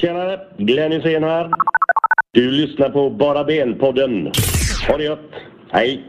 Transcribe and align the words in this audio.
Tjenare! 0.00 0.40
Glenn 0.58 0.92
Hysén 0.92 1.24
här. 1.24 1.50
Du 2.32 2.50
lyssnar 2.50 2.90
på 2.90 3.10
Bara 3.10 3.44
Ben-podden. 3.44 4.32
Ha 4.88 4.96
det 4.96 5.04
gött! 5.04 5.30
Hej! 5.70 6.04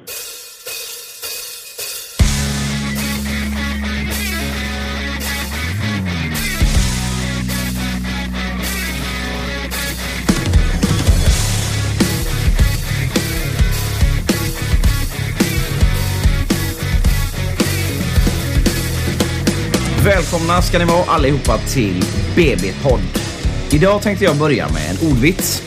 Välkomna 20.05 20.61
ska 20.61 20.79
ni 20.79 20.85
vara 20.85 21.03
allihopa 21.07 21.57
till 21.57 22.03
BB-podd. 22.35 23.30
Idag 23.73 24.01
tänkte 24.01 24.25
jag 24.25 24.37
börja 24.37 24.69
med 24.69 24.89
en 24.91 25.11
ordvits. 25.11 25.63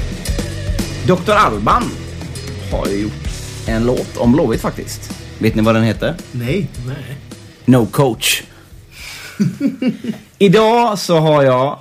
Dr. 1.07 1.33
Alban 1.33 1.83
har 2.73 2.87
ju 2.87 3.03
gjort 3.03 3.29
en 3.69 3.87
låt 3.87 4.17
om 4.17 4.33
Blåvitt 4.33 4.61
faktiskt. 4.61 5.19
Vet 5.39 5.55
ni 5.55 5.63
vad 5.63 5.75
den 5.75 5.85
heter? 5.85 6.15
Nej. 6.33 6.69
No 7.65 7.87
coach. 7.87 8.43
Idag 10.39 10.99
så 10.99 11.19
har 11.19 11.43
jag 11.43 11.79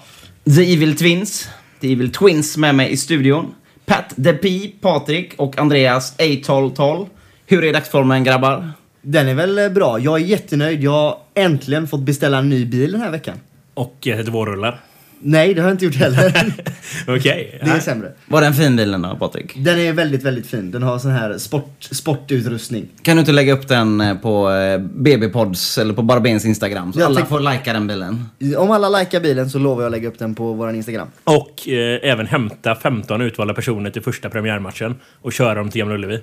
The 0.56 0.74
Evil 0.74 0.98
Twins, 0.98 1.50
The 1.80 1.92
Evil 1.92 2.12
Twins 2.12 2.58
med 2.58 2.76
mig 2.76 2.92
i 2.92 2.98
studion. 2.98 3.56
Pat 3.86 4.16
The 4.24 4.34
P, 4.34 4.72
Patrik 4.82 5.34
och 5.38 5.60
Andreas 5.60 6.18
A1212. 6.18 7.08
Hur 7.46 7.64
är 7.64 7.74
dagsformen 7.74 8.24
grabbar? 8.24 8.72
Den 9.02 9.28
är 9.28 9.34
väl 9.34 9.60
eh, 9.60 9.70
bra. 9.70 10.00
Jag 10.00 10.22
är 10.22 10.26
jättenöjd. 10.26 10.84
Jag 10.84 10.92
har 10.92 11.18
äntligen 11.34 11.88
fått 11.88 12.02
beställa 12.02 12.38
en 12.38 12.50
ny 12.50 12.66
bil 12.66 12.92
den 12.92 13.02
här 13.02 13.12
veckan. 13.12 13.40
Och 13.74 14.08
ett 14.08 14.28
vårrullar. 14.28 14.82
Nej, 15.26 15.54
det 15.54 15.62
har 15.62 15.70
jag 15.70 15.74
inte 15.74 15.86
gjort 15.86 15.96
heller. 15.96 16.54
Okej. 17.08 17.60
det 17.64 17.70
är 17.72 17.80
sämre. 17.80 18.12
Var 18.28 18.42
den 18.42 18.54
fin 18.54 18.76
bilen 18.76 19.02
då 19.02 19.16
Patrik? 19.16 19.54
Den 19.56 19.80
är 19.80 19.94
väldigt, 19.94 20.24
väldigt 20.24 20.48
fin. 20.48 20.72
Den 20.72 20.84
har 20.84 21.00
sån 21.00 21.12
här 21.12 21.38
sport, 21.38 21.78
sportutrustning. 21.80 22.88
Kan 23.02 23.16
du 23.16 23.20
inte 23.20 23.32
lägga 23.32 23.54
upp 23.54 23.68
den 23.68 24.02
eh, 24.02 24.18
på 24.18 24.52
eh, 24.52 24.78
BB-pods 24.80 25.78
eller 25.78 25.94
på 25.94 26.02
Barbens 26.02 26.46
Instagram? 26.46 26.94
Så 26.94 27.00
Jag 27.00 27.06
alla 27.06 27.16
tänk- 27.16 27.30
får 27.30 27.40
likea 27.40 27.74
den 27.74 27.88
bilen. 27.88 28.26
Om 28.58 28.72
alla 28.72 28.90
likar 29.00 29.20
bilen 29.20 29.50
så 29.50 29.60
lovar 29.60 29.82
jag 29.82 29.88
att 29.88 29.92
lägga 29.92 30.08
upp 30.08 30.20
den 30.20 30.36
på 30.36 30.54
våran 30.54 30.76
Instagram. 30.76 31.08
Och 31.24 31.68
eh, 31.68 32.00
även 32.12 32.28
hämta 32.28 32.76
15 32.76 33.22
utvalda 33.22 33.54
personer 33.54 33.90
till 33.90 34.02
första 34.02 34.30
premiärmatchen 34.30 34.96
och 35.22 35.34
köra 35.34 35.56
dem 35.56 35.70
till 35.70 35.80
Gamla 35.80 35.96
Ullevi. 35.96 36.20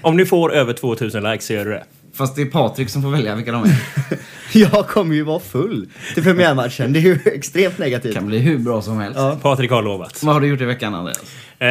Om 0.00 0.16
ni 0.16 0.24
får 0.26 0.54
över 0.54 0.72
2000 0.72 1.22
likes 1.24 1.46
så 1.46 1.52
gör 1.52 1.64
du 1.64 1.70
det. 1.70 1.84
Fast 2.16 2.36
det 2.36 2.42
är 2.42 2.46
Patrik 2.46 2.88
som 2.90 3.02
får 3.02 3.10
välja 3.10 3.34
vilka 3.34 3.52
de 3.52 3.64
är. 3.64 3.76
Jag 4.52 4.88
kommer 4.88 5.14
ju 5.14 5.22
vara 5.22 5.40
full 5.40 5.88
till 6.14 6.22
premiärmatchen. 6.22 6.92
Det 6.92 6.98
är 6.98 7.02
ju 7.02 7.18
extremt 7.24 7.78
negativt. 7.78 8.14
kan 8.14 8.26
bli 8.26 8.38
hur 8.38 8.58
bra 8.58 8.82
som 8.82 8.98
helst. 8.98 9.18
Ja. 9.18 9.38
Patrik 9.42 9.70
har 9.70 9.82
lovat. 9.82 10.22
Vad 10.22 10.34
har 10.34 10.40
du 10.40 10.46
gjort 10.48 10.60
i 10.60 10.64
veckan 10.64 10.94
Andreas? 10.94 11.22
Eh, 11.58 11.68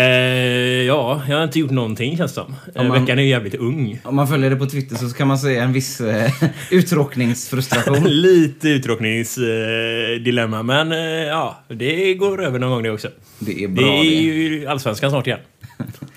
ja, 0.88 1.22
jag 1.30 1.36
har 1.38 1.44
inte 1.44 1.60
gjort 1.60 1.72
någonting 1.72 2.18
känns 2.18 2.32
det 2.32 2.42
som. 2.42 2.56
Eh, 2.76 2.82
Om 2.82 2.88
man- 2.88 3.02
Veckan 3.02 3.20
är 3.20 3.24
ju 3.24 3.30
jävligt 3.30 3.56
ung. 3.56 4.00
Om 4.04 4.16
man 4.16 4.28
följer 4.28 4.50
det 4.50 4.56
på 4.56 4.66
Twitter 4.66 4.96
så 4.96 5.10
kan 5.16 5.28
man 5.28 5.38
se 5.40 5.58
en 5.58 5.74
viss 5.74 6.02
eh, 6.02 6.32
uttråkningsfrustration. 6.72 8.04
Lite 8.10 8.70
uttråkningsdilemma, 8.70 10.14
eh, 10.16 10.22
dilemma, 10.24 10.64
men 10.64 10.92
eh, 10.92 10.98
ja, 11.28 11.64
det 11.70 12.14
går 12.14 12.44
över 12.44 12.60
någon 12.60 12.70
gång 12.70 12.84
det 12.84 12.92
också. 12.92 13.08
Det 13.40 13.52
är 13.64 13.68
Det 13.68 13.74
bra 13.74 13.86
är 13.86 14.00
det. 14.04 14.06
ju 14.10 14.68
allsvenskan 14.68 15.10
snart 15.12 15.28
igen. 15.28 15.40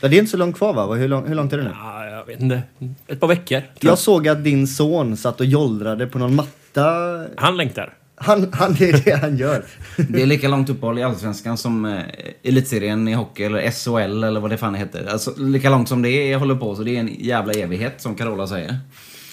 Ja, 0.00 0.08
det 0.08 0.16
är 0.16 0.18
inte 0.18 0.30
så 0.30 0.36
långt 0.36 0.56
kvar 0.56 0.74
va? 0.74 0.94
Hur, 0.94 1.08
lång, 1.08 1.26
hur 1.28 1.34
långt 1.34 1.52
är 1.52 1.58
det 1.58 1.64
nu? 1.64 1.70
Ja, 1.74 2.04
jag 2.06 2.26
vet 2.26 2.40
inte. 2.40 2.62
Ett 3.06 3.20
par 3.20 3.28
veckor. 3.28 3.60
tror 3.60 3.90
Jag 3.90 3.98
såg 3.98 4.28
att 4.28 4.44
din 4.44 4.66
son 4.66 5.16
satt 5.16 5.40
och 5.40 5.46
jollrade 5.46 6.06
på 6.06 6.18
någon 6.18 6.34
matta. 6.34 7.24
Han 7.36 7.56
längtar. 7.56 7.94
Han, 8.20 8.52
han, 8.52 8.74
det 8.74 8.88
är 8.88 9.02
det 9.04 9.16
han 9.16 9.36
gör. 9.36 9.64
Det 9.96 10.22
är 10.22 10.26
lika 10.26 10.48
långt 10.48 10.70
uppehåll 10.70 10.98
i 10.98 11.02
Allsvenskan 11.02 11.56
som 11.56 11.84
eh, 11.84 12.02
Elitserien 12.42 13.08
i 13.08 13.12
hockey 13.12 13.44
eller 13.44 13.70
SHL 13.70 14.24
eller 14.24 14.40
vad 14.40 14.50
det 14.50 14.56
fan 14.56 14.74
heter. 14.74 15.06
Alltså 15.12 15.34
lika 15.36 15.70
långt 15.70 15.88
som 15.88 16.02
det 16.02 16.10
är, 16.10 16.36
håller 16.36 16.54
på 16.54 16.74
så 16.74 16.82
det 16.82 16.96
är 16.96 17.00
en 17.00 17.14
jävla 17.18 17.52
evighet 17.52 17.94
som 18.02 18.14
Carola 18.14 18.46
säger. 18.46 18.78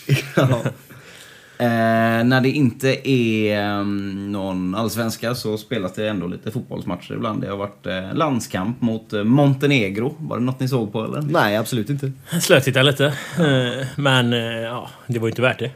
Ja. 0.36 0.62
Eh, 1.58 1.68
när 2.26 2.42
det 2.42 2.50
inte 2.50 3.10
är 3.10 3.70
um, 3.80 4.32
någon 4.32 4.76
allsvenska 4.76 5.36
så 5.36 5.58
spelas 5.58 5.94
det 5.94 6.08
ändå 6.10 6.28
lite 6.28 6.52
fotbollsmatcher 6.52 7.14
ibland. 7.14 7.42
Det 7.42 7.48
har 7.50 7.58
varit 7.58 7.86
eh, 7.86 8.14
landskamp 8.14 8.82
mot 8.82 9.14
eh, 9.14 9.24
Montenegro. 9.24 10.16
Var 10.20 10.38
det 10.38 10.44
något 10.44 10.60
ni 10.60 10.68
såg 10.68 10.94
på 10.94 11.04
eller? 11.04 11.22
Nej, 11.22 11.58
absolut 11.58 11.90
inte. 11.90 12.12
Slötitta 12.42 12.82
lite. 12.82 13.06
Eh, 13.06 13.88
Men 13.96 14.34
eh, 14.34 14.40
ja, 14.40 14.90
det 15.08 15.20
var 15.20 15.28
ju 15.28 15.32
inte 15.32 15.42
värt 15.42 15.60
det. 15.60 15.72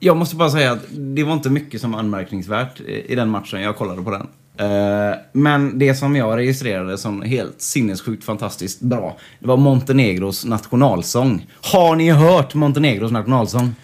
Jag 0.00 0.16
måste 0.16 0.36
bara 0.36 0.50
säga 0.50 0.72
att 0.72 0.82
det 0.90 1.24
var 1.24 1.32
inte 1.32 1.50
mycket 1.50 1.80
som 1.80 1.92
var 1.92 1.98
anmärkningsvärt 1.98 2.80
i 2.80 3.12
i 3.12 3.14
den 3.14 3.28
matchen. 3.28 3.60
Jag 3.62 3.76
kollade 3.76 4.02
på 4.02 4.10
den. 4.10 4.26
Eh, 4.58 5.16
Men 5.32 5.78
det 5.78 5.94
som 5.94 6.16
jag 6.16 6.36
registrerade 6.38 6.98
som 6.98 7.22
helt 7.22 7.60
sinnessjukt 7.60 8.24
fantastiskt 8.24 8.80
bra, 8.80 9.16
det 9.40 9.48
var 9.48 9.56
Montenegros 9.56 10.44
nationalsång. 10.44 11.46
Har 11.72 11.96
ni 11.96 12.10
hört 12.10 12.54
Montenegros 12.54 13.12
nationalsång? 13.12 13.74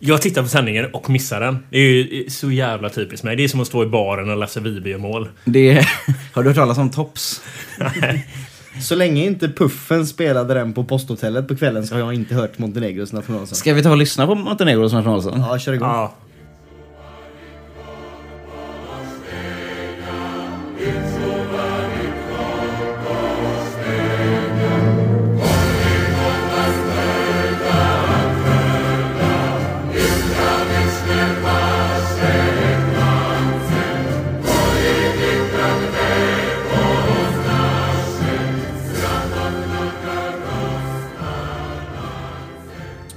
Jag 0.00 0.22
tittar 0.22 0.42
på 0.42 0.48
sändningen 0.48 0.86
och 0.92 1.10
missar 1.10 1.40
den. 1.40 1.58
Det 1.70 1.78
är 1.78 1.82
ju 1.82 2.30
så 2.30 2.50
jävla 2.50 2.88
typiskt 2.88 3.24
mig. 3.24 3.36
Det 3.36 3.44
är 3.44 3.48
som 3.48 3.60
att 3.60 3.66
stå 3.66 3.82
i 3.82 3.86
baren 3.86 4.30
och 4.30 4.36
läsa 4.36 4.60
Viby 4.60 4.94
och 4.94 5.00
mål. 5.00 5.28
Det, 5.44 5.86
har 6.32 6.42
du 6.42 6.48
hört 6.48 6.56
talas 6.56 6.78
om 6.78 6.90
Tops? 6.90 7.42
Så 8.82 8.94
länge 8.94 9.24
inte 9.24 9.48
Puffen 9.48 10.06
spelade 10.06 10.54
den 10.54 10.72
på 10.72 10.84
posthotellet 10.84 11.48
på 11.48 11.56
kvällen 11.56 11.86
så 11.86 11.94
har 11.94 12.00
jag 12.00 12.14
inte 12.14 12.34
hört 12.34 12.58
Montenegros 12.58 13.12
nationalsång. 13.12 13.56
Ska 13.56 13.74
vi 13.74 13.82
ta 13.82 13.90
och 13.90 13.96
lyssna 13.96 14.26
på 14.26 14.34
Montenegros 14.34 14.92
nationalsång? 14.92 15.40
Ja, 15.40 15.58
kör 15.58 15.72
igång. 15.72 15.88
Ja. 15.88 16.14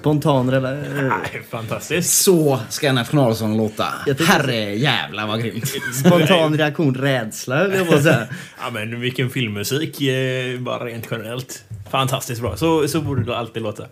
Spontan 0.01 0.51
rela- 0.51 0.71
Nej, 0.73 1.41
fantastiskt. 1.49 2.23
Så 2.23 2.59
ska 2.69 2.87
en 2.87 2.95
nationalsång 2.95 3.57
låta. 3.57 3.85
Herre 4.27 4.55
jävlar 4.75 5.27
vad 5.27 5.41
grymt. 5.41 5.67
spontan 6.05 6.57
reaktion 6.57 6.95
rädsla 6.95 7.67
jag 7.75 7.87
på 7.89 7.99
säga. 8.01 8.27
Ja 8.63 8.69
men 8.73 8.99
vilken 8.99 9.29
filmmusik. 9.29 10.01
eh, 10.01 10.59
Bara 10.59 10.85
rent 10.85 11.07
generellt. 11.11 11.63
Fantastiskt 11.91 12.41
bra. 12.41 12.57
Så, 12.57 12.87
så 12.87 13.01
borde 13.01 13.23
det 13.23 13.37
alltid 13.37 13.63
låta. 13.63 13.85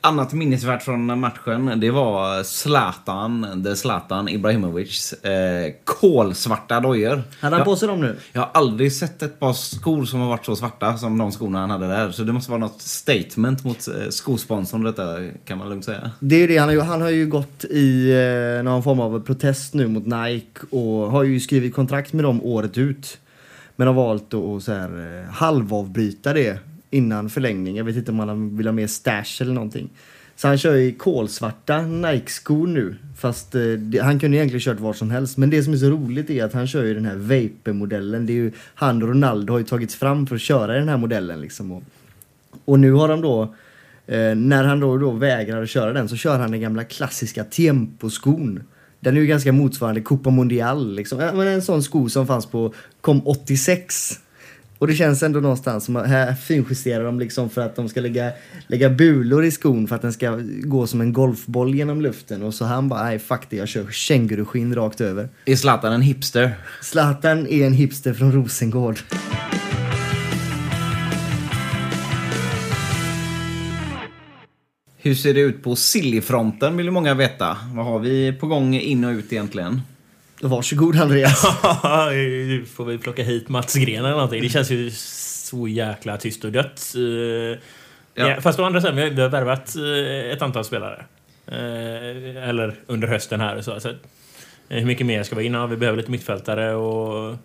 Annat 0.00 0.32
minnesvärt 0.32 0.82
från 0.82 1.20
matchen, 1.20 1.80
det 1.80 1.90
var 1.90 2.42
Zlatan, 2.42 3.64
the 3.64 3.76
Zlatan 3.76 4.28
Ibrahimovics 4.28 5.12
eh, 5.12 5.72
kolsvarta 5.84 6.80
dojor. 6.80 7.22
Hade 7.40 7.56
han 7.56 7.64
på 7.64 7.76
sig 7.76 7.88
dem 7.88 8.00
nu? 8.00 8.16
Jag 8.32 8.40
har 8.40 8.50
aldrig 8.54 8.92
sett 8.92 9.22
ett 9.22 9.40
par 9.40 9.52
skor 9.52 10.04
som 10.04 10.20
har 10.20 10.28
varit 10.28 10.46
så 10.46 10.56
svarta 10.56 10.96
som 10.96 11.18
de 11.18 11.32
skorna 11.32 11.60
han 11.60 11.70
hade 11.70 11.88
där. 11.88 12.10
Så 12.10 12.22
det 12.22 12.32
måste 12.32 12.50
vara 12.50 12.60
något 12.60 12.82
statement 12.82 13.64
mot 13.64 13.88
eh, 13.88 14.08
skosponsorn 14.10 14.82
detta, 14.82 15.16
kan 15.44 15.58
man 15.58 15.68
lugnt 15.68 15.84
säga. 15.84 16.10
Det 16.20 16.36
är 16.36 16.40
ju 16.40 16.46
det, 16.46 16.56
han 16.56 16.68
har 16.68 16.74
ju, 16.74 16.80
han 16.80 17.00
har 17.00 17.10
ju 17.10 17.26
gått 17.26 17.64
i 17.64 18.10
eh, 18.10 18.64
någon 18.64 18.82
form 18.82 19.00
av 19.00 19.20
protest 19.20 19.74
nu 19.74 19.88
mot 19.88 20.06
Nike 20.06 20.60
och 20.70 21.10
har 21.10 21.22
ju 21.22 21.40
skrivit 21.40 21.74
kontrakt 21.74 22.12
med 22.12 22.24
dem 22.24 22.42
året 22.42 22.78
ut. 22.78 23.18
Men 23.76 23.86
har 23.86 23.94
valt 23.94 24.34
att 24.34 24.44
att 24.44 24.62
så 24.62 24.72
här, 24.72 25.20
eh, 25.22 25.32
halvavbryta 25.32 26.32
det 26.32 26.58
innan 26.90 27.30
förlängning. 27.30 27.76
Jag 27.76 27.84
vet 27.84 27.96
inte 27.96 28.10
om 28.10 28.18
han 28.18 28.56
vill 28.56 28.66
ha 28.66 28.72
mer 28.72 28.86
stash 28.86 29.42
eller 29.42 29.52
någonting. 29.52 29.90
Så 30.36 30.48
han 30.48 30.58
kör 30.58 30.74
ju 30.74 30.86
i 30.86 30.92
kolsvarta 30.92 31.82
Nike-skor 31.82 32.66
nu. 32.66 32.96
Fast 33.16 33.54
eh, 33.54 33.62
det, 33.62 33.98
han 33.98 34.20
kunde 34.20 34.36
egentligen 34.36 34.60
kört 34.60 34.80
var 34.80 34.92
som 34.92 35.10
helst. 35.10 35.36
Men 35.36 35.50
det 35.50 35.62
som 35.62 35.72
är 35.72 35.76
så 35.76 35.90
roligt 35.90 36.30
är 36.30 36.44
att 36.44 36.52
han 36.52 36.66
kör 36.66 36.84
ju 36.84 36.94
den 36.94 37.04
här 37.04 37.16
Vape-modellen. 37.16 38.26
Det 38.26 38.32
är 38.32 38.34
ju, 38.34 38.52
han 38.74 39.02
och 39.02 39.08
Ronaldo 39.08 39.52
har 39.52 39.58
ju 39.58 39.64
tagits 39.64 39.94
fram 39.94 40.26
för 40.26 40.34
att 40.34 40.40
köra 40.40 40.76
i 40.76 40.78
den 40.78 40.88
här 40.88 40.96
modellen 40.96 41.40
liksom. 41.40 41.72
Och, 41.72 41.82
och 42.64 42.80
nu 42.80 42.92
har 42.92 43.08
de 43.08 43.20
då, 43.20 43.42
eh, 44.06 44.34
när 44.34 44.64
han 44.64 44.80
då, 44.80 44.98
då 44.98 45.10
vägrar 45.10 45.62
att 45.62 45.70
köra 45.70 45.92
den 45.92 46.08
så 46.08 46.16
kör 46.16 46.38
han 46.38 46.50
den 46.50 46.60
gamla 46.60 46.84
klassiska 46.84 47.44
Tempo-skon. 47.44 48.62
Den 49.00 49.16
är 49.16 49.20
ju 49.20 49.26
ganska 49.26 49.52
motsvarande 49.52 50.00
Copa 50.00 50.30
Mundial 50.30 50.94
liksom. 50.94 51.20
Ja, 51.20 51.32
men 51.32 51.46
en 51.46 51.62
sån 51.62 51.82
sko 51.82 52.08
som 52.08 52.26
fanns 52.26 52.46
på, 52.46 52.74
kom 53.00 53.26
86. 53.26 54.20
Och 54.78 54.86
det 54.86 54.94
känns 54.94 55.22
ändå 55.22 55.40
någonstans 55.40 55.84
som 55.84 55.96
att 55.96 56.06
här 56.06 56.34
finjusterar 56.34 57.04
de 57.04 57.20
liksom 57.20 57.50
för 57.50 57.60
att 57.60 57.76
de 57.76 57.88
ska 57.88 58.00
lägga, 58.00 58.32
lägga 58.66 58.90
bulor 58.90 59.44
i 59.44 59.50
skon 59.50 59.88
för 59.88 59.96
att 59.96 60.02
den 60.02 60.12
ska 60.12 60.38
gå 60.62 60.86
som 60.86 61.00
en 61.00 61.12
golfboll 61.12 61.74
genom 61.74 62.00
luften. 62.00 62.42
Och 62.42 62.54
så 62.54 62.64
han 62.64 62.88
bara, 62.88 63.02
nej 63.02 63.18
fuck 63.18 63.40
det, 63.50 63.56
jag 63.56 63.68
kör 63.68 63.90
känguruskinn 63.90 64.74
rakt 64.74 65.00
över. 65.00 65.28
Är 65.44 65.56
Zlatan 65.56 65.92
en 65.92 66.02
hipster? 66.02 66.54
Zlatan 66.82 67.46
är 67.46 67.66
en 67.66 67.72
hipster 67.72 68.14
från 68.14 68.32
Rosengård. 68.32 68.98
Hur 74.96 75.14
ser 75.14 75.34
det 75.34 75.40
ut 75.40 75.62
på 75.62 75.76
Sillyfronten 75.76 76.76
vill 76.76 76.86
ju 76.86 76.92
många 76.92 77.14
veta. 77.14 77.56
Vad 77.74 77.86
har 77.86 77.98
vi 77.98 78.32
på 78.32 78.46
gång 78.46 78.74
in 78.74 79.04
och 79.04 79.10
ut 79.10 79.32
egentligen? 79.32 79.80
Varsågod 80.40 80.96
Andreas. 80.96 81.44
Nu 82.12 82.64
får 82.74 82.84
vi 82.84 82.98
plocka 82.98 83.22
hit 83.22 83.48
Mats 83.48 83.74
Gren 83.74 83.98
eller 84.04 84.10
någonting. 84.10 84.42
Det 84.42 84.48
känns 84.48 84.70
ju 84.70 84.90
så 84.90 85.68
jäkla 85.68 86.16
tyst 86.16 86.44
och 86.44 86.52
dött. 86.52 86.92
Eh, 86.96 87.58
Ja. 88.14 88.28
Ja. 88.28 88.40
Fast 88.40 88.58
å 88.58 88.64
andra 88.64 88.80
sidan, 88.80 88.96
vi 88.96 89.02
har- 89.02 89.10
vi 89.10 89.22
har 89.22 89.28
värvat 89.28 89.74
eh, 89.76 90.32
ett 90.32 90.42
antal 90.42 90.64
spelare. 90.64 91.04
Eh, 91.46 92.48
Eller 92.48 92.74
under 92.86 93.08
hösten 93.08 93.40
här. 93.40 93.60
Så, 93.60 93.80
så, 93.80 93.92
hur 94.68 94.84
mycket 94.84 95.06
mer 95.06 95.22
ska 95.22 95.36
vi 95.36 95.44
in? 95.44 95.54
Ja, 95.54 95.66
vi 95.66 95.76
behöver 95.76 95.96
lite 95.98 96.10
mittfältare 96.10 96.74
och... 96.74 97.36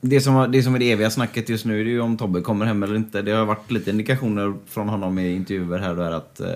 Det 0.00 0.20
som, 0.20 0.52
det 0.52 0.62
som 0.62 0.74
är 0.74 0.78
det 0.78 0.92
eviga 0.92 1.10
snacket 1.10 1.48
just 1.48 1.64
nu 1.64 1.80
är 1.80 1.84
ju 1.84 2.00
om 2.00 2.16
Tobbe 2.16 2.40
kommer 2.40 2.66
hem 2.66 2.82
eller 2.82 2.96
inte. 2.96 3.22
Det 3.22 3.32
har 3.32 3.44
varit 3.44 3.70
lite 3.70 3.90
indikationer 3.90 4.54
från 4.68 4.88
honom 4.88 5.18
i 5.18 5.32
intervjuer 5.34 5.78
här 5.78 5.90
och 5.90 5.96
där 5.96 6.10
att 6.12 6.40
eh, 6.40 6.46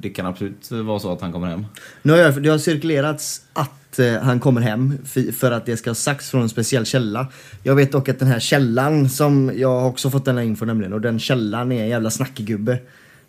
det 0.00 0.08
kan 0.08 0.26
absolut 0.26 0.70
vara 0.70 0.98
så 0.98 1.12
att 1.12 1.20
han 1.20 1.32
kommer 1.32 1.46
hem. 1.46 1.66
Nu 2.02 2.12
har 2.12 2.18
jag, 2.18 2.42
det 2.42 2.48
har 2.48 2.58
cirkulerats 2.58 3.42
att 3.52 3.98
eh, 3.98 4.14
han 4.14 4.40
kommer 4.40 4.60
hem 4.60 4.98
för 5.32 5.50
att 5.50 5.66
det 5.66 5.76
ska 5.76 5.90
ha 5.90 5.94
sagts 5.94 6.30
från 6.30 6.42
en 6.42 6.48
speciell 6.48 6.86
källa. 6.86 7.26
Jag 7.62 7.74
vet 7.74 7.92
dock 7.92 8.08
att 8.08 8.18
den 8.18 8.28
här 8.28 8.40
källan 8.40 9.08
som 9.08 9.52
jag 9.56 9.86
också 9.88 10.10
fått 10.10 10.24
den 10.24 10.36
här 10.36 10.44
info 10.44 10.64
nämligen 10.64 10.92
och 10.92 11.00
den 11.00 11.18
källan 11.18 11.72
är 11.72 11.82
en 11.82 11.88
jävla 11.88 12.10
snackegubbe. 12.10 12.78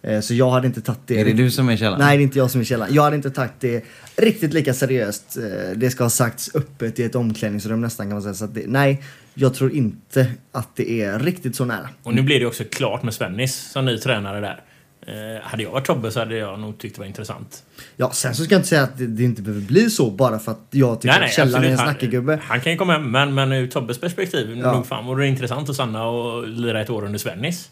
Eh, 0.01 0.19
så 0.19 0.33
jag 0.33 0.49
hade 0.49 0.67
inte 0.67 0.81
tagit 0.81 0.99
det. 1.05 1.19
Är 1.19 1.25
det 1.25 1.33
du 1.33 1.51
som 1.51 1.69
är 1.69 1.77
källan? 1.77 1.99
Nej, 1.99 2.17
det 2.17 2.21
är 2.21 2.23
inte 2.23 2.37
jag 2.37 2.51
som 2.51 2.61
är 2.61 2.65
källan. 2.65 2.87
Jag 2.91 3.03
hade 3.03 3.15
inte 3.15 3.31
tagit 3.31 3.51
det 3.59 3.85
riktigt 4.15 4.53
lika 4.53 4.73
seriöst. 4.73 5.37
Eh, 5.37 5.77
Det 5.77 5.89
ska 5.89 6.03
ha 6.03 6.09
sagts 6.09 6.55
öppet 6.55 6.99
i 6.99 7.03
ett 7.03 7.15
omklädningsrum 7.15 7.81
nästan 7.81 8.05
kan 8.05 8.13
man 8.13 8.21
säga. 8.21 8.33
Så 8.33 8.45
att 8.45 8.53
det, 8.53 8.63
nej, 8.67 9.03
jag 9.35 9.53
tror 9.53 9.71
inte 9.71 10.27
att 10.51 10.75
det 10.75 11.01
är 11.01 11.19
riktigt 11.19 11.55
så 11.55 11.65
nära. 11.65 11.89
Och 12.03 12.13
nu 12.15 12.21
blir 12.21 12.39
det 12.39 12.45
också 12.45 12.63
klart 12.71 13.03
med 13.03 13.13
Svennis 13.13 13.71
som 13.71 13.85
ny 13.85 13.97
tränare 13.97 14.39
där. 14.41 14.61
Eh, 15.07 15.41
hade 15.43 15.63
jag 15.63 15.71
varit 15.71 15.85
Tobbe 15.85 16.11
så 16.11 16.19
hade 16.19 16.37
jag 16.37 16.59
nog 16.59 16.77
tyckt 16.77 16.95
det 16.95 16.99
var 16.99 17.07
intressant. 17.07 17.63
Ja, 17.95 18.11
sen 18.11 18.35
så 18.35 18.43
ska 18.43 18.53
jag 18.53 18.59
inte 18.59 18.69
säga 18.69 18.83
att 18.83 18.97
det, 18.97 19.07
det 19.07 19.23
inte 19.23 19.41
behöver 19.41 19.61
bli 19.65 19.89
så 19.89 20.11
bara 20.11 20.39
för 20.39 20.51
att 20.51 20.67
jag 20.71 21.01
tycker 21.01 21.21
att 21.21 21.31
källan 21.33 21.63
är 21.63 21.69
en 21.69 21.77
Han- 21.77 21.87
snackegubbe. 21.87 22.39
Han, 22.43 22.61
kan 22.61 22.71
ju 22.71 22.77
komma 22.77 22.93
hem, 22.93 23.11
men, 23.11 23.33
men 23.33 23.51
ur 23.51 23.67
Tobbes 23.67 23.97
perspektiv, 23.99 24.57
Ja. 24.63 24.73
nog 24.73 24.87
fan 24.87 25.05
vore 25.05 25.23
det 25.23 25.27
intressant 25.27 25.69
att 25.69 25.75
stanna 25.75 26.07
och 26.07 26.47
lira 26.47 26.81
ett 26.81 26.89
år 26.89 27.05
under 27.05 27.19
Svennis. 27.19 27.69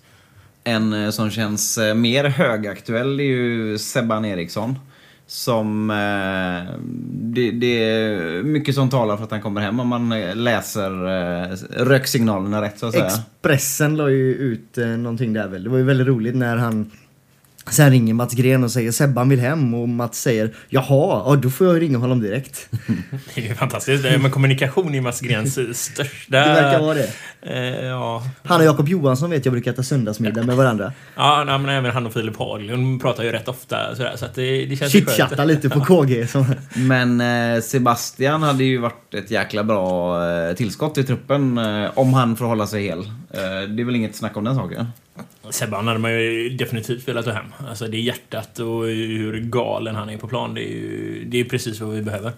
En 0.64 0.94
eh, 0.94 1.10
som 1.10 1.32
känns 1.32 1.78
eh, 1.78 1.94
mer 1.96 2.24
högaktuell 2.26 3.20
är 3.20 3.24
ju 3.24 3.78
Sebban 3.78 4.26
Eriksson. 4.26 4.80
Som... 5.28 5.90
Eh, 5.90 6.80
det, 7.34 7.52
det 7.52 7.84
är 7.84 8.44
mycket 8.44 8.76
som 8.76 8.90
talar 8.90 9.18
för 9.18 9.24
att 9.24 9.32
han 9.32 9.42
kommer 9.42 9.62
hem 9.62 9.80
om 9.80 9.88
man 9.88 10.10
läser 10.44 10.92
eh, 11.08 11.58
röksignalerna 11.70 12.62
rätt 12.62 12.80
så 12.80 12.86
att 12.86 12.94
säga. 12.94 13.06
Expressen 13.06 13.96
la 13.96 14.10
ju 14.10 14.36
ut 14.36 14.78
eh, 14.78 14.88
någonting 14.88 15.34
där 15.34 15.48
väl. 15.48 15.64
Det 15.64 15.70
var 15.70 15.78
ju 15.78 15.84
väldigt 15.84 16.08
roligt 16.08 16.36
när 16.36 16.58
han 16.58 16.92
Sen 17.70 17.92
ringer 17.92 18.14
Mats 18.14 18.34
Gren 18.34 18.64
och 18.64 18.72
säger 18.72 18.92
Sebban 18.92 19.30
vill 19.30 19.40
hem 19.40 19.74
och 19.74 19.90
Mats 19.90 20.22
säger 20.22 20.54
Jaha, 20.70 21.24
ja, 21.26 21.40
då 21.42 21.50
får 21.50 21.68
jag 21.68 21.82
ringa 21.82 21.98
honom 21.98 22.20
direkt. 22.22 22.70
Det 23.36 23.42
är 23.42 23.48
ju 23.48 23.56
fantastiskt. 23.56 24.04
Men 24.04 24.32
kommunikation 24.32 24.96
är 24.96 25.02
Mats 25.02 25.22
Grens 25.22 25.78
största... 25.78 26.38
Det 26.38 26.54
verkar 26.54 26.80
vara 26.80 26.94
det. 26.94 27.10
Eh, 27.42 27.86
ja. 27.86 28.24
Han 28.44 28.60
och 28.60 28.68
Jakob 28.68 28.88
Johansson 28.90 29.30
vet 29.30 29.46
jag 29.46 29.52
brukar 29.52 29.72
äta 29.72 29.84
söndagsmiddag 29.84 30.44
med 30.44 30.56
varandra. 30.56 30.94
Ja, 31.16 31.44
nej, 31.44 31.60
men 31.60 31.70
även 31.70 31.92
han 31.92 32.06
och 32.06 32.14
Filip 32.14 32.38
Haglund 32.38 33.02
pratar 33.02 33.24
ju 33.24 33.32
rätt 33.32 33.48
ofta 33.48 33.96
sådär, 33.96 34.14
så 34.16 34.26
att 34.26 34.36
det, 34.36 34.66
det 34.66 34.76
känns 34.76 34.96
ju 34.96 35.06
skönt. 35.06 35.18
Chitchatta 35.18 35.46
lite 35.46 35.70
på 35.70 35.80
KG. 35.86 36.28
Som, 36.28 36.46
Men 36.76 37.22
eh, 37.22 37.62
Sebastian 37.62 38.44
hade 38.44 38.64
ju 38.64 38.78
varit 38.78 39.14
ett 39.14 39.32
jäkla 39.32 39.64
bra 39.64 40.24
eh, 40.30 40.56
tillskott 40.56 40.98
i 40.98 41.04
truppen 41.04 41.58
eh, 41.58 41.92
om 41.94 42.14
han 42.14 42.36
får 42.36 42.46
hålla 42.46 42.68
sig 42.68 42.84
hel. 42.84 43.00
Eh, 43.00 43.70
det 43.76 43.82
är 43.82 43.86
väl 43.86 43.96
inget 43.96 44.16
snack 44.16 44.38
om 44.38 44.44
den 44.44 44.56
saken. 44.56 44.88
Sebban 45.50 45.88
hade 45.88 46.00
man 46.00 46.12
ju 46.12 46.50
definitivt 46.50 47.08
velat 47.08 47.26
ta 47.26 47.32
hem. 47.32 47.46
Alltså 47.70 47.88
det 47.88 47.98
är 47.98 48.02
hjärtat 48.02 48.60
och 48.60 48.86
hur 48.86 49.40
galen 49.40 49.96
han 49.96 50.10
är 50.10 50.18
på 50.18 50.28
plan. 50.28 50.54
Det 50.54 50.62
är 50.62 50.76
ju 50.76 51.26
det 51.26 51.40
är 51.40 51.44
precis 51.44 51.82
vad 51.82 51.94
vi 51.94 52.02
behöver. 52.02 52.32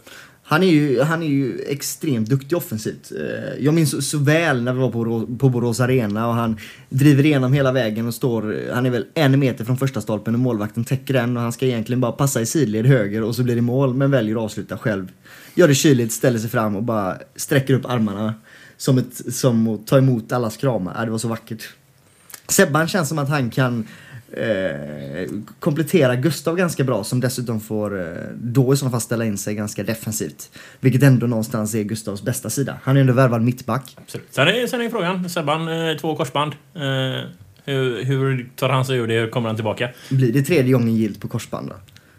han, 0.44 0.64
är 0.64 0.68
ju, 0.68 1.02
han 1.02 1.24
är 1.24 1.28
ju 1.28 1.60
extremt 1.68 2.30
duktig 2.30 2.58
offensivt. 2.58 3.12
Eh, 3.12 3.66
jag 3.66 3.74
minns 3.74 3.92
så, 3.92 4.02
så 4.02 4.18
väl 4.18 4.64
när 4.64 4.74
vi 4.74 4.80
var 4.80 4.92
på, 4.92 5.28
på 5.38 5.50
Borås 5.50 5.80
Arena 5.80 6.28
och 6.28 6.34
han 6.34 6.58
driver 6.90 7.26
igenom 7.26 7.54
hela 7.54 7.72
vägen 7.72 8.08
och 8.08 8.14
står, 8.14 8.72
han 8.74 8.86
är 8.86 8.90
väl 8.90 9.06
en 9.14 9.40
meter 9.40 9.66
från 9.66 9.78
första 9.78 10.02
stolpen 10.02 10.34
och 10.34 10.40
målvakten 10.40 10.84
täcker 10.86 11.14
den 11.14 11.38
och 11.38 11.44
han 11.44 11.52
ska 11.52 11.66
egentligen 11.66 12.02
bara 12.02 12.12
passa 12.12 12.42
i 12.42 12.46
sidled 12.46 12.86
höger 12.86 13.24
och 13.24 13.36
så 13.36 13.44
blir 13.44 13.56
det 13.56 13.62
mål 13.62 13.94
men 13.94 14.12
väljer 14.12 14.36
att 14.36 14.42
avsluta 14.42 14.78
själv. 14.78 15.12
Gör 15.56 15.68
det 15.68 15.76
kyligt, 15.76 16.14
ställer 16.14 16.40
sig 16.40 16.50
fram 16.50 16.76
och 16.76 16.84
bara 16.84 17.18
sträcker 17.36 17.74
upp 17.74 17.86
armarna 17.86 18.34
som, 18.78 18.98
ett, 18.98 19.36
som 19.36 19.68
att 19.68 19.88
ta 19.88 19.98
emot 19.98 20.32
allas 20.32 20.58
kramar. 20.58 21.06
Det 21.06 21.12
var 21.12 21.18
så 21.18 21.28
vackert. 21.28 21.70
Sebban 22.48 22.88
känns 22.88 23.10
som 23.10 23.20
att 23.20 23.30
han 23.30 23.50
kan 23.50 23.88
eh, 24.32 25.30
komplettera 25.60 26.16
Gustav 26.16 26.56
ganska 26.56 26.84
bra 26.84 27.04
som 27.04 27.20
dessutom 27.20 27.60
får 27.60 28.00
eh, 28.02 28.16
då 28.36 28.74
i 28.74 28.78
sådana 28.78 28.92
fall 28.92 29.02
ställa 29.02 29.26
in 29.26 29.38
sig 29.38 29.56
ganska 29.56 29.84
defensivt. 29.84 30.50
Vilket 30.80 31.04
ändå 31.04 31.28
någonstans 31.28 31.76
är 31.76 31.84
Gustavs 31.84 32.22
bästa 32.22 32.50
sida. 32.50 32.80
Han 32.84 32.98
är 32.98 33.02
ändå 33.02 33.14
värvad 33.14 33.42
mittback. 33.42 33.98
Absolut. 33.98 34.28
Sen 34.32 34.48
är, 34.48 34.68
sen 34.68 34.82
är 34.82 34.90
frågan, 34.90 35.30
Sebban, 35.30 35.68
eh, 35.68 35.98
två 35.98 36.16
korsband. 36.16 36.54
Eh, 36.74 36.82
hur, 37.66 38.04
hur 38.04 38.50
tar 38.56 38.70
han 38.70 38.86
sig 38.86 38.98
ur 38.98 39.08
det? 39.08 39.20
Hur 39.20 39.30
kommer 39.30 39.50
han 39.50 39.56
tillbaka? 39.56 39.90
Blir 40.10 40.34
det 40.34 40.42
tredje 40.42 40.74
gången 40.74 40.96
gilt 40.96 41.22
på 41.22 41.28
korsband 41.28 41.70
då? 41.70 41.76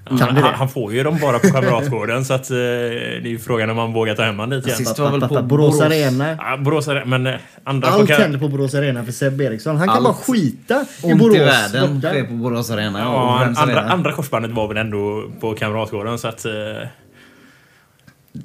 Kan 0.08 0.18
han, 0.18 0.34
det 0.34 0.40
han, 0.40 0.50
det? 0.52 0.56
han 0.56 0.68
får 0.68 0.92
ju 0.92 1.02
dem 1.02 1.18
bara 1.22 1.38
på 1.38 1.48
Kamratgården 1.48 2.24
så 2.24 2.34
att 2.34 2.50
eh, 2.50 2.56
det 2.56 3.22
är 3.24 3.26
ju 3.28 3.38
frågan 3.38 3.70
om 3.70 3.76
man 3.76 3.92
vågar 3.92 4.14
ta 4.14 4.22
hem 4.22 4.38
han 4.38 4.50
dit 4.50 4.66
igen. 4.66 4.76
Sist 4.78 4.98
var 4.98 5.10
väl 5.10 5.20
på 5.28 5.42
Borås. 5.42 5.80
Arena. 5.80 6.36
Ja, 6.40 6.56
Borås 6.56 6.88
är 6.88 7.04
men 7.04 7.26
eh, 7.26 7.34
andra 7.64 7.88
Allt 7.88 8.08
får- 8.08 8.14
händer 8.14 8.38
på 8.38 8.48
Borås 8.48 8.74
Arena 8.74 9.04
för 9.04 9.12
Seb 9.12 9.40
Eriksson. 9.40 9.76
Han 9.76 9.88
kan 9.88 9.96
Allt 9.96 10.04
bara 10.04 10.14
skita 10.14 10.84
i 11.02 11.12
Ont 11.12 11.18
Borås 11.20 11.36
i 11.36 11.38
världen 11.38 12.00
sker 12.00 12.24
på 12.24 12.32
Borås 12.32 12.70
Arena. 12.70 12.98
Ja, 12.98 13.32
och 13.34 13.40
Friends 13.40 13.60
andra, 13.60 13.78
Arena. 13.80 13.92
andra 13.92 14.12
korsbandet 14.12 14.50
var 14.50 14.68
väl 14.68 14.76
ändå 14.76 15.24
på 15.40 15.54
Kamratgården 15.54 16.18
så 16.18 16.28
att... 16.28 16.44
Eh, 16.44 16.52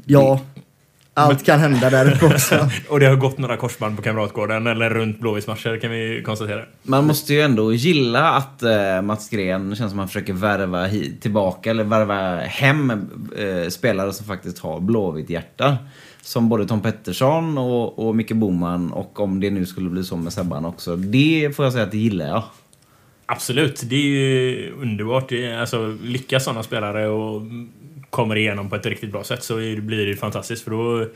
Ja, 0.05 0.39
allt 1.13 1.45
kan 1.45 1.59
hända 1.59 1.89
där 1.89 2.13
uppe 2.15 2.25
också. 2.25 2.69
och 2.89 2.99
det 2.99 3.05
har 3.05 3.15
gått 3.15 3.37
några 3.37 3.57
korsband 3.57 3.95
på 3.95 4.01
Kamratgården 4.01 4.67
eller 4.67 4.89
runt 4.89 5.19
Blåvittsmatcher 5.19 5.77
kan 5.77 5.91
vi 5.91 6.21
konstatera. 6.25 6.61
Man 6.83 7.07
måste 7.07 7.33
ju 7.33 7.41
ändå 7.41 7.73
gilla 7.73 8.29
att 8.31 8.63
eh, 8.63 9.01
Mats 9.01 9.29
Gren 9.29 9.75
känns 9.75 9.91
som 9.91 9.99
att 9.99 10.01
han 10.03 10.07
försöker 10.07 10.33
värva 10.33 10.87
hi- 10.87 11.19
tillbaka 11.21 11.69
eller 11.69 11.83
värva 11.83 12.35
hem 12.39 12.91
eh, 13.37 13.69
spelare 13.69 14.13
som 14.13 14.25
faktiskt 14.25 14.59
har 14.59 14.79
blåvitt 14.79 15.29
hjärta. 15.29 15.77
Som 16.21 16.49
både 16.49 16.65
Tom 16.67 16.81
Pettersson 16.81 17.57
och, 17.57 18.07
och 18.07 18.15
Micke 18.15 18.31
Boman 18.33 18.91
och 18.91 19.19
om 19.19 19.39
det 19.39 19.49
nu 19.49 19.65
skulle 19.65 19.89
bli 19.89 20.03
så 20.03 20.15
med 20.15 20.33
Sebban 20.33 20.65
också. 20.65 20.95
Det 20.95 21.55
får 21.55 21.65
jag 21.65 21.71
säga 21.71 21.83
att 21.83 21.91
det 21.91 21.97
gillar 21.97 22.27
jag. 22.27 22.43
Absolut, 23.25 23.81
det 23.89 23.95
är 23.95 23.99
ju 24.07 24.71
underbart. 24.81 25.29
Det 25.29 25.45
är, 25.45 25.57
alltså, 25.59 25.97
lyckas 26.03 26.43
sådana 26.43 26.63
spelare 26.63 27.07
och 27.07 27.41
kommer 28.11 28.35
igenom 28.35 28.69
på 28.69 28.75
ett 28.75 28.85
riktigt 28.85 29.11
bra 29.11 29.23
sätt 29.23 29.43
så 29.43 29.55
blir 29.55 30.05
det 30.05 30.15
fantastiskt 30.15 30.63
för 30.63 30.71
då, 30.71 31.07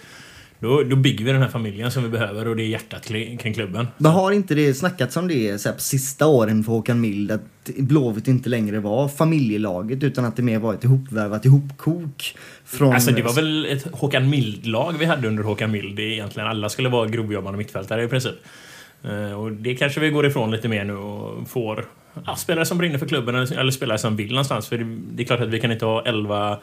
då, 0.60 0.84
då 0.84 0.96
bygger 0.96 1.26
vi 1.26 1.32
den 1.32 1.42
här 1.42 1.50
familjen 1.50 1.92
som 1.92 2.04
vi 2.04 2.10
behöver 2.10 2.48
och 2.48 2.56
det 2.56 2.64
är 2.64 2.68
hjärtat 2.68 3.06
kring 3.06 3.54
klubben. 3.54 3.88
Men 3.98 4.12
har 4.12 4.32
inte 4.32 4.56
det 4.56 4.74
snackats 4.74 5.18
om 5.18 5.28
det 5.28 5.62
så 5.62 5.70
här, 5.70 5.76
på 5.76 5.82
sista 5.82 6.28
åren 6.28 6.64
för 6.64 6.72
Håkan 6.72 7.02
Mild 7.02 7.32
att 7.32 7.42
Blåvitt 7.78 8.28
inte 8.28 8.50
längre 8.50 8.80
var 8.80 9.08
familjelaget 9.08 10.04
utan 10.04 10.26
att 10.26 10.36
det 10.36 10.42
mer 10.44 10.60
var 10.60 10.74
ett 10.74 10.84
ihopvärvat 10.84 11.46
ihopkok? 11.46 12.36
Från, 12.66 12.94
Alltså 12.94 13.12
det 13.12 13.22
var 13.22 13.34
väl 13.34 13.66
ett 13.66 13.88
Håkan 13.92 14.30
Mild-lag 14.30 14.96
vi 15.00 15.06
hade 15.06 15.28
under 15.28 15.44
Håkan 15.44 15.72
Mild. 15.72 16.00
Egentligen 16.00 16.50
alla 16.50 16.70
skulle 16.70 16.90
vara 16.90 17.08
grovjobbande 17.08 17.58
mittfältare 17.58 18.04
i 18.04 18.08
princip. 18.08 18.36
Eh, 19.04 19.40
Och 19.42 19.52
det 19.52 19.76
kanske 19.76 20.00
vi 20.00 20.10
går 20.10 20.26
ifrån 20.26 20.52
lite 20.52 20.68
mer 20.68 20.86
nu 20.86 20.96
och 20.96 21.50
får 21.50 21.86
ja, 22.26 22.36
spelare 22.36 22.66
som 22.66 22.78
brinner 22.78 22.98
för 22.98 23.08
klubben 23.08 23.36
eller, 23.36 23.72
spelare 23.72 23.98
som 23.98 24.16
vill 24.16 24.30
någonstans. 24.30 24.68
För 24.68 24.78
det, 24.78 24.98
det 25.12 25.24
är 25.24 25.28
klart 25.28 25.40
att 25.42 25.50
vi 25.50 25.60
kan 25.60 25.72
inte 25.72 25.86
ha 25.86 26.06
11 26.06 26.58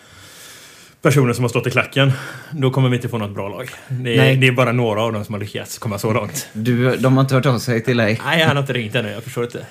personer 1.03 1.33
som 1.33 1.45
har 1.45 1.49
stått 1.49 1.67
i 1.67 1.71
klacken. 1.71 2.13
Då 2.51 2.71
kommer 2.71 2.89
vi 2.89 2.97
inte 2.97 3.09
få 3.09 3.19
något 3.19 3.35
bra 3.35 3.49
lag. 3.49 3.69
Det 3.89 4.15
är, 4.15 4.17
Nej. 4.17 4.37
det 4.37 4.47
är 4.47 4.53
bara 4.53 4.73
några 4.73 5.03
av 5.03 5.13
dem 5.13 5.25
som 5.25 5.35
har 5.35 5.41
lyckats 5.41 5.79
komma 5.79 5.99
så 5.99 6.13
långt. 6.13 6.49
Du, 6.53 6.97
de 6.97 7.15
har 7.17 7.21
inte 7.21 7.35
hört 7.35 7.47
av 7.47 7.59
sig 7.59 7.83
till 7.85 7.97
dig. 7.97 8.21
Nej, 8.25 8.43
han 8.43 8.57
har 8.57 8.63
inte 8.63 8.73
ringt 8.73 8.95
ännu. 8.95 9.11
Jag 9.11 9.23
förstår 9.23 9.45
inte. 9.45 9.67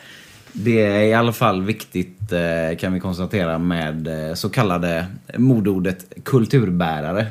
Det 0.54 0.82
är 0.82 1.02
i 1.04 1.14
alla 1.14 1.34
fall 1.34 1.62
viktigt 1.62 2.32
eh, 2.32 2.78
kan 2.80 2.94
vi 2.94 3.00
konstatera 3.00 3.58
med 3.58 4.28
eh, 4.30 4.34
så 4.34 4.50
kallade 4.50 5.06
modordet 5.38 6.06
kulturbärare. 6.24 7.28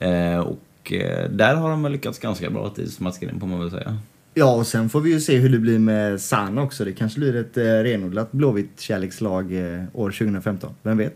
Eh, 0.00 0.38
Och 0.38 0.92
där 1.30 1.54
har 1.54 1.70
de 1.70 1.82
väl 1.82 1.92
lyckats 1.92 2.18
ganska 2.18 2.50
bra 2.50 2.68
tills 2.70 3.00
Mats 3.00 3.18
Green 3.18 3.40
får 3.40 3.46
man 3.46 3.60
väl 3.60 3.70
säga. 3.70 3.98
Ja, 4.34 4.54
och 4.54 4.66
sen 4.66 4.88
får 4.90 5.00
vi 5.00 5.10
ju 5.10 5.20
se 5.20 5.36
hur 5.36 5.48
det 5.48 5.58
blir 5.58 5.78
med 5.78 6.20
Sana 6.20 6.62
också. 6.62 6.84
Det 6.84 6.92
kanske 6.92 7.18
blir 7.20 7.36
ett 7.36 7.56
renodlat 7.56 8.32
Blåvitt 8.32 8.80
kärlekslag 8.80 9.52
år 9.92 10.10
2015. 10.10 10.70
Vem 10.82 10.98
vet? 10.98 11.14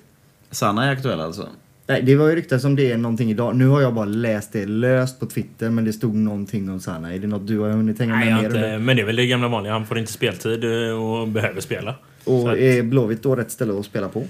Sanna 0.51 0.85
är 0.87 0.93
aktuell 0.93 1.21
alltså. 1.21 1.49
Nej, 1.87 2.03
det 2.03 2.17
var 2.17 2.29
ju 2.29 2.37
ryktats 2.37 2.65
om 2.65 2.77
det 2.77 2.97
någonting 2.97 3.31
idag. 3.31 3.57
Nu 3.57 3.67
har 3.69 3.81
jag 3.81 3.95
bara 3.95 4.05
läst 4.05 4.53
det 4.53 4.67
löst 4.67 5.21
på 5.21 5.27
Twitter, 5.27 5.71
men 5.71 5.85
det 5.85 5.93
stod 5.93 6.15
någonting 6.15 6.71
om 6.71 6.81
Sana. 6.81 7.15
Är 7.15 7.19
det 7.19 7.27
något 7.27 7.47
du 7.47 7.59
har 7.59 7.71
hunnit 7.71 7.99
hänga 7.99 8.15
Nej, 8.17 8.25
med 8.25 8.35
har 8.35 8.43
mer 8.43 8.49
inte, 8.49 8.79
men 8.79 8.97
det 8.97 9.03
är 9.03 9.07
väl 9.07 9.17
det 9.17 9.27
gamla 9.27 9.49
vanliga. 9.49 9.73
Han 9.73 9.87
får 9.87 9.99
inte 9.99 10.13
speltid 10.13 10.65
eh, 10.65 10.91
och 11.03 11.29
behöver 11.29 11.61
spela. 11.61 11.95
Och 12.25 12.53
att- 12.53 12.59
är 12.59 12.83
Blåvitt 12.83 13.23
då 13.23 13.37
rätt 13.37 13.51
ställe 13.51 13.79
att 13.79 13.87
spela 13.87 14.09
på? 14.09 14.25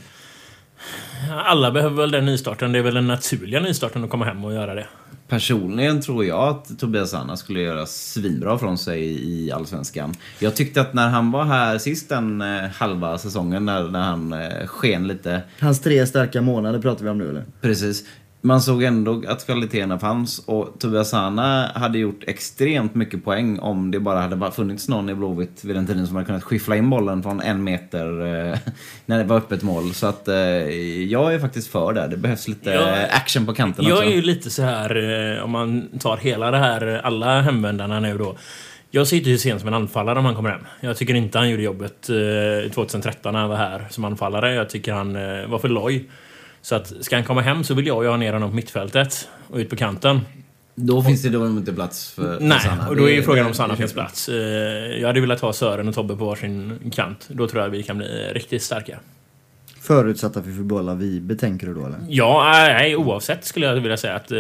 Alla 1.45 1.71
behöver 1.71 1.97
väl 1.97 2.11
den 2.11 2.25
nystarten. 2.27 2.73
Det 2.73 2.79
är 2.79 2.83
väl 2.83 2.95
den 2.95 3.07
naturliga 3.07 3.61
nystarten 3.61 4.05
att 4.05 4.11
komma 4.11 4.25
hem 4.25 4.45
och 4.45 4.53
göra 4.53 4.75
det. 4.75 4.87
Personligen 5.33 6.01
tror 6.01 6.25
jag 6.25 6.49
att 6.49 6.79
Tobias 6.79 7.11
Sanna 7.11 7.37
skulle 7.37 7.61
göra 7.61 7.87
svinbra 7.87 8.59
från 8.59 8.79
sig 8.79 9.31
i 9.31 9.53
Allsvenskan. 9.53 10.15
Jag 10.39 10.57
tyckte 10.57 10.81
att 10.81 10.95
när 10.95 11.09
han 11.09 11.31
var 11.31 11.45
här 11.45 11.79
sist 11.79 12.09
den 12.09 12.41
eh, 12.41 12.71
halva 12.75 13.19
säsongen, 13.19 13.65
när, 13.65 13.89
när 13.89 14.01
han 14.01 14.33
eh, 14.33 14.67
sken 14.67 15.09
lite, 15.09 15.43
Hans 15.61 15.81
tre 15.81 16.07
starka 16.07 16.43
månader 16.43 16.79
pratar 16.79 17.05
vi 17.05 17.11
om 17.11 17.19
nu 17.19 17.29
eller? 17.29 17.45
precis. 17.61 18.05
Man 18.45 18.61
såg 18.61 18.83
ändå 18.83 19.23
att 19.29 19.47
kvaliteterna 19.47 19.99
fanns 19.99 20.39
och 20.47 20.75
Tobias 20.79 21.11
Sana 21.11 21.73
hade 21.75 21.99
gjort 21.99 22.25
extremt 22.27 22.95
mycket 22.95 23.25
poäng 23.25 23.59
om 23.59 23.91
det 23.91 24.01
bara 24.01 24.21
hade 24.21 24.51
funnits 24.53 24.89
någon 24.89 25.11
i 25.11 25.15
Blåvitt 25.15 25.65
vid 25.65 25.77
den 25.77 25.87
tiden 25.87 26.07
som 26.07 26.17
hade 26.17 26.27
kunnat 26.27 26.43
skyffla 26.45 26.77
in 26.77 26.91
bollen 26.91 27.23
från 27.23 27.41
en 27.41 27.65
meter 27.65 28.21
eh, 28.51 28.59
när 29.07 29.19
det 29.19 29.25
var 29.25 29.37
öppet 29.37 29.63
mål. 29.63 29.95
Så 29.95 30.07
att 30.07 30.29
eh, 30.29 30.35
jag 31.05 31.35
är 31.35 31.39
faktiskt 31.39 31.69
för 31.73 31.93
det. 31.93 32.09
Det 32.09 32.17
behövs 32.17 32.49
lite 32.49 32.71
Ja. 32.71 33.07
action 33.17 33.47
på 33.47 33.55
kanten 33.55 33.85
Jag 33.85 33.99
också. 33.99 34.09
är 34.09 34.15
ju 34.15 34.23
lite 34.23 34.51
så 34.51 34.63
här 34.63 34.97
eh, 35.37 35.45
om 35.45 35.51
man 35.51 35.89
tar 36.01 36.17
hela 36.17 36.51
det 36.51 36.59
här, 36.59 37.01
alla 37.05 37.41
hemvändarna 37.41 38.01
nu 38.01 38.19
då. 38.19 38.37
Jag 38.91 39.07
ser 39.07 39.17
inte 39.17 39.31
Hysén 39.31 39.59
som 39.59 39.69
en 39.69 39.75
anfallare 39.75 40.19
om 40.19 40.25
han 40.25 40.35
kommer 40.35 40.51
hem. 40.51 40.61
Jag 40.81 40.97
tycker 40.97 41.15
inte 41.15 41.39
han 41.39 41.51
gjorde 41.51 41.63
jobbet 41.63 42.09
eh, 42.65 42.71
2013 42.73 43.33
när 43.33 43.41
han 43.41 43.49
var 43.51 43.57
här 43.57 43.87
som 43.91 44.05
anfallare. 44.05 44.55
Jag 44.55 44.71
tycker 44.71 44.93
han 44.93 45.13
var 45.51 45.59
för 45.59 45.69
loj. 45.69 46.09
Så 46.63 46.75
att 46.75 46.93
ska 47.01 47.17
han 47.17 47.25
komma 47.25 47.41
hem 47.41 47.65
så 47.65 47.75
vill 47.75 47.87
jag 47.87 48.05
ju 48.05 48.09
ha 48.11 48.17
ner 48.17 48.33
honom 48.33 48.51
på 48.51 48.57
mittfältet 48.57 49.29
och 49.51 49.57
ut 49.59 49.71
på 49.71 49.77
kanten. 49.77 50.21
Då 50.75 51.03
finns 51.03 51.23
det 51.23 51.29
då 51.29 51.47
inte 51.47 51.73
plats 51.73 52.13
för, 52.13 52.23
för 52.39 52.45
Nej, 52.45 52.61
Sanna. 52.61 52.89
och 52.89 52.97
då 52.97 53.09
är 53.09 53.13
ju 53.13 53.23
frågan 53.23 53.47
om 53.47 53.55
Sanna 53.55 53.77
finns 53.77 53.93
plats. 53.93 54.29
Eh, 54.29 54.35
Jag 55.01 55.07
hade 55.07 55.21
velat 55.21 55.41
ha 55.41 55.53
Sören 55.53 55.89
och 55.89 55.95
Tobbe 55.95 56.17
på 56.17 56.25
varsin 56.25 56.79
kant. 56.95 57.29
Då 57.29 57.49
tror 57.49 57.63
jag 57.63 57.71
vi 57.71 57.83
kan 57.83 57.99
bli 57.99 58.07
riktigt 58.33 58.63
starka. 58.63 58.99
Förutsatt 59.81 60.37
att 60.37 60.47
vi 60.47 60.57
får 60.57 60.63
behålla 60.63 60.95
Vibe, 60.95 61.35
tänker 61.37 61.67
du 61.67 61.75
då 61.75 61.87
eller? 61.87 61.99
Ja, 62.09 62.43
nej, 62.53 62.97
oavsett 62.97 63.45
skulle 63.45 63.67
jag 63.67 63.75
vilja 63.75 63.97
säga 63.97 64.15
att 64.15 64.33
eh, 64.33 64.39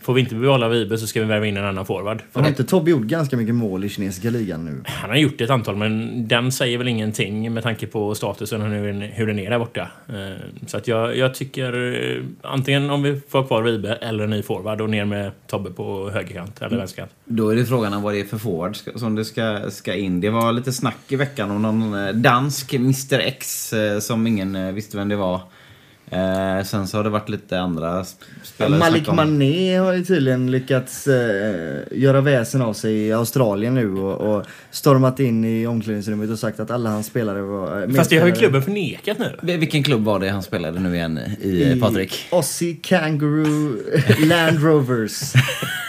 får 0.00 0.14
vi 0.14 0.20
inte 0.20 0.34
behålla 0.34 0.68
Vibe 0.68 0.98
så 0.98 1.06
ska 1.06 1.20
vi 1.20 1.26
värva 1.26 1.46
in 1.46 1.56
en 1.56 1.64
annan 1.64 1.86
forward. 1.86 2.22
För 2.32 2.40
Har 2.40 2.48
inte 2.48 2.64
Tobbe 2.64 2.90
gjort 2.90 3.02
ganska 3.02 3.36
mycket 3.36 3.54
mål 3.54 3.84
i 3.84 3.88
kinesiska 3.88 4.30
ligan 4.30 4.64
nu? 4.64 4.82
Han 4.84 5.10
har 5.10 5.16
gjort 5.16 5.40
ett 5.40 5.50
antal, 5.50 5.76
men 5.76 6.28
den 6.28 6.52
säger 6.52 6.78
väl 6.78 6.88
ingenting 6.88 7.54
med 7.54 7.62
tanke 7.62 7.86
på 7.86 8.14
statusen 8.14 8.62
och 8.62 8.68
hur 8.68 9.26
den, 9.26 9.38
är 9.38 9.50
där 9.50 9.58
borta. 9.58 9.88
Eh, 10.08 10.14
Så 10.66 10.76
att 10.76 10.88
jag, 10.88 11.16
jag 11.16 11.34
tycker 11.34 11.94
eh, 12.16 12.22
antingen 12.42 12.90
om 12.90 13.02
vi 13.02 13.20
får 13.28 13.46
kvar 13.46 13.62
Vibe 13.62 13.94
eller 13.94 14.24
en 14.24 14.30
ny 14.30 14.42
forward 14.42 14.80
och 14.80 14.90
ner 14.90 15.04
med 15.04 15.30
Tobbe 15.46 15.70
på 15.70 16.10
högerkant 16.10 16.62
eller 16.62 16.76
vänsterkant. 16.76 17.10
Då 17.24 17.48
är 17.48 17.56
det 17.56 17.64
frågan 17.64 17.94
om 17.94 18.02
vad 18.02 18.14
det 18.14 18.20
är 18.20 18.24
för 18.24 18.38
forward 18.38 18.76
som 18.96 19.14
det 19.14 19.24
ska, 19.24 19.70
ska 19.70 19.94
in. 19.94 20.20
Det 20.20 20.30
var 20.30 20.52
lite 20.52 20.72
snack 20.72 20.98
i 21.08 21.16
veckan 21.16 21.50
om 21.50 21.62
någon 21.62 22.06
eh, 22.06 22.12
dansk 22.12 22.74
Mr 22.74 23.18
X 23.18 23.74
som 24.00 24.26
ingen 24.26 24.74
visste 24.74 24.96
vem 24.96 25.08
det 25.08 25.16
var. 25.16 25.40
Eh, 26.12 26.64
sen 26.64 26.88
så 26.88 26.96
har 26.96 27.04
det 27.04 27.10
varit 27.10 27.28
lite 27.28 27.60
andra 27.60 28.02
sp- 28.02 28.14
spelare 28.42 28.78
Malik 28.78 29.08
om. 29.08 29.16
Mané 29.16 29.76
har 29.76 29.92
ju 29.92 30.04
tydligen 30.04 30.50
lyckats 30.50 31.06
eh, 31.06 31.78
göra 31.90 32.20
väsen 32.20 32.62
av 32.62 32.72
sig 32.74 32.94
i 33.06 33.12
Australien 33.12 33.74
nu 33.74 33.92
och, 33.98 34.36
och 34.36 34.46
stormat 34.70 35.20
in 35.20 35.44
i 35.44 35.66
omklädningsrummet 35.66 36.30
och 36.30 36.38
sagt 36.38 36.60
att 36.60 36.70
alla 36.70 36.90
hans 36.90 37.06
spelare 37.06 37.42
var... 37.42 37.82
eh, 37.82 37.88
Fast 37.94 38.10
det 38.10 38.18
har 38.18 38.26
ju 38.26 38.32
klubben 38.32 38.62
förnekat 38.62 39.18
nu. 39.18 39.36
Vil- 39.42 39.58
Vilken 39.58 39.82
klubb 39.82 40.04
var 40.04 40.18
det 40.20 40.28
han 40.28 40.42
spelade 40.42 40.80
nu 40.80 40.94
igen 40.94 41.18
i, 41.42 41.48
i 41.48 41.72
eh, 41.72 41.78
Patrik? 41.78 42.28
Aussie 42.32 42.76
Kangaroo 42.82 43.76
Land 44.28 44.64
Rovers. 44.64 45.32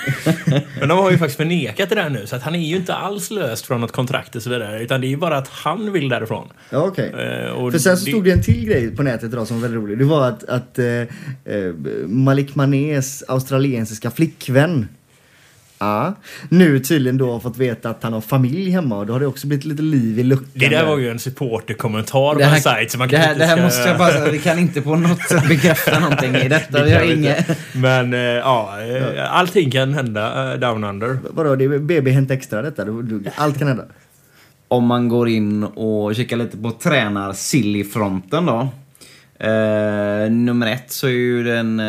Men 0.80 0.90
de 0.90 0.98
har 0.98 1.12
ju 1.12 1.18
faktiskt 1.18 1.38
förnekat 1.38 1.90
det 1.90 1.96
där 1.96 2.10
nu, 2.10 2.28
så 2.28 2.36
att 2.36 2.42
han 2.42 2.56
är 2.56 2.60
ju 2.60 2.76
inte 2.76 2.94
alls 2.94 3.32
löst 3.32 3.66
från 3.66 3.82
något 3.82 3.92
kontrakt 3.92 4.36
och 4.36 4.42
så 4.42 4.50
vidare. 4.50 4.84
Utan 4.84 5.02
det 5.02 5.08
är 5.08 5.10
ju 5.10 5.18
bara 5.18 5.38
att 5.38 5.48
han 5.48 5.92
vill 5.92 6.10
därifrån. 6.10 6.48
Ja, 6.70 6.78
okej. 6.80 7.14
Eh, 7.46 7.52
och 7.52 7.72
För 7.72 7.80
sen 7.80 7.98
så 7.98 8.06
det- 8.06 8.12
stod 8.12 8.24
det 8.24 8.32
en 8.32 8.42
till 8.42 8.66
grej 8.66 8.96
på 8.96 9.04
nätet 9.04 9.24
idag 9.34 9.48
som 9.48 9.56
var 9.58 9.62
väldigt 9.62 9.82
rolig. 9.84 9.98
Det 9.98 10.06
var 10.06 10.28
att, 10.28 10.44
att 10.44 10.80
eh, 10.80 10.86
eh, 10.86 11.08
Malik 12.08 12.56
Manés 12.56 13.24
australiensiska 13.28 14.12
flickvän 14.12 14.88
Ja. 15.82 16.14
Nu 16.50 16.80
tydligen 16.80 17.18
då 17.18 17.32
har 17.32 17.40
fått 17.40 17.58
veta 17.58 17.90
att 17.90 18.04
han 18.04 18.14
har 18.14 18.22
familj 18.22 18.70
hemma 18.72 18.98
och 18.98 19.06
då 19.06 19.14
har 19.14 19.20
det 19.20 19.26
också 19.28 19.48
blivit 19.48 19.66
lite 19.66 19.82
liv 19.82 20.20
i 20.20 20.24
luckan. 20.24 20.48
Det 20.54 20.68
där 20.70 20.86
var 20.86 20.98
ju 20.98 21.10
en 21.10 21.20
supporterkommentar 21.20 22.36
på 22.36 22.42
en 22.42 22.62
sajt 22.62 22.92
som 22.92 23.00
man 23.00 23.08
det 23.08 23.18
här, 23.18 23.36
det 23.36 23.46
här 23.46 23.56
ska- 23.56 23.64
måste 23.64 23.82
jag 23.90 23.98
bara 23.98 24.12
säga, 24.12 24.32
vi 24.32 24.40
kan 24.40 24.60
inte 24.60 24.82
på 24.82 24.96
något 24.96 25.22
sätt 25.22 25.48
bekräfta 25.48 26.00
någonting 26.00 26.36
i 26.36 26.50
detta. 26.50 26.84
Vi 26.84 26.92
har 26.92 27.00
kan 27.00 27.10
inget... 27.12 27.58
Men 27.74 28.14
eh, 28.14 28.20
ja, 28.20 28.74
eh, 28.82 29.34
allting 29.36 29.72
kan 29.72 29.94
hända 29.94 30.54
eh, 30.54 30.60
down 30.60 30.84
under. 30.84 31.18
Vadå, 31.30 31.56
det 31.56 31.64
är 31.66 31.80
BB 31.80 32.12
Hänt 32.12 32.32
Extra 32.32 32.62
detta? 32.62 32.86
Allt 33.36 33.60
kan 33.60 33.68
hända. 33.68 33.84
Om 34.68 34.86
man 34.86 35.10
går 35.10 35.30
in 35.30 35.64
och 35.64 36.16
kikar 36.16 36.38
lite 36.38 36.58
på 36.58 36.72
tränar-silly-fronten 36.72 38.46
då. 38.46 38.68
Eh, 39.48 40.32
nummer 40.32 40.68
ett 40.74 40.92
så 40.92 41.08
är 41.08 41.12
ju 41.12 41.44
den 41.44 41.82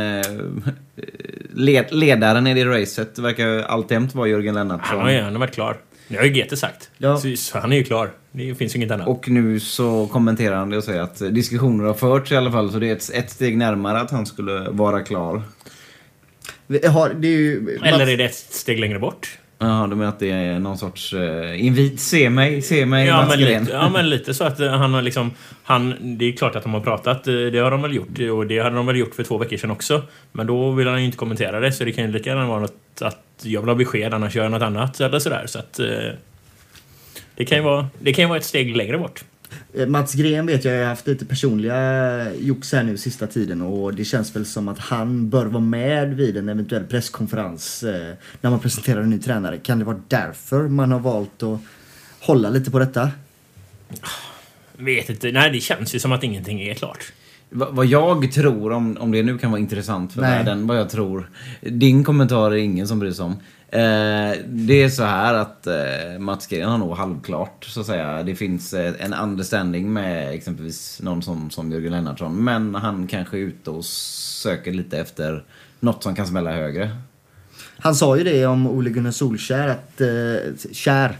led, 1.54 1.87
ledaren 1.90 2.47
i 2.47 2.54
det 2.54 2.64
racet 2.64 3.18
verkar 3.18 3.47
ju 3.47 3.62
alltjämt 3.62 4.14
vara 4.14 4.28
Jörgen 4.28 4.54
Lennartsson. 4.54 4.97
Han 4.97 5.00
har 5.00 5.11
ju 5.11 5.16
gärna 5.16 5.38
varit 5.38 5.54
klar. 5.54 5.76
Det 6.09 6.16
har 6.16 6.25
ju 6.25 6.30
GT 6.30 6.59
sagt. 6.59 6.90
Ja. 6.99 7.21
Så, 7.37 7.59
han 7.59 7.73
är 7.73 7.76
ju 7.76 7.85
klar. 7.85 8.11
Det 8.32 8.54
finns 8.54 8.75
ju 8.75 8.76
inget 8.76 8.90
annat. 8.90 9.09
Och 9.09 9.28
nu 9.28 9.61
så 9.61 10.06
kommenterar 10.06 10.56
han 10.56 10.71
det 10.71 10.76
och 10.76 10.85
säger 10.85 11.00
att 11.00 11.18
diskussioner 11.18 11.85
har 11.85 11.94
förts 11.94 12.32
i 12.32 12.37
alla 12.37 12.52
fall 12.52 12.73
så 12.73 12.78
det 12.78 12.88
är 12.88 12.92
ett, 12.92 13.11
ett 13.14 13.30
steg 13.30 13.56
närmare 13.56 14.00
att 14.00 14.11
han 14.11 14.26
skulle 14.26 14.71
vara 14.71 15.00
klar. 15.00 15.42
Har, 16.88 17.14
det 17.14 17.28
är 17.28 17.32
ju, 17.32 17.78
Eller 17.85 18.06
är 18.06 18.16
det 18.16 18.25
ett 18.25 18.35
steg 18.35 18.78
längre 18.78 18.99
bort? 18.99 19.38
Jaha, 19.62 19.87
du 19.87 19.97
menar 19.97 20.09
att 20.09 20.19
det 20.19 20.31
är 20.31 20.59
någon 20.59 20.78
sorts 20.78 21.14
uh, 21.14 21.66
invit? 21.66 22.00
Se 22.00 22.31
mig, 22.31 22.62
se 22.62 22.87
mig, 22.87 23.07
Ja 23.07 23.26
men, 23.28 23.38
lite, 23.40 23.66
ja 23.73 23.88
men 23.88 24.11
lite 24.11 24.35
så 24.35 24.45
att 24.45 24.61
eh, 24.61 24.71
han 24.71 24.95
har 24.95 25.02
liksom... 25.02 25.31
Han, 25.62 25.95
det 26.19 26.25
är 26.25 26.33
klart 26.33 26.57
att 26.57 26.62
de 26.62 26.75
har 26.75 26.81
pratat, 26.81 27.28
eh, 27.28 27.35
det 27.35 27.59
har 27.59 27.71
de 27.71 27.83
väl 27.83 27.95
gjort. 27.95 28.19
Och 28.33 28.47
det 28.47 28.59
hade 28.59 28.76
de 28.76 28.87
väl 28.87 28.97
gjort 28.97 29.14
för 29.14 29.23
två 29.25 29.38
veckor 29.38 29.57
sedan 29.57 29.71
också. 29.71 30.02
Men 30.33 30.47
då 30.47 30.71
vill 30.71 30.88
han 30.88 30.99
ju 31.00 31.04
inte 31.04 31.19
kommentera 31.19 31.61
det, 31.61 31.73
så 31.73 31.85
det 31.85 31.92
kan 31.92 32.04
ju 32.04 32.12
lika 32.12 32.31
gärna 32.31 32.47
vara 32.47 32.61
något 32.61 33.02
att 33.02 33.19
jag 33.42 33.61
vill 33.61 33.69
ha 33.69 33.75
besked, 33.75 34.14
annars 34.14 34.37
gör 34.37 34.42
jag 34.42 34.52
något 34.52 34.62
annat 34.62 35.00
eller 35.00 35.19
sådär. 35.19 35.45
Så 35.47 35.59
att... 35.59 35.78
eh, 35.78 35.87
Det 37.35 37.45
kan 37.45 37.59
ju 37.59 37.64
vara, 37.64 37.88
det 37.99 38.12
kan 38.12 38.23
ju 38.23 38.28
vara 38.28 38.38
ett 38.38 38.45
steg 38.45 38.76
längre 38.76 38.99
bort. 38.99 39.25
Eh, 39.75 39.87
Mats 39.87 40.14
Gren 40.14 40.47
vet 40.47 40.64
jag 40.64 40.78
har 40.78 40.85
haft 40.85 41.06
lite 41.06 41.25
personliga 41.26 42.35
jox 42.35 42.73
här 42.73 42.82
nu 42.82 42.97
sista 42.97 43.26
tiden 43.26 43.62
och 43.62 43.94
det 43.94 44.04
känns 44.04 44.37
väl 44.37 44.47
som 44.47 44.68
att 44.68 44.78
han 44.78 45.28
bör 45.30 45.47
vara 45.47 45.62
med 45.62 46.16
vid 46.16 46.37
en 46.37 46.49
eventuell 46.49 46.85
presskonferens 46.85 47.82
eh, 47.82 48.14
när 48.40 48.50
man 48.50 48.61
presenterar 48.61 49.00
en 49.00 49.11
ny 49.11 49.18
tränare. 49.18 49.59
Kan 49.59 49.78
det 49.78 49.85
vara 49.85 50.00
därför 50.09 50.68
man 50.68 50.92
har 50.92 51.00
valt 51.00 51.42
att 51.42 51.61
hålla 52.21 52.50
lite 52.50 52.71
på 52.71 52.78
detta? 52.78 53.11
Vet 54.76 55.11
inte. 55.11 55.32
Nej, 55.32 55.50
det 55.50 55.61
känns 55.61 55.94
ju 55.94 55.99
som 55.99 56.12
att 56.12 56.25
ingenting 56.25 56.61
är 56.62 56.75
klart. 56.75 57.12
Va- 57.50 57.68
Vad 57.71 57.87
jag 57.87 58.32
tror, 58.32 58.73
om, 58.73 58.97
om 59.00 59.12
det 59.12 59.23
nu 59.23 59.38
kan 59.38 59.50
vara 59.50 59.61
intressant 59.61 60.12
för 60.12 60.21
Nej. 60.21 60.30
världen, 60.38 60.66
vad 60.66 60.76
jag 60.78 60.90
tror. 60.90 61.30
Din 61.61 62.04
kommentar 62.04 62.50
är 62.50 62.56
ingen 62.56 62.88
som 62.88 62.99
bryr 62.99 63.12
sig 63.12 63.25
om. 63.25 63.37
Eh, 63.73 64.38
det 64.47 64.83
är 64.83 64.88
så 64.88 65.02
här 65.02 65.35
att 65.35 65.67
eh, 65.67 66.19
Mats 66.19 66.47
Green 66.47 66.69
har 66.69 66.79
nog 66.79 66.97
halvklart, 66.97 67.64
så 67.64 67.81
att 67.81 67.87
säga. 67.87 68.23
Det 68.23 68.35
finns 68.35 68.75
eh, 68.75 68.95
en 68.99 69.14
understanding 69.14 69.93
med 69.93 70.35
exempelvis 70.35 71.00
någon 71.02 71.23
som, 71.23 71.50
som 71.50 71.73
Jörgen 71.73 71.93
Lennartsson. 71.93 72.45
Men 72.45 72.75
han 72.75 73.07
kanske 73.07 73.37
är 73.37 73.41
ute 73.41 73.71
och 73.71 73.85
söker 73.85 74.73
lite 74.73 74.99
efter 74.99 75.45
något 75.81 76.02
som 76.02 76.14
kan 76.14 76.26
smälla 76.26 76.52
högre. 76.52 76.91
Han 77.79 77.95
sa 77.95 78.17
ju 78.17 78.25
det 78.25 78.47
om 78.47 78.67
Ole 78.67 78.91
Gunnar 78.91 79.11
Solskär 79.11 79.69
att... 79.69 80.00
Eh, 80.00 80.73
kär. 80.73 81.17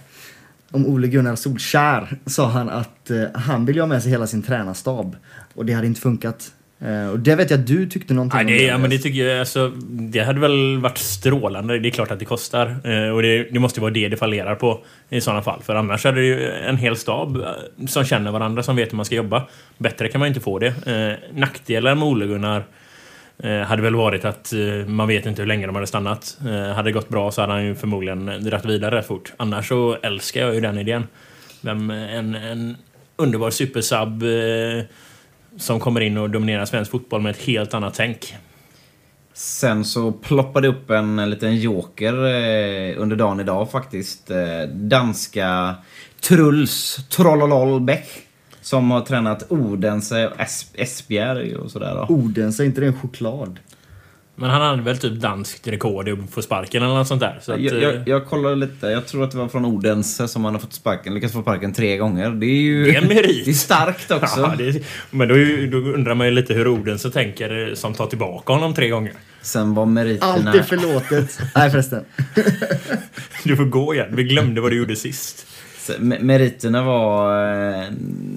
Om 0.71 0.87
Ole 0.87 1.09
Gunnar 1.09 1.37
Solskär 1.37 2.19
sa 2.27 2.49
han 2.49 2.69
att 2.69 3.11
eh, 3.11 3.25
han 3.35 3.67
vill 3.67 3.77
ju 3.77 3.83
ha 3.83 3.89
med 3.89 4.03
sig 4.03 4.11
hela 4.11 4.27
sin 4.27 4.43
tränarstab. 4.43 5.17
Och 5.55 5.67
det 5.67 5.73
hade 5.73 5.87
inte 5.87 6.01
funkat. 6.01 6.53
Eh, 6.85 7.11
och 7.11 7.19
det 7.19 7.35
vet 7.35 7.51
jag 7.51 7.61
att 7.61 7.67
du 7.67 7.89
tyckte 7.89 8.15
någonting 8.15 8.37
Nej, 8.45 8.55
om. 8.55 8.59
det, 8.59 8.65
ja, 8.65 8.79
men 8.79 8.91
det 8.91 8.99
tycker 8.99 9.27
jag, 9.27 9.41
alltså, 9.41 9.73
det 9.89 10.21
hade 10.21 10.41
väl 10.41 10.79
varit 10.79 10.99
strålande. 10.99 11.79
Det 11.79 11.89
är 11.89 11.91
klart 11.91 12.11
att 12.11 12.19
det 12.19 12.25
kostar. 12.25 12.77
Eh, 12.85 13.09
och 13.09 13.23
det, 13.23 13.43
det 13.43 13.59
måste 13.59 13.81
vara 13.81 13.91
det 13.91 14.09
det 14.09 14.17
fallerar 14.17 14.55
på 14.55 14.85
i 15.09 15.21
sådana 15.21 15.43
fall. 15.43 15.63
För 15.63 15.75
annars 15.75 16.07
är 16.07 16.13
det 16.13 16.23
ju 16.23 16.51
en 16.51 16.77
hel 16.77 16.97
stab 16.97 17.37
eh, 17.37 17.87
som 17.87 18.05
känner 18.05 18.31
varandra, 18.31 18.63
som 18.63 18.77
vet 18.77 18.93
hur 18.93 18.97
man 18.97 19.05
ska 19.05 19.15
jobba. 19.15 19.49
Bättre 19.79 20.09
kan 20.09 20.19
man 20.19 20.29
inte 20.29 20.41
få 20.41 20.59
det. 20.59 20.75
Nackdelar 21.35 21.95
med 21.95 22.09
Ole 22.09 22.27
Gunnar 22.27 22.65
eh, 23.43 23.61
hade 23.61 23.83
väl 23.83 23.95
varit 23.95 24.25
att 24.25 24.53
man 24.87 25.09
vet 25.09 25.27
inte 25.27 25.43
hur 25.43 25.47
länge 25.47 25.67
de 25.67 25.75
hade 25.75 25.87
stannat. 25.87 26.39
Hade 26.75 26.89
det 26.89 26.93
gått 26.93 27.09
bra 27.09 27.31
så 27.31 27.41
hade 27.41 27.53
han 27.53 27.65
ju 27.65 27.75
förmodligen 27.75 28.27
dragit 28.27 28.65
vidare 28.65 28.97
rätt 28.97 29.07
fort. 29.07 29.33
Annars 29.37 29.69
så 29.69 29.97
älskar 30.03 30.41
jag 30.41 30.55
ju 30.55 30.61
den 30.61 30.79
idén. 30.79 31.07
En, 31.67 31.91
en 31.91 32.77
underbar 33.17 33.51
supersub 33.51 34.25
som 35.57 35.81
kommer 35.81 36.01
in 36.01 36.17
och 36.19 36.31
dominerar 36.31 36.65
svensk 36.65 36.91
fotboll 36.91 37.23
med 37.23 37.31
ett 37.31 37.43
helt 37.43 37.75
annat 37.75 37.95
tänk. 37.95 38.35
Sen 39.35 39.85
så 39.85 40.13
ploppade 40.13 40.69
upp 40.69 40.91
en, 40.91 41.19
en 41.19 41.31
liten 41.31 41.57
joker 41.57 42.13
eh, 42.25 43.01
under 43.03 43.17
dagen 43.17 43.41
idag 43.41 43.71
faktiskt. 43.71 44.31
Eh, 44.31 44.63
danska 44.75 45.75
Truls 46.21 47.01
Trollolol 47.11 47.81
Bäck. 47.81 48.09
Som 48.61 48.91
har 48.91 49.01
tränat 49.01 49.53
Odense 49.53 50.29
och 50.29 50.37
Es- 50.37 50.67
Esbjerg 50.75 51.57
och 51.57 51.71
sådär 51.71 51.95
då. 51.95 52.15
Odense, 52.15 52.63
är 52.63 52.65
inte 52.67 52.81
det 52.81 52.87
en 52.87 52.99
choklad? 53.01 53.59
Men 54.35 54.51
han 54.51 54.61
hade 54.63 54.83
väl 54.83 54.99
typ 54.99 55.13
danskt 55.21 55.69
rekord 55.69 56.09
i 56.09 56.13
att 56.13 56.19
få 56.31 56.43
sparken 56.43 56.83
eller 56.83 56.95
något 56.95 57.09
sånt 57.09 57.21
där. 57.21 57.39
Så 57.43 57.53
att, 57.53 57.61
jag, 57.61 57.75
eh, 57.77 57.83
jag, 57.83 58.09
jag 58.09 58.27
kollade 58.27 58.57
lite, 58.57 58.87
jag 58.87 59.07
tror 59.07 59.25
att 59.25 59.31
det 59.31 59.39
var 59.39 59.49
från 59.49 59.65
Odense 59.65 60.29
som 60.29 60.45
han 60.45 60.55
har 60.55 60.61
fått 60.61 60.73
sparken, 60.73 61.15
lyckats 61.15 61.33
få 61.35 61.43
sparken 61.43 61.73
tre 61.73 61.97
gånger. 61.97 62.31
Det 62.31 62.47
är 62.47 62.61
ju... 62.63 62.85
Det 62.85 62.95
är 62.97 63.03
en 63.03 63.09
merit. 63.09 63.45
Det 63.45 63.51
är 63.51 63.55
starkt 63.55 64.11
också. 64.11 64.41
Ja, 64.41 64.55
det, 64.59 64.69
är- 64.69 64.83
men 65.11 65.29
då, 65.29 65.35
då 65.81 65.91
undrar 65.93 66.15
man 66.15 66.27
ju 66.27 66.33
lite 66.33 66.55
hur 66.55 66.69
Odense 66.69 67.11
tänker 67.11 67.69
eh, 67.69 67.75
som 67.75 67.95
tar 67.95 68.07
tillbaka 68.07 68.53
honom 68.53 68.75
tre 68.75 68.89
gånger. 68.89 69.13
Sen 69.43 69.75
var 69.75 69.87
meriterna... 69.87 70.33
Allt 70.33 70.55
är 70.59 70.63
förlåtet. 70.63 71.39
Nej 71.55 71.71
förresten. 71.71 72.05
Du 73.45 73.57
får 73.57 73.65
gå 73.65 73.95
igen. 73.95 74.09
Vi 74.17 74.23
glömde 74.25 74.61
vad 74.61 74.71
du 74.73 74.77
gjorde 74.79 74.97
sist. 74.97 75.47
Meriterna 75.99 76.83
var 76.85 77.47
eh, 77.53 77.85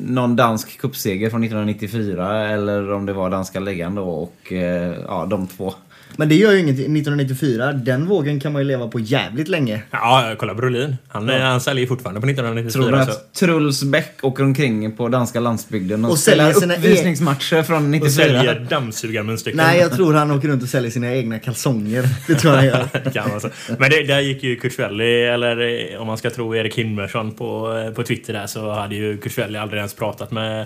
någon 0.06 0.36
dansk 0.36 0.80
cupseger 0.80 1.30
från 1.30 1.44
1994 1.44 2.48
eller 2.48 2.92
om 2.92 3.06
det 3.06 3.14
var 3.14 3.30
danska 3.30 3.60
ligan 3.60 3.96
då 3.96 4.04
och 4.04 4.54
eh, 4.54 4.96
ja, 5.08 5.26
de 5.26 5.48
två. 5.48 5.74
Men 6.18 6.30
det 6.30 6.36
gör 6.36 6.52
ju 6.52 6.60
inget 6.60 6.76
1994. 6.76 7.74
Den 7.74 8.06
vågen 8.06 8.40
kan 8.40 8.54
man 8.54 8.62
ju 8.62 8.68
leva 8.68 8.88
på 8.88 9.00
jävligt 9.00 9.48
länge. 9.48 9.82
Ja, 9.92 10.36
kolla 10.40 10.54
Brolin. 10.54 10.96
Han, 11.08 11.28
Ja. 11.28 11.40
han 11.46 11.62
säljer 11.62 11.88
fortfarande 11.88 12.22
på 12.22 12.28
1994. 12.28 12.84
Tror 12.84 12.92
du 13.00 13.06
så. 13.06 13.12
att 13.12 13.34
Truls 13.34 13.84
Bäck 13.84 14.12
åker 14.22 14.44
omkring 14.44 14.92
på 14.98 15.08
danska 15.10 15.40
landsbygden 15.40 16.06
och, 16.06 16.12
Och 16.12 16.20
säljer 16.20 16.54
sina 16.54 16.74
e- 16.74 16.78
uppvisningsmatcher 16.78 17.64
från 17.64 17.78
Och 17.84 17.90
94? 17.90 18.10
säljer 18.10 18.68
dammsugarmunstycken. 18.70 19.58
Nej, 19.58 19.80
jag 19.80 19.92
tror 19.94 20.14
han 20.14 20.32
åker 20.32 20.48
runt 20.48 20.64
och 20.64 20.70
säljer 20.70 20.92
sina 20.92 21.16
egna 21.16 21.40
kalsonger. 21.40 22.10
Det 22.28 22.36
tror 22.36 22.54
jag 22.54 22.58
han 22.62 22.68
gör. 23.04 23.12
kan 23.14 23.30
man 23.30 23.42
säga. 23.42 23.54
Men 23.80 23.90
det, 23.90 24.04
där 24.04 24.20
gick 24.20 24.44
ju 24.44 24.56
Kurzwelli, 24.56 25.24
eller 25.26 25.92
eh, 25.94 26.02
om 26.02 26.08
man 26.08 26.18
ska 26.18 26.30
tro 26.30 26.56
Erik 26.56 26.76
Himmersson 26.78 27.32
på, 27.32 27.78
eh, 27.88 27.94
på 27.94 28.04
Twitter 28.04 28.34
där, 28.34 28.48
så 28.48 28.72
hade 28.72 28.96
ju 28.96 29.18
Kurzwelli 29.18 29.58
aldrig 29.58 29.78
ens 29.78 29.94
pratat 29.94 30.32
med 30.32 30.66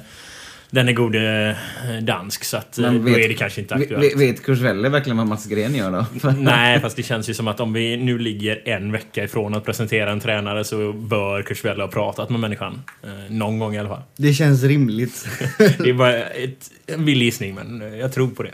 denne 0.71 0.93
gode 0.93 1.49
eh, 1.89 2.03
dansk. 2.03 2.43
Så 2.43 2.57
att, 2.57 2.77
Men 2.77 2.93
Men 2.93 3.05
vet- 3.05 3.13
då 3.13 3.19
är 3.19 3.27
det 3.27 3.33
kanske 3.33 3.61
inte 3.61 3.75
Vet, 3.75 3.91
aktuellt. 3.91 4.17
vet 4.17 4.43
Kurzwelle 4.43 4.89
verkligen 4.89 5.17
vad 5.17 5.27
Mats 5.27 5.45
Gren 5.45 5.75
gör 5.75 5.91
då? 5.91 6.29
Nej, 6.37 6.79
fast 6.79 6.95
det 6.95 7.03
känns 7.03 7.29
ju 7.29 7.33
som 7.33 7.47
att 7.47 7.59
om 7.59 7.73
vi 7.73 7.97
nu 7.97 8.17
ligger 8.19 8.67
en 8.69 8.91
vecka 8.91 9.23
ifrån 9.23 9.53
att 9.53 9.65
presentera 9.65 10.11
en 10.11 10.19
tränare 10.19 10.63
så 10.63 10.93
bör 10.93 11.41
Kurzwelli 11.41 11.81
ha 11.81 11.87
pratat 11.87 12.29
med 12.29 12.39
människan. 12.39 12.81
Eh, 13.03 13.09
någon 13.35 13.59
gång 13.59 13.75
i 13.75 13.79
alla 13.79 13.89
fall. 13.89 14.01
Det 14.17 14.33
känns 14.33 14.63
rimligt. 14.63 15.27
Det 15.57 15.89
är 15.89 15.93
bara 15.93 16.23
ett, 16.23 16.71
en 16.87 17.05
vild 17.05 17.21
gissning, 17.21 17.55
men 17.55 17.81
eh, 17.81 17.99
jag 17.99 18.13
tror 18.13 18.27
på 18.27 18.43
det. 18.43 18.51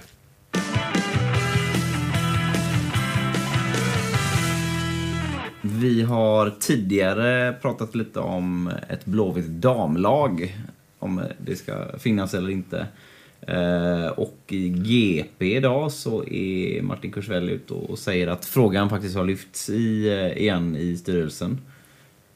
Vi 5.61 6.01
har 6.01 6.49
tidigare 6.59 7.53
pratat 7.61 7.95
lite 7.95 8.19
om 8.19 8.71
ett 8.89 9.05
Blåvitt 9.05 9.47
damlag. 9.47 10.55
Om 11.05 11.21
det 11.45 11.55
ska 11.55 11.97
finnas 11.99 12.33
eller 12.33 12.49
inte. 12.49 12.87
Eh, 13.47 14.07
och 14.07 14.37
i 14.47 14.69
GP 14.69 15.55
idag 15.55 15.91
så 15.91 16.23
är 16.27 16.81
Martin 16.81 17.11
Kursvell 17.11 17.49
ute 17.49 17.73
och 17.73 17.99
säger 17.99 18.27
att 18.27 18.45
frågan 18.45 18.89
faktiskt 18.89 19.15
har 19.15 19.25
lyfts 19.25 19.69
i, 19.69 20.07
eh, 20.07 20.41
igen 20.41 20.75
i 20.75 20.97
styrelsen. 20.97 21.61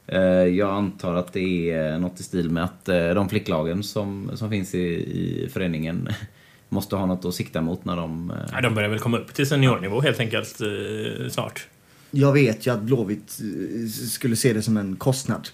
Eh, 0.08 0.22
jag 0.44 0.70
antar 0.70 1.16
att 1.16 1.34
det 1.34 1.72
är 1.72 2.00
något 2.00 2.20
i 2.20 2.24
stil 2.24 2.50
med 2.50 2.64
att 2.64 2.86
de 2.86 3.30
flicklagen 3.30 3.84
som, 3.84 4.32
som 4.36 4.50
finns 4.50 4.76
i, 4.76 4.86
i 4.96 5.50
föreningen 5.54 6.10
måste 6.70 6.96
ha 6.96 7.06
något 7.06 7.26
att 7.26 7.36
sikta 7.36 7.62
mot 7.62 7.86
när 7.86 7.96
de... 7.96 8.34
Ja, 8.52 8.62
de 8.62 8.76
börjar 8.76 8.90
väl 8.90 9.00
komma 9.00 9.18
upp 9.18 9.34
till 9.34 9.48
seniornivå 9.48 10.02
helt 10.02 10.20
enkelt 10.20 10.60
snart. 11.30 11.68
Jag 12.12 12.34
vet 12.34 12.68
ju 12.68 12.74
att 12.74 12.82
Blåvitt 12.82 13.40
skulle 14.12 14.36
se 14.36 14.54
det 14.54 14.62
som 14.62 14.78
en 14.78 14.96
kostnad. 14.96 15.50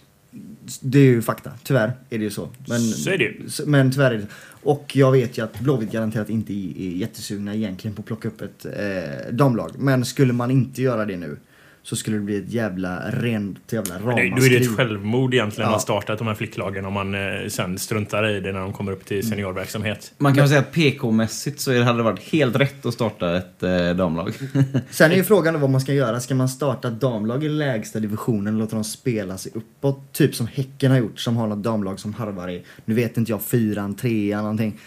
Det 0.82 1.00
är 1.00 1.04
ju 1.04 1.22
fakta. 1.22 1.52
Tyvärr 1.64 1.94
är 2.10 2.18
det 2.18 2.24
ju 2.24 2.30
så. 2.30 2.50
Men, 2.68 2.80
Så 2.80 3.10
är 3.10 3.18
det 3.18 3.24
ju. 3.24 3.48
Men 3.66 3.92
tyvärr 3.92 4.12
är 4.12 4.18
det 4.18 4.28
Och 4.64 4.92
jag 4.96 5.12
vet 5.12 5.38
ju 5.38 5.44
att 5.44 5.60
Blåvitt 5.60 5.92
garanterat 5.92 6.30
inte 6.30 6.54
är 6.54 6.98
jättesugna 6.98 7.56
egentligen 7.56 7.96
på 7.96 8.02
att 8.02 8.06
plocka 8.06 8.28
upp 8.28 8.42
ett 8.42 8.66
eh, 8.66 9.34
damlag. 9.34 9.72
Men 9.78 10.06
skulle 10.06 10.34
man 10.34 10.52
inte 10.52 10.82
göra 10.82 11.06
det 11.06 11.18
nu 11.18 11.38
så 11.86 11.96
skulle 11.96 12.18
det 12.18 12.24
bli 12.24 12.38
ett 12.38 12.50
jävla 12.54 13.00
rent 13.12 13.74
jävla 13.74 13.94
det- 13.94 14.00
Då 14.04 14.10
är 14.12 14.16
det 14.16 14.24
ramaskri. 14.30 14.56
ett 14.58 14.76
självmord 14.76 15.34
egentligen 15.34 15.70
Ja. 15.70 15.76
att 15.76 15.82
starta 15.82 16.16
de 16.16 16.28
här 16.28 16.36
flicklagen 16.36 16.86
om 16.86 16.94
man 16.94 17.16
eh, 17.16 17.48
sen 17.48 17.78
struntar 17.80 18.30
i 18.30 18.40
det 18.40 18.52
när 18.52 18.60
de 18.60 18.74
kommer 18.74 18.92
upp 18.92 19.06
till 19.06 19.28
seniorverksamhet. 19.30 20.14
Man 20.18 20.34
kan 20.34 20.42
väl 20.42 20.50
säga 20.50 20.60
att 20.60 20.72
PK-mässigt 20.72 21.60
så 21.60 21.84
hade 21.84 21.98
det 22.00 22.04
varit 22.04 22.20
helt 22.20 22.56
rätt 22.56 22.86
att 22.86 22.94
starta 22.94 23.38
ett 23.38 23.64
eh, 23.64 23.90
damlag. 23.90 24.34
Sen 24.90 25.12
är 25.12 25.16
ju 25.16 25.24
frågan 25.24 25.62
vad 25.62 25.70
man 25.70 25.82
ska 25.82 25.94
göra. 25.94 26.20
Ska 26.20 26.36
man 26.36 26.50
starta 26.50 26.88
ett 26.88 27.02
damlag 27.02 27.44
i 27.44 27.50
lägsta 27.50 28.00
divisionen 28.00 28.54
och 28.54 28.60
låta 28.60 28.76
dem 28.76 28.84
spela 28.84 29.38
sig 29.38 29.52
uppåt? 29.56 30.14
Typ 30.14 30.36
som 30.36 30.48
Häcken 30.48 30.92
har 30.92 30.98
gjort 30.98 31.20
som 31.20 31.38
har 31.38 31.48
något 31.48 31.64
damlag 31.64 32.00
som 32.00 32.14
harvar 32.14 32.50
i, 32.50 32.64
nu 32.86 32.94
vet 32.96 33.18
inte 33.18 33.32
jag, 33.32 33.42
fyran, 33.42 33.96
trean 33.96 34.42
någonting. 34.44 34.80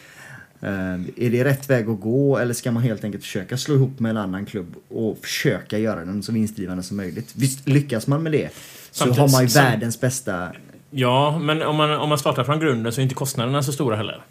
Eh, 0.60 0.94
är 1.16 1.30
det 1.30 1.44
rätt 1.44 1.70
väg 1.70 1.88
att 1.88 2.00
gå 2.00 2.38
eller 2.38 2.54
ska 2.54 2.70
man 2.72 2.82
helt 2.82 3.04
enkelt 3.04 3.24
försöka 3.24 3.56
slå 3.56 3.74
ihop 3.74 4.00
med 4.00 4.10
en 4.10 4.16
annan 4.16 4.46
klubb 4.46 4.74
och 4.88 5.18
försöka 5.22 5.78
göra 5.78 6.04
den 6.04 6.22
så 6.22 6.32
vinstdrivande 6.32 6.82
som 6.82 6.96
möjligt? 6.96 7.32
Visst, 7.36 7.68
lyckas 7.68 8.06
man 8.06 8.22
med 8.22 8.32
det 8.32 8.48
så 8.90 8.98
Samtidigt- 8.98 9.18
har 9.20 9.28
man 9.28 9.42
ju 9.42 9.48
världens 9.48 10.00
bästa... 10.00 10.48
Ja, 10.90 11.38
men 11.38 11.62
om 11.62 11.76
man, 11.76 11.90
om 11.90 12.08
man 12.08 12.18
startar 12.18 12.44
från 12.44 12.60
grunden 12.60 12.92
så 12.92 13.00
är 13.00 13.02
inte 13.02 13.14
kostnaderna 13.14 13.62
så 13.62 13.72
stora 13.72 13.96
heller. 13.96 14.22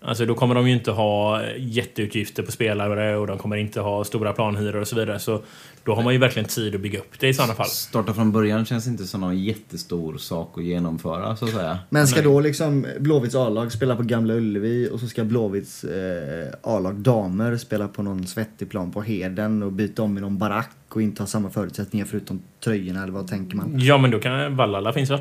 Alltså 0.00 0.26
då 0.26 0.34
kommer 0.34 0.54
de 0.54 0.68
ju 0.68 0.74
inte 0.74 0.90
ha 0.90 1.42
jätteutgifter 1.56 2.42
på 2.42 2.52
spelare 2.52 3.16
och 3.16 3.26
de 3.26 3.38
kommer 3.38 3.56
inte 3.56 3.80
ha 3.80 4.04
stora 4.04 4.32
planhyror 4.32 4.80
och 4.80 4.88
så 4.88 4.96
vidare. 4.96 5.18
Så 5.18 5.42
då 5.84 5.94
har 5.94 6.02
man 6.02 6.12
ju 6.12 6.18
verkligen 6.18 6.48
tid 6.48 6.74
att 6.74 6.80
bygga 6.80 6.98
upp 6.98 7.20
det 7.20 7.28
i 7.28 7.34
sådana 7.34 7.54
fall. 7.54 7.66
Starta 7.66 8.14
från 8.14 8.32
början 8.32 8.64
känns 8.64 8.86
inte 8.86 9.04
som 9.04 9.20
någon 9.20 9.38
jättestor 9.38 10.18
sak 10.18 10.58
att 10.58 10.64
genomföra, 10.64 11.36
så 11.36 11.44
att 11.44 11.50
säga. 11.50 11.78
Men 11.90 12.06
ska 12.06 12.16
Nej. 12.16 12.24
då 12.24 12.40
liksom 12.40 12.86
Blåvitts 12.98 13.34
A-lag 13.34 13.72
spela 13.72 13.96
på 13.96 14.02
Gamla 14.02 14.34
Ullevi 14.34 14.88
och 14.92 15.00
så 15.00 15.06
ska 15.06 15.24
Blåvitts 15.24 15.84
eh, 15.84 16.48
A-lag 16.62 16.94
damer 16.94 17.56
spela 17.56 17.88
på 17.88 18.02
någon 18.02 18.26
svettig 18.26 18.70
plan 18.70 18.92
på 18.92 19.02
Heden 19.02 19.62
och 19.62 19.72
byta 19.72 20.02
om 20.02 20.18
i 20.18 20.20
någon 20.20 20.38
barack 20.38 20.76
och 20.88 21.02
inte 21.02 21.22
ha 21.22 21.26
samma 21.26 21.50
förutsättningar 21.50 22.06
förutom 22.06 22.42
tröjorna 22.64 23.02
eller 23.02 23.12
vad 23.12 23.28
tänker 23.28 23.56
man? 23.56 23.80
Ja, 23.80 23.98
men 23.98 24.10
då 24.10 24.18
kan 24.18 24.56
Vallala 24.56 24.92
finns 24.92 25.10
väl? 25.10 25.20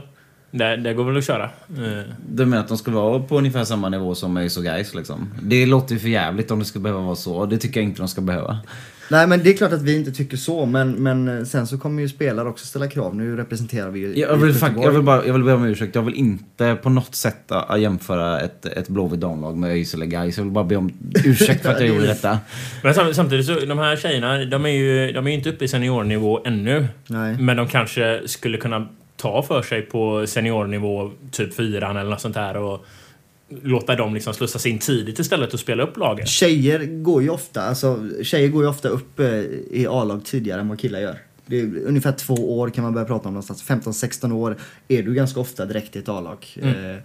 Där, 0.51 0.77
där 0.77 0.93
går 0.93 1.03
väl 1.03 1.17
att 1.17 1.25
köra. 1.25 1.43
Eh, 1.43 2.03
Du 2.29 2.45
menar 2.45 2.63
att 2.63 2.67
de 2.67 2.77
ska 2.77 2.91
vara 2.91 3.19
på 3.19 3.38
ungefär 3.38 3.63
samma 3.63 3.89
nivå 3.89 4.15
som 4.15 4.38
ÖIS 4.38 4.57
och 4.57 4.63
Gais 4.63 4.95
liksom? 4.95 5.33
Det 5.41 5.65
låter 5.65 5.93
ju 5.93 5.99
för 5.99 6.07
jävligt 6.10 6.51
om 6.51 6.60
det 6.60 6.65
ska 6.65 6.79
behöva 6.79 7.01
vara 7.01 7.15
så. 7.15 7.45
Det 7.45 7.57
tycker 7.57 7.79
jag 7.79 7.89
inte 7.89 8.01
de 8.01 8.07
ska 8.07 8.21
behöva. 8.21 8.57
Nej 9.12 9.27
men 9.27 9.43
det 9.43 9.49
är 9.49 9.57
klart 9.57 9.73
att 9.73 9.81
vi 9.81 9.95
inte 9.97 10.12
tycker 10.12 10.38
så 10.38 10.65
men, 10.65 10.91
men 10.91 11.38
eh, 11.38 11.43
sen 11.43 11.67
så 11.67 11.77
kommer 11.77 12.01
ju 12.01 12.10
spelare 12.10 12.49
också 12.49 12.65
ställa 12.65 12.88
krav. 12.88 13.15
Nu 13.15 13.36
representerar 13.38 13.89
vi 13.89 13.99
ju 13.99 14.19
Jag 14.19 14.38
vill, 14.38 14.49
Göteborg. 14.55 14.86
jag 14.86 14.91
vill, 14.91 15.01
bara, 15.01 15.25
jag 15.25 15.33
vill 15.33 15.43
be 15.43 15.53
om 15.53 15.65
ursäkt. 15.65 15.95
Jag 15.95 16.01
vill 16.01 16.13
inte 16.15 16.77
på 16.83 16.89
något 16.89 17.15
sätt 17.15 17.51
äh, 17.51 17.77
jämföra 17.77 18.39
ett, 18.41 18.65
ett 18.65 18.88
Blåvitt 18.89 19.19
damlag 19.19 19.57
med 19.57 19.71
ÖIS 19.71 19.93
eller 19.93 20.05
Gais. 20.05 20.38
Jag 20.38 20.43
vill 20.43 20.53
bara 20.53 20.63
be 20.63 20.75
om 20.75 20.91
ursäkt 21.25 21.63
för 21.63 21.71
att 21.71 21.79
jag 21.79 21.89
gjorde 21.95 22.07
detta. 22.07 22.39
Men 22.83 22.93
sam- 22.93 23.13
samtidigt 23.13 23.45
så, 23.45 23.60
de 23.60 23.77
här 23.77 23.95
tjejerna, 23.95 24.45
de 24.45 24.65
är 24.65 24.69
ju 24.69 25.12
de 25.12 25.27
är 25.27 25.31
ju 25.31 25.38
inte 25.38 25.49
uppe 25.49 25.65
i 25.65 25.67
seniornivå 25.67 26.41
ännu. 26.45 26.88
Nej. 27.07 27.38
Men 27.39 27.57
de 27.57 27.67
kanske 27.67 28.21
skulle 28.25 28.57
kunna 28.57 28.88
ta 29.17 29.43
för 29.43 29.62
sig 29.62 29.82
på 29.82 30.27
seniornivå, 30.27 31.12
typ 31.32 31.53
fyran 31.53 31.97
eller 31.97 32.10
något 32.10 32.21
sånt 32.21 32.36
här 32.36 32.58
och 32.58 32.86
låta 33.63 33.95
dem 33.95 34.13
liksom 34.13 34.34
slussas 34.34 34.65
in 34.65 34.80
tidigt 34.80 35.19
istället 35.19 35.53
och 35.53 35.60
spela 35.60 35.84
upp 35.84 35.97
lagen. 35.97 36.25
Tjejer 36.25 36.86
går 36.86 37.23
ju 37.23 37.30
ofta, 37.30 37.62
alltså, 37.62 38.10
tjejer 38.23 38.49
går 38.49 38.63
ju 38.63 38.69
ofta 38.69 38.89
upp 38.89 39.19
eh, 39.19 39.27
i 39.71 39.88
A-lag 39.89 40.25
tidigare 40.25 40.62
än 40.62 40.67
vad 40.67 40.80
killar 40.80 40.99
gör. 40.99 41.17
Det 41.45 41.60
är 41.60 41.86
ungefär 41.86 42.12
två 42.12 42.60
år 42.60 42.69
kan 42.69 42.84
man 42.84 42.93
börja 42.93 43.08
prata 43.08 43.27
om 43.27 43.34
någonstans. 43.34 43.63
15-16 43.63 44.34
år 44.34 44.58
är 44.88 45.03
du 45.03 45.13
ganska 45.13 45.39
ofta 45.39 45.65
direkt 45.65 45.95
i 45.95 45.99
ett 45.99 46.10
A-lag. 46.10 46.45
Mm. 46.62 46.91
Eh, 46.91 46.97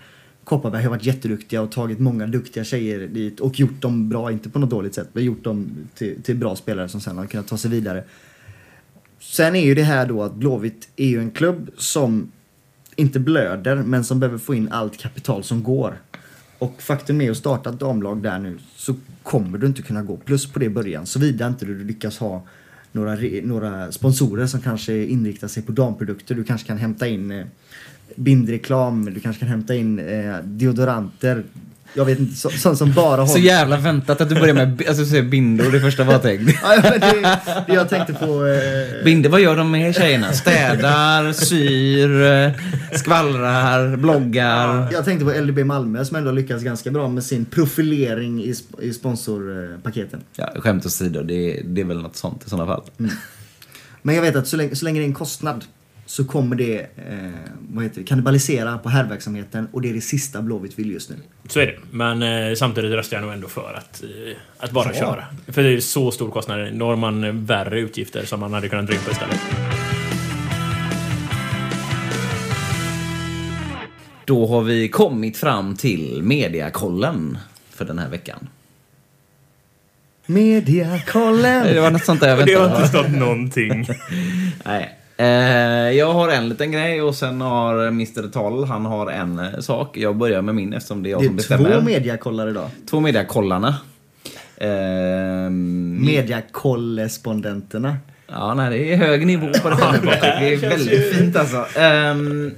Kopparberg 0.45 0.83
har 0.83 0.91
varit 0.91 1.05
jätteduktiga 1.05 1.63
och 1.63 1.73
tagit 1.73 1.99
många 1.99 2.27
duktiga 2.27 2.65
tjejer 2.65 3.09
dit 3.09 3.41
och 3.41 3.61
gjort 3.61 3.81
dem 3.81 4.09
bra, 4.09 4.33
inte 4.33 4.51
på 4.51 4.59
något 4.59 4.71
dåligt 4.71 4.95
sätt, 4.95 5.09
men 5.13 5.25
gjort 5.25 5.45
dem 5.45 5.89
till, 5.95 6.23
till 6.23 6.37
bra 6.37 6.57
spelare 6.57 6.89
som 6.89 7.01
sen 7.01 7.19
har 7.19 7.27
kunnat 7.27 7.49
ta 7.49 7.57
sig 7.57 7.71
vidare. 7.71 8.05
Sen 9.23 9.57
är 9.57 9.65
ju 9.65 9.75
det 9.75 9.83
här 9.83 10.07
då 10.07 10.23
att 10.23 10.35
Blåvitt 10.35 10.89
är 10.97 11.07
ju 11.07 11.19
en 11.19 11.31
klubb 11.31 11.71
som 11.77 12.33
inte 12.97 13.21
blöder, 13.21 13.77
men 13.77 14.05
som 14.05 14.21
behöver 14.21 14.39
få 14.39 14.55
in 14.55 14.69
allt 14.73 14.99
kapital 14.99 15.45
som 15.45 15.63
går. 15.63 15.99
Och 16.59 16.83
faktum 16.83 17.21
är 17.21 17.31
att 17.31 17.37
starta 17.37 17.71
ett 17.71 17.81
damlag 17.81 18.23
där 18.23 18.39
nu 18.39 18.59
så 18.77 18.95
kommer 19.23 19.59
du 19.59 19.67
inte 19.67 19.83
kunna 19.83 20.03
gå 20.03 20.17
plus 20.17 20.53
på 20.53 20.59
det 20.59 20.65
i 20.65 20.71
början. 20.71 21.07
Såvida 21.07 21.47
inte 21.47 21.67
du 21.67 21.85
lyckas 21.85 22.19
ha 22.19 22.43
några, 22.93 23.19
några 23.43 23.93
sponsorer 23.93 24.47
som 24.47 24.61
kanske 24.61 25.05
inriktar 25.05 25.49
sig 25.49 25.63
på 25.63 25.73
damprodukter. 25.73 26.35
Du 26.35 26.45
kanske 26.45 26.67
kan 26.67 26.79
hämta 26.79 27.07
in 27.07 27.31
eh, 27.31 27.47
bindreklam, 28.17 29.05
du 29.05 29.21
kanske 29.21 29.41
kan 29.41 29.49
hämta 29.49 29.75
in 29.75 29.99
eh, 29.99 30.37
deodoranter. 30.45 31.45
Jag 31.95 32.05
vet 32.05 32.19
inte, 32.19 32.37
så, 32.37 32.51
sånt 32.51 32.79
som 32.79 32.93
bara 32.93 33.21
har... 33.21 33.27
Så 33.27 33.39
jävla 33.39 33.77
väntat 33.77 34.21
att 34.21 34.29
du 34.29 34.35
börjar 34.35 34.55
med 34.55 34.85
alltså, 34.89 35.05
säga 35.05 35.23
bindor, 35.23 35.73
det 35.73 35.81
första 35.81 36.05
var 36.05 36.19
tänkt. 36.19 36.59
Ja, 36.63 36.81
men 36.83 37.01
det, 37.01 37.39
det 37.67 37.75
jag 37.75 37.89
tänkte 37.89 38.13
på... 38.13 38.47
Eh, 38.47 39.05
Binder, 39.05 39.31
vad 39.31 39.41
gör 39.41 39.57
de 39.57 39.71
med 39.71 39.95
tjejerna? 39.95 40.33
Städar, 40.33 41.33
syr, 41.33 42.23
eh, 42.23 42.51
skvallrar, 42.99 43.97
bloggar. 43.97 44.89
jag 44.93 45.05
tänkte 45.05 45.25
på 45.25 45.41
LDB 45.41 45.59
Malmö 45.59 46.05
som 46.05 46.17
ändå 46.17 46.31
lyckats 46.31 46.65
ganska 46.65 46.91
bra 46.91 47.09
med 47.09 47.25
sin 47.25 47.45
profilering 47.45 48.45
i, 48.45 48.55
i 48.81 48.93
sponsorpaketen. 48.93 50.21
Ja, 50.37 50.53
skämt 50.57 50.87
åsido, 50.87 51.23
det, 51.23 51.63
det 51.65 51.81
är 51.81 51.85
väl 51.85 52.03
något 52.03 52.17
sånt 52.17 52.47
i 52.47 52.51
sådana 52.51 52.67
fall. 52.67 52.83
Men 54.03 54.15
jag 54.15 54.23
vet 54.23 54.37
att 54.37 54.49
så 54.49 54.57
länge, 54.57 54.77
så 54.77 54.85
länge 54.85 55.01
det 55.01 55.05
är 55.05 55.09
en 55.09 55.15
kostnad 55.15 55.65
så 56.13 56.25
kommer 56.25 56.57
det 56.57 56.79
eh, 56.81 57.31
vad 57.69 57.85
heter 57.85 58.01
det, 58.01 58.07
kannibalisera 58.07 58.79
på 58.79 58.89
herrverksamheten 58.89 59.69
och 59.73 59.83
det 59.83 59.91
är 59.91 59.95
det 59.95 60.01
sista 60.01 60.43
Blåvitt 60.43 60.79
vill 60.79 60.91
just 60.91 61.11
nu. 61.11 61.17
Så 61.49 61.61
är 61.61 61.67
det. 61.67 61.79
Men 61.91 62.23
eh, 62.23 62.55
samtidigt 62.55 62.91
röstar 62.93 63.17
jag 63.17 63.23
nog 63.25 63.33
ändå 63.33 63.49
för 63.49 63.75
att, 63.75 64.03
eh, 64.03 64.37
att 64.59 64.71
bara 64.71 64.89
Ja. 64.95 65.01
köra. 65.01 65.25
För 65.49 65.63
det 65.63 65.69
är 65.69 65.81
så 65.81 66.11
stor 66.11 66.31
kostnad. 66.31 66.75
Då 66.75 66.87
har 66.87 66.97
man 66.97 67.25
eh, 67.25 67.33
värre 67.33 67.81
utgifter 67.81 68.25
som 68.25 68.41
man 68.41 68.53
hade 68.53 68.69
kunnat 68.69 68.87
dra 68.87 68.95
in 68.95 69.01
på 69.05 69.11
istället. 69.11 69.41
Då 74.25 74.47
har 74.47 74.63
vi 74.63 74.89
kommit 74.89 75.37
fram 75.37 75.77
till 75.77 76.23
mediakollen 76.23 77.39
för 77.71 77.85
den 77.85 77.99
här 77.99 78.09
veckan. 78.09 78.49
Mediakollen! 80.27 81.67
Det 81.67 81.81
var 81.81 81.91
något 81.91 82.05
sånt 82.05 82.21
där 82.21 82.29
jag 82.29 82.39
Och 82.41 82.47
det 82.47 82.55
har 82.55 82.61
väntade. 82.69 82.85
inte 82.87 82.99
stått 82.99 83.11
någonting. 83.19 83.87
Nej. 84.65 84.99
Eh, 85.17 85.27
jag 85.91 86.13
har 86.13 86.29
en 86.29 86.49
liten 86.49 86.73
grej 86.73 87.03
och 87.03 87.15
sen 87.15 87.41
har 87.41 87.87
Mr. 87.87 88.29
Toll, 88.29 88.65
han 88.65 88.87
har 88.87 89.11
en 89.11 89.39
eh, 89.39 89.61
sak. 89.61 89.97
Jag 89.97 90.17
börjar 90.17 90.43
med 90.43 90.55
min 90.55 90.73
eftersom 90.73 91.03
det 91.03 91.09
är 91.09 91.11
jag 91.11 91.21
Det 91.21 91.25
som 91.27 91.33
är 91.35 91.37
bestämmer. 91.37 91.73
två 91.79 91.81
mediakollar 91.85 92.49
idag. 92.49 92.69
Två 92.91 93.01
mediakollarna. 93.01 93.77
Ehm, 94.57 96.05
Mediakorrespondenterna. 96.07 97.97
Ja, 98.29 98.55
nej, 98.55 98.71
det 98.79 98.93
är 98.93 98.97
hög 98.97 99.27
nivå 99.27 99.49
på 99.63 99.69
det 99.71 99.75
här. 99.77 100.01
Det 100.41 100.55
är 100.55 100.57
väldigt 100.71 101.15
fint 101.15 101.37
alltså. 101.37 101.65
Um, 101.81 102.55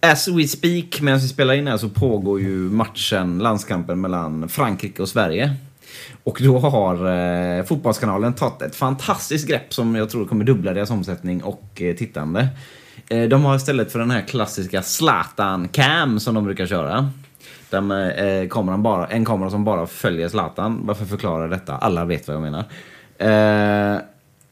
as 0.00 0.28
we 0.28 0.44
speak, 0.48 1.00
medan 1.00 1.20
vi 1.20 1.28
spelar 1.28 1.54
in 1.54 1.66
här, 1.66 1.76
så 1.76 1.88
pågår 1.88 2.40
ju 2.40 2.48
matchen, 2.56 3.38
landskampen 3.38 4.00
mellan 4.00 4.48
Frankrike 4.48 5.02
och 5.02 5.08
Sverige. 5.08 5.54
Och 6.24 6.38
då 6.42 6.58
har 6.58 6.94
eh, 7.58 7.64
Fotbollskanalen 7.64 8.32
tagit 8.32 8.62
ett 8.62 8.76
fantastiskt 8.76 9.48
grepp 9.48 9.74
som 9.74 9.94
jag 9.94 10.10
tror 10.10 10.26
kommer 10.26 10.44
dubbla 10.44 10.72
deras 10.72 10.90
omsättning 10.90 11.42
och 11.42 11.82
eh, 11.82 11.96
tittande. 11.96 12.48
Eh, 13.08 13.22
de 13.22 13.44
har 13.44 13.56
istället 13.56 13.92
för 13.92 13.98
den 13.98 14.10
här 14.10 14.22
klassiska 14.22 14.82
Zlatan-cam 14.82 16.20
som 16.20 16.34
de 16.34 16.44
brukar 16.44 16.66
köra. 16.66 17.10
Där 17.70 17.80
med, 17.80 18.42
eh, 18.42 18.48
kameran 18.48 18.82
bara, 18.82 19.06
en 19.06 19.24
kamera 19.24 19.50
som 19.50 19.64
bara 19.64 19.86
följer 19.86 20.28
Zlatan. 20.28 20.80
Varför 20.84 21.04
förklara 21.04 21.48
detta? 21.48 21.76
Alla 21.76 22.04
vet 22.04 22.28
vad 22.28 22.36
jag 22.36 22.42
menar. 22.42 22.64
Eh, 23.18 24.00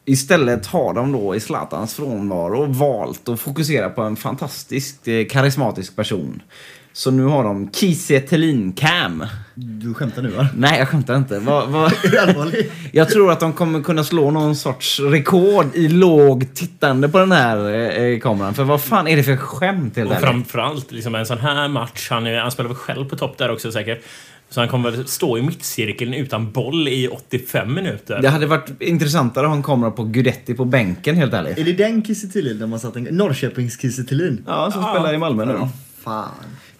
Istället 0.08 0.66
har 0.66 0.94
de 0.94 1.12
då 1.12 1.34
i 1.34 1.40
Zlatans 1.40 1.94
frånvaro 1.94 2.64
valt 2.64 3.28
att 3.28 3.40
fokusera 3.40 3.90
på 3.90 4.02
en 4.02 4.16
fantastiskt 4.16 5.08
eh, 5.08 5.26
karismatisk 5.30 5.96
person. 5.96 6.42
Så 6.98 7.10
nu 7.10 7.24
har 7.24 7.44
de 7.44 7.70
Kiese 7.72 8.20
Thelin-cam. 8.20 9.26
Du 9.54 9.94
skämtar 9.94 10.22
nu 10.22 10.28
va? 10.28 10.48
Nej, 10.56 10.78
jag 10.78 10.88
skämtar 10.88 11.16
inte. 11.16 11.36
Är 11.36 12.10
du 12.10 12.18
allvarlig? 12.18 12.70
Jag 12.92 13.08
tror 13.08 13.32
att 13.32 13.40
de 13.40 13.52
kommer 13.52 13.82
kunna 13.82 14.04
slå 14.04 14.30
någon 14.30 14.56
sorts 14.56 15.00
rekord 15.00 15.66
i 15.74 15.88
låg 15.88 16.54
tittande 16.54 17.08
på 17.08 17.18
den 17.18 17.32
här 17.32 17.70
eh, 18.00 18.18
kameran. 18.20 18.54
För 18.54 18.64
vad 18.64 18.82
fan 18.82 19.08
är 19.08 19.16
det 19.16 19.22
för 19.22 19.36
skämt 19.36 19.96
helt 19.96 20.10
Och 20.10 20.16
framförallt 20.16 20.92
liksom 20.92 21.14
en 21.14 21.26
sån 21.26 21.38
här 21.38 21.68
match. 21.68 22.08
Han, 22.10 22.26
är, 22.26 22.38
han 22.38 22.50
spelar 22.50 22.68
väl 22.68 22.76
själv 22.76 23.08
på 23.08 23.16
topp 23.16 23.38
där 23.38 23.50
också 23.50 23.72
säkert. 23.72 24.04
Så 24.50 24.60
han 24.60 24.68
kommer 24.68 24.90
väl 24.90 25.08
stå 25.08 25.38
i 25.38 25.42
mittcirkeln 25.42 26.14
utan 26.14 26.52
boll 26.52 26.88
i 26.88 27.08
85 27.08 27.74
minuter. 27.74 28.22
Det 28.22 28.28
hade 28.28 28.46
varit 28.46 28.82
intressantare 28.82 29.44
att 29.44 29.50
ha 29.50 29.56
en 29.56 29.62
kamera 29.62 29.90
på 29.90 30.04
Gudetti 30.04 30.54
på 30.54 30.64
bänken 30.64 31.16
helt 31.16 31.34
ärligt. 31.34 31.58
Är 31.58 31.64
det 31.64 31.72
den 31.72 32.04
Kiese 32.04 32.28
Thelin. 32.28 32.58
Norrköpings 33.10 33.80
Kiese? 33.80 34.04
Ja, 34.46 34.70
som 34.70 34.82
spelar 34.82 35.14
i 35.14 35.18
Malmö 35.18 35.44
nu. 35.44 35.68
Fan. 36.04 36.28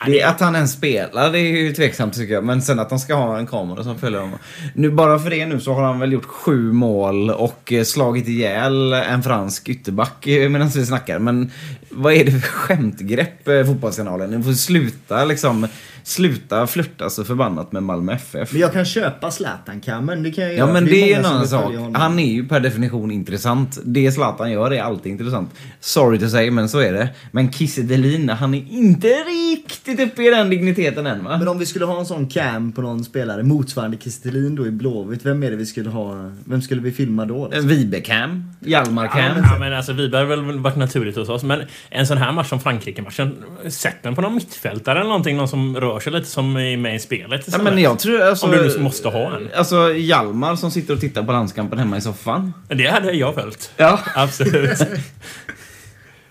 Det, 0.07 0.23
att 0.23 0.41
han 0.41 0.55
ens 0.55 0.73
spelar, 0.73 1.33
det 1.33 1.39
är 1.39 1.57
ju 1.57 1.73
tveksamt 1.73 2.15
tycker 2.15 2.35
jag. 2.35 2.45
Men 2.45 2.63
sen 2.63 2.79
att 2.79 2.91
han 2.91 3.01
ska 3.01 3.15
ha 3.15 3.39
en 3.39 3.47
kamera 3.47 3.85
som 3.85 3.99
följer 3.99 4.21
honom. 4.21 4.39
Nu, 4.75 4.91
bara 4.91 5.19
för 5.19 5.31
det 5.31 5.47
nu 5.47 5.61
så 5.61 5.73
har 5.73 5.83
han 5.83 6.01
väl 6.01 6.13
gjort 6.13 6.25
sju 6.25 6.73
mål 6.73 7.31
och 7.31 7.73
eh, 7.73 7.85
slagit 7.85 8.29
ihjäl 8.29 8.93
en 8.93 9.23
fransk 9.23 9.69
ytterback 9.69 10.27
eh, 10.27 10.49
medan 10.49 10.69
vi 10.69 10.87
snackar. 10.87 11.19
Men 11.19 11.51
vad 11.91 12.13
är 12.13 12.25
det 12.25 12.31
för 12.31 12.41
skämtgrepp, 12.41 13.49
eh, 13.49 13.65
Fotbollskanalen? 13.65 14.31
Ni 14.31 14.43
får 14.43 14.53
sluta 14.53 15.25
liksom, 15.25 15.69
sluta 16.09 16.67
flirta 16.67 17.11
så 17.11 17.25
förbannat 17.25 17.73
med 17.73 17.83
Malmö 17.83 18.13
FF. 18.13 18.53
Men 18.53 18.61
jag 18.61 18.73
kan 18.73 18.85
köpa 18.85 19.31
Zlatan-cammen. 19.31 20.23
Det 20.23 20.31
kan 20.31 20.45
jag 20.45 20.53
Ja 20.53 20.57
göra. 20.57 20.73
men 20.73 20.85
för 20.87 20.91
det 20.93 21.13
är 21.13 21.17
en 21.17 21.23
många 21.23 21.25
som 21.25 21.31
annan 21.33 21.41
vill 21.41 21.49
sak. 21.51 21.65
följa 21.65 21.79
honom. 21.79 21.95
Han 21.95 22.19
är 22.19 22.33
ju 22.33 22.49
per 22.49 22.61
definition 22.61 23.11
intressant. 23.11 23.79
Det 23.85 24.13
Zlatan 24.13 24.51
gör 24.53 24.73
är 24.73 24.83
alltid 24.83 25.13
intressant. 25.13 25.51
Sorry 25.81 26.19
to 26.19 26.29
say, 26.29 26.51
men 26.51 26.69
så 26.69 26.79
är 26.79 26.93
det. 26.93 27.09
Men 27.33 27.53
Kiese 27.53 27.83
Delin, 27.83 28.29
han 28.29 28.55
är 28.55 28.65
inte 28.71 29.09
riktigt 29.09 30.01
uppe 30.01 30.23
i 30.23 30.31
den 30.31 30.51
digniteten 30.51 31.07
än 31.07 31.25
va? 31.25 31.39
Men 31.39 31.49
om 31.49 31.59
vi 31.59 31.67
skulle 31.67 31.85
ha 31.85 31.99
en 32.01 32.07
sån 32.07 32.27
cam 32.27 32.73
på 32.73 32.83
någon 32.83 33.05
spelare 33.05 33.43
motsvarande 33.43 33.97
Kiese 33.97 34.23
Thelin 34.23 34.55
då 34.55 34.67
i 34.67 34.71
Blåvitt. 34.71 35.27
Vem 35.27 35.43
är 35.43 35.51
det 35.51 35.57
vi 35.57 35.67
skulle 35.67 35.91
ha? 35.91 36.31
Vem 36.45 36.63
skulle 36.63 36.81
vi 36.81 36.93
filma 36.93 37.25
då? 37.25 37.51
En 37.53 37.69
Vibe-cam, 37.69 38.53
Hjalmar-cam. 38.61 39.19
Ja, 39.19 39.35
men, 39.35 39.43
ja, 39.53 39.59
men 39.59 39.73
alltså 39.73 39.93
Wiberg 39.93 40.21
har 40.21 40.37
väl 40.37 40.59
varit 40.59 40.77
naturligt 40.77 41.17
hos 41.17 41.29
oss. 41.29 41.43
Men 41.43 41.63
en 41.91 42.07
sån 42.07 42.19
här 42.19 42.33
match 42.33 42.49
som 42.49 42.61
Frankrike-matchen. 42.61 43.37
Sätt 43.69 43.97
den 44.03 44.15
på 44.15 44.21
någon 44.21 44.35
mittfältare 44.35 44.99
eller 44.99 45.09
någonting. 45.09 45.37
Någon 45.37 45.49
som 45.49 45.77
rör 45.77 45.98
sig 46.01 46.13
lite 46.13 46.27
som 46.27 46.57
är 46.57 46.77
med 46.77 46.97
i 46.97 46.99
spelet. 46.99 47.45
Ja, 47.53 47.59
men 47.63 47.79
jag 47.79 47.99
tror, 47.99 48.23
alltså, 48.23 48.47
Om 48.47 48.53
du 48.53 48.69
nu 48.69 48.79
måste 48.79 49.09
ha 49.09 49.37
en. 49.37 49.49
Alltså 49.57 49.93
Hjalmar 49.95 50.57
som 50.57 50.71
sitter 50.71 50.95
och 50.95 51.01
tittar 51.01 51.23
på 51.23 51.33
landskampen 51.33 51.79
hemma 51.79 51.97
i 51.97 52.01
soffan. 52.01 52.53
Det 52.69 52.87
hade 52.87 53.13
jag 53.13 53.35
följt. 53.35 53.71
Ja. 53.77 54.01
Absolut. 54.15 54.79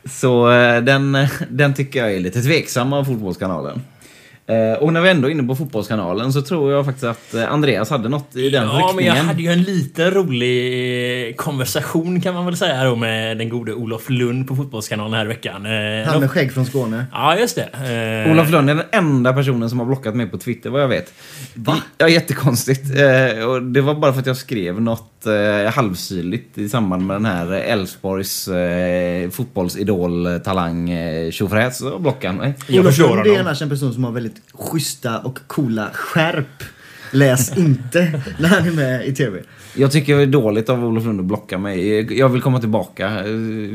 Så 0.05 0.51
eh, 0.51 0.81
den, 0.81 1.17
den 1.49 1.73
tycker 1.73 1.99
jag 1.99 2.13
är 2.13 2.19
lite 2.19 2.41
tveksam 2.41 2.93
av 2.93 3.03
Fotbollskanalen. 3.03 3.81
Eh, 4.49 4.73
Och 4.83 4.93
när 4.93 5.01
vi 5.01 5.09
ändå 5.09 5.27
är 5.27 5.31
inne 5.31 5.43
på 5.43 5.55
Fotbollskanalen 5.55 6.33
så 6.33 6.41
tror 6.41 6.71
jag 6.71 6.85
faktiskt 6.85 7.03
att 7.03 7.33
eh, 7.33 7.51
Andreas 7.53 7.89
hade 7.89 8.09
något 8.09 8.35
i 8.35 8.49
den 8.49 8.63
ja, 8.63 8.73
men 8.73 8.87
riktningen. 8.87 9.15
jag 9.15 9.23
hade 9.23 9.41
ju 9.41 9.51
en 9.51 9.61
liten 9.63 10.11
rolig 10.11 11.37
konversation 11.37 12.21
kan 12.21 12.33
man 12.33 12.45
väl 12.45 12.57
säga 12.57 12.83
då 12.83 12.95
med 12.95 13.37
den 13.37 13.49
gode 13.49 13.73
Olof 13.73 14.09
Lund 14.09 14.47
på 14.47 14.55
Fotbollskanalen 14.55 15.13
här 15.13 15.25
i 15.25 15.27
veckan. 15.27 15.65
Eh, 15.65 16.07
Han 16.11 16.19
med 16.19 16.31
skägg 16.31 16.53
från 16.53 16.65
Skåne. 16.65 17.05
Ja, 17.11 17.37
just 17.37 17.55
det. 17.55 18.23
Eh, 18.25 18.31
Olof 18.31 18.49
Lund 18.49 18.69
är 18.69 18.75
den 18.75 18.83
enda 18.91 19.33
personen 19.33 19.69
som 19.69 19.79
har 19.79 19.85
blockat 19.85 20.15
mig 20.15 20.27
på 20.27 20.37
Twitter 20.37 20.69
vad 20.69 20.81
jag 20.81 20.87
vet. 20.87 21.13
Va? 21.53 21.77
Ja, 21.97 22.09
jättekonstigt. 22.09 22.81
Eh, 22.95 23.45
och 23.45 23.63
det 23.63 23.81
var 23.81 23.95
bara 23.95 24.13
för 24.13 24.19
att 24.19 24.27
jag 24.27 24.37
skrev 24.37 24.81
något 24.81 25.25
eh, 25.25 25.71
halvsyrligt 25.73 26.57
i 26.57 26.69
samband 26.69 27.05
med 27.07 27.15
den 27.15 27.25
här 27.25 27.51
Elfsborgs 27.51 28.47
eh, 28.47 29.29
fotbollsidol-talang 29.29 30.89
eh, 30.89 31.31
tjofräs. 31.31 31.77
Så 31.77 31.99
blockade 31.99 32.27
han 32.27 32.37
mig. 32.37 32.53
Jag 32.67 32.79
Olof 32.79 32.95
förstår 32.95 33.15
Lund 33.15 33.27
är 33.27 33.39
annars 33.39 33.61
en 33.61 33.69
person 33.69 33.93
som 33.93 34.03
har 34.03 34.11
väldigt 34.11 34.36
schyssta 34.53 35.19
och 35.19 35.39
coola 35.47 35.89
skärp. 35.93 36.63
Läs 37.11 37.57
inte 37.57 38.21
när 38.39 38.49
han 38.49 38.67
är 38.67 38.71
med 38.71 39.07
i 39.07 39.15
TV. 39.15 39.43
Jag 39.77 39.91
tycker 39.91 40.15
det 40.15 40.21
är 40.21 40.25
dåligt 40.25 40.69
av 40.69 40.85
Olof 40.85 41.05
Lund 41.05 41.19
att 41.19 41.25
blocka 41.25 41.57
mig. 41.57 42.17
Jag 42.19 42.29
vill 42.29 42.41
komma 42.41 42.59
tillbaka. 42.59 43.27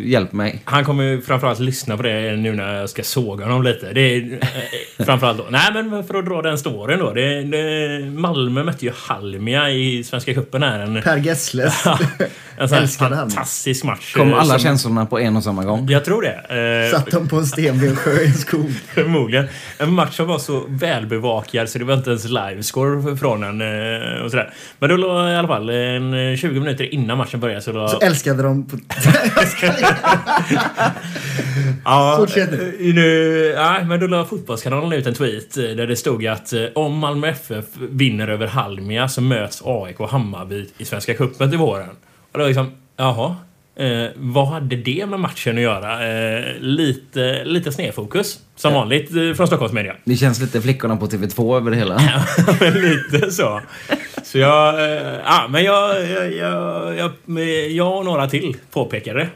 Hjälp 0.05 0.33
mig. 0.33 0.61
Han 0.65 0.85
kommer 0.85 1.05
ju 1.05 1.21
framförallt 1.23 1.59
lyssna 1.61 1.97
på 1.97 2.03
det 2.03 2.37
nu 2.37 2.53
när 2.53 2.75
jag 2.81 2.91
ska 2.91 3.03
såga 3.03 3.45
honom 3.45 3.63
lite. 3.63 3.93
Det 3.93 4.01
är 4.01 4.33
eh, 4.99 5.05
framförallt 5.07 5.39
då. 5.39 5.45
Nej 5.51 5.71
men 5.75 6.05
för 6.05 6.15
att 6.15 6.27
dra 6.27 6.43
den 6.43 6.59
storyn 6.59 6.99
då. 6.99 7.13
Det, 7.13 7.43
det, 7.43 8.11
Malmö 8.11 8.65
mötte 8.65 8.85
ju 8.85 8.93
Halmia 9.09 9.71
i 9.71 10.05
Svenska 10.05 10.35
cupen 10.35 10.63
här. 10.63 10.79
En, 10.81 11.03
Per 11.03 11.17
Gessles. 11.17 11.85
en 12.59 12.69
sån 12.69 12.79
här 12.79 12.87
fantastisk 12.87 13.85
match. 13.85 14.15
Kom 14.15 14.31
eh, 14.33 14.39
alla 14.41 14.45
som- 14.55 14.59
känslorna 14.59 15.07
på 15.07 15.19
en 15.19 15.37
och 15.37 15.45
samma 15.45 15.65
gång. 15.65 15.87
Jag 15.91 16.05
tror 16.05 16.23
det. 16.23 16.89
Eh, 16.93 16.99
Satt 16.99 17.11
de 17.11 17.29
på 17.29 17.37
en 17.37 17.47
sten 17.47 17.81
vid 17.81 17.91
en 17.91 17.97
sjö 17.97 18.11
i 18.21 18.27
en 18.27 18.35
skog. 18.35 18.71
Förmodligen. 18.95 19.47
En 19.79 19.93
match 19.93 20.17
som 20.17 20.27
var 20.27 20.39
så 20.39 20.63
välbevakad 20.69 21.69
så 21.69 21.79
det 21.79 21.85
var 21.85 21.95
inte 21.95 22.11
ens 22.11 22.25
livescore 22.29 23.17
från 23.17 23.41
den. 23.41 23.61
eh, 23.61 24.23
Och 24.25 24.31
sådär. 24.31 24.51
Men 24.79 24.91
då 24.91 24.97
låg 24.97 25.31
i 25.31 25.35
alla 25.35 25.49
fall 25.49 25.71
en 25.97 26.31
eh, 26.33 26.37
20 26.37 26.61
minuter 26.61 26.95
innan 26.95 27.19
matchen 27.19 27.41
började 27.41 27.61
så, 27.61 27.73
Så 27.89 27.93
låg... 27.95 28.03
älskade 28.03 28.43
de 28.43 28.67
på... 28.67 28.77
Ja, 31.85 32.15
Fortsätt 32.19 32.51
nu. 32.51 32.77
eh, 32.81 32.95
nu. 32.95 33.55
Nej, 33.57 33.85
men 33.85 34.01
då 34.01 34.07
la 34.07 34.25
Fotbollskanalen 34.25 34.93
ut 34.93 35.07
en 35.07 35.15
tweet 35.15 35.57
eh, 35.57 35.65
där 35.65 35.87
det 35.87 35.97
stod 35.97 36.27
att 36.27 36.53
eh, 36.53 36.65
om 36.75 36.99
Malmö 36.99 37.29
FF 37.29 37.65
vinner 37.91 38.29
över 38.29 38.47
Halmia 38.47 39.09
så 39.09 39.21
möts 39.21 39.63
AIK 39.65 40.01
och 40.01 40.09
Hammarby 40.09 40.67
i 40.79 40.85
Svenska 40.85 41.15
cupen 41.15 41.51
till 41.51 41.59
våren. 41.59 41.89
Och 42.33 42.39
då 42.39 42.47
liksom, 42.47 42.71
jaha. 42.97 43.37
Eh, 43.77 44.07
vad 44.17 44.47
hade 44.49 44.77
det 44.77 45.07
med 45.07 45.21
matchen 45.21 45.57
att 45.57 45.63
göra? 45.63 46.09
Eh, 46.09 46.45
lite, 46.61 47.45
lite 47.45 47.73
snedfokus. 47.73 48.39
Som 48.57 48.73
vanligt 48.75 49.11
eh, 49.17 49.33
från 49.37 49.47
Stockholms 49.47 49.73
media. 49.73 49.95
Det 50.05 50.17
känns 50.17 50.41
lite 50.41 50.61
flickorna 50.61 50.97
på 50.97 51.07
TV2 51.07 51.57
över 51.57 51.71
det 51.71 51.77
hela. 51.77 51.95
Men 52.61 52.73
lite 52.73 53.31
så. 53.31 53.61
Så 54.33 54.39
jag... 54.39 54.75
Eh, 54.75 55.21
ja, 55.25 55.47
men 55.51 55.65
jag, 55.65 56.11
jag, 56.11 56.33
jag, 56.97 57.13
jag, 57.71 57.97
och 57.97 58.05
några 58.05 58.29
till 58.29 58.57
påpekade 58.71 59.19
det. 59.19 59.29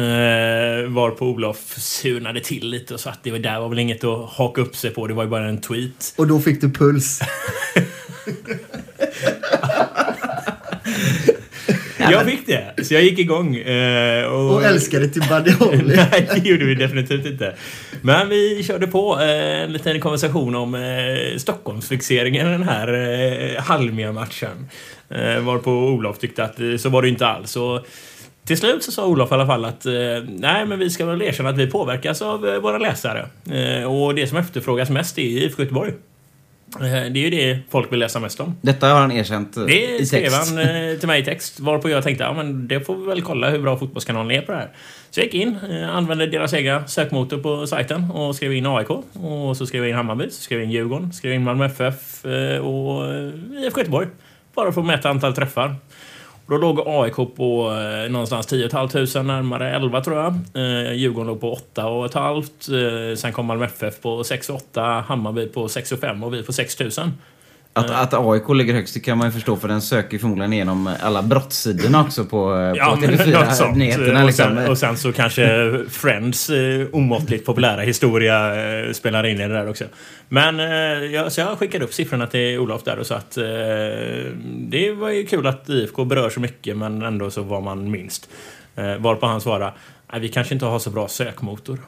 Eh, 0.00 0.90
var 0.90 1.10
på 1.10 1.26
Olof 1.26 1.78
surnade 1.78 2.40
till 2.40 2.70
lite 2.70 2.94
och 2.94 3.00
sa 3.00 3.10
att 3.10 3.22
det 3.22 3.30
var 3.30 3.38
där 3.38 3.60
var 3.60 3.68
väl 3.68 3.78
inget 3.78 4.04
att 4.04 4.30
haka 4.30 4.60
upp 4.60 4.76
sig 4.76 4.90
på. 4.90 5.06
Det 5.06 5.14
var 5.14 5.24
ju 5.24 5.30
bara 5.30 5.48
en 5.48 5.60
tweet. 5.60 6.14
Och 6.16 6.26
då 6.26 6.40
fick 6.40 6.60
du 6.60 6.70
puls. 6.70 7.20
Jag 11.98 12.24
fick 12.24 12.46
det, 12.46 12.84
så 12.84 12.94
jag 12.94 13.02
gick 13.02 13.18
igång. 13.18 13.56
Eh, 13.56 14.24
och, 14.24 14.54
Och 14.54 14.64
älskade 14.64 15.08
till 15.08 15.22
Buddy 15.28 15.50
Holly. 15.50 15.96
Nej, 16.12 16.28
det 16.34 16.48
gjorde 16.48 16.64
vi 16.64 16.74
definitivt 16.74 17.26
inte. 17.26 17.54
Men 18.02 18.28
vi 18.28 18.62
körde 18.62 18.86
på 18.86 19.20
eh, 19.20 19.62
en 19.62 19.72
liten 19.72 20.00
konversation 20.00 20.54
om 20.54 20.74
eh, 20.74 21.38
Stockholmsfixeringen 21.38 22.46
i 22.46 22.50
den 22.50 22.62
här 22.62 22.88
eh, 22.88 23.62
Halmia-matchen. 23.62 24.68
Eh, 25.08 25.40
varpå 25.40 25.70
Olof 25.70 26.18
tyckte 26.18 26.44
att 26.44 26.60
eh, 26.60 26.76
så 26.76 26.88
var 26.88 27.02
det 27.02 27.08
inte 27.08 27.26
alls. 27.26 27.56
Och 27.56 27.86
till 28.44 28.56
slut 28.56 28.82
så 28.82 28.92
sa 28.92 29.06
Olof 29.06 29.30
i 29.30 29.34
alla 29.34 29.46
fall 29.46 29.64
att 29.64 29.86
eh, 29.86 29.92
nej, 30.28 30.66
men 30.66 30.78
vi 30.78 30.90
ska 30.90 31.06
väl 31.06 31.22
erkänna 31.22 31.48
att 31.48 31.58
vi 31.58 31.66
påverkas 31.66 32.22
av 32.22 32.48
eh, 32.48 32.60
våra 32.60 32.78
läsare. 32.78 33.26
Eh, 33.50 33.84
och 33.84 34.14
det 34.14 34.26
som 34.26 34.38
efterfrågas 34.38 34.90
mest 34.90 35.18
är 35.18 35.22
IFK 35.22 35.62
Göteborg. 35.62 35.92
Eh, 36.76 36.82
det 36.90 36.96
är 36.96 37.16
ju 37.16 37.30
det 37.30 37.58
folk 37.70 37.92
vill 37.92 37.98
läsa 37.98 38.20
mest 38.20 38.40
om. 38.40 38.56
Detta 38.60 38.88
har 38.88 39.00
han 39.00 39.12
erkänt 39.12 39.56
eh, 39.56 39.64
Det 39.64 39.98
i 39.98 40.06
skrev 40.06 40.22
text. 40.22 40.50
han 40.50 40.58
eh, 40.58 40.94
till 40.98 41.06
mig 41.08 41.20
i 41.20 41.24
text. 41.24 41.60
Varpå 41.60 41.90
jag 41.90 42.04
tänkte, 42.04 42.24
ja 42.24 42.32
men 42.32 42.68
det 42.68 42.80
får 42.80 42.96
vi 42.96 43.06
väl 43.06 43.22
kolla 43.22 43.50
hur 43.50 43.58
bra 43.58 43.78
Fotbollskanalen 43.78 44.30
är 44.30 44.42
på 44.42 44.52
det 44.52 44.58
här. 44.58 44.68
Så 45.10 45.20
jag 45.20 45.24
gick 45.24 45.34
in, 45.34 45.56
använde 45.92 46.26
deras 46.26 46.54
egna 46.54 46.86
sökmotor 46.88 47.38
på 47.38 47.66
sajten 47.66 48.10
och 48.10 48.36
skrev 48.36 48.52
in 48.52 48.66
AIK. 48.66 48.90
Och 49.12 49.56
så 49.56 49.66
skrev 49.66 49.82
jag 49.82 49.90
in 49.90 49.96
Hammarby, 49.96 50.30
så 50.30 50.42
skrev 50.42 50.58
jag 50.58 50.66
in 50.66 50.72
Djurgården, 50.72 51.12
skrev 51.12 51.32
in 51.34 51.44
Malmö 51.44 51.66
FF 51.66 52.24
och 52.62 53.04
IFK 53.64 53.80
Göteborg. 53.80 54.06
Bara 54.54 54.72
för 54.72 54.80
att 54.80 54.86
mäta 54.86 55.10
antal 55.10 55.34
träffar. 55.34 55.76
Då 56.50 56.56
låg 56.56 56.80
AIK 56.86 57.14
på 57.14 57.72
eh, 57.72 58.10
någonstans 58.10 58.46
10 58.46 58.68
500, 58.68 59.22
närmare 59.22 59.76
11 59.76 60.00
tror 60.00 60.16
jag. 60.16 60.34
Eh, 60.54 60.92
Djurgården 60.92 61.26
låg 61.26 61.40
på 61.40 61.52
8 61.52 62.08
500. 62.12 63.10
Eh, 63.10 63.16
sen 63.16 63.32
kom 63.32 63.46
Malmö 63.46 63.64
FF 63.64 64.00
på 64.00 64.24
6 64.24 64.50
8, 64.50 64.82
Hammarby 64.82 65.46
på 65.46 65.68
6 65.68 65.92
5 66.00 66.24
och 66.24 66.34
vi 66.34 66.42
på 66.42 66.52
6 66.52 66.80
000. 66.80 66.90
Att, 67.80 68.14
att 68.14 68.14
AIK 68.14 68.48
ligger 68.54 68.74
högst 68.74 68.94
det 68.94 69.00
kan 69.00 69.18
man 69.18 69.26
ju 69.28 69.32
förstå 69.32 69.56
för 69.56 69.68
den 69.68 69.80
söker 69.82 70.18
förmodligen 70.18 70.52
igenom 70.52 70.90
alla 71.02 71.22
brottssidorna 71.22 72.00
också 72.00 72.24
på, 72.24 72.56
eh, 72.56 72.70
på 72.70 72.76
Ja, 72.76 72.98
men 73.00 73.10
något 73.10 73.20
TV4 73.20 73.50
sånt. 73.50 73.76
nyheterna. 73.76 74.24
och, 74.24 74.34
sen, 74.34 74.54
Liksom. 74.54 74.70
och 74.70 74.78
sen 74.78 74.96
så 74.96 75.12
kanske 75.12 75.72
Friends 75.90 76.50
eh, 76.50 76.86
omåttligt 76.92 77.46
populära 77.46 77.80
historia 77.80 78.54
eh, 78.86 78.92
spelar 78.92 79.26
in 79.26 79.40
i 79.40 79.48
det 79.48 79.54
där 79.54 79.68
också. 79.68 79.84
Men 80.28 80.60
eh, 80.60 80.66
jag, 81.12 81.32
så 81.32 81.40
jag 81.40 81.58
skickade 81.58 81.84
upp 81.84 81.94
siffrorna 81.94 82.26
till 82.26 82.58
Olof 82.58 82.82
där 82.84 82.98
och 82.98 83.06
sa 83.06 83.14
att 83.14 83.36
eh, 83.36 83.44
det 84.56 84.92
var 84.92 85.10
ju 85.10 85.26
kul 85.26 85.46
att 85.46 85.68
IFK 85.68 86.04
berör 86.04 86.30
så 86.30 86.40
mycket 86.40 86.76
men 86.76 87.02
ändå 87.02 87.30
så 87.30 87.42
var 87.42 87.60
man 87.60 87.90
minst. 87.90 88.28
Eh, 88.76 88.96
varpå 88.96 89.26
han 89.26 89.40
svarade 89.40 89.72
Nej, 90.12 90.20
vi 90.20 90.28
kanske 90.28 90.54
inte 90.54 90.66
har 90.66 90.78
så 90.78 90.90
bra 90.90 91.08
sökmotor. 91.08 91.78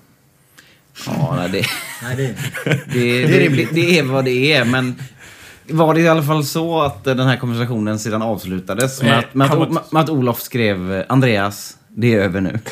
Ja, 1.07 1.35
nej, 1.37 1.49
det, 1.53 1.67
Nej, 2.03 2.17
det... 2.17 2.35
det, 2.93 3.27
det, 3.27 3.49
det, 3.49 3.69
det 3.73 3.99
är 3.99 4.03
vad 4.03 4.25
det 4.25 4.53
är, 4.53 4.65
men 4.65 4.95
var 5.73 5.95
det 5.95 6.01
i 6.01 6.09
alla 6.09 6.23
fall 6.23 6.45
så 6.45 6.83
att 6.83 7.07
eh, 7.07 7.15
den 7.15 7.27
här 7.27 7.37
konversationen 7.37 7.99
sedan 7.99 8.23
avslutades 8.23 9.03
med 9.03 9.13
Eh, 9.13 9.19
att, 9.19 9.35
med 9.35 9.51
att, 9.51 9.93
med 9.93 10.03
att 10.03 10.11
Olof 10.11 10.41
skrev 10.41 10.93
eh, 10.93 11.05
Andreas, 11.09 11.77
det 11.89 12.15
är 12.15 12.19
över 12.19 12.41
nu. 12.41 12.59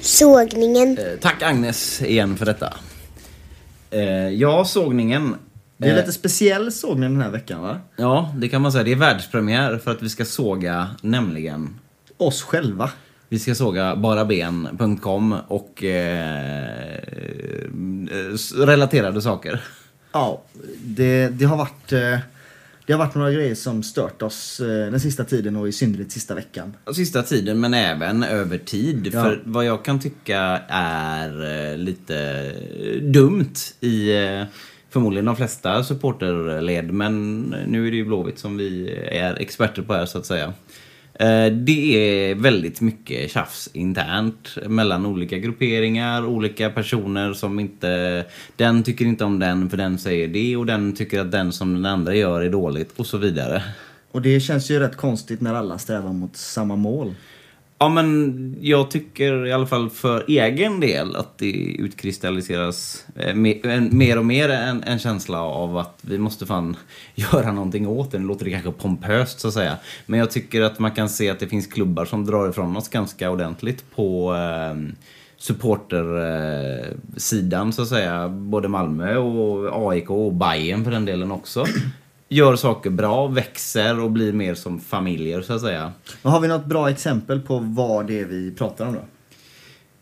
Sågningen. 0.00 0.98
Eh, 0.98 1.04
Tack 1.20 1.42
Agnes 1.42 2.02
igen 2.02 2.36
för 2.36 2.46
detta. 2.46 2.74
Eh, 3.90 4.28
Ja, 4.28 4.64
sågningen. 4.64 5.36
Det 5.76 5.88
är 5.90 5.96
lite 5.96 6.12
speciell 6.12 6.72
sågning 6.72 7.12
den 7.12 7.20
här 7.22 7.30
veckan 7.30 7.62
va? 7.62 7.80
Ja, 7.96 8.32
det 8.36 8.48
kan 8.48 8.62
man 8.62 8.72
säga. 8.72 8.84
Det 8.84 8.92
är 8.92 8.96
världspremiär 8.96 9.78
för 9.78 9.90
att 9.90 10.02
vi 10.02 10.08
ska 10.08 10.24
såga, 10.24 10.88
nämligen 11.02 11.78
Oss 12.16 12.42
själva. 12.42 12.90
Vi 13.28 13.38
ska 13.38 13.54
såga 13.54 13.96
baraben.com 13.96 15.32
och 15.48 15.84
eh, 15.84 16.98
relaterade 18.56 19.22
saker. 19.22 19.60
Ja, 20.12 20.42
det, 20.84 21.28
det 21.28 21.44
har 21.44 21.56
varit... 21.56 21.92
eh, 21.92 22.18
Det 22.86 22.92
har 22.92 22.98
varit 22.98 23.14
några 23.14 23.32
grejer 23.32 23.54
som 23.54 23.82
stört 23.82 24.22
oss 24.22 24.60
eh, 24.60 24.66
den 24.66 25.00
sista 25.00 25.24
tiden 25.24 25.56
och 25.56 25.68
i 25.68 25.72
synnerhet 25.72 26.12
sista 26.12 26.34
veckan. 26.34 26.76
Sista 26.94 27.22
tiden, 27.22 27.60
men 27.60 27.74
även 27.74 28.22
över 28.22 28.58
tid. 28.58 29.10
Ja. 29.12 29.22
För 29.22 29.42
vad 29.44 29.64
jag 29.64 29.84
kan 29.84 30.00
tycka 30.00 30.38
är 30.68 31.70
eh, 31.72 31.76
lite 31.78 32.50
dumt 33.00 33.54
i 33.80 34.10
förmodligen 34.90 35.24
de 35.24 35.36
flesta 35.36 35.84
supporterled. 35.84 36.90
Men 36.90 37.40
nu 37.68 37.86
är 37.86 37.90
det 37.90 37.96
ju 37.96 38.04
Blåvitt 38.04 38.38
som 38.38 38.56
vi 38.56 38.90
är 39.10 39.34
experter 39.40 39.82
på 39.82 39.94
här 39.94 40.06
så 40.06 40.18
att 40.18 40.26
säga. 40.26 40.52
Eh, 41.18 41.52
det 41.52 41.96
är 42.30 42.34
väldigt 42.34 42.80
mycket 42.80 43.30
tjafs 43.30 43.68
internt 43.72 44.56
mellan 44.66 45.06
olika 45.06 45.38
grupperingar, 45.38 46.26
olika 46.26 46.70
personer 46.70 47.32
som 47.32 47.60
inte... 47.60 48.24
Den 48.56 48.82
tycker 48.82 49.04
inte 49.04 49.24
om 49.24 49.38
den 49.38 49.70
för 49.70 49.76
den 49.76 49.98
säger 49.98 50.28
det 50.28 50.56
och 50.56 50.66
den 50.66 50.94
tycker 50.94 51.20
att 51.20 51.32
den 51.32 51.52
som 51.52 51.74
den 51.74 51.86
andra 51.86 52.14
gör 52.14 52.40
är 52.40 52.50
dåligt 52.50 52.92
och 52.96 53.06
så 53.06 53.18
vidare. 53.18 53.62
Och 54.10 54.22
det 54.22 54.40
känns 54.40 54.70
ju 54.70 54.78
rätt 54.78 54.96
konstigt 54.96 55.40
när 55.40 55.54
alla 55.54 55.78
strävar 55.78 56.12
mot 56.12 56.36
samma 56.36 56.76
mål. 56.76 57.14
Ja, 57.84 57.88
men 57.88 58.56
jag 58.60 58.90
tycker 58.90 59.46
i 59.46 59.52
alla 59.52 59.66
fall 59.66 59.90
för 59.90 60.24
egen 60.28 60.80
del 60.80 61.16
att 61.16 61.38
det 61.38 61.52
utkristalliseras 61.78 63.06
eh, 63.16 63.34
mer, 63.34 63.90
mer 63.90 64.18
och 64.18 64.24
mer 64.24 64.48
en, 64.48 64.82
en 64.82 64.98
känsla 64.98 65.42
av 65.42 65.78
att 65.78 65.98
vi 66.00 66.18
måste 66.18 66.46
fan 66.46 66.76
göra 67.14 67.52
någonting 67.52 67.88
åt 67.88 68.12
det. 68.12 68.18
Nu 68.18 68.26
låter 68.26 68.44
det 68.44 68.50
kanske 68.50 68.72
pompöst 68.72 69.40
så 69.40 69.48
att 69.48 69.54
säga. 69.54 69.76
Men 70.06 70.20
jag 70.20 70.30
tycker 70.30 70.62
att 70.62 70.78
man 70.78 70.90
kan 70.90 71.08
se 71.08 71.30
att 71.30 71.38
det 71.38 71.46
finns 71.46 71.66
klubbar 71.66 72.04
som 72.04 72.26
drar 72.26 72.50
ifrån 72.50 72.76
oss 72.76 72.88
ganska 72.88 73.30
ordentligt 73.30 73.84
på 73.94 74.32
ehm, 74.32 74.86
eh, 74.86 74.92
supportersidan 75.36 77.72
så 77.72 77.82
att 77.82 77.88
säga. 77.88 78.28
Både 78.28 78.68
Malmö 78.68 79.16
och 79.16 79.90
AIK 79.90 80.10
och 80.10 80.34
Bayern 80.34 80.84
för 80.84 80.90
den 80.90 81.04
delen 81.04 81.32
också. 81.32 81.64
Gör 82.28 82.56
saker 82.56 82.90
bra, 82.90 83.26
växer 83.26 84.00
och 84.00 84.10
blir 84.10 84.32
mer 84.32 84.54
som 84.54 84.80
familjer 84.80 85.42
så 85.42 85.52
att 85.52 85.60
säga. 85.60 85.92
Men 86.22 86.32
har 86.32 86.40
vi 86.40 86.48
något 86.48 86.66
bra 86.66 86.90
exempel 86.90 87.40
på 87.40 87.58
vad 87.58 88.06
det 88.06 88.20
är 88.20 88.24
vi 88.24 88.50
pratar 88.50 88.86
om 88.86 88.92
då? 88.94 89.00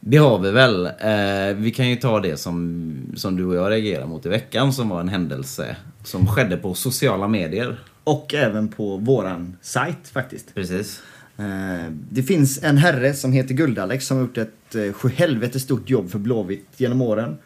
Det 0.00 0.16
har 0.16 0.38
vi 0.38 0.50
väl. 0.50 0.87
Eh, 0.87 1.56
vi 1.56 1.70
kan 1.70 1.90
ju 1.90 1.96
ta 1.96 2.20
det 2.20 2.37
som, 2.37 2.92
som 3.16 3.37
du 3.37 3.44
och 3.44 3.54
jag 3.54 3.70
reagerade 3.70 4.06
mot 4.06 4.26
i 4.26 4.28
veckan 4.28 4.72
som 4.72 4.88
var 4.88 5.00
en 5.00 5.08
händelse 5.08 5.76
som 6.04 6.26
skedde 6.26 6.56
på 6.56 6.74
sociala 6.74 7.28
medier. 7.28 7.80
Och 8.04 8.35
även 8.35 8.68
på 8.68 8.96
våran 8.96 9.56
sajt 9.61 10.08
faktiskt. 10.12 10.54
Precis. 10.54 11.00
Eh, 11.38 11.92
Det 12.11 12.22
finns 12.22 12.62
en 12.62 12.76
herre 12.78 13.14
som 13.14 13.32
heter 13.32 13.54
Guldalex 13.54 14.06
som 14.06 14.16
har 14.16 14.24
gjort 14.24 14.38
ett 14.38 14.74
eh, 14.74 14.92
sjuhelvete 14.92 15.61
stort 15.61 15.90
jobb 15.90 16.11
för 16.11 16.18
Blåvitt 16.18 16.68
genom 16.76 17.02
åren. 17.02 17.37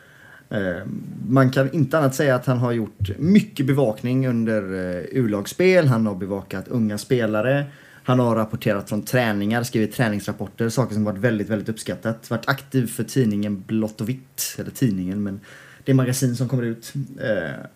Eh, 0.50 0.86
man 1.28 1.50
kan 1.50 1.72
inte 1.72 1.98
annat 1.98 2.14
säga 2.14 2.34
att 2.34 2.46
han 2.46 2.58
har 2.58 2.72
gjort 2.72 3.18
mycket 3.18 3.66
bevakning 3.66 4.28
under 4.28 4.62
eh, 4.62 5.04
U-lagsspel. 5.10 5.86
Han 5.86 6.06
har 6.06 6.14
bevakat 6.14 6.68
unga 6.68 6.98
spelare. 6.98 7.66
Han 8.04 8.18
har 8.18 8.36
rapporterat 8.36 8.88
från 8.88 9.02
träningar, 9.02 9.62
skrivit 9.62 9.94
träningsrapporter, 9.94 10.68
saker 10.68 10.94
som 10.94 11.04
varit 11.04 11.18
väldigt, 11.18 11.48
väldigt 11.48 11.68
uppskattat. 11.68 12.30
Varit 12.30 12.48
aktiv 12.48 12.86
för 12.86 13.04
tidningen 13.04 13.64
Blått 13.66 14.00
och 14.00 14.08
Vitt, 14.08 14.56
eller 14.58 14.70
tidningen, 14.70 15.22
men 15.22 15.40
det 15.84 15.94
magasin 15.94 16.36
som 16.36 16.48
kommer 16.48 16.62
ut. 16.62 16.92
Eh, 17.20 17.66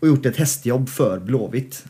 och 0.00 0.08
gjort 0.08 0.26
ett 0.26 0.36
hästjobb 0.36 0.88
för 0.88 1.20
Blåvitt. 1.20 1.84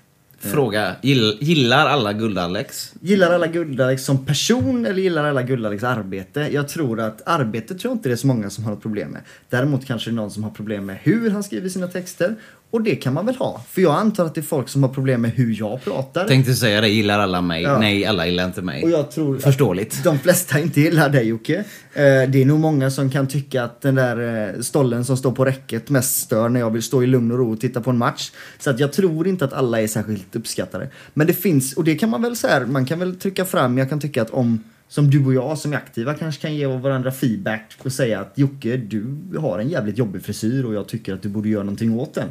Eh. 0.45 0.51
Fråga, 0.51 0.97
gillar 1.03 1.87
alla 1.87 2.13
Guld-Alex? 2.13 2.93
Gillar 3.01 3.35
alla 3.35 3.47
Guld-Alex 3.47 4.05
som 4.05 4.27
person 4.27 4.87
eller 4.87 5.03
gillar 5.03 5.25
alla 5.25 5.43
Guld-Alex 5.43 5.85
arbete? 5.85 6.49
Jag 6.53 6.69
tror 6.69 7.01
att 7.01 7.23
arbete 7.27 7.75
tror 7.75 7.91
jag 7.91 7.97
inte 7.97 8.09
det 8.09 8.13
är 8.13 8.17
så 8.17 8.27
många 8.27 8.51
som 8.51 8.65
har 8.65 8.71
något 8.71 8.83
problem 8.83 9.11
med. 9.11 9.23
Däremot 9.49 9.87
kanske 9.87 10.11
det 10.11 10.15
är 10.15 10.17
någon 10.17 10.31
som 10.31 10.45
har 10.45 10.51
problem 10.51 10.87
med 10.87 10.99
hur 11.03 11.31
han 11.31 11.43
skriver 11.43 11.69
sina 11.69 11.89
texter. 11.89 12.37
Och 12.73 12.83
det 12.83 12.95
kan 12.97 13.15
man 13.15 13.27
väl 13.27 13.37
ha. 13.37 13.63
För 13.69 13.83
jag 13.83 13.95
antar 13.95 14.27
att 14.27 14.35
det 14.35 14.41
är 14.41 14.43
folk 14.43 14.69
som 14.69 14.83
har 14.83 14.91
problem 14.91 15.23
med 15.23 15.31
hur 15.31 15.57
jag 15.59 15.85
pratar. 15.85 16.29
Tänkte 16.29 16.55
säga 16.55 16.81
det, 16.81 16.89
gillar 16.89 17.19
alla 17.19 17.41
mig? 17.41 17.63
Ja. 17.63 17.79
Nej, 17.79 18.07
alla 18.07 18.27
gillar 18.27 18.45
inte 18.47 18.63
mig. 18.63 18.83
Och 18.85 18.91
jag 18.91 19.11
tror 19.11 19.39
Förståeligt. 19.39 20.05
de 20.05 20.19
flesta 20.19 20.59
inte 20.61 20.81
gillar 20.81 21.09
dig 21.11 21.27
Jocke. 21.29 21.55
Eh, 21.55 21.65
Det 22.03 22.35
är 22.43 22.45
nog 22.45 22.61
många 22.61 22.91
som 22.91 23.11
kan 23.11 23.29
tycka 23.29 23.65
att 23.65 23.81
den 23.81 23.95
där 23.95 24.49
eh, 24.55 24.61
stollen 24.61 25.05
som 25.05 25.17
står 25.17 25.33
på 25.33 25.45
räcket 25.45 25.91
mest 25.91 26.17
stör 26.17 26.49
när 26.49 26.61
jag 26.61 26.71
vill 26.71 26.83
stå 26.83 27.03
i 27.03 27.07
lugn 27.07 27.33
och 27.33 27.39
ro 27.39 27.53
och 27.53 27.61
titta 27.61 27.81
på 27.81 27.91
en 27.91 27.99
match. 27.99 28.31
Så 28.59 28.71
att 28.71 28.81
jag 28.81 28.93
tror 28.93 29.29
inte 29.29 29.45
att 29.45 29.53
alla 29.53 29.81
är 29.81 29.87
särskilt 29.87 30.37
uppskattade. 30.37 30.89
Men 31.15 31.27
det 31.27 31.33
finns, 31.35 31.73
och 31.73 31.85
det 31.85 31.95
kan 31.95 32.11
man 32.11 32.23
väl 32.23 32.37
säga, 32.37 32.67
man 32.67 32.87
kan 32.87 32.99
väl 32.99 33.15
trycka 33.17 33.45
fram, 33.45 33.79
jag 33.79 33.89
kan 33.89 34.01
tycka 34.01 34.23
att 34.23 34.31
om 34.31 34.65
som 34.89 35.11
du 35.11 35.25
och 35.27 35.35
jag 35.35 35.59
som 35.59 35.73
är 35.73 35.77
aktiva 35.77 36.15
kanske 36.15 36.43
kan 36.43 36.55
ge 36.55 36.67
varandra 36.67 37.13
feedback 37.13 37.63
och 37.83 37.93
säga 37.93 38.21
att 38.21 38.33
Jocke, 38.35 38.77
du 38.77 39.05
har 39.39 39.59
en 39.59 39.69
jävligt 39.69 39.99
jobbig 39.99 40.23
frisyr 40.23 40.65
och 40.65 40.75
jag 40.75 40.89
tycker 40.89 41.15
att 41.15 41.23
du 41.23 41.29
borde 41.29 41.49
göra 41.49 41.63
någonting 41.63 41.99
åt 42.01 42.15
den. 42.15 42.29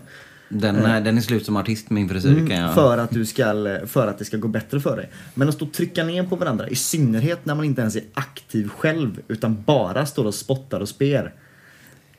Den, 0.53 0.75
är- 0.75 1.01
den 1.01 1.17
är 1.17 1.21
slut 1.21 1.45
som 1.45 1.57
artist, 1.57 1.89
min 1.89 2.09
frisyr 2.09 2.35
kan 2.35 2.49
jag... 2.49 2.59
Mm, 2.63 2.73
För 2.75 2.97
att, 2.97 3.09
du 3.11 3.25
ska, 3.25 3.77
för 3.87 4.07
att 4.07 4.17
det 4.19 4.25
ska 4.25 4.37
gå 4.37 4.47
bättre 4.47 4.79
för 4.79 4.97
dig. 4.97 5.09
Men 5.33 5.49
att 5.49 5.55
stå 5.55 5.65
och 5.65 5.73
trycka 5.73 6.03
ner 6.03 6.23
på 6.23 6.35
varandra, 6.35 6.67
i 6.69 6.75
synnerhet 6.75 7.45
när 7.45 7.55
man 7.55 7.65
inte 7.65 7.81
ens 7.81 7.95
är 7.95 8.03
aktiv 8.13 8.67
själv 8.77 9.19
utan 9.27 9.63
bara 9.65 10.05
står 10.05 10.25
och 10.25 10.33
spottar 10.35 10.79
och 10.79 10.89
sper. 10.89 11.33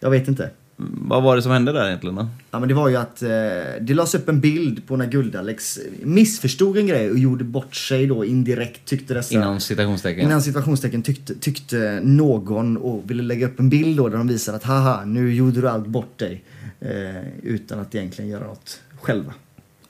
Jag 0.00 0.10
vet 0.10 0.28
inte. 0.28 0.50
Vad 0.76 1.22
var 1.22 1.36
det 1.36 1.42
som 1.42 1.52
hände 1.52 1.72
där 1.72 1.86
egentligen 1.86 2.16
då? 2.16 2.28
Ja, 2.50 2.58
men 2.58 2.68
det 2.68 2.74
var 2.74 2.88
ju 2.88 2.96
att 2.96 3.22
eh, 3.22 3.28
det 3.80 3.94
lades 3.94 4.14
upp 4.14 4.28
en 4.28 4.40
bild 4.40 4.86
på 4.86 4.96
när 4.96 5.06
Guldalex 5.06 5.78
missförstod 6.02 6.76
en 6.78 6.86
grej 6.86 7.10
och 7.10 7.18
gjorde 7.18 7.44
bort 7.44 7.74
sig 7.76 8.06
då 8.06 8.24
indirekt 8.24 8.84
tyckte 8.84 9.14
dessa... 9.14 9.34
Inom 9.34 9.60
citationstecken. 9.60 10.24
Innan 10.24 10.42
situationstecken 10.42 11.02
tyckte, 11.02 11.34
tyckte 11.34 12.00
någon 12.02 12.76
och 12.76 13.10
ville 13.10 13.22
lägga 13.22 13.46
upp 13.46 13.60
en 13.60 13.68
bild 13.68 13.96
då 13.96 14.08
där 14.08 14.18
de 14.18 14.28
visar 14.28 14.54
att 14.54 14.64
haha, 14.64 15.04
nu 15.04 15.34
gjorde 15.34 15.60
du 15.60 15.68
allt 15.68 15.86
bort 15.86 16.18
dig. 16.18 16.44
Eh, 16.84 17.22
utan 17.42 17.78
att 17.80 17.94
egentligen 17.94 18.30
göra 18.30 18.46
något 18.46 18.80
själva. 19.00 19.34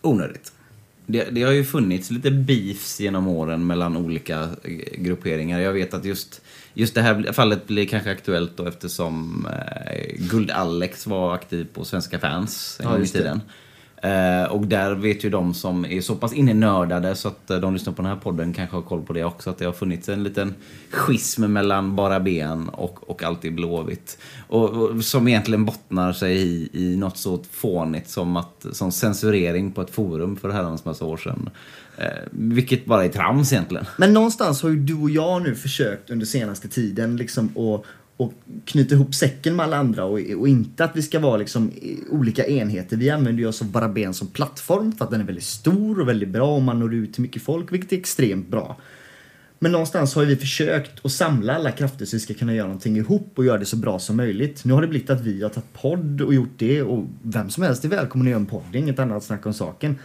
Onödigt. 0.00 0.52
Det, 1.06 1.24
det 1.30 1.42
har 1.42 1.52
ju 1.52 1.64
funnits 1.64 2.10
lite 2.10 2.30
beefs 2.30 3.00
genom 3.00 3.28
åren 3.28 3.66
mellan 3.66 3.96
olika 3.96 4.40
eh, 4.42 4.70
grupperingar. 4.98 5.60
Jag 5.60 5.72
vet 5.72 5.94
att 5.94 6.04
just, 6.04 6.40
just 6.74 6.94
det 6.94 7.02
här 7.02 7.32
fallet 7.32 7.66
blir 7.66 7.86
kanske 7.86 8.10
aktuellt 8.10 8.56
då 8.56 8.66
eftersom 8.66 9.46
eh, 9.46 10.14
Guld-Alex 10.30 11.06
var 11.06 11.34
aktiv 11.34 11.66
på 11.74 11.84
Svenska 11.84 12.18
fans 12.18 12.76
en 12.80 12.84
Ja, 12.84 12.90
gång 12.90 12.98
i 12.98 13.02
just 13.02 13.12
det. 13.14 13.40
Eh, 14.02 14.44
och 14.44 14.66
där 14.66 14.94
vet 14.94 15.24
ju 15.24 15.30
de 15.30 15.54
som 15.54 15.84
är 15.84 16.00
så 16.00 16.14
pass 16.14 16.32
innenördade 16.32 17.14
så 17.14 17.28
att 17.28 17.50
eh, 17.50 17.58
de 17.58 17.72
lyssnar 17.74 17.92
på 17.92 18.02
den 18.02 18.10
här 18.10 18.18
podden 18.18 18.52
kanske 18.52 18.76
har 18.76 18.82
koll 18.82 19.02
på 19.02 19.12
det 19.12 19.24
också. 19.24 19.50
Att 19.50 19.58
det 19.58 19.64
har 19.64 19.72
funnits 19.72 20.08
en 20.08 20.22
liten 20.22 20.54
schism 20.90 21.44
mellan 21.44 21.96
bara 21.96 22.20
ben 22.20 22.68
och, 22.68 23.10
och 23.10 23.44
i 23.44 23.50
blåvitt. 23.50 24.18
Och, 24.48 24.70
och 24.70 25.04
som 25.04 25.28
egentligen 25.28 25.64
bottnar 25.64 26.12
sig 26.12 26.36
i, 26.36 26.68
i 26.72 26.96
något 26.96 27.16
så 27.16 27.44
fånigt 27.50 28.08
som, 28.08 28.36
att, 28.36 28.66
som 28.72 28.92
censurering 28.92 29.72
på 29.72 29.82
ett 29.82 29.90
forum 29.90 30.36
för 30.36 30.50
herrans 30.50 30.84
massa 30.84 31.04
år 31.04 31.16
sedan. 31.16 31.50
Eh, 31.96 32.06
vilket 32.30 32.84
bara 32.84 33.04
är 33.04 33.08
trams 33.08 33.52
egentligen. 33.52 33.86
Men 33.98 34.12
någonstans 34.12 34.62
har 34.62 34.70
ju 34.70 34.76
du 34.76 34.94
och 34.94 35.10
jag 35.10 35.42
nu 35.42 35.54
försökt 35.54 36.10
under 36.10 36.26
senaste 36.26 36.68
tiden 36.68 37.16
liksom 37.16 37.46
att 37.46 37.84
och 38.22 38.32
knyta 38.64 38.94
ihop 38.94 39.14
säcken 39.14 39.56
med 39.56 39.64
alla 39.64 39.76
andra 39.76 40.04
och, 40.04 40.20
och 40.38 40.48
inte 40.48 40.84
att 40.84 40.96
vi 40.96 41.02
ska 41.02 41.20
vara 41.20 41.36
liksom 41.36 41.72
olika 42.10 42.46
enheter. 42.46 42.96
Vi 42.96 43.10
använder 43.10 43.42
ju 43.42 43.48
oss 43.48 43.62
av 43.62 43.68
bara 43.68 43.88
ben 43.88 44.14
som 44.14 44.28
plattform 44.28 44.92
för 44.92 45.04
att 45.04 45.10
den 45.10 45.20
är 45.20 45.24
väldigt 45.24 45.44
stor 45.44 46.00
och 46.00 46.08
väldigt 46.08 46.28
bra 46.28 46.54
och 46.54 46.62
man 46.62 46.80
når 46.80 46.94
ut 46.94 47.12
till 47.12 47.22
mycket 47.22 47.42
folk, 47.42 47.72
vilket 47.72 47.92
är 47.92 47.96
extremt 47.96 48.48
bra. 48.48 48.76
Men 49.58 49.72
någonstans 49.72 50.14
har 50.14 50.22
ju 50.22 50.28
vi 50.28 50.36
försökt 50.36 51.04
att 51.04 51.12
samla 51.12 51.54
alla 51.54 51.70
krafter 51.70 52.04
så 52.04 52.16
vi 52.16 52.20
ska 52.20 52.34
kunna 52.34 52.54
göra 52.54 52.66
någonting 52.66 52.96
ihop 52.96 53.32
och 53.34 53.44
göra 53.44 53.58
det 53.58 53.64
så 53.64 53.76
bra 53.76 53.98
som 53.98 54.16
möjligt. 54.16 54.64
Nu 54.64 54.72
har 54.72 54.82
det 54.82 54.88
blivit 54.88 55.10
att 55.10 55.20
vi 55.20 55.42
har 55.42 55.50
tagit 55.50 55.72
podd 55.72 56.20
och 56.20 56.34
gjort 56.34 56.52
det 56.56 56.82
och 56.82 57.06
vem 57.22 57.50
som 57.50 57.62
helst 57.62 57.84
är 57.84 57.88
välkommen 57.88 58.26
att 58.26 58.30
göra 58.30 58.40
en 58.40 58.46
podd, 58.46 58.62
det 58.72 58.78
är 58.78 58.82
inget 58.82 58.98
annat 58.98 59.24
snack 59.24 59.46
om 59.46 59.54
saken. 59.54 59.98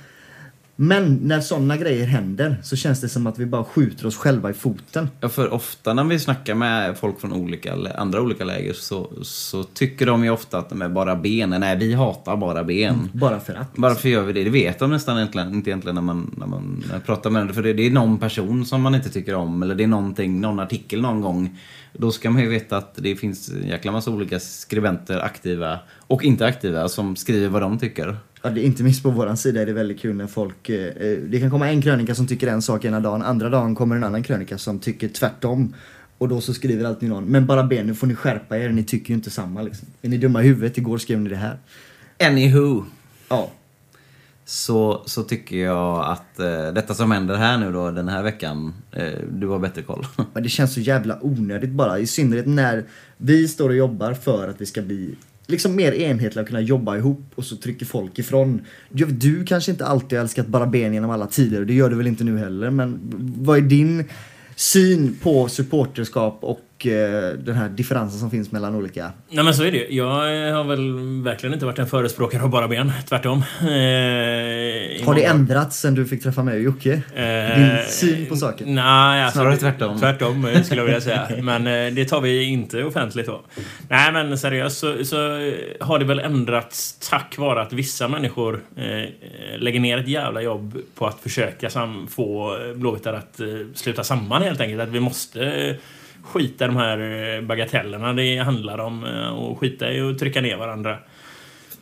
Men 0.80 1.16
när 1.16 1.42
sådana 1.42 1.78
grejer 1.78 2.08
händer 2.08 2.58
så 2.64 2.76
känns 2.76 3.02
det 3.02 3.10
som 3.10 3.28
att 3.28 3.40
vi 3.40 3.46
bara 3.46 3.64
skjuter 3.64 4.08
oss 4.08 4.18
själva 4.18 4.50
i 4.50 4.54
foten. 4.54 5.10
Ja, 5.20 5.30
för 5.30 5.54
ofta 5.54 5.94
när 5.94 6.04
vi 6.04 6.20
snackar 6.20 6.56
med 6.56 6.98
folk 6.98 7.22
från 7.22 7.34
olika, 7.34 7.76
andra 7.96 8.22
olika 8.22 8.44
läger 8.44 8.74
så, 8.74 9.12
så 9.22 9.64
tycker 9.64 10.06
de 10.06 10.24
ju 10.24 10.30
ofta 10.30 10.58
att 10.58 10.70
de 10.70 10.82
är 10.82 10.90
bara 10.90 11.16
ben. 11.16 11.50
Nej, 11.50 11.78
vi 11.78 11.94
hatar 11.94 12.38
bara 12.38 12.64
ben. 12.64 13.10
Bara 13.14 13.40
för 13.40 13.54
att. 13.54 13.72
Varför 13.76 14.10
gör 14.10 14.24
vi 14.24 14.34
det? 14.34 14.44
Det 14.44 14.50
vet 14.50 14.80
de 14.80 14.90
nästan 14.90 15.18
egentligen, 15.18 15.54
inte 15.54 15.70
egentligen 15.70 15.96
när 15.96 16.02
man, 16.02 16.36
när 16.38 16.48
man 16.48 16.84
pratar 17.06 17.30
med 17.30 17.46
dem. 17.46 17.54
För 17.54 17.64
det, 17.64 17.74
det 17.74 17.86
är 17.86 17.92
någon 17.92 18.18
person 18.18 18.66
som 18.66 18.82
man 18.82 18.96
inte 18.96 19.10
tycker 19.10 19.36
om. 19.36 19.64
Eller 19.64 19.76
det 19.76 19.84
är 19.84 19.88
någonting, 19.88 20.42
någon 20.42 20.60
artikel 20.60 21.02
någon 21.02 21.22
gång. 21.22 21.58
Då 21.98 22.12
ska 22.12 22.30
man 22.30 22.42
ju 22.42 22.50
veta 22.50 22.78
att 22.78 22.96
det 22.96 23.16
finns 23.16 23.50
en 23.50 23.68
jäkla 23.68 23.92
massa 23.92 24.12
olika 24.12 24.40
skribenter, 24.40 25.20
aktiva 25.20 25.80
och 26.08 26.24
inte 26.24 26.46
aktiva, 26.46 26.90
som 26.90 27.16
skriver 27.16 27.50
vad 27.50 27.62
de 27.62 27.80
tycker. 27.80 28.18
Ja, 28.42 28.50
det 28.50 28.62
är 28.62 28.66
inte 28.66 28.84
minst 28.84 29.04
på 29.04 29.10
våran 29.10 29.38
sida 29.38 29.62
är 29.62 29.66
det 29.66 29.74
väldigt 29.74 30.00
kul 30.00 30.16
när 30.16 30.28
folk... 30.28 30.70
Eh, 30.70 30.88
eh, 30.88 31.18
det 31.18 31.40
kan 31.40 31.50
komma 31.50 31.70
en 31.70 31.82
krönika 31.82 32.16
som 32.16 32.28
tycker 32.28 32.48
en 32.48 32.62
sak 32.62 32.86
ena 32.86 33.00
dagen, 33.00 33.22
andra 33.22 33.50
dagen 33.50 33.76
kommer 33.76 33.96
en 33.96 34.04
annan 34.04 34.24
krönika 34.24 34.58
som 34.58 34.80
tycker 34.80 35.08
tvärtom. 35.08 35.74
Och 36.18 36.28
då 36.28 36.42
så 36.42 36.54
skriver 36.54 36.86
alltid 36.86 37.10
någon, 37.10 37.26
men 37.26 37.46
bara 37.46 37.64
ben, 37.64 37.88
nu 37.88 37.96
får 37.96 38.08
ni 38.08 38.16
skärpa 38.16 38.58
er, 38.58 38.70
ni 38.70 38.84
tycker 38.84 39.10
ju 39.10 39.16
inte 39.16 39.30
samma 39.30 39.62
liksom. 39.62 39.88
Är 40.02 40.10
ni 40.10 40.18
dumma 40.18 40.44
i 40.44 40.48
huvudet? 40.48 40.78
Igår 40.78 40.98
skrev 40.98 41.20
ni 41.20 41.30
det 41.30 41.36
här. 41.36 41.58
Anywho. 42.20 42.84
Ja. 43.30 43.52
Så, 44.50 45.04
så 45.06 45.24
tycker 45.24 45.58
jag 45.58 46.06
att 46.06 46.40
eh, 46.40 46.74
detta 46.74 46.94
som 46.94 47.12
händer 47.12 47.36
här 47.36 47.58
nu 47.58 47.72
då, 47.72 47.92
den 47.92 48.08
här 48.08 48.24
veckan, 48.24 48.74
eh, 48.92 49.20
du 49.32 49.48
har 49.48 49.60
bättre 49.60 49.82
koll. 49.82 50.06
Men 50.34 50.44
det 50.44 50.50
känns 50.50 50.74
så 50.74 50.80
jävla 50.80 51.18
onödigt 51.22 51.70
bara. 51.70 52.00
I 52.00 52.08
synnerhet 52.08 52.48
när 52.48 52.86
vi 53.18 53.48
står 53.48 53.70
och 53.70 53.76
jobbar 53.76 54.14
för 54.14 54.50
att 54.50 54.62
vi 54.62 54.66
ska 54.66 54.82
bli 54.82 55.16
liksom 55.48 55.76
mer 55.76 55.92
enhetliga 55.92 56.42
och 56.42 56.48
kunna 56.48 56.62
jobba 56.62 56.98
ihop 56.98 57.32
och 57.36 57.46
så 57.46 57.56
trycker 57.56 57.86
folk 57.86 58.20
ifrån. 58.20 58.62
Du, 58.90 59.06
du 59.06 59.46
kanske 59.46 59.72
inte 59.72 59.86
alltid 59.86 60.18
har 60.18 60.24
älskat 60.24 60.48
bara 60.48 60.66
ben 60.66 60.94
genom 60.94 61.10
alla 61.10 61.28
tider 61.28 61.60
och 61.60 61.66
det 61.66 61.74
gör 61.74 61.90
du 61.90 61.96
väl 61.96 62.08
inte 62.08 62.24
nu 62.24 62.38
heller 62.38 62.70
men 62.70 63.00
vad 63.38 63.58
är 63.58 63.62
din 63.62 64.04
syn 64.56 65.18
på 65.22 65.48
supporterskap 65.48 66.38
och 66.42 66.60
eh, 66.86 67.30
den 67.40 67.56
här 67.56 67.70
differensen 67.70 68.20
som 68.20 68.32
finns 68.32 68.52
mellan 68.52 68.76
olika? 68.76 69.12
Nej 69.30 69.44
men 69.44 69.54
så 69.54 69.64
är 69.64 69.72
det 69.72 69.78
ju. 69.78 69.88
Jag 69.98 70.06
har 70.54 70.64
väl 70.64 70.94
verkligen 71.24 71.54
inte 71.54 71.66
varit 71.66 71.80
en 71.80 71.88
förespråkare 71.88 72.44
av 72.44 72.50
bara 72.50 72.68
ben. 72.68 72.92
Tvärtom. 73.10 73.38
Eh, 73.62 73.66
Har 73.66 75.16
det 75.16 75.22
många- 75.22 75.30
ändrats 75.30 75.80
sen 75.80 75.96
du 75.96 76.06
fick 76.06 76.24
träffa 76.24 76.44
mig 76.44 76.56
och 76.56 76.62
Jocke? 76.64 77.02
Eh, 77.16 77.60
Din 77.60 77.86
syn 77.88 78.26
på 78.26 78.36
saken? 78.36 78.76
Nej, 78.76 79.24
alltså, 79.24 79.40
Snarare 79.40 79.58
tvärtom. 79.58 80.00
Tvärtom 80.00 80.46
eh, 80.46 80.64
skulle 80.64 80.82
jag 80.82 80.86
vilja 80.86 81.02
säga. 81.02 81.28
Men 81.42 81.68
eh, 81.68 81.94
det 81.94 82.06
tar 82.06 82.22
vi 82.22 82.44
inte 82.44 82.84
offentligt 82.84 83.26
då. 83.28 83.42
Nej 83.90 84.12
men 84.14 84.38
seriöst 84.38 84.78
så, 84.78 85.06
så 85.06 85.36
eh, 85.38 85.54
har 85.80 86.00
det 86.00 86.06
väl 86.06 86.20
ändrats 86.20 87.10
tack 87.10 87.38
vare 87.38 87.62
att 87.62 87.74
vissa 87.74 88.08
människor 88.08 88.60
eh, 88.76 89.10
lägger 89.60 89.80
ner 89.80 89.98
ett 89.98 90.08
jävla 90.08 90.42
jobb 90.42 90.78
på 90.96 91.08
att 91.08 91.20
försöka 91.20 91.70
sam 91.70 92.08
få 92.08 92.58
eh, 92.70 92.74
Blåvittar 92.76 93.14
att 93.14 93.40
eh, 93.40 93.46
sluta 93.76 94.04
samman 94.04 94.42
helt 94.42 94.62
enkelt. 94.62 94.82
Att 94.82 94.90
vi 94.90 95.00
måste 95.00 95.44
eh, 95.46 95.76
skita 96.28 96.66
i 96.66 96.68
de 96.68 96.78
här 96.78 96.98
eh, 97.36 97.42
bagatellerna 97.42 98.14
det 98.14 98.38
handlar 98.38 98.78
om 98.78 99.06
eh, 99.06 99.28
och 99.28 99.60
skita 99.60 99.92
i 99.92 100.02
att 100.02 100.20
trycka 100.20 100.42
ner 100.42 100.58
varandra. 100.58 100.98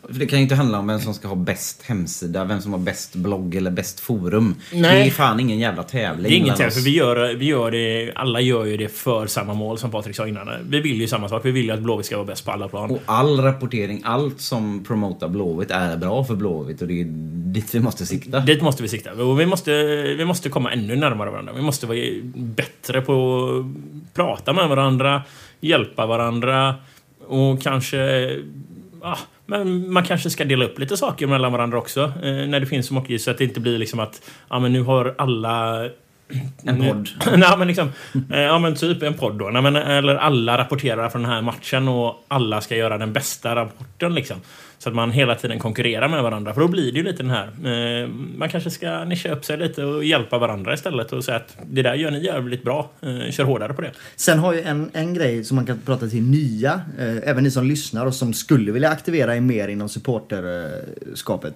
För 0.08 0.14
det 0.14 0.26
kan 0.26 0.38
ju 0.38 0.42
inte 0.42 0.54
handla 0.54 0.78
om 0.78 0.86
vem 0.86 1.00
som 1.00 1.14
ska 1.14 1.28
ha 1.28 1.34
bäst 1.34 1.82
hemsida, 1.82 2.44
vem 2.44 2.60
som 2.60 2.72
har 2.72 2.78
bäst 2.78 3.14
blogg 3.14 3.54
eller 3.54 3.70
bäst 3.70 4.00
forum. 4.00 4.54
Nej. 4.72 5.02
Det 5.02 5.06
är 5.06 5.10
fan 5.10 5.40
ingen 5.40 5.58
jävla 5.58 5.82
tävling 5.82 6.22
Det 6.22 6.28
är 6.28 6.36
inget 6.36 6.58
mellan 6.58 6.70
för 6.70 6.80
oss. 6.80 6.86
vi 6.86 6.96
gör, 6.96 7.34
vi 7.34 7.46
gör 7.46 7.70
det, 7.70 8.12
alla 8.14 8.40
gör 8.40 8.64
ju 8.64 8.76
det 8.76 8.88
för 8.88 9.26
samma 9.26 9.54
mål 9.54 9.78
som 9.78 9.90
Patrik 9.90 10.16
sa 10.16 10.28
innan. 10.28 10.48
Vi 10.68 10.80
vill 10.80 11.00
ju 11.00 11.08
samma 11.08 11.28
sak. 11.28 11.44
Vi 11.44 11.50
vill 11.50 11.64
ju 11.64 11.70
att 11.70 11.80
Blåvitt 11.80 12.06
ska 12.06 12.16
vara 12.16 12.26
bäst 12.26 12.44
på 12.44 12.50
alla 12.50 12.68
plan. 12.68 12.90
Och 12.90 13.02
all 13.06 13.40
rapportering, 13.40 14.02
allt 14.04 14.40
som 14.40 14.84
promotar 14.84 15.28
Blåvitt 15.28 15.70
är 15.70 15.96
bra 15.96 16.24
för 16.24 16.34
Blåvitt 16.34 16.82
och 16.82 16.88
det 16.88 17.00
är 17.00 17.04
dit 17.52 17.74
vi 17.74 17.80
måste 17.80 18.06
sikta. 18.06 18.40
Dit 18.40 18.62
måste 18.62 18.82
vi 18.82 18.88
sikta. 18.88 19.12
Och 19.12 19.40
vi 19.40 19.46
måste, 19.46 19.72
vi 20.18 20.24
måste 20.24 20.48
komma 20.48 20.72
ännu 20.72 20.96
närmare 20.96 21.30
varandra. 21.30 21.52
Vi 21.52 21.62
måste 21.62 21.86
vara 21.86 21.98
bättre 22.34 23.00
på 23.00 23.14
prata 24.16 24.52
med 24.52 24.68
varandra, 24.68 25.22
hjälpa 25.60 26.06
varandra 26.06 26.74
och 27.26 27.62
kanske... 27.62 28.30
Ah, 29.02 29.18
men 29.46 29.92
man 29.92 30.04
kanske 30.04 30.30
ska 30.30 30.44
dela 30.44 30.64
upp 30.64 30.78
lite 30.78 30.96
saker 30.96 31.26
mellan 31.26 31.52
varandra 31.52 31.78
också. 31.78 32.00
Eh, 32.22 32.32
när 32.32 32.60
det 32.60 32.66
finns 32.66 32.86
så 32.86 32.94
mycket 32.94 33.20
så 33.20 33.30
att 33.30 33.38
det 33.38 33.44
inte 33.44 33.60
blir 33.60 33.78
liksom 33.78 34.00
att 34.00 34.30
ja, 34.48 34.58
men 34.58 34.72
nu 34.72 34.82
har 34.82 35.14
alla 35.18 35.84
En 36.62 36.88
podd. 36.88 37.08
Nej, 37.36 37.58
men 37.58 37.68
liksom, 37.68 37.92
eh, 38.32 38.40
ja 38.40 38.58
men 38.58 38.74
typ 38.74 39.02
en 39.02 39.14
podd 39.14 39.38
då. 39.38 39.50
Nej, 39.50 39.62
men, 39.62 39.76
eller 39.76 40.14
alla 40.14 40.58
rapporterar 40.58 41.08
från 41.08 41.22
den 41.22 41.30
här 41.30 41.42
matchen 41.42 41.88
och 41.88 42.24
alla 42.28 42.60
ska 42.60 42.76
göra 42.76 42.98
den 42.98 43.12
bästa 43.12 43.56
rapporten 43.56 44.14
liksom. 44.14 44.36
Så 44.78 44.88
att 44.88 44.94
man 44.94 45.10
hela 45.10 45.34
tiden 45.34 45.58
konkurrerar 45.58 46.08
med 46.08 46.22
varandra. 46.22 46.54
För 46.54 46.60
då 46.60 46.68
blir 46.68 46.92
det 46.92 46.98
ju 46.98 47.04
lite 47.04 47.22
den 47.22 47.30
här... 47.30 47.46
Eh, 47.46 48.08
man 48.38 48.48
kanske 48.48 48.70
ska 48.70 49.04
nischa 49.04 49.32
upp 49.32 49.44
sig 49.44 49.56
lite 49.58 49.84
och 49.84 50.04
hjälpa 50.04 50.38
varandra 50.38 50.74
istället 50.74 51.12
och 51.12 51.24
säga 51.24 51.36
att 51.36 51.56
det 51.66 51.82
där 51.82 51.94
gör 51.94 52.10
ni 52.10 52.24
jävligt 52.24 52.62
bra. 52.62 52.90
Eh, 53.00 53.30
kör 53.30 53.44
hårdare 53.44 53.74
på 53.74 53.82
det. 53.82 53.92
Sen 54.16 54.38
har 54.38 54.52
ju 54.52 54.60
en, 54.60 54.90
en 54.92 55.14
grej 55.14 55.44
som 55.44 55.54
man 55.54 55.66
kan 55.66 55.78
prata 55.78 56.06
till 56.08 56.22
nya, 56.22 56.80
eh, 56.98 57.28
även 57.30 57.44
ni 57.44 57.50
som 57.50 57.66
lyssnar 57.66 58.06
och 58.06 58.14
som 58.14 58.34
skulle 58.34 58.72
vilja 58.72 58.90
aktivera 58.90 59.36
er 59.36 59.40
mer 59.40 59.68
inom 59.68 59.88
supporterskapet. 59.88 61.54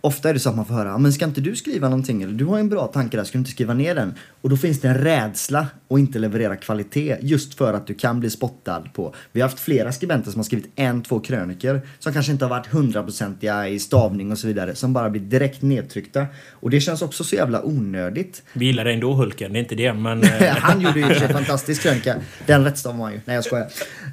Ofta 0.00 0.28
är 0.30 0.34
det 0.34 0.40
så 0.40 0.48
att 0.50 0.56
man 0.56 0.66
får 0.66 0.74
höra, 0.74 0.88
"Ja, 0.88 0.98
men 0.98 1.12
ska 1.12 1.24
inte 1.24 1.40
du 1.40 1.56
skriva 1.56 1.88
någonting? 1.88 2.22
Eller 2.22 2.32
du 2.34 2.44
har 2.44 2.58
en 2.58 2.68
bra 2.68 2.86
tanke 2.86 3.16
där, 3.16 3.24
ska 3.24 3.32
du 3.32 3.38
inte 3.38 3.50
skriva 3.50 3.74
ner 3.74 3.94
den? 3.94 4.14
Och 4.40 4.50
då 4.50 4.56
finns 4.56 4.80
det 4.80 4.88
en 4.88 4.94
rädsla 4.98 5.66
att 5.90 5.98
inte 5.98 6.18
leverera 6.18 6.56
kvalitet 6.56 7.16
just 7.20 7.54
för 7.54 7.72
att 7.72 7.86
du 7.86 7.94
kan 7.94 8.20
bli 8.20 8.30
spottad 8.30 8.82
på. 8.94 9.14
Vi 9.32 9.40
har 9.40 9.48
haft 9.48 9.60
flera 9.60 9.92
skribenter 9.92 10.30
som 10.30 10.38
har 10.38 10.44
skrivit 10.44 10.66
en, 10.76 11.02
två 11.02 11.20
kröniker 11.20 11.80
som 11.98 12.12
kanske 12.12 12.32
inte 12.32 12.44
har 12.44 12.50
varit 12.50 12.66
hundraprocentiga 12.66 13.68
i 13.68 13.78
stavning 13.78 14.32
och 14.32 14.38
så 14.38 14.46
vidare, 14.46 14.74
som 14.74 14.92
bara 14.92 15.10
blir 15.10 15.20
direkt 15.20 15.62
nedtryckta. 15.62 16.26
Och 16.50 16.70
det 16.70 16.80
känns 16.80 17.02
också 17.02 17.24
så 17.24 17.36
jävla 17.36 17.62
onödigt. 17.64 18.42
Vi 18.52 18.66
gillar 18.66 18.86
ändå 18.86 19.12
Hulken, 19.12 19.52
det 19.52 19.58
är 19.58 19.60
inte 19.60 19.74
det. 19.74 19.92
Men, 19.92 20.22
eh, 20.40 20.56
Han 20.56 20.80
gjorde 20.80 20.98
ju 21.00 21.04
en 21.06 21.28
fantastisk 21.32 21.82
krönika. 21.82 22.16
Den 22.46 22.64
rättstavar 22.64 22.98
man 22.98 23.12
ju. 23.12 23.20
Nej 23.24 23.34
jag 23.34 23.44
skojar. 23.44 23.66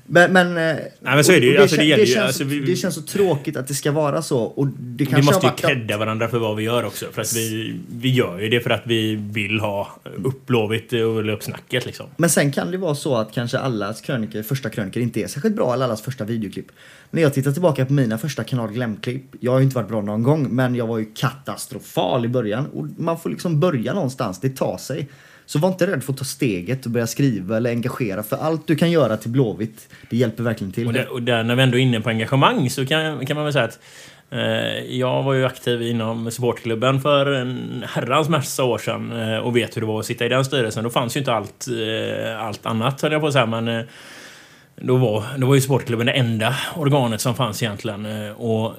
Men, 0.05 0.33
men, 0.33 0.53
Nej 0.53 0.91
men 1.01 1.23
så 1.23 1.31
är 1.31 1.39
det 1.41 1.45
ju. 1.47 1.57
Alltså, 1.57 1.75
det 1.75 1.81
kän- 1.81 1.85
gäller 1.85 2.05
ju. 2.05 2.13
känns, 2.13 2.25
Alltså, 2.27 2.43
vi- 2.43 2.59
det 2.59 2.75
känns 2.75 2.95
så 2.95 3.01
tråkigt 3.01 3.57
att 3.57 3.67
det 3.67 3.73
ska 3.73 3.91
vara 3.91 4.21
så. 4.21 4.39
Och 4.39 4.67
det 4.67 4.73
vi 4.79 5.05
kanske 5.05 5.25
måste 5.31 5.45
ju 5.45 5.51
har 5.51 5.75
varit 5.75 5.82
credda 5.83 5.97
varandra 5.97 6.27
för 6.27 6.39
vad 6.39 6.55
vi 6.55 6.63
gör 6.63 6.85
också. 6.85 7.05
För 7.11 7.21
att 7.21 7.33
vi, 7.33 7.79
vi 7.89 8.09
gör 8.09 8.39
ju 8.39 8.49
det 8.49 8.59
för 8.59 8.69
att 8.69 8.81
vi 8.85 9.15
vill 9.15 9.59
ha 9.59 9.99
upp 10.23 10.45
Blåvitt 10.45 10.93
och 10.93 11.33
upp 11.33 11.43
snacket 11.43 11.85
liksom. 11.85 12.05
Men 12.17 12.29
sen 12.29 12.51
kan 12.51 12.71
det 12.71 12.77
vara 12.77 12.95
så 12.95 13.15
att 13.15 13.33
kanske 13.33 13.57
allas 13.57 14.01
krönikor, 14.01 14.43
första 14.43 14.69
krönikor 14.69 15.03
inte 15.03 15.21
är 15.21 15.27
särskilt 15.27 15.55
bra, 15.55 15.73
eller 15.73 15.85
allas 15.85 16.01
första 16.01 16.23
videoklipp. 16.23 16.67
När 17.11 17.21
jag 17.21 17.33
tittar 17.33 17.51
tillbaka 17.51 17.85
på 17.85 17.93
mina 17.93 18.17
första 18.17 18.43
kanal 18.43 18.71
Glöm-klipp, 18.71 19.23
jag 19.39 19.51
har 19.51 19.59
ju 19.59 19.63
inte 19.63 19.75
varit 19.75 19.89
bra 19.89 20.01
någon 20.01 20.23
gång, 20.23 20.55
men 20.55 20.75
jag 20.75 20.87
var 20.87 20.97
ju 20.97 21.05
katastrofal 21.15 22.25
i 22.25 22.27
början. 22.27 22.65
Och 22.65 22.87
man 22.97 23.19
får 23.19 23.29
liksom 23.29 23.59
börja 23.59 23.93
någonstans, 23.93 24.39
det 24.39 24.49
tar 24.49 24.77
sig. 24.77 25.09
Så 25.45 25.59
var 25.59 25.69
inte 25.69 25.87
rädd 25.87 26.03
för 26.03 26.13
att 26.13 26.19
ta 26.19 26.25
steget 26.25 26.85
och 26.85 26.91
börja 26.91 27.07
skriva 27.07 27.57
eller 27.57 27.69
engagera, 27.69 28.23
för 28.23 28.37
allt 28.37 28.67
du 28.67 28.75
kan 28.75 28.91
göra 28.91 29.17
till 29.17 29.31
Blåvitt, 29.31 29.87
det 30.09 30.17
hjälper 30.17 30.43
verkligen 30.43 30.73
till. 30.73 30.87
Och, 30.87 30.93
där, 30.93 31.13
och 31.13 31.23
där, 31.23 31.43
när 31.43 31.55
vi 31.55 31.63
ändå 31.63 31.77
är 31.77 31.81
inne 31.81 32.01
på 32.01 32.09
engagemang 32.09 32.69
så 32.69 32.85
kan, 32.85 33.25
kan 33.25 33.35
man 33.35 33.43
väl 33.43 33.53
säga 33.53 33.65
att 33.65 33.79
Eh, 34.29 34.97
jag 34.97 35.23
var 35.23 35.33
ju 35.33 35.45
aktiv 35.45 35.81
inom 35.81 36.31
supportklubben 36.31 37.01
för 37.01 37.25
en 37.25 37.83
herrans 37.87 38.29
massa 38.29 38.63
år 38.63 38.77
sedan 38.77 39.11
eh, 39.21 39.37
och 39.37 39.55
vet 39.55 39.77
hur 39.77 39.81
det 39.81 39.87
var 39.87 39.99
att 39.99 40.05
sitta 40.05 40.25
i 40.25 40.29
den 40.29 40.45
styrelsen. 40.45 40.83
Då 40.83 40.89
fanns 40.89 41.15
ju 41.15 41.19
inte 41.19 41.33
allt, 41.33 41.67
eh, 41.67 42.45
allt 42.45 42.65
annat 42.65 43.01
höll 43.01 43.11
jag 43.11 43.21
på 43.21 43.27
att 43.27 43.33
säga, 43.33 43.45
men 43.45 43.85
då, 44.75 44.95
var, 44.95 45.23
då 45.37 45.47
var 45.47 45.55
ju 45.55 45.61
supportklubben 45.61 46.05
det 46.05 46.11
enda 46.11 46.55
organet 46.75 47.21
som 47.21 47.35
fanns 47.35 47.63
egentligen. 47.63 48.05
Och 48.31 48.73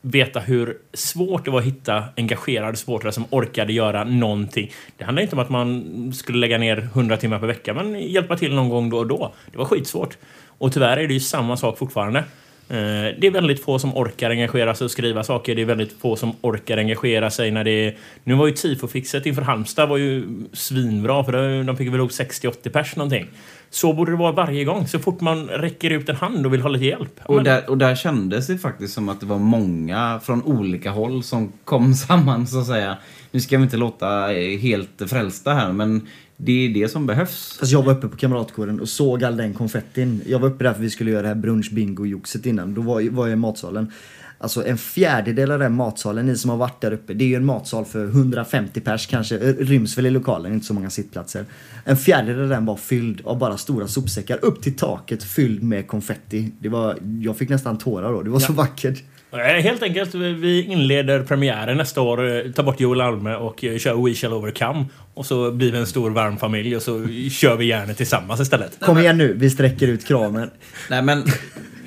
veta 0.00 0.40
hur 0.40 0.78
svårt 0.92 1.44
det 1.44 1.50
var 1.50 1.58
att 1.58 1.64
hitta 1.64 2.04
engagerade 2.16 2.76
supportrar 2.76 3.10
som 3.10 3.24
orkade 3.30 3.72
göra 3.72 4.04
någonting. 4.04 4.70
Det 4.96 5.04
handlar 5.04 5.22
inte 5.22 5.36
om 5.36 5.42
att 5.42 5.48
man 5.48 6.12
skulle 6.14 6.38
lägga 6.38 6.58
ner 6.58 6.78
100 6.78 7.16
timmar 7.16 7.38
per 7.38 7.46
vecka, 7.46 7.74
men 7.74 8.00
hjälpa 8.00 8.36
till 8.36 8.54
någon 8.54 8.68
gång 8.68 8.90
då 8.90 8.98
och 8.98 9.06
då. 9.06 9.32
Det 9.52 9.58
var 9.58 9.64
skitsvårt. 9.64 10.18
Och 10.46 10.72
tyvärr 10.72 10.96
är 10.96 11.08
det 11.08 11.14
ju 11.14 11.20
samma 11.20 11.56
sak 11.56 11.78
fortfarande. 11.78 12.24
Eh, 12.68 12.76
Det 13.18 13.26
är 13.26 13.30
väldigt 13.30 13.64
få 13.64 13.78
som 13.78 13.96
orkar 13.96 14.30
engagera 14.30 14.74
sig 14.74 14.84
och 14.84 14.90
skriva 14.90 15.24
saker. 15.24 15.54
Det 15.54 15.62
är 15.62 15.66
väldigt 15.66 16.00
få 16.00 16.16
som 16.16 16.32
orkar 16.40 16.78
engagera 16.78 17.30
sig 17.30 17.50
när 17.50 17.64
det 17.64 17.70
är... 17.70 17.96
Nu 18.24 18.34
var 18.34 18.46
ju 18.46 18.52
tifofixet 18.52 19.26
inför 19.26 19.42
Halmstad 19.42 19.88
var 19.88 19.96
ju 19.96 20.24
svinbra 20.52 21.24
för 21.24 21.62
de 21.64 21.76
fick 21.76 21.88
väl 21.88 21.96
ihop 21.96 22.10
60-80 22.10 22.68
pers 22.70 22.96
någonting. 22.96 23.26
Så 23.70 23.92
borde 23.92 24.10
det 24.12 24.16
vara 24.16 24.32
varje 24.32 24.64
gång. 24.64 24.86
Så 24.88 24.98
fort 24.98 25.20
man 25.20 25.48
räcker 25.48 25.90
ut 25.90 26.08
en 26.08 26.16
hand 26.16 26.46
och 26.46 26.52
vill 26.52 26.60
ha 26.62 26.68
lite 26.68 26.84
hjälp. 26.84 27.20
Och 27.24 27.42
där, 27.42 27.70
och 27.70 27.78
där 27.78 27.94
kändes 27.94 28.46
det 28.46 28.58
faktiskt 28.58 28.94
som 28.94 29.08
att 29.08 29.20
det 29.20 29.26
var 29.26 29.38
många 29.38 30.20
från 30.24 30.42
olika 30.42 30.90
håll 30.90 31.22
som 31.22 31.52
kom 31.64 31.94
samman 32.08 32.46
så 32.46 32.58
att 32.60 32.66
säga. 32.66 32.96
Nu 33.30 33.40
ska 33.40 33.56
vi 33.56 33.62
inte 33.62 33.76
låta 33.76 34.32
eh, 34.34 34.58
helt 34.58 35.02
frälsta 35.06 35.54
här 35.54 35.72
men 35.72 36.08
det 36.44 36.52
är 36.52 36.68
det 36.68 36.88
som 36.88 37.06
behövs. 37.06 37.56
Fast 37.60 37.72
jag 37.72 37.82
var 37.82 37.92
uppe 37.92 38.08
på 38.08 38.16
kamratkåren 38.16 38.80
och 38.80 38.88
såg 38.88 39.24
all 39.24 39.36
den 39.36 39.54
konfettin. 39.54 40.22
Jag 40.26 40.38
var 40.38 40.48
uppe 40.48 40.64
där 40.64 40.74
för 40.74 40.82
vi 40.82 40.90
skulle 40.90 41.10
göra 41.10 41.22
det 41.22 41.28
här 41.28 41.34
brunch 41.34 41.72
bingo 41.72 42.06
joxet 42.06 42.46
innan. 42.46 42.74
Då 42.74 42.80
var, 42.80 43.10
var 43.10 43.26
jag 43.26 43.32
i 43.32 43.36
matsalen. 43.36 43.92
Alltså 44.38 44.66
en 44.66 44.78
fjärdedel 44.78 45.50
av 45.50 45.58
den 45.58 45.72
matsalen, 45.72 46.26
ni 46.26 46.36
som 46.36 46.50
har 46.50 46.56
varit 46.56 46.80
där 46.80 46.92
uppe, 46.92 47.14
det 47.14 47.24
är 47.24 47.28
ju 47.28 47.34
en 47.34 47.44
matsal 47.44 47.84
för 47.84 48.04
150 48.04 48.80
pers 48.80 49.06
kanske, 49.06 49.38
ryms 49.38 49.98
väl 49.98 50.06
i 50.06 50.10
lokalen, 50.10 50.52
inte 50.52 50.66
så 50.66 50.74
många 50.74 50.90
sittplatser. 50.90 51.44
En 51.84 51.96
fjärdedel 51.96 52.42
av 52.42 52.48
den 52.48 52.66
var 52.66 52.76
fylld 52.76 53.20
av 53.24 53.38
bara 53.38 53.56
stora 53.56 53.88
sopsäckar 53.88 54.44
upp 54.44 54.62
till 54.62 54.76
taket 54.76 55.24
fylld 55.24 55.62
med 55.62 55.86
konfetti. 55.86 56.52
Det 56.58 56.68
var, 56.68 56.98
jag 57.20 57.36
fick 57.36 57.48
nästan 57.48 57.78
tårar 57.78 58.12
då, 58.12 58.22
det 58.22 58.30
var 58.30 58.40
så 58.40 58.52
vackert. 58.52 59.02
Helt 59.38 59.82
enkelt, 59.82 60.14
vi 60.14 60.62
inleder 60.62 61.22
premiären 61.22 61.76
nästa 61.76 62.00
år, 62.00 62.36
eh, 62.46 62.52
tar 62.52 62.62
bort 62.62 62.80
Joel 62.80 63.00
Alme 63.00 63.34
och 63.34 63.64
eh, 63.64 63.78
kör 63.78 64.04
We 64.08 64.14
Shall 64.14 64.32
Overcome. 64.32 64.84
Och 65.14 65.26
så 65.26 65.50
blir 65.50 65.72
vi 65.72 65.78
en 65.78 65.86
stor 65.86 66.10
varm 66.10 66.36
familj 66.36 66.76
och 66.76 66.82
så 66.82 67.06
kör 67.30 67.56
vi 67.56 67.64
järnet 67.64 67.96
tillsammans 67.96 68.40
istället. 68.40 68.78
Kom 68.80 68.98
igen 68.98 69.18
nu, 69.18 69.32
vi 69.32 69.50
sträcker 69.50 69.88
ut 69.88 70.06
kramen. 70.06 70.50
Nej 70.90 71.02
men, 71.02 71.24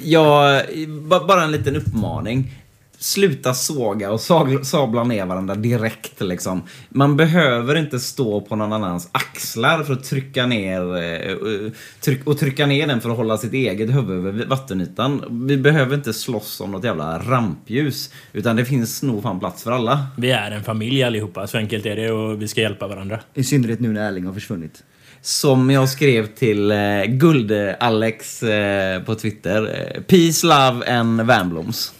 jag, 0.03 0.61
ba- 0.87 1.25
bara 1.27 1.43
en 1.43 1.51
liten 1.51 1.75
uppmaning. 1.75 2.51
Sluta 3.05 3.53
såga 3.53 4.11
och 4.11 4.21
sabla 4.63 5.03
ner 5.03 5.25
varandra 5.25 5.55
direkt 5.55 6.21
liksom. 6.21 6.63
Man 6.89 7.17
behöver 7.17 7.75
inte 7.75 7.99
stå 7.99 8.41
på 8.41 8.55
någon 8.55 8.73
annans 8.73 9.09
axlar 9.11 9.83
för 9.83 9.93
att 9.93 10.03
trycka 10.03 10.45
ner 10.45 10.97
eh, 11.03 12.21
och 12.25 12.37
trycka 12.37 12.65
ner 12.65 12.87
den 12.87 13.01
för 13.01 13.09
att 13.09 13.17
hålla 13.17 13.37
sitt 13.37 13.53
eget 13.53 13.95
huvud 13.95 14.17
över 14.17 14.45
vattenytan. 14.45 15.23
Vi 15.47 15.57
behöver 15.57 15.95
inte 15.95 16.13
slåss 16.13 16.61
om 16.61 16.71
något 16.71 16.83
jävla 16.83 17.19
rampljus. 17.19 18.13
Utan 18.33 18.55
det 18.55 18.65
finns 18.65 19.03
nog 19.03 19.23
fan 19.23 19.39
plats 19.39 19.63
för 19.63 19.71
alla. 19.71 20.07
Vi 20.17 20.31
är 20.31 20.51
en 20.51 20.63
familj 20.63 21.03
allihopa, 21.03 21.47
så 21.47 21.57
enkelt 21.57 21.85
är 21.85 21.95
det 21.95 22.11
och 22.11 22.41
vi 22.41 22.47
ska 22.47 22.61
hjälpa 22.61 22.87
varandra. 22.87 23.19
I 23.33 23.43
synnerhet 23.43 23.79
nu 23.79 23.93
när 23.93 24.07
Erling 24.07 24.25
har 24.25 24.33
försvunnit. 24.33 24.83
Som 25.21 25.69
jag 25.69 25.89
skrev 25.89 26.27
till 26.27 26.71
eh, 26.71 26.77
Guld-Alex 27.07 28.43
eh, 28.43 29.03
på 29.03 29.15
Twitter. 29.15 29.91
Eh, 29.95 30.01
Peace, 30.01 30.47
love 30.47 30.97
and 30.99 31.21
Värmbloms. 31.21 31.93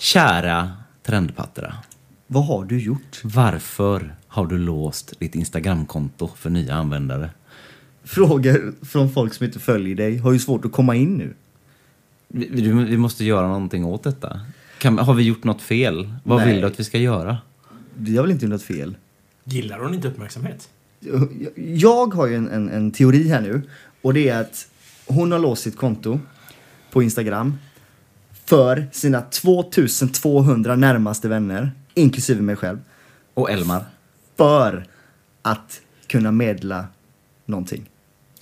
Kära 0.00 0.72
Trendpattera. 1.02 1.74
Vad 2.26 2.46
har 2.46 2.64
du 2.64 2.80
gjort? 2.80 3.20
Varför 3.24 4.14
har 4.26 4.46
du 4.46 4.58
låst 4.58 5.14
ditt 5.18 5.34
Instagramkonto 5.34 6.30
för 6.36 6.50
nya 6.50 6.74
användare? 6.74 7.30
Frågor 8.04 8.74
från 8.84 9.12
folk 9.12 9.34
som 9.34 9.46
inte 9.46 9.58
följer 9.58 9.94
dig 9.96 10.18
har 10.18 10.32
ju 10.32 10.38
svårt 10.38 10.64
att 10.64 10.72
komma 10.72 10.94
in 10.94 11.16
nu. 11.16 11.34
Vi, 12.28 12.48
vi- 12.48 12.70
vi 12.84 12.96
måste 12.96 13.24
göra 13.24 13.46
någonting 13.46 13.84
åt 13.84 14.02
detta. 14.02 14.40
Kan, 14.78 14.98
har 14.98 15.14
vi 15.14 15.22
gjort 15.22 15.44
något 15.44 15.62
fel? 15.62 16.12
Vad 16.24 16.38
Nej. 16.38 16.52
vill 16.52 16.60
du 16.60 16.66
att 16.66 16.80
vi 16.80 16.84
ska 16.84 16.98
göra? 16.98 17.38
Vi 17.94 18.16
har 18.16 18.22
väl 18.22 18.32
inte 18.32 18.44
gjort 18.44 18.52
något 18.52 18.62
fel? 18.62 18.96
Gillar 19.44 19.78
hon 19.78 19.94
inte 19.94 20.08
uppmärksamhet? 20.08 20.68
Jag 21.56 22.14
har 22.14 22.26
ju 22.26 22.34
en, 22.34 22.48
en, 22.48 22.68
en 22.68 22.90
teori 22.90 23.28
här 23.28 23.40
nu 23.40 23.62
och 24.02 24.14
det 24.14 24.28
är 24.28 24.40
att 24.40 24.68
hon 25.06 25.32
har 25.32 25.38
låst 25.38 25.62
sitt 25.62 25.76
konto 25.76 26.20
på 26.90 27.02
Instagram 27.02 27.58
för 28.48 28.86
sina 28.92 29.20
2200 29.20 30.76
närmaste 30.76 31.28
vänner, 31.28 31.72
inklusive 31.94 32.42
mig 32.42 32.56
själv, 32.56 32.78
Och 33.34 33.50
Elmar? 33.50 33.84
för 34.36 34.86
att 35.42 35.80
kunna 36.06 36.32
medla 36.32 36.86
någonting. 37.46 37.90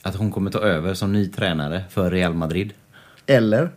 Att 0.03 0.15
hon 0.17 0.31
kommer 0.31 0.51
ta 0.51 0.59
över 0.59 0.95
som 0.95 1.13
ny 1.13 1.29
tränare 1.29 1.85
för 1.91 2.11
Real 2.11 2.35
Madrid? 2.35 2.73
Eller 3.27 3.71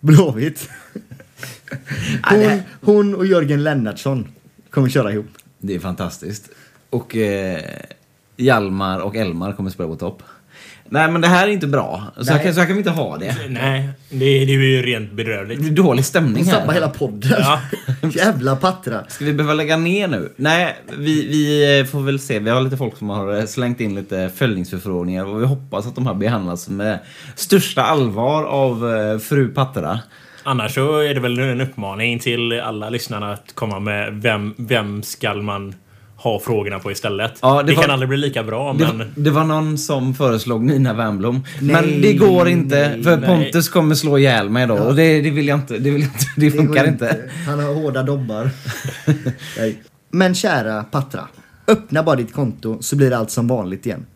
Blåvitt. 0.00 0.70
Hon, 2.30 2.60
hon 2.80 3.14
och 3.14 3.26
Jörgen 3.26 3.62
Lennartsson 3.64 4.28
kommer 4.70 4.88
köra 4.88 5.12
ihop. 5.12 5.26
Det 5.58 5.74
är 5.74 5.78
fantastiskt. 5.80 6.50
Och 6.90 7.16
eh, 7.16 7.62
Hjalmar 8.36 9.00
och 9.00 9.16
Elmar 9.16 9.52
kommer 9.52 9.70
spela 9.70 9.88
på 9.88 9.96
topp. 9.96 10.22
Nej 10.90 11.10
men 11.10 11.20
det 11.20 11.28
här 11.28 11.48
är 11.48 11.52
inte 11.52 11.66
bra. 11.66 12.02
Så 12.20 12.32
här, 12.32 12.42
kan, 12.44 12.54
så 12.54 12.60
här 12.60 12.66
kan 12.66 12.76
vi 12.76 12.80
inte 12.80 12.90
ha 12.90 13.16
det. 13.18 13.36
Nej, 13.48 13.88
det, 14.10 14.18
det 14.18 14.52
är 14.54 14.58
ju 14.58 14.82
rent 14.82 15.10
Det 15.10 15.16
bedrövligt. 15.16 15.60
blir 15.60 15.70
dålig 15.70 16.04
stämning 16.04 16.36
Hon 16.36 16.52
sabbar 16.52 16.66
här. 16.66 16.72
hela 16.74 16.88
podden. 16.88 17.32
Ja. 17.38 17.60
Jävla 18.14 18.56
Patra. 18.56 19.04
Ska 19.08 19.24
vi 19.24 19.32
behöva 19.32 19.54
lägga 19.54 19.76
ner 19.76 20.08
nu? 20.08 20.32
Nej, 20.36 20.76
vi, 20.98 21.28
vi 21.28 21.78
eh, 21.80 21.86
får 21.86 22.00
väl 22.00 22.18
se. 22.20 22.38
Vi 22.38 22.50
har 22.50 22.60
lite 22.60 22.76
folk 22.76 22.96
som 22.96 23.08
har 23.10 23.38
eh, 23.38 23.44
slängt 23.44 23.80
in 23.80 23.94
lite 23.94 24.30
följningsförfrågningar 24.36 25.24
och 25.24 25.42
vi 25.42 25.46
hoppas 25.46 25.86
att 25.86 25.94
de 25.94 26.06
här 26.06 26.14
behandlas 26.14 26.68
med 26.68 26.98
största 27.34 27.82
allvar 27.82 28.44
av 28.44 28.94
eh, 28.94 29.18
fru 29.18 29.48
Pattera. 29.48 30.00
Annars 30.42 30.74
så 30.74 30.98
är 30.98 31.14
det 31.14 31.20
väl 31.20 31.38
en 31.38 31.60
uppmaning 31.60 32.18
till 32.18 32.60
alla 32.60 32.90
lyssnarna 32.90 33.32
att 33.32 33.54
komma 33.54 33.80
med 33.80 34.22
vem, 34.22 34.54
vem 34.58 35.02
skall 35.02 35.42
man 35.42 35.74
ha 36.22 36.40
frågorna 36.40 36.78
på 36.78 36.90
istället? 36.92 37.38
Ja, 37.42 37.62
det 37.62 37.70
det 37.72 37.76
var- 37.76 37.82
kan 37.82 37.90
aldrig 37.90 38.08
bli 38.08 38.18
lika 38.18 38.42
bra, 38.42 38.72
Det, 38.72 38.92
men... 38.92 39.12
det 39.14 39.30
var 39.30 39.44
någon 39.44 39.78
som 39.78 40.14
föreslog 40.14 40.64
Nina 40.64 40.92
Wernbloom. 40.94 41.44
Men 41.60 42.00
det 42.02 42.12
går 42.12 42.48
inte, 42.48 42.88
nej, 42.88 43.02
för 43.02 43.16
nej. 43.16 43.26
Pontus 43.28 43.68
kommer 43.68 43.94
slå 43.94 44.18
ihjäl 44.18 44.48
mig 44.50 44.66
då. 44.66 44.74
Och 44.74 44.94
det, 44.94 45.20
det 45.20 45.30
vill 45.30 45.48
jag 45.48 45.58
inte. 45.58 45.78
Det, 45.78 45.90
vill 45.90 46.02
jag 46.02 46.10
inte, 46.10 46.26
det 46.36 46.50
funkar 46.50 46.88
inte. 46.88 47.16
Han 47.46 47.60
har 47.60 47.74
hårda 47.74 48.02
dobbar. 48.02 48.50
Nej. 49.58 49.82
Men 50.10 50.34
kära 50.34 50.82
Patra. 50.84 51.28
Öppna 51.68 52.02
bara 52.02 52.16
ditt 52.16 52.32
konto 52.32 52.78
så 52.82 52.96
blir 52.96 53.10
det 53.10 53.18
allt 53.18 53.30
som 53.30 53.48
vanligt 53.48 53.86
igen. 53.86 54.06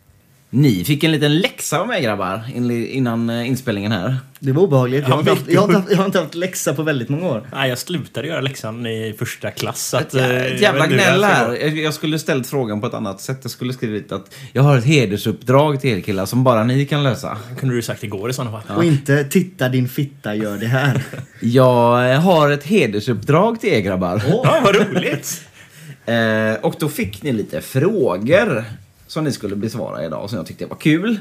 Ni 0.54 0.84
fick 0.84 1.04
en 1.04 1.12
liten 1.12 1.38
läxa 1.38 1.80
av 1.80 1.86
mig 1.86 2.02
grabbar 2.02 2.42
in- 2.54 2.86
innan 2.86 3.30
eh, 3.30 3.48
inspelningen 3.48 3.92
här. 3.92 4.16
Det 4.38 4.52
var 4.52 4.62
obehagligt. 4.62 5.04
Jag 5.08 5.14
har, 5.14 5.18
inte 5.18 5.30
Ja, 5.30 5.34
haft, 5.36 5.48
jag, 5.50 5.60
har 5.60 5.66
inte 5.66 5.78
haft, 5.78 5.90
jag 5.90 5.98
har 5.98 6.04
inte 6.04 6.18
haft 6.20 6.34
läxa 6.34 6.74
på 6.74 6.82
väldigt 6.82 7.08
många 7.08 7.26
år. 7.28 7.46
Nej, 7.52 7.68
jag 7.68 7.78
slutade 7.78 8.28
göra 8.28 8.40
läxan 8.40 8.86
i 8.86 9.14
första 9.18 9.50
klass. 9.50 9.86
Så 9.88 9.96
att, 9.96 10.02
Ett, 10.02 10.14
eh, 10.14 10.30
ett 10.36 10.50
jag 10.52 10.60
jävla 10.60 10.84
inte 10.84 10.96
gnäll 10.96 11.20
det 11.20 11.26
här. 11.26 11.52
Jag, 11.78 11.94
skulle 11.94 12.18
ställt 12.18 12.46
frågan 12.46 12.80
på 12.80 12.86
ett 12.86 12.94
annat 12.94 13.20
sätt. 13.20 13.38
Jag 13.42 13.50
skulle 13.50 13.72
skrivit 13.72 14.12
att 14.12 14.34
jag 14.52 14.62
har 14.62 14.78
ett 14.78 14.84
hedersuppdrag 14.84 15.80
till 15.80 15.90
er 15.98 16.00
killar 16.00 16.26
som 16.26 16.44
bara 16.44 16.64
ni 16.64 16.86
kan 16.86 17.02
lösa. 17.02 17.36
kunde 17.60 17.74
du 17.74 17.82
sagt 17.82 18.04
igår 18.04 18.30
i 18.30 18.32
sådana 18.32 18.60
fall. 18.60 18.76
Och 18.76 18.84
inte 18.84 19.24
titta 19.24 19.68
din 19.68 19.88
fitta 19.88 20.34
gör 20.34 20.56
det 20.56 20.66
här. 20.66 21.02
Jag 21.40 22.12
eh, 22.12 22.20
har 22.20 22.50
ett 22.50 22.64
hedersuppdrag 22.64 23.60
till 23.60 23.70
er 23.72 23.80
grabbar. 23.80 24.22
Ja, 24.28 24.60
vad 24.64 24.76
roligt! 24.76 25.42
Och 26.60 26.74
då 26.78 26.88
fick 26.88 27.22
ni 27.22 27.32
lite 27.32 27.60
frågor 27.60 28.64
som 29.12 29.24
ni 29.24 29.32
skulle 29.32 29.56
besvara 29.56 30.04
idag 30.04 30.30
som 30.30 30.36
jag 30.36 30.46
tyckte 30.46 30.66
var 30.66 30.76
kul. 30.76 31.18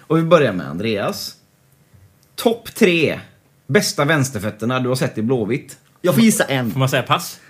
Och 0.00 0.18
vi 0.18 0.22
börjar 0.22 0.52
med 0.52 0.66
Andreas. 0.66 1.34
Topp 2.34 2.74
tre 2.74 3.20
bästa 3.66 4.04
vänsterfötterna 4.04 4.80
du 4.80 4.88
har 4.88 4.96
sett 4.96 5.18
i 5.18 5.22
Blåvitt. 5.22 5.78
Jag 6.02 6.14
får 6.14 6.22
gissa 6.22 6.44
en. 6.44 6.70
Får 6.70 6.78
man 6.78 6.88
säga 6.88 7.02
pass? 7.02 7.40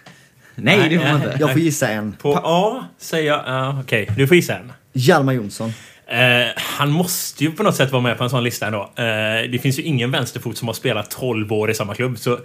Nej, 0.55 0.78
Nej, 0.78 0.89
det 0.89 0.99
får 0.99 1.05
man 1.05 1.18
nej. 1.18 1.26
inte. 1.28 1.41
Jag 1.41 1.53
får 1.53 1.61
gissa 1.61 1.89
en. 1.89 2.12
På 2.12 2.41
A 2.45 2.84
säger 2.99 3.26
jag... 3.26 3.43
Ja, 3.47 3.80
Okej, 3.80 4.09
du 4.16 4.26
får 4.26 4.37
gissa 4.37 4.57
en. 4.57 4.72
Hjalmar 4.93 5.32
Jonsson. 5.32 5.72
Eh, 6.07 6.47
han 6.57 6.91
måste 6.91 7.45
ju 7.45 7.53
på 7.53 7.62
något 7.62 7.76
sätt 7.76 7.93
vara 7.93 8.03
med 8.03 8.18
på 8.18 8.24
en 8.24 8.30
sån 8.30 8.45
lista 8.45 8.66
ändå. 8.66 8.82
Eh, 8.97 9.51
det 9.53 9.62
finns 9.62 9.78
ju 9.78 9.82
ingen 9.82 10.11
vänsterfot 10.11 10.59
som 10.59 10.68
har 10.68 10.74
spelat 10.74 11.11
12 11.11 11.53
år 11.53 11.70
i 11.70 11.74
samma 11.74 11.95
klubb, 11.95 12.18
så 12.18 12.39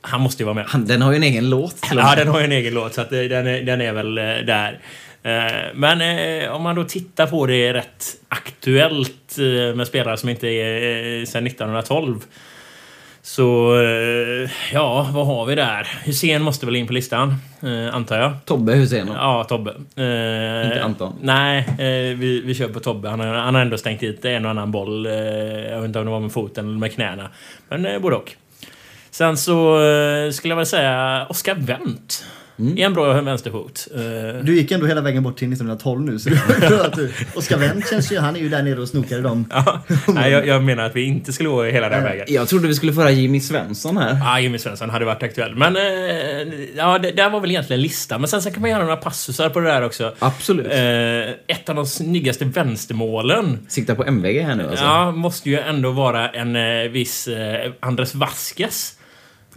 han 0.00 0.20
måste 0.20 0.42
ju 0.42 0.44
vara 0.44 0.54
med. 0.54 0.64
Han, 0.66 0.86
den 0.86 1.02
har 1.02 1.12
ju 1.12 1.16
en 1.16 1.22
egen 1.22 1.50
låt 1.50 1.74
och 1.80 1.96
Ja, 1.96 2.14
den 2.16 2.28
har 2.28 2.38
ju 2.38 2.44
en 2.44 2.52
egen 2.52 2.74
låt, 2.74 2.94
så 2.94 3.00
att 3.00 3.12
eh, 3.12 3.20
den, 3.20 3.46
är, 3.46 3.62
den 3.62 3.80
är 3.80 3.92
väl 3.92 4.14
där. 4.46 4.80
Eh, 5.22 5.52
Men 5.74 6.00
eh, 6.00 6.50
om 6.52 6.62
man 6.62 6.76
då 6.76 6.84
tittar 6.84 7.26
på 7.26 7.46
det 7.46 7.72
rätt 7.74 8.04
aktuellt 8.28 9.38
eh, 9.38 9.74
med 9.76 9.86
spelare 9.86 10.16
som 10.16 10.28
inte 10.28 10.48
är 10.48 11.24
sedan 11.26 11.46
1912. 11.46 12.20
Så, 13.24 13.74
ja, 14.72 15.08
vad 15.12 15.26
har 15.26 15.46
vi 15.46 15.54
där? 15.54 15.88
Hussein 16.04 16.42
måste 16.42 16.66
väl 16.66 16.76
in 16.76 16.86
på 16.86 16.92
listan, 16.92 17.34
antar 17.92 18.18
jag. 18.18 18.32
Tobbe 18.44 18.72
Hussein. 18.74 19.10
Ja, 19.14 19.44
Tobbe. 19.44 19.70
Inte 20.64 20.80
Anton. 20.84 21.14
Nej, 21.20 21.68
vi, 22.18 22.42
vi 22.44 22.54
kör 22.54 22.68
på 22.68 22.80
Tobbe. 22.80 23.08
Han, 23.08 23.20
har- 23.20 23.26
han 23.34 23.54
har 23.54 23.62
ändå 23.62 23.78
stängt 23.78 24.00
dit 24.00 24.24
en 24.24 24.44
och 24.44 24.50
annan 24.50 24.70
boll. 24.72 25.06
Jag 25.70 25.76
vet 25.80 25.84
inte 25.84 25.98
om 25.98 26.04
det 26.04 26.10
var 26.10 26.20
med 26.20 26.32
foten 26.32 26.68
eller 26.68 26.78
med 26.78 26.92
knäna. 26.94 27.28
Men 27.68 28.02
både 28.02 28.16
och. 28.16 28.32
Sen 29.10 29.36
så 29.36 29.78
skulle 30.32 30.52
jag 30.52 30.56
väl 30.56 30.66
säga 30.66 31.26
Oskar 31.28 31.54
Wendt. 31.54 32.24
Mm. 32.58 32.78
Är 32.78 32.82
en 32.86 32.94
bra 32.94 33.20
vänsterfot. 33.20 33.88
Eh, 33.94 34.44
Du 34.44 34.54
gick 34.56 34.70
ändå 34.70 34.86
hela 34.86 35.00
vägen 35.00 35.22
bort 35.22 35.36
till 35.38 35.48
1912 35.52 36.00
nu. 36.00 36.18
Så 36.18 36.30
Oskar 37.38 37.56
Wendt 37.58 37.90
känns 37.90 38.12
ju, 38.12 38.18
han 38.18 38.36
är 38.36 38.40
ju 38.40 38.48
där 38.48 38.62
nere 38.62 38.80
och 38.80 38.88
snokar 38.88 39.18
i 39.18 39.20
dem. 39.20 39.44
ja, 39.50 39.82
nej, 40.08 40.30
jag, 40.32 40.46
jag 40.46 40.62
menar 40.62 40.84
att 40.84 40.96
vi 40.96 41.02
inte 41.02 41.32
skulle 41.32 41.48
gå 41.48 41.62
hela 41.64 41.88
den 41.88 42.02
vägen. 42.02 42.26
Jag 42.28 42.48
trodde 42.48 42.68
vi 42.68 42.74
skulle 42.74 42.92
föra 42.92 43.10
Jimmy 43.10 43.40
Svensson 43.40 43.96
här. 43.96 44.18
Ja, 44.20 44.40
Jimmy 44.40 44.58
Svensson 44.58 44.90
hade 44.90 45.04
varit 45.04 45.22
aktuell. 45.22 45.54
Men 45.54 45.76
eh, 45.76 45.82
ja, 46.76 46.98
det 46.98 47.10
där 47.10 47.30
var 47.30 47.40
väl 47.40 47.50
egentligen 47.50 47.82
listan. 47.82 48.20
Men 48.20 48.28
sen 48.28 48.42
så 48.42 48.50
kan 48.50 48.60
man 48.60 48.70
göra 48.70 48.82
några 48.82 48.96
passusar 48.96 49.48
på 49.48 49.60
det 49.60 49.66
där 49.68 49.82
också. 49.82 50.14
Absolut. 50.18 50.66
Eh, 50.72 51.56
ett 51.56 51.68
av 51.68 51.74
de 51.74 51.86
snyggaste 51.86 52.44
vänstermålen 52.44 53.58
Sikta 53.68 53.94
på 53.94 54.04
MVG 54.04 54.40
här 54.42 54.54
nu 54.54 54.68
alltså. 54.68 54.84
Ja, 54.84 55.10
måste 55.10 55.50
ju 55.50 55.58
ändå 55.58 55.90
vara 55.90 56.28
en 56.28 56.56
eh, 56.56 56.90
viss 56.90 57.28
eh, 57.28 57.72
Andres 57.80 58.14
Vasquez. 58.14 58.94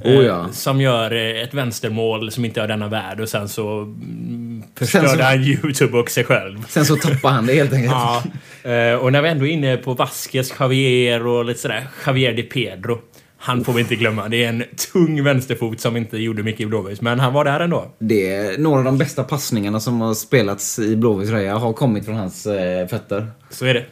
Oh, 0.03 0.25
ja. 0.25 0.39
Eh, 0.45 0.51
Som 0.51 0.81
gör 0.81 1.11
eh, 1.11 1.43
ett 1.43 1.53
vänstermål 1.53 2.31
som 2.31 2.45
inte 2.45 2.61
har 2.61 2.67
denna 2.67 2.87
värld 2.87 3.19
och 3.19 3.29
sen 3.29 3.49
så 3.49 3.81
mm, 3.81 4.63
förstörde 4.77 5.07
Sen 5.07 5.17
så- 5.17 5.23
han 5.23 5.43
Youtube 5.43 5.97
och 5.97 6.09
sig 6.11 6.23
själv. 6.23 6.65
Sen 6.67 6.85
så 6.85 6.95
tappar 6.95 7.29
han 7.29 7.45
det 7.45 7.53
helt 7.53 7.73
enkelt. 7.73 7.91
Ja, 7.93 8.23
eh, 8.71 8.95
och 8.95 9.11
när 9.11 9.21
vi 9.21 9.29
ändå 9.29 9.45
är 9.47 9.51
inne 9.51 9.77
på 9.77 9.93
Vasquez, 9.93 10.53
Javier 10.59 11.27
och 11.27 11.45
lite 11.45 11.59
sådär. 11.59 11.87
Javier 12.05 12.33
de 12.33 12.43
Pedro. 12.43 12.97
Han 13.37 13.63
får 13.63 13.73
vi 13.73 13.81
inte 13.81 13.95
glömma. 13.95 14.27
Det 14.27 14.43
är 14.43 14.49
en 14.49 14.63
tung 14.93 15.23
vänsterfot 15.23 15.79
som 15.79 15.97
inte 15.97 16.17
gjorde 16.17 16.43
mycket 16.43 16.61
i 16.61 16.65
Blåvitt, 16.65 17.01
men 17.01 17.19
han 17.19 17.33
var 17.33 17.45
där 17.45 17.59
ändå. 17.59 17.91
Det 17.99 18.33
är 18.35 18.57
några 18.57 18.77
av 18.77 18.83
de 18.85 18.97
bästa 18.97 19.23
passningarna 19.23 19.79
som 19.79 20.01
har 20.01 20.13
spelats 20.13 20.79
i 20.79 20.95
Blåvitts 20.95 21.29
tröja 21.31 21.55
har 21.57 21.73
kommit 21.73 22.05
från 22.05 22.15
hans 22.15 22.45
eh, 22.45 22.87
fötter. 22.87 23.27
Så 23.49 23.65
är 23.65 23.73
det. 23.73 23.85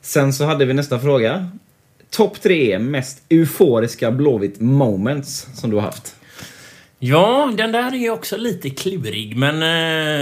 Sen 0.00 0.32
så 0.32 0.44
hade 0.44 0.64
vi 0.64 0.74
nästa 0.74 0.98
fråga. 0.98 1.48
Topp 2.10 2.40
tre 2.40 2.78
mest 2.78 3.22
euforiska 3.28 4.10
Blåvitt 4.10 4.60
moments 4.60 5.46
som 5.54 5.70
du 5.70 5.76
har 5.76 5.82
haft. 5.82 6.14
Ja, 6.98 7.52
den 7.56 7.72
där 7.72 7.92
är 7.92 7.96
ju 7.96 8.10
också 8.10 8.36
lite 8.36 8.70
klurig, 8.70 9.36
men... 9.36 9.54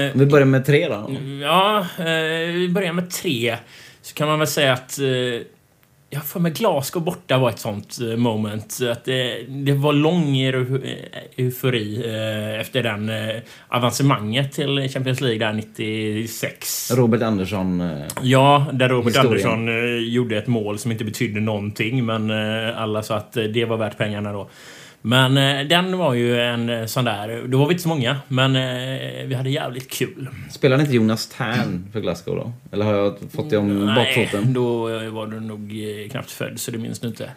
Eh, 0.07 0.13
Vi 0.15 0.27
börjar 0.27 0.47
med 0.47 0.67
tre 0.67 0.89
då. 0.89 1.17
ja, 1.43 1.87
eh, 1.99 2.53
vi 2.53 2.69
börjar 2.69 2.93
med 2.93 3.11
tre. 3.11 3.57
Så 4.03 4.15
kan 4.15 4.29
man 4.29 4.39
väl 4.39 4.49
säga 4.49 4.73
att... 4.73 4.99
Eh, 4.99 5.05
jag 6.15 6.25
för 6.25 6.41
mig 6.41 6.53
Glasgow 6.53 7.03
borta 7.05 7.39
var 7.39 7.51
ett 7.51 7.59
sånt 7.59 7.99
eh, 8.11 8.17
moment. 8.17 8.79
Att 8.93 9.05
det, 9.05 9.43
det 9.49 9.73
var 9.73 9.93
lång 9.93 10.37
eh, 10.39 10.55
eufori 11.37 12.03
eh, 12.07 12.61
efter 12.61 12.83
den 12.83 13.09
eh, 13.09 13.37
avancemanget 13.69 14.53
till 14.53 14.89
Champions 14.89 15.21
League 15.21 15.39
där 15.39 15.53
96. 15.53 16.93
Robert 16.97 17.23
Andersson. 17.23 17.81
eh, 17.81 17.89
Ja, 18.23 18.67
där 18.73 18.89
Robert 18.89 19.17
Historien. 19.17 19.49
Andersson 19.51 19.69
eh, 19.69 20.09
gjorde 20.15 20.37
ett 20.39 20.47
mål 20.47 20.79
som 20.79 20.93
inte 20.93 21.05
betydde 21.05 21.41
någonting, 21.41 22.05
men 22.07 22.31
eh, 22.31 22.81
alla 22.83 23.03
sa 23.03 23.17
att 23.17 23.37
eh, 23.37 23.45
det 23.45 23.65
var 23.65 23.77
värt 23.77 23.99
pengarna 23.99 24.33
då. 24.33 24.49
Men 25.07 25.37
eh, 25.37 25.67
den 25.67 25.99
var 25.99 26.15
ju 26.15 26.41
en 26.41 26.69
eh, 26.69 26.87
sån 26.87 27.05
där, 27.05 27.45
då 27.47 27.59
var 27.59 27.67
vi 27.67 27.73
inte 27.73 27.83
så 27.83 27.89
många, 27.89 28.17
men 28.29 28.57
eh, 28.57 29.27
vi 29.27 29.35
hade 29.35 29.51
jävligt 29.51 29.91
kul. 29.91 30.29
Spelade 30.51 30.83
inte 30.83 30.95
Jonas 30.95 31.27
Tern 31.27 31.89
för 31.93 32.01
Glasgow 32.01 32.37
då? 32.37 32.53
Eller 32.73 32.85
har 32.85 32.95
jag 32.95 33.17
fått 33.33 33.51
det 33.51 33.57
om 33.57 33.87
bakfoten? 33.87 34.53
då 34.53 34.83
var 35.11 35.27
du 35.27 35.41
nog 35.41 35.73
eh, 35.73 36.11
knappt 36.11 36.31
född, 36.31 36.61
så 36.61 36.71
det 36.71 36.79
minns 36.79 36.99
du 36.99 37.09
inte. 37.09 37.31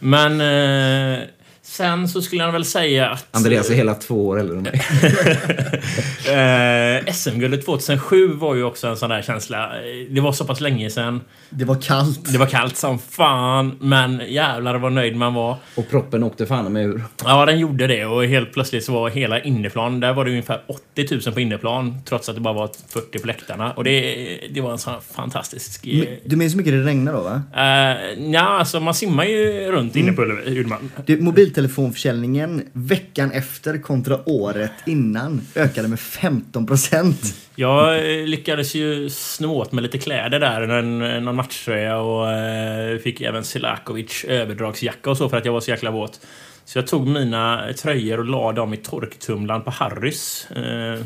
Men 0.00 0.40
eh, 0.40 1.24
sen 1.72 2.08
så 2.08 2.22
skulle 2.22 2.44
jag 2.44 2.52
väl 2.52 2.64
säga 2.64 3.08
att... 3.10 3.26
Andreas 3.30 3.70
är 3.70 3.74
hela 3.74 3.94
två 3.94 4.26
år 4.28 4.40
äldre 4.40 4.56
än 4.56 4.62
mig. 4.62 4.82
Eh, 6.22 7.12
SM-guldet 7.12 7.64
2007 7.64 8.28
var 8.32 8.54
ju 8.54 8.64
också 8.64 8.86
en 8.86 8.96
sån 8.96 9.10
där 9.10 9.22
känsla. 9.22 9.64
Eh, 9.64 9.82
Det 10.10 10.20
var 10.20 10.32
så 10.32 10.44
pass 10.44 10.60
länge 10.60 10.90
sedan. 10.90 11.20
Det 11.50 11.64
var 11.64 11.74
kallt. 11.82 12.32
Det 12.32 12.38
var 12.38 12.46
kallt 12.46 12.76
som 12.76 12.98
fan, 12.98 13.76
men 13.80 14.22
jävlar 14.28 14.74
vad 14.78 14.92
nöjd 14.92 15.16
man 15.16 15.34
var. 15.34 15.56
Och 15.74 15.90
proppen 15.90 16.22
åkte 16.22 16.46
fan 16.46 16.72
med 16.72 16.86
ur. 16.86 17.02
Ja, 17.24 17.46
den 17.46 17.58
gjorde 17.58 17.86
det 17.86 18.04
och 18.06 18.24
helt 18.24 18.52
plötsligt 18.52 18.84
så 18.84 18.92
var 18.92 19.10
hela 19.10 19.40
inneplan, 19.42 20.00
där 20.00 20.12
var 20.12 20.24
det 20.24 20.30
ungefär 20.30 20.62
80 20.94 21.06
000 21.26 21.34
på 21.34 21.40
inneplan 21.40 21.98
trots 22.04 22.28
att 22.28 22.34
det 22.34 22.40
bara 22.40 22.54
var 22.54 22.70
40 22.88 23.18
på 23.18 23.26
läktarna. 23.26 23.72
Och 23.72 23.84
det, 23.84 24.40
det 24.54 24.60
var 24.60 24.72
en 24.72 24.78
sån 24.78 24.94
fantastisk... 25.14 25.86
eh, 25.86 26.04
Du 26.24 26.36
minns 26.36 26.52
hur 26.52 26.58
mycket 26.58 26.72
det 26.72 26.84
regnade 26.84 27.16
då 27.18 27.22
va? 27.24 27.42
Uh, 27.56 28.30
ja, 28.32 28.40
alltså 28.58 28.80
man 28.80 28.94
simmar 28.94 29.24
ju 29.24 29.70
runt 29.72 29.96
inne 29.96 30.12
på 30.12 30.22
Ullevi, 30.22 30.64
man. 30.64 30.90
Det, 31.06 31.16
mobiltelefonförsäljningen 31.62 32.62
veckan 32.72 33.30
efter 33.32 33.78
kontra 33.78 34.28
året 34.28 34.72
innan 34.86 35.40
ökade 35.54 35.88
med 35.88 36.00
15 36.00 36.66
procent. 36.66 37.34
Jag 37.54 37.96
eh, 37.96 38.26
lyckades 38.26 38.74
ju 38.74 39.10
sno 39.10 39.52
åt 39.54 39.72
mig 39.72 39.82
lite 39.82 39.98
kläder 39.98 40.40
där, 40.40 40.60
en, 40.68 41.02
eh, 41.02 41.20
någon 41.20 41.36
matchtröja 41.36 41.98
och 41.98 42.30
eh, 42.30 42.98
fick 42.98 43.20
även 43.20 43.44
Selakovic 43.44 44.24
överdragsjacka 44.24 45.10
och 45.10 45.16
så 45.16 45.28
för 45.28 45.36
att 45.36 45.44
jag 45.44 45.52
var 45.52 45.60
så 45.60 45.70
jäkla 45.70 45.90
våt. 45.90 46.20
Så 46.64 46.78
jag 46.78 46.86
tog 46.86 47.06
mina 47.06 47.72
tröjor 47.78 48.18
och 48.18 48.24
la 48.24 48.52
dem 48.52 48.74
i 48.74 48.76
torktumlaren 48.76 49.62
på 49.62 49.70
Harrys. 49.70 50.50
Eh, 50.50 51.00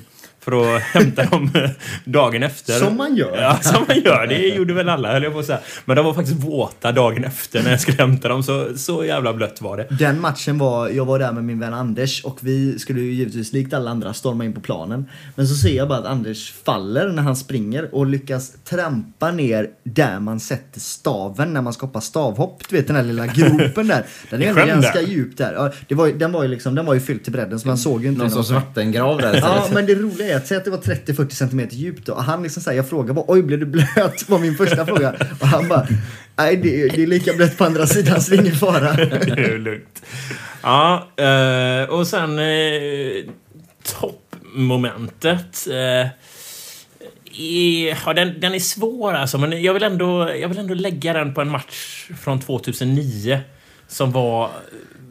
för 0.47 0.77
att 0.77 0.83
hämta 0.95 1.25
dem 1.25 1.51
eh, 1.55 1.71
dagen 2.05 2.43
efter. 2.43 2.73
Som 2.73 2.97
man 2.97 3.17
gör. 3.17 3.39
Ja, 3.43 3.59
som 3.63 3.85
man 3.89 4.01
gör. 4.01 4.27
Det 4.27 4.49
gjorde 4.49 4.75
väl 4.75 4.89
alla, 4.89 5.13
höll 5.13 5.23
jag 5.23 5.33
på 5.33 5.39
att 5.39 5.47
säga. 5.47 5.59
Men 5.85 5.97
de 5.97 6.05
var 6.05 6.15
faktiskt 6.15 6.45
våta 6.45 6.93
dagen 6.93 7.25
efter 7.25 7.63
när 7.63 7.71
jag 7.71 7.81
skulle 7.81 7.97
hämta 7.97 8.29
dem. 8.29 8.43
Så, 8.43 8.79
så 8.79 9.05
jävla 9.05 9.33
blött 9.33 9.61
var 9.61 9.77
det. 9.77 9.87
Den 9.91 10.21
matchen 10.21 10.59
var, 10.59 10.89
jag 10.89 11.05
var 11.05 11.19
där 11.19 11.33
med 11.33 11.45
min 11.45 11.61
vän 11.61 11.75
Anders 11.75 12.25
och 12.25 12.39
vi 12.41 12.79
skulle 12.79 13.01
ju 13.01 13.13
givetvis 13.13 13.53
likt 13.53 13.75
alla 13.75 13.91
andra 13.91 14.15
storma 14.15 14.45
in 14.45 14.53
på 14.53 14.61
planen. 14.61 15.09
Men 15.35 15.49
så 15.49 15.55
ser 15.55 15.77
jag 15.77 15.89
bara 15.89 15.99
att 15.99 16.07
Anders 16.07 16.53
faller 16.65 17.09
när 17.09 17.23
han 17.23 17.37
springer 17.37 17.95
och 17.95 18.07
lyckas 18.07 18.53
trampa 18.65 19.31
ner 19.31 19.69
där 19.85 20.21
man 20.21 20.41
sätter 20.41 20.81
staven 20.81 21.53
när 21.53 21.63
man 21.63 21.73
ska 21.73 21.87
hoppa 21.87 22.01
stavhopp. 22.01 22.63
Du 22.69 22.77
vet 22.77 22.87
den 22.87 22.97
där 22.97 23.03
lilla 23.03 23.27
gropen 23.27 23.89
där. 23.89 24.07
Den 24.31 24.43
är 24.43 24.47
ändå 24.47 24.67
ganska 24.67 25.01
där. 25.01 25.07
djup 25.07 25.37
där. 25.37 25.53
Ja, 25.53 25.73
det 25.89 25.95
var, 25.95 26.09
den 26.09 26.33
var 26.33 26.43
ju 26.43 26.49
liksom, 26.49 26.75
den 26.75 26.87
var 26.87 26.95
ju 26.95 27.01
fylld 27.01 27.25
till 27.25 27.33
bredden 27.33 27.61
så 27.61 27.69
man 27.69 27.79
såg 27.79 28.03
ju 28.03 28.09
inte 28.09 28.23
Någon 28.23 28.31
sorts 28.31 28.51
vattengrav 28.51 29.19
där 29.19 29.37
Ja, 29.43 29.69
men 29.73 29.87
det 29.87 29.95
roliga 29.95 30.36
är 30.36 30.36
att 30.37 30.47
säg 30.47 30.57
att 30.57 30.65
det 30.65 30.71
var 30.71 30.79
30-40 30.79 31.31
cm 31.31 31.69
djupt 31.71 32.07
då. 32.07 32.13
Och 32.13 32.25
han 32.25 32.43
liksom 32.43 32.63
säger, 32.63 32.77
jag 32.77 32.89
frågar 32.89 33.15
bara, 33.15 33.25
oj 33.29 33.43
blev 33.43 33.59
du 33.59 33.67
blöt? 33.67 34.29
var 34.29 34.39
min 34.39 34.55
första 34.55 34.87
fråga. 34.87 35.15
Och 35.41 35.47
han 35.47 35.69
bara, 35.69 35.87
nej 36.37 36.57
det, 36.57 36.89
det 36.89 37.03
är 37.03 37.07
lika 37.07 37.33
blött 37.33 37.59
på 37.59 37.65
andra 37.65 37.87
sidan 37.87 38.23
så 38.23 38.31
det 38.31 38.37
är 38.37 38.41
ingen 38.41 38.57
fara. 38.57 38.93
Det 38.97 39.45
är 39.45 39.59
lugnt. 39.59 40.03
Ja, 40.63 41.09
eh, 41.17 41.91
och 41.91 42.07
sen 42.07 42.39
eh, 42.39 43.25
toppmomentet. 43.83 45.67
Eh, 45.71 46.09
ja, 48.05 48.13
den, 48.13 48.41
den 48.41 48.55
är 48.55 48.59
svår 48.59 49.13
alltså, 49.13 49.39
men 49.39 49.63
jag 49.63 49.75
vill, 49.75 49.83
ändå, 49.83 50.31
jag 50.41 50.49
vill 50.49 50.59
ändå 50.59 50.75
lägga 50.75 51.13
den 51.13 51.35
på 51.35 51.41
en 51.41 51.49
match 51.49 52.11
från 52.21 52.41
2009 52.41 53.41
som 53.89 54.13
var 54.13 54.51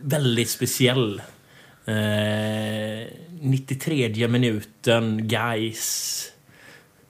väldigt 0.02 0.50
speciell. 0.50 1.22
Eh, 1.86 3.08
93 3.46 4.28
minuten, 4.28 5.28
guys 5.28 6.32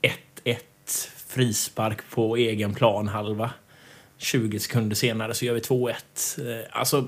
1-1, 0.02 0.58
frispark 1.28 2.10
på 2.10 2.36
egen 2.38 2.74
planhalva. 2.74 3.50
20 4.18 4.60
sekunder 4.60 4.96
senare 4.96 5.34
så 5.34 5.46
gör 5.46 5.54
vi 5.54 5.60
2-1. 5.60 5.94
Eh, 6.40 6.66
alltså, 6.72 7.08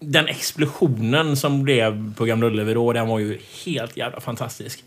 den 0.00 0.28
explosionen 0.28 1.36
som 1.36 1.62
blev 1.62 2.14
på 2.14 2.24
Gamla 2.24 2.46
Ullevi 2.46 2.74
då, 2.74 2.92
den 2.92 3.08
var 3.08 3.18
ju 3.18 3.38
helt 3.64 3.96
jävla 3.96 4.20
fantastisk. 4.20 4.84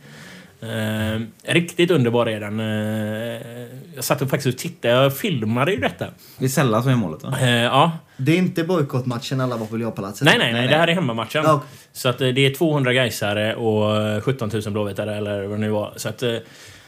Eh, 0.62 1.22
riktigt 1.54 1.92
underbar 1.92 2.26
är 2.26 2.40
den. 2.40 2.60
Eh, 2.60 3.68
jag 3.96 4.04
satt 4.04 4.22
och 4.22 4.30
faktiskt 4.30 4.56
och 4.56 4.60
tittade, 4.62 4.94
jag 4.94 5.18
filmade 5.18 5.72
ju 5.72 5.78
detta. 5.80 6.06
Det 6.38 6.46
är 6.46 6.50
Sella 6.50 6.82
som 6.82 6.92
är 6.92 6.96
målet 6.96 7.24
va? 7.24 7.38
Eh, 7.42 7.50
ja, 7.50 7.92
Det 8.18 8.32
är 8.32 8.38
inte 8.38 8.64
bojkottmatchen 8.64 9.42
alla 9.42 9.58
var 9.58 9.66
på 9.66 9.76
Leopalatset. 9.76 10.26
nej, 10.26 10.36
nej, 10.38 10.54
nej, 10.54 10.68
det 10.68 10.76
här 10.78 10.88
är 10.88 10.94
hemmamatchen. 10.94 11.44
Ja. 11.46 11.62
Så 11.94 12.10
att 12.10 12.22
eh, 12.22 12.28
det 12.28 12.46
är 12.46 12.54
200 12.54 12.94
gaisare 12.94 13.56
och 13.56 13.98
eh, 14.02 14.22
17 14.22 14.50
000 14.54 14.62
blåvitare 14.74 15.16
eller 15.16 15.42
vad 15.44 15.58
det 15.58 15.62
nu 15.62 15.70
var. 15.70 15.94
Så 15.96 16.10
att, 16.10 16.24
eh, 16.24 16.36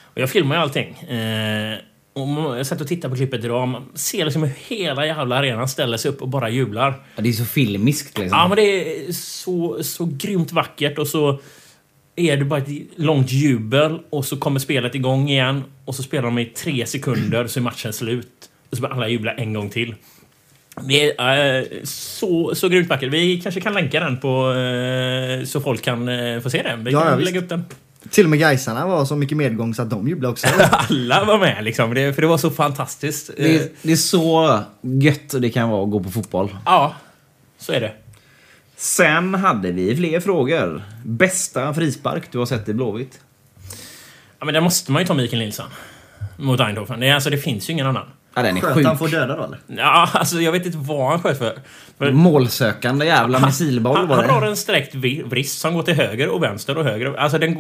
och 0.04 0.22
jag 0.22 0.30
filmar 0.30 0.56
ju 0.56 0.62
allting. 0.62 0.96
Eh, 1.00 1.78
och 2.16 2.58
jag 2.58 2.66
satt 2.66 2.82
och 2.82 2.88
tittade 2.88 3.10
på 3.12 3.16
klippet 3.16 3.44
idag. 3.46 3.68
Man 3.68 3.86
ser 3.96 4.26
liksom 4.26 4.44
hur 4.44 4.54
hela 4.76 5.06
jävla 5.06 5.36
arenan 5.36 5.68
ställer 5.68 5.98
sig 5.98 6.12
upp 6.12 6.22
och 6.22 6.28
bara 6.30 6.50
jublar. 6.50 7.04
Ja, 7.16 7.22
det 7.22 7.30
är 7.30 7.34
så 7.34 7.46
filmiskt 7.46 8.18
liksom. 8.18 8.38
Ja, 8.38 8.48
men 8.48 8.56
det 8.56 8.64
är 9.08 9.12
så, 9.12 9.84
så 9.84 10.06
grymt 10.06 10.52
vackert 10.52 10.98
och 10.98 11.08
så 11.08 11.40
är 12.16 12.38
det 12.38 12.46
bara 12.46 12.60
ett 12.60 12.70
långt 12.96 13.32
jubel 13.32 14.00
och 14.10 14.26
så 14.26 14.38
kommer 14.38 14.60
spelet 14.60 14.96
igång 14.96 15.30
igen 15.30 15.64
och 15.86 15.96
så 15.96 16.04
spelar 16.04 16.24
de 16.24 16.40
i 16.40 16.46
tre 16.46 16.86
sekunder 16.86 17.48
så 17.48 17.60
är 17.60 17.62
matchen 17.62 17.94
slut. 17.94 18.50
Och 18.70 18.78
så 18.78 18.82
börjar 18.82 18.96
alla 18.96 19.08
jubla 19.08 19.34
en 19.34 19.54
gång 19.54 19.70
till. 19.70 19.96
Det 20.88 21.20
är 21.20 21.60
eh, 21.62 21.66
så, 21.84 22.56
så 22.56 22.70
grymt 22.70 22.90
vackert. 22.90 23.14
Vi 23.14 23.42
kanske 23.42 23.62
kan 23.62 23.74
länka 23.74 24.00
den 24.00 24.20
på 24.20 24.54
eh, 24.54 25.46
så 25.46 25.62
folk 25.62 25.82
kan 25.82 26.08
eh, 26.10 26.40
få 26.40 26.50
se 26.50 26.62
den. 26.64 26.84
Vi 26.84 26.92
Ja, 26.92 27.04
kan 27.04 27.20
lägga 27.22 27.40
upp 27.40 27.50
den. 27.50 27.66
Till 28.10 28.24
och 28.24 28.30
med 28.30 28.40
Gaisarna 28.40 28.88
var 28.88 29.06
så 29.06 29.16
mycket 29.16 29.38
medgång 29.38 29.74
så 29.74 29.82
att 29.82 29.90
de 29.90 30.08
jublade 30.08 30.32
också. 30.32 30.48
Alla 30.72 31.24
var 31.24 31.40
med 31.40 31.64
liksom, 31.64 31.94
det, 31.94 32.14
för 32.14 32.22
det 32.22 32.28
var 32.28 32.38
så 32.38 32.50
fantastiskt. 32.50 33.30
Det, 33.38 33.56
är, 33.56 33.70
det 33.82 33.92
är 33.92 33.96
så 33.96 34.60
gött 34.82 35.42
det 35.42 35.50
kan 35.50 35.70
vara 35.70 35.84
att 35.84 35.92
gå 35.92 36.00
på 36.04 36.12
fotboll. 36.12 36.56
Ja, 36.66 36.96
så 37.58 37.72
är 37.72 37.82
det. 37.82 37.92
Sen 38.84 39.36
hade 39.36 39.72
vi 39.72 39.96
fler 39.96 40.20
frågor. 40.20 40.84
Bästa 41.06 41.74
frispark 41.74 42.24
du 42.32 42.38
har 42.38 42.46
sett 42.46 42.70
i 42.70 42.74
Blåvitt? 42.74 43.20
Ja, 44.40 44.46
men 44.46 44.54
där 44.54 44.62
måste 44.62 44.92
man 44.92 45.02
ju 45.02 45.08
ta 45.08 45.14
Mikael 45.14 45.40
Nilsson. 45.42 45.66
Mot 46.38 46.60
Eindhoven. 46.60 47.00
Det, 47.00 47.08
är- 47.08 47.14
alltså, 47.14 47.30
det 47.30 47.38
finns 47.38 47.70
ju 47.70 47.74
ingen 47.74 47.88
annan. 47.88 48.06
Ja, 48.36 48.42
den 48.42 48.58
är 48.58 48.62
Sköt 48.62 48.74
sjuk. 48.74 48.86
han 48.86 48.98
får 48.98 49.08
döda 49.08 49.36
då 49.36 49.44
eller? 49.44 49.60
Ja, 49.68 50.10
alltså 50.14 50.42
jag 50.42 50.52
vet 50.52 50.66
inte 50.66 50.78
vad 50.78 51.10
han 51.10 51.22
sköt 51.22 51.38
för. 51.38 51.58
för 51.98 52.12
Målsökande 52.12 53.06
jävla 53.06 53.40
missilboll 53.40 53.98
han, 53.98 54.08
var 54.08 54.16
han 54.16 54.30
har 54.30 54.42
det. 54.42 54.48
en 54.48 54.56
sträckt 54.56 54.96
vrist 55.26 55.60
som 55.60 55.74
går 55.74 55.84
till 55.84 55.96
höger 55.96 56.30
och 56.30 56.44
vänster 56.44 56.78
och 56.78 56.84
höger. 56.84 57.14
Alltså 57.18 57.38
den... 57.38 57.56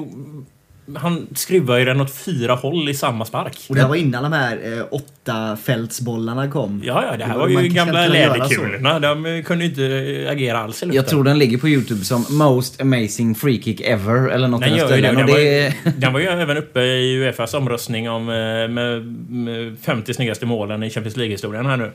Han 0.95 1.27
skruvar 1.35 1.77
ju 1.77 1.85
den 1.85 2.01
åt 2.01 2.15
fyra 2.15 2.55
håll 2.55 2.89
i 2.89 2.93
samma 2.93 3.25
spark. 3.25 3.57
Och 3.69 3.75
det 3.75 3.81
här 3.81 3.89
var 3.89 3.95
innan 3.95 4.23
de 4.23 4.33
här 4.33 4.77
eh, 4.77 4.85
åtta 4.91 5.57
fältsbollarna 5.63 6.51
kom. 6.51 6.81
Ja, 6.85 7.05
ja, 7.11 7.17
det 7.17 7.23
här 7.23 7.33
Det 7.33 7.39
var 7.39 7.49
man 7.49 7.63
ju 7.63 7.69
gamla 7.69 8.07
läderkulorna. 8.07 8.99
De 8.99 9.25
eh, 9.25 9.43
kunde 9.43 9.65
ju 9.65 9.69
inte 9.69 10.31
agera 10.31 10.59
alls 10.59 10.83
i 10.83 10.85
luften. 10.85 10.95
Jag 10.95 11.07
tror 11.07 11.23
den 11.23 11.39
ligger 11.39 11.57
på 11.57 11.69
Youtube 11.69 12.05
som 12.05 12.25
Most 12.29 12.81
Amazing 12.81 13.35
Free 13.35 13.61
Kick 13.61 13.81
Ever 13.81 14.29
eller 14.29 14.47
något 14.47 14.61
Den 14.61 14.75
gör 14.75 14.95
ju 14.95 15.01
det. 15.01 15.07
Den, 15.07 15.15
var 15.15 15.23
det 15.23 15.41
ju, 15.41 15.47
är... 15.65 15.73
den 15.97 16.13
var 16.13 16.19
ju 16.19 16.25
även 16.25 16.57
uppe 16.57 16.81
i 16.81 17.17
Uefas 17.17 17.53
omröstning 17.53 18.09
om 18.09 18.29
eh, 18.29 18.35
med, 18.67 19.05
med 19.29 19.77
50 19.81 20.13
snyggaste 20.13 20.45
målen 20.45 20.83
i 20.83 20.89
Champions 20.89 21.17
League-historien 21.17 21.65
här 21.65 21.77
nu. 21.77 21.91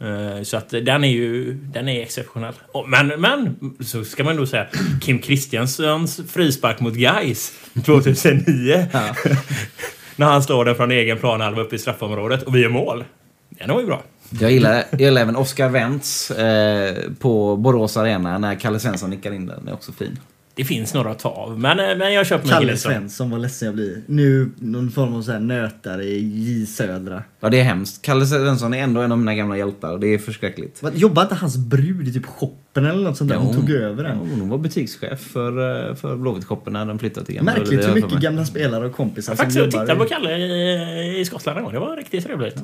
Eh, 0.00 0.42
Så 0.42 0.56
att 0.56 0.68
den 0.68 1.04
är 1.04 1.08
ju 1.08 1.54
den 1.54 1.88
är 1.88 2.02
exceptionell. 2.02 2.54
Men, 2.86 3.06
men 3.20 3.56
så 3.80 4.04
ska 4.04 4.24
man 4.24 4.36
nog 4.36 4.48
säga 4.48 4.66
Kim 5.02 5.18
Kristianssons 5.18 6.20
frispark 6.28 6.80
mot 6.80 6.94
Gais 6.94 7.52
2009. 7.84 8.86
När 10.16 10.26
han 10.26 10.42
slår 10.42 10.64
den 10.64 10.74
från 10.74 10.90
egen 10.90 11.18
planhalva 11.18 11.62
upp 11.62 11.72
i 11.72 11.78
straffområdet 11.78 12.42
och 12.42 12.56
vi 12.56 12.60
gör 12.60 12.68
mål. 12.68 13.04
Den 13.48 13.68
var 13.70 13.80
ju 13.80 13.86
bra. 13.86 14.02
Jag 14.40 14.50
gillar, 14.52 14.84
jag 14.90 15.00
gillar 15.00 15.22
även 15.22 15.36
Oscar 15.36 15.68
Wentz 15.68 16.30
eh, 16.30 16.96
på 17.18 17.56
Borås 17.56 17.96
Arena 17.96 18.38
när 18.38 18.54
Kalle 18.54 18.78
Svensson 18.80 19.10
nickar 19.10 19.32
in 19.32 19.46
den. 19.46 19.58
Den 19.58 19.68
är 19.68 19.72
också 19.72 19.92
fin. 19.92 20.18
Det 20.56 20.64
finns 20.64 20.94
några 20.94 21.10
att 21.10 21.18
ta 21.18 21.28
av. 21.28 21.60
Men, 21.60 21.80
eh, 21.80 21.96
men 21.96 22.12
jag 22.12 22.26
köper 22.26 22.46
mig 22.46 22.54
Kalle. 22.54 22.76
Svensson, 22.76 23.30
vad 23.30 23.40
ledsen 23.40 23.66
jag 23.66 23.74
blir. 23.74 24.02
Nu 24.06 24.50
någon 24.58 24.90
form 24.90 25.14
av 25.14 25.22
så 25.22 25.32
här 25.32 25.38
nötare 25.40 26.04
i 26.04 26.66
Södra. 26.66 27.22
Ja, 27.40 27.48
det 27.48 27.60
är 27.60 27.64
hemskt. 27.64 28.02
Kalle 28.02 28.26
Svensson 28.26 28.74
är 28.74 28.78
ändå 28.82 29.00
en 29.00 29.12
av 29.12 29.18
mina 29.18 29.34
gamla 29.34 29.56
hjältar. 29.56 29.98
Det 29.98 30.06
är 30.06 30.18
förskräckligt. 30.18 30.82
Vad, 30.82 30.96
Jobbar 30.96 31.22
inte 31.22 31.34
hans 31.34 31.56
brud 31.56 32.08
i 32.08 32.12
typ 32.12 32.26
shoppen 32.26 32.86
eller 32.86 33.02
något 33.02 33.16
sånt 33.16 33.30
där? 33.30 33.36
Hon 33.36 33.54
tog 33.54 33.70
över 33.70 34.04
Ja, 34.04 34.10
den. 34.10 34.18
hon 34.18 34.48
var 34.48 34.58
butikschef 34.58 35.20
för, 35.20 35.88
eh, 35.88 35.94
för 35.94 36.16
Blåvitt-shoppen 36.16 36.72
när 36.72 36.86
den 36.86 36.98
flyttade 36.98 37.26
till 37.26 37.34
Gamla 37.34 37.52
Märkligt 37.52 37.80
hur 37.80 37.88
jag 37.88 37.94
mycket 37.94 38.20
gamla 38.20 38.44
spelare 38.44 38.86
och 38.86 38.92
kompisar 38.96 39.32
Jag 39.32 39.36
som 39.38 39.44
faktiskt 39.44 39.58
jobbar. 39.58 39.70
tittade 39.86 39.98
på 39.98 40.04
Kalle 40.04 40.36
i, 40.36 41.20
i 41.20 41.24
Skottland 41.24 41.58
en 41.58 41.64
gång. 41.64 41.72
Det 41.72 41.78
var 41.80 41.96
riktigt 41.96 42.24
trevligt. 42.24 42.56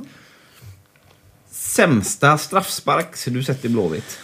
Sämsta 1.51 2.38
straffspark 2.38 3.16
du 3.26 3.43
sett 3.43 3.64
i 3.64 3.68
Blåvitt? 3.68 4.18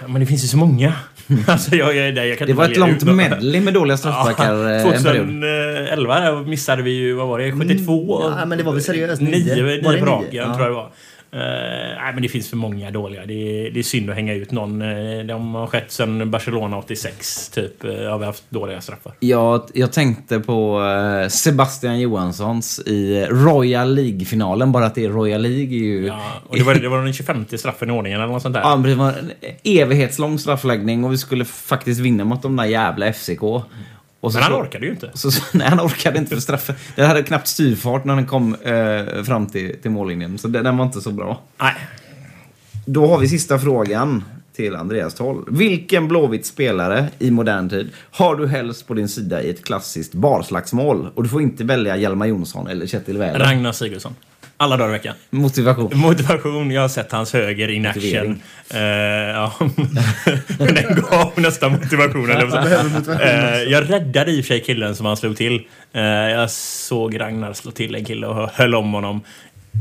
Ja, 0.00 0.08
Men 0.08 0.20
det 0.20 0.26
finns 0.26 0.44
ju 0.44 0.48
så 0.48 0.56
många. 0.56 0.94
alltså, 1.46 1.76
jag, 1.76 1.96
jag, 1.96 2.16
jag, 2.16 2.28
jag 2.28 2.38
kan 2.38 2.46
Det 2.48 2.52
var 2.54 2.64
ett 2.64 2.76
långt 2.76 3.02
medley 3.04 3.60
med 3.60 3.74
dåliga 3.74 3.96
straffsparkar 3.96 4.70
eh, 4.70 4.96
en 4.96 5.02
period. 5.02 5.26
2011 5.26 6.42
missade 6.42 6.82
vi 6.82 6.90
ju, 6.90 7.12
vad 7.14 7.28
var 7.28 7.38
det, 7.38 7.52
72? 7.52 8.22
Mm, 8.22 8.38
ja, 8.38 8.44
men 8.44 8.58
det 8.58 8.64
var 8.64 8.72
väl 8.72 8.82
seriöst, 8.82 9.22
Nio, 9.22 9.30
nio. 9.30 9.62
nio, 9.62 9.82
Var 9.82 9.92
det 9.92 9.98
på 9.98 10.04
nio? 10.04 10.12
raken, 10.14 10.34
Ja. 10.34 10.44
tror 10.44 10.60
jag 10.60 10.70
det 10.70 10.74
var. 10.74 10.90
Eh, 11.34 11.38
nej, 12.02 12.12
men 12.12 12.22
det 12.22 12.28
finns 12.28 12.50
för 12.50 12.56
många 12.56 12.90
dåliga. 12.90 13.26
Det 13.26 13.34
är, 13.34 13.70
det 13.70 13.78
är 13.78 13.82
synd 13.82 14.10
att 14.10 14.16
hänga 14.16 14.34
ut 14.34 14.50
någon. 14.50 14.82
Uh, 14.82 15.26
de 15.26 15.54
har 15.54 15.66
skett 15.66 15.92
sedan 15.92 16.30
Barcelona 16.30 16.78
86, 16.78 17.48
typ. 17.48 17.84
Uh, 17.84 18.10
har 18.10 18.18
vi 18.18 18.24
haft 18.24 18.50
dåliga 18.50 18.80
straffar. 18.80 19.12
Jag, 19.20 19.62
jag 19.74 19.92
tänkte 19.92 20.40
på 20.40 20.82
eh, 20.82 21.28
Sebastian 21.28 22.00
Johanssons 22.00 22.78
i 22.78 23.26
Royal 23.30 23.94
League-finalen. 23.94 24.72
Bara 24.72 24.86
att 24.86 24.94
det 24.94 25.04
är 25.04 25.08
Royal 25.08 25.42
League 25.42 25.76
är 25.76 25.84
ju... 25.84 26.06
Ja, 26.06 26.20
och 26.48 26.56
det 26.56 26.62
var, 26.62 26.74
det 26.74 26.88
var 26.88 27.04
den 27.04 27.12
25 27.12 27.46
straffen 27.56 27.90
i 27.90 27.92
ordningen 27.92 28.20
eller 28.20 28.32
något 28.32 28.42
sånt 28.42 28.54
där. 28.54 28.60
Ja, 28.60 28.76
det 28.76 28.94
var 28.94 29.08
en 29.08 29.30
evighetslång 29.64 30.38
straffläggning 30.38 31.04
och 31.04 31.12
vi 31.12 31.18
skulle 31.18 31.44
faktiskt 31.44 32.00
vinna 32.00 32.24
mot 32.24 32.42
de 32.42 32.56
där 32.56 32.64
jävla 32.64 33.12
FCK. 33.12 33.42
Och 34.22 34.32
så 34.32 34.38
men 34.38 34.42
han 34.42 34.62
orkade 34.62 34.86
ju 34.86 34.92
inte. 34.92 35.10
Så, 35.14 35.30
nej, 35.58 35.68
han 35.68 35.80
orkade 35.80 36.18
inte 36.18 36.34
för 36.34 36.40
straffen. 36.40 36.74
Den 36.96 37.06
hade 37.06 37.22
knappt 37.22 37.48
styrfart 37.48 38.04
när 38.04 38.16
den 38.16 38.26
kom 38.26 38.54
eh, 38.54 39.22
fram 39.24 39.46
till, 39.46 39.76
till 39.82 39.90
mållinjen. 39.90 40.38
Så 40.38 40.48
den, 40.48 40.64
den 40.64 40.76
var 40.76 40.84
inte 40.84 41.00
så 41.00 41.10
bra. 41.10 41.40
Nej. 41.58 41.74
Då 42.86 43.06
har 43.06 43.18
vi 43.18 43.28
sista 43.28 43.58
frågan 43.58 44.24
till 44.56 44.76
Andreas 44.76 45.14
Toll. 45.14 45.44
Vilken 45.48 46.08
Blåvitt 46.08 46.46
spelare 46.46 47.08
i 47.18 47.30
modern 47.30 47.68
tid 47.68 47.90
har 48.10 48.36
du 48.36 48.46
helst 48.46 48.86
på 48.86 48.94
din 48.94 49.08
sida 49.08 49.42
i 49.42 49.50
ett 49.50 49.64
klassiskt 49.64 50.14
barslagsmål? 50.14 51.08
Och 51.14 51.22
du 51.22 51.28
får 51.28 51.42
inte 51.42 51.64
välja 51.64 51.96
Hjalmar 51.96 52.26
Jonsson 52.26 52.66
eller 52.66 52.86
Kjetil 52.86 53.18
Wähler. 53.18 53.38
Ragnar 53.38 53.72
Sigurdsson. 53.72 54.14
Alla 54.62 54.76
dagar 54.76 54.88
i 54.88 54.92
veckan. 54.92 55.14
Motivation. 55.30 55.90
Motivation, 55.94 56.70
jag 56.70 56.80
har 56.80 56.88
sett 56.88 57.12
hans 57.12 57.32
höger 57.32 57.68
in 57.68 57.86
action. 57.86 58.42
Uh, 58.74 58.80
ja. 58.80 59.52
Men 60.58 60.74
den 60.74 61.04
gav 61.10 61.32
nästan 61.36 61.72
motivation. 61.72 62.30
också. 62.44 62.56
jag 63.68 63.90
räddade 63.90 64.32
i 64.32 64.40
och 64.40 64.44
för 64.44 64.54
sig 64.54 64.62
killen 64.62 64.96
som 64.96 65.06
han 65.06 65.16
slog 65.16 65.36
till. 65.36 65.66
Eh, 65.92 66.02
jag 66.02 66.50
såg 66.50 67.20
Ragnar 67.20 67.52
slå 67.52 67.70
till 67.70 67.94
en 67.94 68.04
kille 68.04 68.26
och 68.26 68.50
höll 68.54 68.74
om 68.74 68.92
honom. 68.92 69.20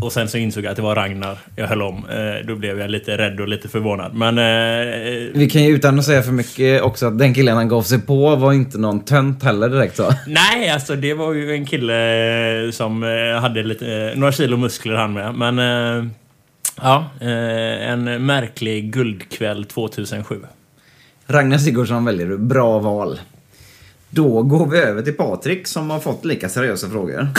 Och 0.01 0.11
sen 0.11 0.27
så 0.29 0.37
insåg 0.37 0.63
jag 0.63 0.69
att 0.71 0.75
det 0.75 0.81
var 0.81 0.95
Ragnar 0.95 1.37
jag 1.55 1.67
höll 1.67 1.81
om. 1.81 2.05
Eh, 2.09 2.47
då 2.47 2.55
blev 2.55 2.79
jag 2.79 2.91
lite 2.91 3.17
rädd 3.17 3.39
och 3.39 3.47
lite 3.47 3.67
förvånad. 3.67 4.13
Men... 4.15 4.37
eh, 4.37 5.31
Vi 5.33 5.49
kan 5.51 5.63
ju 5.63 5.75
utan 5.75 5.99
att 5.99 6.05
säga 6.05 6.23
för 6.23 6.31
mycket 6.31 6.81
också 6.81 7.07
att 7.07 7.17
den 7.19 7.33
killen 7.33 7.55
han 7.55 7.67
gav 7.67 7.81
sig 7.83 8.01
på 8.01 8.35
var 8.35 8.53
inte 8.53 8.77
någon 8.77 8.99
tönt 8.99 9.43
heller 9.43 9.69
direkt 9.69 9.95
så. 9.95 10.13
Nej, 10.27 10.69
alltså 10.69 10.95
det 10.95 11.13
var 11.13 11.33
ju 11.33 11.51
en 11.53 11.65
kille 11.65 12.65
eh, 12.65 12.71
som 12.71 13.03
eh, 13.03 13.41
hade 13.41 13.63
lite, 13.63 13.87
eh, 13.93 14.17
några 14.19 14.31
kilo 14.31 14.57
muskler 14.57 14.93
han 14.95 15.13
med. 15.13 15.35
Men 15.35 15.59
eh, 15.59 16.05
ja, 16.81 17.05
eh, 17.21 17.89
en 17.91 18.25
märklig 18.25 18.93
guldkväll 18.93 19.65
2007. 19.65 20.35
Ragnar 21.27 21.57
Sigurdsson 21.57 22.05
väljer 22.05 22.27
du. 22.27 22.37
Bra 22.37 22.79
val. 22.79 23.19
Då 24.09 24.43
går 24.43 24.67
vi 24.67 24.77
över 24.77 25.01
till 25.01 25.13
Patrik 25.13 25.67
som 25.67 25.89
har 25.89 25.99
fått 25.99 26.25
lika 26.25 26.49
seriösa 26.49 26.89
frågor. 26.89 27.27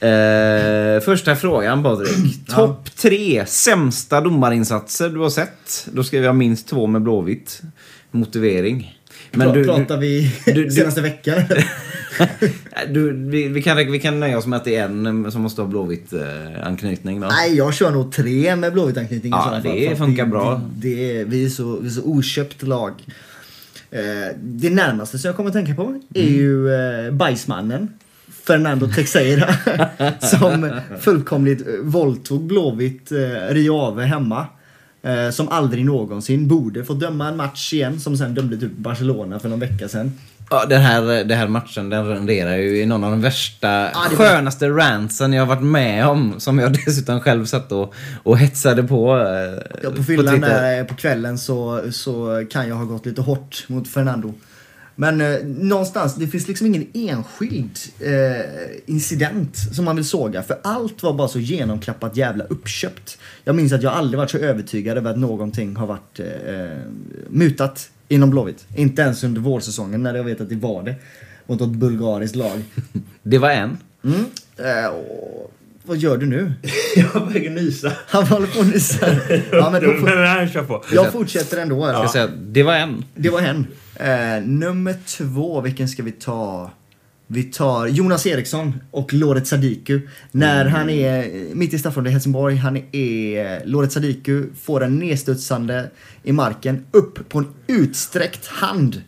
eh, 0.00 1.00
första 1.04 1.36
frågan 1.36 1.82
Patrik. 1.82 2.46
Topp 2.48 2.90
tre 2.96 3.46
sämsta 3.46 4.20
domarinsatser 4.20 5.08
du 5.08 5.20
har 5.20 5.30
sett? 5.30 5.88
Då 5.92 6.04
ska 6.04 6.20
vi 6.20 6.26
ha 6.26 6.32
minst 6.32 6.68
två 6.68 6.86
med 6.86 7.02
Blåvitt. 7.02 7.62
Motivering. 8.10 8.92
Men 9.32 9.52
du, 9.52 9.64
Pratar 9.64 9.96
vi 9.96 10.32
du- 10.46 10.52
du- 10.64 10.70
senaste 10.70 11.00
veckan? 11.00 11.42
du, 12.88 13.12
vi, 13.12 13.48
vi, 13.48 13.62
kan, 13.62 13.76
vi 13.76 13.98
kan 14.00 14.20
nöja 14.20 14.38
oss 14.38 14.46
med 14.46 14.56
att 14.56 14.64
det 14.64 14.76
är 14.76 14.84
en 14.84 15.32
som 15.32 15.42
måste 15.42 15.60
ha 15.62 15.68
Blåvitt 15.68 16.12
eh, 16.12 16.66
anknytning 16.66 17.20
då. 17.20 17.26
Nej, 17.28 17.54
jag 17.56 17.74
kör 17.74 17.90
nog 17.90 18.12
tre 18.12 18.56
med 18.56 18.72
Blåvitt 18.72 18.96
anknytning 18.96 19.32
i 19.32 19.36
Ja, 19.36 19.42
sådana 19.44 19.62
fall, 19.62 19.72
det 19.76 19.96
funkar 19.96 20.26
bra. 20.26 20.60
Det, 20.76 20.94
det, 21.18 21.24
vi, 21.24 21.44
är 21.44 21.48
så, 21.48 21.76
vi 21.80 21.86
är 21.86 21.90
så 21.90 22.02
oköpt 22.02 22.62
lag. 22.62 22.92
Eh, 23.90 24.00
det 24.42 24.70
närmaste 24.70 25.18
som 25.18 25.28
jag 25.28 25.36
kommer 25.36 25.50
att 25.50 25.54
tänka 25.54 25.74
på 25.74 26.00
är 26.14 26.22
Mm. 26.22 26.34
ju 26.34 26.74
eh, 26.74 27.12
bajsmannen. 27.12 27.88
Fernando 28.46 28.88
Teixeira. 28.94 29.54
som 30.20 30.70
fullkomligt 31.00 31.60
eh, 31.68 31.74
våldtog 31.82 32.42
Blåvitt 32.46 33.12
eh, 33.12 33.54
Rio 33.54 33.80
Ave 33.80 34.04
hemma. 34.04 34.46
Eh, 35.02 35.30
som 35.30 35.48
aldrig 35.48 35.84
någonsin 35.84 36.48
borde 36.48 36.84
få 36.84 36.94
döma 36.94 37.28
en 37.28 37.36
match 37.36 37.72
igen. 37.72 38.00
Som 38.00 38.16
sen 38.16 38.34
dömde 38.34 38.56
typ 38.56 38.72
Barcelona 38.76 39.38
för 39.38 39.48
någon 39.48 39.60
vecka 39.60 39.88
sedan. 39.88 40.12
Ja, 40.50 40.64
den 40.66 40.80
här, 40.80 41.02
den 41.24 41.38
här 41.38 41.48
matchen 41.48 41.90
den 41.90 42.08
renderar 42.08 42.56
ju 42.56 42.80
i 42.82 42.86
någon 42.86 43.04
av 43.04 43.10
de 43.10 43.20
värsta, 43.20 43.68
det 43.68 44.16
var- 44.16 44.26
skönaste 44.26 44.68
rantsen 44.68 45.32
jag 45.32 45.46
varit 45.46 45.62
med 45.62 46.06
om. 46.06 46.34
Som 46.38 46.58
jag 46.58 46.72
dessutom 46.86 47.20
själv 47.20 47.44
satt 47.44 47.72
och, 47.72 47.94
och 48.22 48.38
hetsade 48.38 48.82
på. 48.82 49.16
eh, 49.18 49.78
Ja, 49.82 49.90
på 49.96 50.02
fyllan 50.02 50.34
Twitter. 50.34 50.48
där 50.62 50.84
på 50.84 50.94
kvällen 50.94 51.38
så, 51.38 51.82
så 51.90 52.44
kan 52.50 52.68
jag 52.68 52.76
ha 52.76 52.84
gått 52.84 53.06
lite 53.06 53.20
hårt 53.22 53.64
mot 53.68 53.88
Fernando. 53.88 54.34
Men 54.98 55.20
eh, 55.20 55.38
någonstans, 55.44 56.14
det 56.14 56.26
finns 56.26 56.48
liksom 56.48 56.66
ingen 56.66 56.86
enskild 56.92 57.78
eh, 58.00 58.46
incident 58.86 59.56
som 59.74 59.84
man 59.84 59.96
vill 59.96 60.04
såga. 60.04 60.42
För 60.42 60.58
allt 60.64 61.02
var 61.02 61.12
bara 61.12 61.28
så 61.28 61.38
genomklappat 61.38 62.16
jävla 62.16 62.44
uppköpt. 62.44 63.18
Jag 63.44 63.54
minns 63.56 63.72
att 63.72 63.82
jag 63.82 63.92
aldrig 63.92 64.18
varit 64.18 64.30
så 64.30 64.38
övertygad 64.38 64.98
över 64.98 65.10
att 65.10 65.18
någonting 65.18 65.76
har 65.76 65.86
varit 65.86 66.20
eh, 66.20 66.78
mutat 67.30 67.90
inom 68.08 68.30
Blåvitt. 68.30 68.66
Inte 68.76 69.02
ens 69.02 69.24
under 69.24 69.40
vårsäsongen 69.40 70.02
när 70.02 70.14
jag 70.14 70.24
vet 70.24 70.40
att 70.40 70.48
det 70.48 70.56
var 70.56 70.82
det. 70.82 70.94
Mot 71.46 71.60
ett 71.60 71.68
bulgariskt 71.68 72.36
lag. 72.36 72.62
Det 73.22 73.38
var 73.38 73.50
en. 73.50 73.76
Mm. 74.04 74.24
Eh, 74.56 74.86
och, 74.86 75.52
vad 75.84 75.96
gör 75.96 76.16
du 76.16 76.26
nu? 76.26 76.52
Jag 76.96 77.26
börjar 77.32 77.50
nysa. 77.50 77.92
Han 78.08 78.26
håller 78.26 78.46
på 78.46 78.58
och 78.58 78.66
nyssar. 78.66 79.20
Ja, 79.52 79.70
men 79.70 79.82
då 79.82 79.88
kör 80.52 80.62
på. 80.64 80.84
jag 80.92 81.12
fortsätter 81.12 81.58
ändå. 81.62 81.76
Jag 81.76 81.88
Alltså. 81.94 82.08
ska 82.08 82.12
säga, 82.26 82.30
det 82.36 82.62
var 82.62 82.74
en. 82.74 83.04
Det 83.14 83.30
var 83.30 83.40
en. 83.40 83.66
Eh, 83.98 84.42
nummer 84.44 84.94
två, 85.06 85.60
vilken 85.60 85.88
ska 85.88 86.02
vi 86.02 86.12
ta? 86.12 86.70
Vi 87.26 87.42
tar 87.42 87.86
Jonas 87.86 88.26
Eriksson 88.26 88.80
och 88.90 89.14
Loret 89.14 89.46
Sadiku. 89.46 90.00
När 90.32 90.64
han 90.64 90.90
är 90.90 91.54
mitt 91.54 91.74
i 91.74 91.78
straffområdet 91.78 92.10
i 92.10 92.12
Helsingborg, 92.12 92.56
han 92.56 92.76
är 92.76 93.66
Loret 93.66 93.92
Sadiku 93.92 94.46
får 94.62 94.84
en 94.84 94.98
nedstudsande 94.98 95.90
i 96.22 96.32
marken 96.32 96.86
upp 96.90 97.28
på 97.28 97.38
en 97.38 97.48
utsträckt 97.66 98.46
hand. 98.46 99.02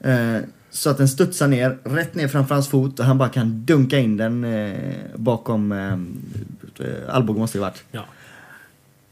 Eh, 0.00 0.38
så 0.70 0.90
att 0.90 0.98
den 0.98 1.08
studsar 1.08 1.48
ner, 1.48 1.78
rätt 1.84 2.14
ner 2.14 2.28
framför 2.28 2.54
hans 2.54 2.68
fot 2.68 3.00
och 3.00 3.06
han 3.06 3.18
bara 3.18 3.28
kan 3.28 3.64
dunka 3.64 3.98
in 3.98 4.16
den 4.16 4.44
eh, 4.44 4.94
bakom 5.16 5.72
eh, 5.72 5.92
eh, 6.86 7.14
albågen 7.14 7.40
måste 7.40 7.58
det 7.58 7.62
varit. 7.62 7.84
Ja. 7.90 8.04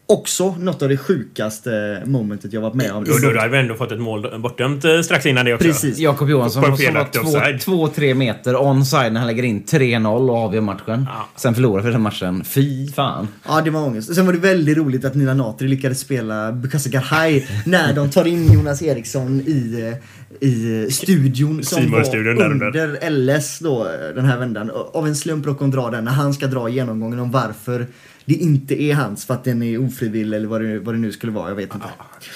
Också 0.09 0.55
något 0.59 0.83
av 0.83 0.89
det 0.89 0.97
sjukaste 0.97 2.03
momentet 2.07 2.53
jag 2.53 2.61
varit 2.61 2.75
med 2.75 2.93
om. 2.93 3.05
Då, 3.05 3.39
hade 3.39 3.49
vi 3.49 3.59
ändå 3.59 3.75
fått 3.75 3.93
ett 3.93 4.01
mål 4.01 4.41
bortdömt 4.41 4.85
eh, 4.85 5.01
strax 5.01 5.27
innan 5.27 5.45
det 5.45 5.55
också. 5.55 5.67
Precis. 5.67 5.99
Jakob 5.99 6.31
Johansson 6.31 6.63
som 6.63 6.71
var 6.71 6.79
felaktig 6.79 7.21
offside. 7.23 7.57
2-3 7.57 8.15
meter 8.15 8.57
onside 8.57 9.13
när 9.13 9.21
han 9.21 9.27
lägger 9.27 9.43
in 9.43 9.65
3-0 9.65 10.31
och 10.31 10.37
avgör 10.37 10.61
matchen. 10.61 11.07
Ja. 11.09 11.29
Sen 11.37 11.55
förlorar 11.55 11.83
vi 11.83 11.91
den 11.91 12.03
matchen. 12.03 12.45
Fy 12.45 12.89
fan. 12.89 13.29
Ja, 13.49 13.61
det 13.61 13.71
var 13.71 13.81
ångest. 13.81 14.15
Sen 14.15 14.27
var 14.27 14.33
det 14.33 14.39
väldigt 14.39 14.77
roligt 14.77 15.05
att 15.05 15.15
Nina 15.15 15.35
Natri 15.35 15.69
lyckades 15.69 16.01
spela 16.01 16.53
Bukasa 16.53 16.89
Garhay 16.89 17.43
när 17.67 17.95
de 17.95 18.11
tar 18.11 18.27
in 18.27 18.53
Jonas 18.53 18.83
Eriksson 18.83 19.41
i, 19.41 19.93
eh, 20.41 20.49
i 20.49 20.89
studion 20.91 21.65
som 21.65 21.91
var 21.91 22.17
under. 22.17 22.43
under 22.43 23.11
LS 23.11 23.59
då, 23.59 23.85
eh, 23.85 24.15
den 24.15 24.25
här 24.25 24.39
vändan. 24.39 24.71
Av 24.93 25.07
en 25.07 25.17
slump 25.17 25.47
råkade 25.47 25.65
hon 25.65 25.71
dra 25.71 25.91
den 25.91 26.05
när 26.05 26.13
han 26.13 26.35
ska 26.35 26.47
dra 26.47 26.69
genomgången 26.69 27.19
om 27.19 27.31
varför 27.31 27.87
det 28.27 28.35
inte 28.35 28.83
är 28.83 28.95
hans 28.95 29.27
för 29.27 29.35
att 29.35 29.45
den 29.45 29.63
är 29.63 29.79
ofrivillig 29.79 30.37
eller 30.37 30.49
vad 30.49 30.61
det, 30.61 30.79
vad 30.79 30.95
det 30.95 30.99
nu 30.99 31.13
skulle 31.13 31.33
vara. 31.33 31.49
Jag 31.49 31.57
vet 31.57 31.75
inte. 31.75 31.87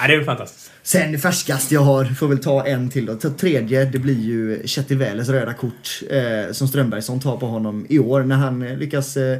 Ja, 0.00 0.06
det 0.06 0.14
är 0.14 0.24
fantastiskt. 0.24 0.70
Sen 0.82 1.12
det 1.12 1.18
färskaste 1.18 1.74
jag 1.74 1.80
har, 1.80 2.04
får 2.04 2.28
väl 2.28 2.38
ta 2.38 2.66
en 2.66 2.90
till 2.90 3.06
då. 3.06 3.14
Ta 3.14 3.30
Tredje, 3.30 3.84
det 3.84 3.98
blir 3.98 4.20
ju 4.20 4.62
Kjetil 4.64 4.98
Wählers 4.98 5.28
röda 5.28 5.52
kort 5.52 6.02
eh, 6.10 6.52
som 6.52 6.68
Strömbergsson 6.68 7.20
tar 7.20 7.36
på 7.36 7.46
honom 7.46 7.86
i 7.88 7.98
år 7.98 8.22
när 8.22 8.36
han 8.36 8.62
eh, 8.62 8.76
lyckas 8.76 9.16
eh, 9.16 9.38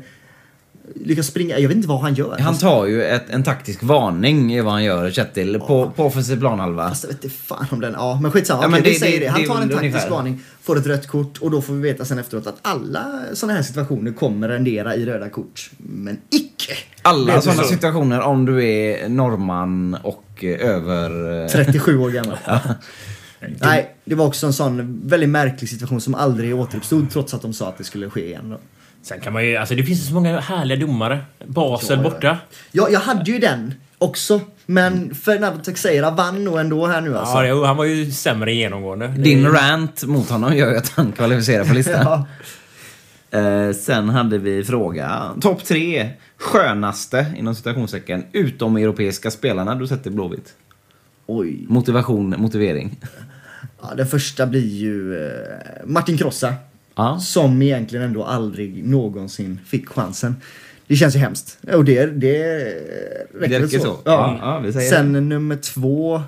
Lyckas 0.95 1.27
springa. 1.27 1.59
Jag 1.59 1.69
vet 1.69 1.77
inte 1.77 1.89
vad 1.89 2.01
han 2.01 2.15
gör. 2.15 2.39
Han 2.39 2.59
tar 2.59 2.87
ju 2.87 3.05
ett, 3.05 3.31
en 3.31 3.43
taktisk 3.43 3.83
varning 3.83 4.55
i 4.55 4.61
vad 4.61 4.73
han 4.73 4.85
gör, 4.85 5.11
Kjetil, 5.11 5.61
på, 5.61 5.91
på 5.97 6.05
offensiv 6.05 6.39
planhalva. 6.39 6.89
Fast 6.89 7.05
jag 7.05 7.09
vet 7.13 7.25
inte 7.25 7.37
fan 7.37 7.67
om 7.71 7.81
den... 7.81 7.93
Ja, 7.93 8.19
men 8.23 8.31
skitsamma. 8.31 8.63
Ja, 8.63 8.69
Okej, 8.69 8.73
men 8.73 8.83
vi 8.83 8.91
det- 8.93 8.99
säger 8.99 9.21
det- 9.21 9.27
det. 9.27 9.31
Han 9.33 9.43
är 9.43 9.47
tar 9.47 9.55
en 9.55 9.61
taktisk 9.69 9.79
ungefär. 9.83 10.11
varning, 10.11 10.41
får 10.63 10.79
ett 10.79 10.87
rött 10.87 11.07
kort 11.07 11.39
och 11.39 11.51
då 11.51 11.63
får 11.63 11.73
vi 11.75 11.81
veta 11.81 12.05
sen 12.05 12.19
efteråt 12.19 12.47
att 12.47 12.59
alla 12.63 13.07
sådana 13.33 13.55
här 13.57 13.63
situationer 13.63 14.13
kommer 14.13 14.49
rendera 14.49 14.95
i 14.97 15.05
röda 15.07 15.29
kort. 15.29 15.71
Men 15.79 16.19
icke! 16.31 16.73
Alla 17.03 17.33
är 17.33 17.41
sådana 17.41 17.63
så. 17.63 17.69
situationer 17.69 18.21
om 18.21 18.47
du 18.47 18.65
är 18.69 19.09
norrman 19.09 19.97
och 20.03 20.45
eh, 20.45 20.69
över... 20.69 21.43
eh, 21.45 21.49
37 21.49 21.99
år 21.99 22.11
gammal. 22.11 22.37
Nej, 23.61 23.95
det 24.05 24.15
var 24.15 24.27
också 24.27 24.47
en 24.47 24.53
sån 24.53 25.01
väldigt 25.05 25.29
märklig 25.29 25.71
situation 25.71 26.01
som 26.01 26.15
aldrig 26.15 26.55
återuppstod 26.55 27.11
trots 27.11 27.35
att 27.35 27.43
de 27.43 27.53
sa 27.53 27.69
att 27.69 27.79
det 27.79 27.85
skulle 27.85 28.11
ske 28.11 28.27
igen. 28.27 28.51
Då. 28.51 28.59
Sen 29.03 29.21
kan 29.21 29.33
man 29.33 29.47
ju, 29.47 29.57
alltså 29.57 29.75
det 29.75 29.83
finns 29.83 30.09
så 30.09 30.15
många 30.15 30.41
härliga 30.41 30.79
domare. 30.79 31.19
Basel 31.47 31.97
Ja, 31.97 32.11
borta. 32.11 32.39
Ja, 32.73 32.89
jag 32.91 33.01
hade 33.01 33.31
ju 33.31 33.39
den 33.39 33.75
också. 33.99 34.41
Men 34.67 35.15
Fernando 35.15 35.63
Teixeira 35.63 36.11
vann 36.11 36.45
nog 36.45 36.59
ändå 36.61 36.87
här 36.87 37.01
nu 37.01 37.19
alltså. 37.19 37.45
Ja, 37.45 37.67
han 37.67 37.77
var 37.77 37.85
ju 37.85 38.11
sämre 38.11 38.55
genomgående. 38.55 39.09
Din 39.09 39.47
rant 39.47 40.05
mot 40.05 40.31
honom 40.31 40.57
gör 40.57 40.71
ju 40.71 40.77
att 40.77 40.89
han 40.89 41.13
kvalificerar 41.13 41.65
på 41.65 41.75
listan. 41.75 42.01
Ja. 42.05 42.27
Eh, 43.33 43.73
sen 43.73 44.09
hade 44.09 44.39
vi 44.39 44.65
fråga 44.65 45.31
topp 45.41 45.65
tre 45.65 46.11
skönaste 46.37 47.27
inom 47.37 47.55
citationstecken 47.55 48.25
utomeuropeiska 48.33 49.31
spelarna 49.31 49.75
du 49.75 49.87
sett 49.87 50.07
i 50.07 50.11
Blåvitt. 50.11 50.55
Oj. 51.27 51.67
Motivation, 51.69 52.35
motivering. 52.39 53.01
Ja, 53.83 53.95
den 53.97 54.07
första 54.07 54.47
blir 54.47 54.69
ju 54.69 55.25
eh, 55.27 55.33
Martin 55.85 56.19
Krossa. 56.19 56.55
Ja. 56.95 57.19
Som 57.21 57.63
egentligen 57.63 58.05
ändå 58.05 58.25
aldrig 58.25 58.85
någonsin 58.85 59.59
fick 59.67 59.89
chansen. 59.89 60.37
Det 60.87 60.97
känns 60.97 61.15
ju 61.15 61.19
hemskt. 61.19 61.59
Och 61.73 61.85
det, 61.85 62.07
det 62.07 62.45
räcker 63.35 63.61
räcker 63.61 63.79
så. 63.79 63.85
så. 63.85 63.97
Ja. 64.05 64.39
Ja, 64.41 64.55
ja, 64.55 64.59
vi 64.59 64.73
säger 64.73 64.91
Sen 64.91 65.29
nummer 65.29 65.57
två 65.57 66.23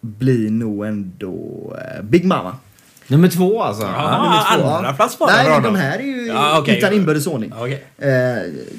blir 0.00 0.50
nog 0.50 0.86
ändå 0.86 1.76
eh, 1.78 2.02
Big 2.02 2.24
Mama. 2.24 2.56
Nummer 3.08 3.28
två 3.28 3.62
alltså. 3.62 3.82
Ja. 3.82 4.22
nummer 4.22 4.62
två, 4.62 4.68
andra 4.76 4.92
plats 4.92 5.18
bara 5.18 5.30
Nej, 5.30 5.60
de 5.62 5.74
här 5.74 5.98
är 5.98 6.02
ju 6.02 6.26
Ja, 6.26 6.58
okej. 6.58 6.78
utan 6.78 6.92
inbördes 6.92 7.26
ordning. 7.26 7.52
Okej. 7.56 7.84
Eh, 7.98 8.08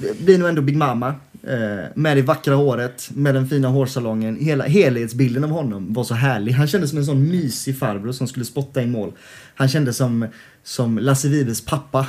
det 0.01 0.19
blir 0.19 0.37
nog 0.37 0.49
ändå 0.49 0.61
Big 0.61 0.77
Mama. 0.77 1.15
Eh, 1.49 1.85
med 1.95 2.17
det 2.17 2.21
vackra 2.21 2.55
håret, 2.55 3.09
med 3.13 3.35
den 3.35 3.47
fina 3.47 3.67
hårsalongen. 3.67 4.35
Hela 4.39 4.63
helhetsbilden 4.63 5.43
av 5.43 5.49
honom 5.49 5.93
var 5.93 6.03
så 6.03 6.13
härlig. 6.13 6.51
Han 6.51 6.67
kändes 6.67 6.89
som 6.89 6.99
en 6.99 7.05
sån 7.05 7.29
mysig 7.29 7.79
farbror 7.79 8.11
som 8.11 8.27
skulle 8.27 8.45
spotta 8.45 8.81
in 8.81 8.91
mål. 8.91 9.11
Han 9.55 9.67
kändes 9.67 9.97
som, 9.97 10.27
som 10.63 10.97
Lasse 10.97 11.27
Vives 11.27 11.65
pappa. 11.65 12.07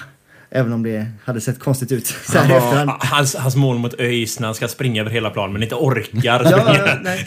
Även 0.50 0.72
om 0.72 0.82
det 0.82 1.06
hade 1.24 1.40
sett 1.40 1.58
konstigt 1.58 1.92
ut 1.92 2.06
så 2.26 2.38
i 2.38 2.40
efterhand. 2.40 2.90
Hans, 3.00 3.34
hans 3.36 3.56
mål 3.56 3.78
mot 3.78 4.00
ÖIS 4.00 4.40
när 4.40 4.46
han 4.48 4.54
ska 4.54 4.68
springa 4.68 5.00
över 5.00 5.10
hela 5.10 5.30
planen 5.30 5.52
men 5.52 5.62
inte 5.62 5.74
orkar 5.74 6.20
Ja, 6.22 6.38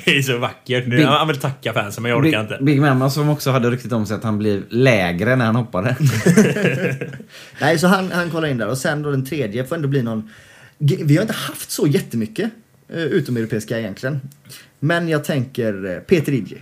det 0.05 0.17
är 0.17 0.21
så 0.21 0.37
vackert. 0.37 0.85
Big- 0.85 1.05
Han 1.05 1.27
vill 1.27 1.37
tacka 1.37 1.73
fansen 1.73 2.03
men 2.03 2.09
jag 2.09 2.19
orkar 2.25 2.41
inte. 2.41 2.57
Big, 2.57 2.65
Big 2.65 2.81
Mamma 2.81 3.09
som 3.09 3.29
också 3.29 3.51
hade 3.51 3.69
ryktet 3.71 3.91
om 3.91 4.05
sig 4.05 4.15
att 4.17 4.23
han 4.23 4.37
blev 4.37 4.63
lägre 4.69 5.35
när 5.35 5.45
han 5.45 5.55
hoppade. 5.55 5.95
Nej, 7.61 7.79
så 7.79 7.87
han, 7.87 8.11
han 8.11 8.29
kollar 8.29 8.47
in 8.47 8.57
där. 8.57 8.67
Och 8.67 8.77
sen 8.77 9.01
då 9.01 9.11
den 9.11 9.25
tredje 9.25 9.65
får 9.65 9.75
ändå 9.75 9.87
bli 9.87 10.01
någon... 10.03 10.29
Vi 10.81 11.15
har 11.15 11.21
inte 11.21 11.33
haft 11.33 11.71
så 11.71 11.87
jättemycket 11.87 12.51
eh, 12.89 12.99
utomeuropeiska 12.99 13.79
egentligen. 13.79 14.21
Men 14.79 15.09
jag 15.09 15.23
tänker 15.23 15.85
eh, 15.85 15.99
Peter 15.99 16.31
Ivje. 16.31 16.57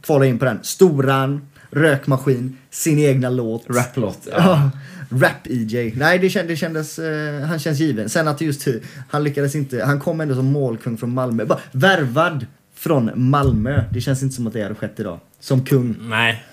Kvala 0.00 0.26
in 0.26 0.38
på 0.38 0.44
den. 0.44 0.58
Storan, 0.62 1.48
rökmaskin, 1.70 2.56
sin 2.70 2.98
egna 2.98 3.30
låt. 3.30 3.64
Raplott. 3.68 4.28
Ja. 4.30 4.36
Ja, 4.36 4.70
Rap-EJ. 5.10 5.92
Nej, 5.96 6.18
det 6.18 6.30
kändes, 6.30 6.48
det 6.48 6.56
kändes 6.56 6.98
eh, 6.98 7.40
han 7.40 7.58
känns 7.58 7.78
given. 7.78 8.08
Sen 8.08 8.28
att 8.28 8.40
just 8.40 8.68
han 9.10 9.24
lyckades 9.24 9.54
inte, 9.54 9.84
han 9.84 10.00
kom 10.00 10.20
ändå 10.20 10.34
som 10.34 10.46
målkung 10.46 10.98
från 10.98 11.14
Malmö. 11.14 11.44
Bara, 11.44 11.60
värvad 11.72 12.46
från 12.74 13.10
Malmö. 13.14 13.84
Det 13.92 14.00
känns 14.00 14.22
inte 14.22 14.34
som 14.34 14.46
att 14.46 14.52
det 14.52 14.62
hade 14.62 14.74
skett 14.74 15.00
idag. 15.00 15.20
Som 15.40 15.64
kung. 15.64 15.96
Nej. 16.00 16.44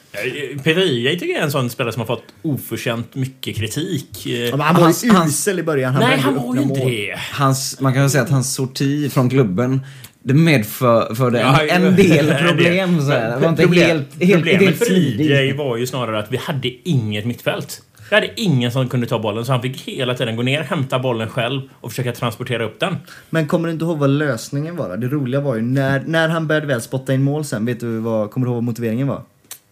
Peter 0.64 0.82
Ija 0.82 1.12
tycker 1.12 1.28
jag 1.28 1.38
är 1.38 1.44
en 1.44 1.52
sån 1.52 1.70
spelare 1.70 1.94
som 1.94 2.00
har 2.00 2.08
fått 2.08 2.24
oförtjänt 2.42 3.16
mycket 3.16 3.56
kritik. 3.56 4.26
Eh, 4.26 4.32
Ja, 4.34 4.58
han 4.58 4.76
var 4.76 4.82
Hans- 4.84 5.06
ju 5.06 5.12
hans- 5.12 5.30
usel 5.30 5.60
i 5.60 5.64
början. 5.64 5.94
Han 5.94 6.04
Nej, 6.04 6.20
han 6.20 6.36
var 6.36 6.56
ju 6.56 6.62
inte 6.62 6.80
det. 6.80 7.16
Hans, 7.34 7.78
man 7.82 7.94
kan 7.94 8.02
väl 8.02 8.12
säga 8.12 8.24
att 8.24 8.30
hans 8.30 8.54
sorti 8.54 9.10
från 9.12 9.30
klubben 9.30 9.82
det 10.24 10.34
medförde 10.34 11.40
Ja, 11.40 11.62
en, 11.70 11.84
del 11.96 12.34
problem. 12.48 13.02
Så 13.02 13.12
här. 13.12 13.30
Det 13.30 13.38
var 13.42 13.50
inte 13.50 13.62
Problem- 13.64 13.88
helt, 13.88 14.24
helt, 14.24 14.34
Problemet 14.44 14.78
för 14.78 14.86
smidigt. 14.86 15.32
EJ 15.32 15.54
var 15.54 15.78
ju 15.78 15.88
snarare 15.88 16.20
att 16.20 16.32
vi 16.32 16.38
hade 16.38 16.90
inget 16.90 17.26
mittfält. 17.26 17.82
Vi 18.10 18.16
hade 18.16 18.30
ingen 18.42 18.72
som 18.72 18.90
kunde 18.90 19.08
ta 19.08 19.20
bollen 19.20 19.46
så 19.46 19.52
han 19.52 19.62
fick 19.62 19.82
hela 19.88 20.14
tiden 20.14 20.36
gå 20.36 20.42
ner, 20.44 20.62
hämta 20.64 21.00
bollen 21.00 21.30
själv 21.30 21.62
och 21.74 21.92
försöka 21.92 22.12
transportera 22.12 22.64
upp 22.66 22.80
den. 22.80 22.96
Men 23.30 23.48
kommer 23.48 23.68
du 23.68 23.74
inte 23.74 23.86
ihåg 23.86 23.98
vad 23.98 24.10
lösningen 24.10 24.76
var? 24.76 24.90
då? 24.90 24.96
Det 24.96 25.08
roliga 25.08 25.42
var 25.42 25.56
ju 25.56 25.62
när, 25.62 26.04
när 26.06 26.30
han 26.30 26.48
började 26.48 26.68
väl 26.68 26.82
spotta 26.82 27.14
in 27.14 27.24
mål 27.24 27.46
sen, 27.46 27.66
vet 27.66 27.80
du 27.80 28.00
vad, 28.00 28.32
kommer 28.32 28.46
du 28.46 28.50
ihåg 28.52 28.56
vad 28.56 28.64
motiveringen 28.64 29.08
var? 29.08 29.22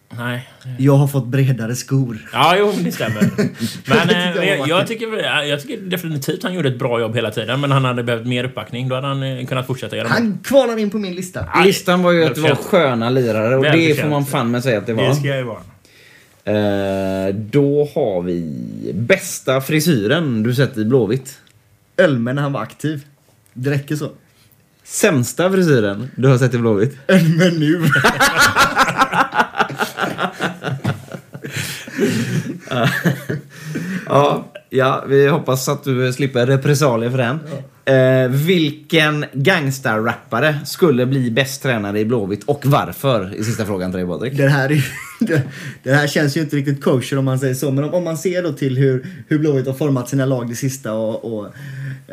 Nej. 0.08 0.48
Jag 0.78 0.96
har 0.96 1.06
fått 1.06 1.26
bredare 1.26 1.74
skor. 1.74 2.18
Ja, 2.32 2.56
jo, 2.58 2.72
det 2.78 2.92
stämmer. 2.92 3.30
Men 4.06 4.10
eh, 4.38 4.68
jag 4.68 4.86
tycker, 4.86 5.22
jag 5.44 5.62
tycker 5.62 5.76
definitivt 5.76 6.42
han 6.42 6.54
gjorde 6.54 6.68
ett 6.68 6.78
bra 6.78 7.00
jobb 7.00 7.14
hela 7.14 7.30
tiden. 7.30 7.60
Men 7.60 7.70
han 7.70 7.84
hade 7.84 8.02
behövt 8.02 8.26
mer 8.26 8.44
uppbackning. 8.44 8.88
Då 8.88 8.94
hade 8.94 9.06
han 9.06 9.22
eh, 9.22 9.46
kunnat 9.46 9.66
fortsätta 9.66 9.96
göra. 9.96 10.08
Han 10.08 10.38
kvalar 10.44 10.76
in 10.76 10.90
på 10.90 10.98
min 10.98 11.14
lista. 11.14 11.48
Listan 11.64 12.02
var 12.02 12.12
ju 12.12 12.24
att 12.24 12.34
det 12.34 12.40
var 12.40 12.54
sköna 12.54 13.10
lirare 13.10 13.56
och 13.56 13.64
det 13.64 14.00
får 14.00 14.08
man 14.08 14.26
fan 14.26 14.50
med 14.50 14.62
säga 14.62 14.78
att 14.78 14.86
det 14.86 14.94
var. 14.94 15.08
Det 15.08 15.14
ska 15.14 15.28
jag 15.28 15.38
ju 15.38 15.44
vara. 15.44 15.60
Eh, 16.44 17.34
då 17.34 17.88
har 17.94 18.22
vi 18.22 18.92
bästa 18.94 19.60
frisyren 19.60 20.42
du 20.42 20.54
sett 20.54 20.78
i 20.78 20.84
Blåvitt. 20.84 21.38
Ölme 21.96 22.32
när 22.32 22.42
han 22.42 22.52
var 22.52 22.60
aktiv. 22.60 23.04
Det 23.52 23.70
räcker 23.70 23.96
så. 23.96 24.10
Sämsta 24.84 25.52
frisyren 25.52 26.10
du 26.16 26.28
har 26.28 26.38
sett 26.38 26.54
i 26.54 26.58
Blåvitt. 26.58 26.98
Ölme 27.08 27.50
nu. 27.50 27.84
Ja, 34.08 34.44
ja, 34.70 35.04
vi 35.08 35.28
hoppas 35.28 35.68
att 35.68 35.84
du 35.84 36.12
slipper 36.12 36.46
repressalier 36.46 37.10
för 37.10 37.18
den. 37.18 37.40
Eh, 37.86 38.28
vilken 38.28 39.24
gangsterrappare 39.32 40.58
skulle 40.64 41.06
bli 41.06 41.30
bäst 41.30 41.62
tränare 41.62 42.00
i 42.00 42.04
Blåvitt 42.04 42.44
och 42.44 42.62
varför? 42.66 43.34
I 43.34 43.44
sista 43.44 43.64
frågan 43.64 43.90
till 43.90 43.98
dig 43.98 44.08
Patrik. 44.08 44.36
Det 44.36 44.48
här, 44.48 44.72
är, 44.72 44.84
det, 45.20 45.42
det 45.82 45.94
här 45.94 46.06
känns 46.06 46.36
ju 46.36 46.40
inte 46.40 46.56
riktigt 46.56 46.84
kosher 46.84 47.18
om 47.18 47.24
man 47.24 47.38
säger 47.38 47.54
så. 47.54 47.70
Men 47.70 47.84
om, 47.84 47.94
om 47.94 48.04
man 48.04 48.18
ser 48.18 48.42
då 48.42 48.52
till 48.52 48.78
hur, 48.78 49.06
hur 49.28 49.38
Blåvitt 49.38 49.66
har 49.66 49.74
format 49.74 50.08
sina 50.08 50.26
lag 50.26 50.48
det 50.48 50.54
sista 50.54 50.92
och, 50.92 51.24
och 51.24 51.46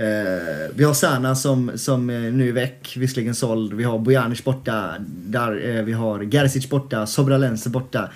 eh, 0.01 0.69
vi 0.75 0.83
har 0.83 0.93
Sana 0.93 1.35
som, 1.35 1.71
som 1.75 2.09
eh, 2.09 2.19
nu 2.19 2.49
är 2.49 2.53
väck, 2.53 2.93
visserligen 2.97 3.35
såld. 3.35 3.73
Vi 3.73 3.83
har 3.83 3.99
Bojanic 3.99 4.43
borta, 4.43 4.93
där, 5.07 5.69
eh, 5.69 5.83
vi 5.83 5.93
har 5.93 6.23
Gerzic 6.23 6.69
borta, 6.69 7.05
Sobralense 7.05 7.69
borta. 7.69 8.09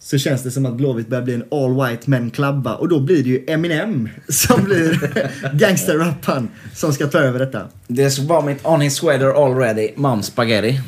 Så 0.00 0.18
känns 0.18 0.42
det 0.42 0.50
som 0.50 0.66
att 0.66 0.74
Blåvitt 0.74 1.08
börjar 1.08 1.24
bli 1.24 1.34
en 1.34 1.44
all 1.50 1.74
white 1.88 2.10
men 2.10 2.30
club 2.30 2.64
va? 2.64 2.74
Och 2.74 2.88
då 2.88 3.00
blir 3.00 3.22
det 3.22 3.28
ju 3.28 3.44
Eminem 3.46 4.08
som 4.28 4.64
blir 4.64 5.10
gangsterrapparen 5.58 6.48
som 6.74 6.92
ska 6.92 7.06
ta 7.06 7.18
över 7.18 7.38
detta. 7.38 7.68
Det 7.86 8.18
var 8.18 8.42
mitt 8.42 8.66
on 8.66 8.80
his 8.80 8.94
sweater 8.94 9.44
already, 9.44 9.90
Mom 9.96 10.22
Spaghetti. 10.22 10.80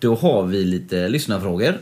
Då 0.00 0.14
har 0.14 0.42
vi 0.42 0.64
lite 0.64 1.08
lyssnarfrågor. 1.08 1.74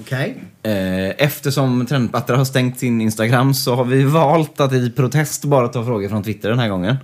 Okej? 0.00 0.36
Eh, 0.62 1.24
Eftersom 1.24 1.86
Trendpatter 1.86 2.34
har 2.34 2.44
stängt 2.44 2.78
sin 2.78 3.00
Instagram 3.00 3.54
så 3.54 3.74
har 3.74 3.84
vi 3.84 4.02
valt 4.04 4.60
att 4.60 4.72
i 4.72 4.90
protest 4.90 5.44
bara 5.44 5.68
ta 5.68 5.84
frågor 5.84 6.08
från 6.08 6.22
Twitter 6.22 6.50
den 6.50 6.58
här 6.58 6.68
gången. 6.68 6.96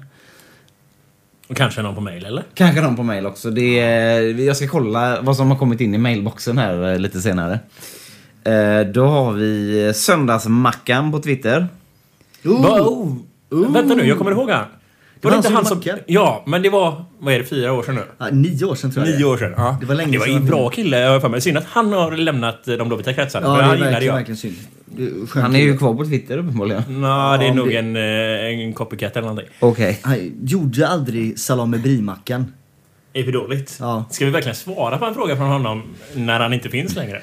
Och 1.49 1.57
kanske 1.57 1.82
någon 1.82 1.95
på 1.95 2.01
mail, 2.01 2.24
eller? 2.24 2.42
Kanske 2.55 2.80
någon 2.80 2.97
på 2.97 3.03
mail 3.03 3.26
också. 3.26 3.51
Det 3.51 3.78
är, 3.80 4.20
jag 4.40 4.57
ska 4.57 4.68
kolla 4.68 5.20
vad 5.20 5.36
som 5.36 5.51
har 5.51 5.59
kommit 5.59 5.80
in 5.80 5.95
i 5.95 5.99
mailboxen 5.99 6.59
här 6.59 6.92
eh, 6.92 6.99
lite 6.99 7.20
senare. 7.20 7.59
Eh, 8.45 8.80
Då 8.92 9.07
har 9.07 9.32
vi 9.32 9.92
Söndagsmackan 9.95 11.12
på 11.12 11.18
Twitter. 11.18 11.68
Va, 12.42 12.80
oh. 12.80 13.12
Vänta 13.72 13.95
nu, 13.95 14.07
jag 14.07 14.18
kommer 14.18 14.30
ihåg 14.30 14.51
han. 14.51 14.64
Var 15.24 15.30
det 15.30 15.36
var 15.36 15.36
inte 15.36 15.48
han 15.48 15.56
han 15.56 15.66
som 15.66 15.78
mackade. 15.78 16.02
Ja, 16.06 16.42
men 16.46 16.62
det 16.62 16.70
var... 16.70 17.04
Vad 17.18 17.34
är 17.34 17.38
det? 17.38 17.44
Fyra 17.44 17.72
år 17.72 17.82
sedan 17.82 17.94
nu? 17.94 18.02
Ja, 18.18 18.26
nio 18.30 18.64
år 18.64 18.74
sedan 18.74 18.90
tror 18.92 19.06
jag. 19.06 19.14
Nio 19.18 19.24
år 19.24 19.36
sedan. 19.36 19.52
Ja. 19.56 19.76
Det 19.80 19.86
var 19.86 19.94
länge 19.94 20.12
Det 20.12 20.18
var 20.18 20.26
en 20.26 20.46
bra 20.46 20.68
kille, 20.70 20.98
jag 20.98 21.20
för 21.22 21.28
mig. 21.28 21.40
Synd 21.40 21.58
att 21.58 21.64
han 21.66 21.92
har 21.92 22.10
lämnat 22.12 22.64
de 22.64 22.88
blåvita 22.88 23.12
kretsarna. 23.14 23.46
Ja, 23.46 23.56
det 23.56 23.62
han 23.62 23.70
är 23.70 23.74
gillade 23.74 23.90
verkligen, 23.92 24.06
jag. 24.06 24.14
verkligen 24.14 24.36
synd. 24.36 24.56
Han 25.44 25.56
är 25.56 25.60
ju 25.60 25.78
kvar 25.78 25.94
på 25.94 26.04
Twitter 26.04 26.38
uppenbarligen. 26.38 26.82
Nå, 26.88 27.36
det 27.36 27.44
är 27.44 27.48
Ja, 27.48 27.54
nog 27.54 27.68
det- 27.68 27.76
en, 27.76 27.96
eh, 27.96 28.62
en 28.64 28.72
copycat 28.72 29.12
eller 29.12 29.28
någonting. 29.28 29.48
Okej. 29.60 29.98
Han 30.02 30.32
gjorde 30.42 30.88
aldrig 30.88 31.38
salami 31.38 31.78
brie-mackan. 31.78 32.44
Är 33.12 33.22
för 33.24 33.32
dåligt. 33.32 33.76
Ja. 33.80 34.04
Ska 34.10 34.24
vi 34.24 34.30
verkligen 34.30 34.56
svara 34.56 34.98
på 34.98 35.04
en 35.04 35.14
fråga 35.14 35.36
från 35.36 35.46
honom 35.48 35.82
när 36.14 36.40
han 36.40 36.52
inte 36.52 36.68
finns 36.68 36.96
längre? 36.96 37.22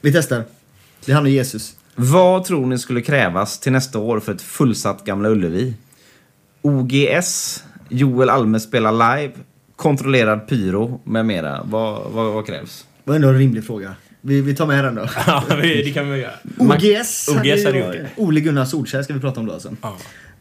Vi 0.00 0.12
testar. 0.12 0.44
Det 1.04 1.12
är 1.12 1.16
han 1.16 1.24
och 1.24 1.30
Jesus. 1.30 1.72
Vad 1.94 2.44
tror 2.44 2.66
ni 2.66 2.78
skulle 2.78 3.00
krävas 3.02 3.60
till 3.60 3.72
nästa 3.72 3.98
år 3.98 4.20
för 4.20 4.32
ett 4.32 4.42
fullsatt 4.42 5.04
Gamla 5.04 5.28
Ullevi? 5.28 5.74
OGS, 6.66 7.64
Joel 7.88 8.30
Alme 8.30 8.60
spelar 8.60 8.92
live, 8.92 9.32
kontrollerad 9.76 10.48
pyro 10.48 11.00
med 11.04 11.26
mera. 11.26 11.62
Vad, 11.64 12.10
vad, 12.12 12.32
vad 12.32 12.46
krävs? 12.46 12.86
Det 13.04 13.10
var 13.10 13.16
ändå 13.16 13.28
en 13.28 13.38
rimlig 13.38 13.64
fråga. 13.64 13.94
Vi, 14.20 14.40
vi 14.40 14.54
tar 14.54 14.66
med 14.66 14.84
den 14.84 14.94
då. 14.94 15.06
Ja, 15.26 15.44
det 15.62 15.94
kan 15.94 16.10
vi 16.10 16.18
göra. 16.18 16.32
OGS, 16.58 17.28
OGS 17.28 17.64
hade 17.64 17.78
gjort 17.78 17.92
det. 17.92 18.08
Ole 18.16 18.40
Gunnar 18.40 18.64
Solskjaer 18.64 19.02
ska 19.02 19.14
vi 19.14 19.20
prata 19.20 19.40
om 19.40 19.46
då 19.46 19.52
alltså. 19.52 19.76
Ja. 19.82 19.96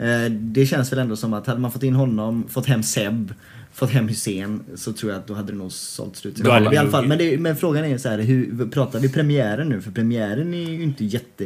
Eh, 0.05 0.31
Det 0.31 0.65
känns 0.65 0.91
väl 0.91 0.99
ändå 0.99 1.15
som 1.15 1.33
att 1.33 1.47
hade 1.47 1.59
man 1.59 1.71
fått 1.71 1.83
in 1.83 1.95
honom, 1.95 2.43
fått 2.49 2.65
hem 2.65 2.83
Seb, 2.83 3.33
fått 3.73 3.89
hem 3.89 4.07
Hussein 4.07 4.59
så 4.75 4.93
tror 4.93 5.11
jag 5.11 5.19
att 5.19 5.27
då 5.27 5.33
hade 5.33 5.51
det 5.51 5.57
nog 5.57 5.71
sålt 5.71 6.15
slut. 6.15 6.39
I 6.39 6.47
alla 6.49 6.91
fall. 6.91 7.07
Men, 7.07 7.17
det, 7.17 7.37
men 7.37 7.55
frågan 7.55 7.85
är 7.85 7.97
så 7.97 8.09
här, 8.09 8.17
hur, 8.19 8.69
pratar 8.69 8.99
vi 8.99 9.09
premiären 9.09 9.69
nu? 9.69 9.81
För 9.81 9.91
premiären 9.91 10.53
är 10.53 10.69
ju 10.69 10.83
inte 10.83 11.05
jätte... 11.05 11.45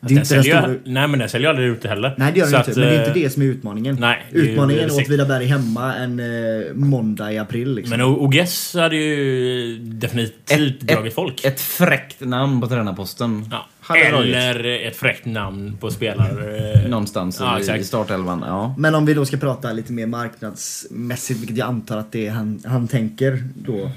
Det 0.00 0.06
är 0.06 0.08
Den 0.08 0.18
inte 0.18 0.34
den 0.34 0.44
stora... 0.44 0.68
ju- 0.68 0.80
Nej, 0.84 1.08
men 1.08 1.18
den 1.18 1.28
säljer 1.28 1.46
ju 1.48 1.50
aldrig 1.50 1.68
ute 1.68 1.88
heller. 1.88 2.14
Nej 2.18 2.32
det 2.32 2.38
gör 2.38 2.46
det 2.50 2.56
inte, 2.58 2.70
att, 2.70 2.76
men 2.76 2.86
det 2.88 2.94
är 2.94 2.98
inte 2.98 3.20
eh, 3.20 3.24
det 3.24 3.30
som 3.30 3.42
är 3.42 3.46
utmaningen. 3.46 3.96
nej, 4.00 4.26
är 4.32 4.36
utmaningen 4.36 4.84
är 4.90 4.94
Åtvidaberg 4.96 5.46
hemma 5.46 5.94
en 5.94 6.20
eh, 6.20 6.74
måndag 6.74 7.32
i 7.32 7.38
april 7.38 7.74
liksom. 7.74 7.96
Men 7.98 8.06
OGS 8.06 8.74
hade 8.74 8.96
ju 8.96 9.78
definitivt 9.78 10.80
dragit 10.80 11.14
folk. 11.14 11.44
Ett 11.44 11.60
fräckt 11.60 12.20
namn 12.20 12.60
på 12.60 12.66
tränarposten. 12.68 13.48
ja. 13.50 13.66
Eller 13.96 14.64
ett 14.64 14.96
fräckt 14.96 15.24
namn 15.26 15.76
på 15.80 15.90
spelare. 15.90 16.80
Någonstans 16.88 17.40
Ja, 17.40 17.76
i, 17.76 17.80
i 17.80 17.84
startelvan. 17.84 18.44
Ja. 18.46 18.74
Men 18.78 18.94
om 18.94 19.06
vi 19.06 19.14
då 19.14 19.24
ska 19.26 19.36
prata 19.36 19.72
lite 19.72 19.92
mer 19.92 20.06
marknadsmässigt, 20.06 21.40
vilket 21.40 21.56
jag 21.56 21.68
antar 21.68 21.96
att 21.98 22.12
det 22.12 22.26
är 22.26 22.30
han, 22.30 22.62
han 22.66 22.88
tänker 22.88 23.44
då. 23.54 23.84
Eh, 23.84 23.90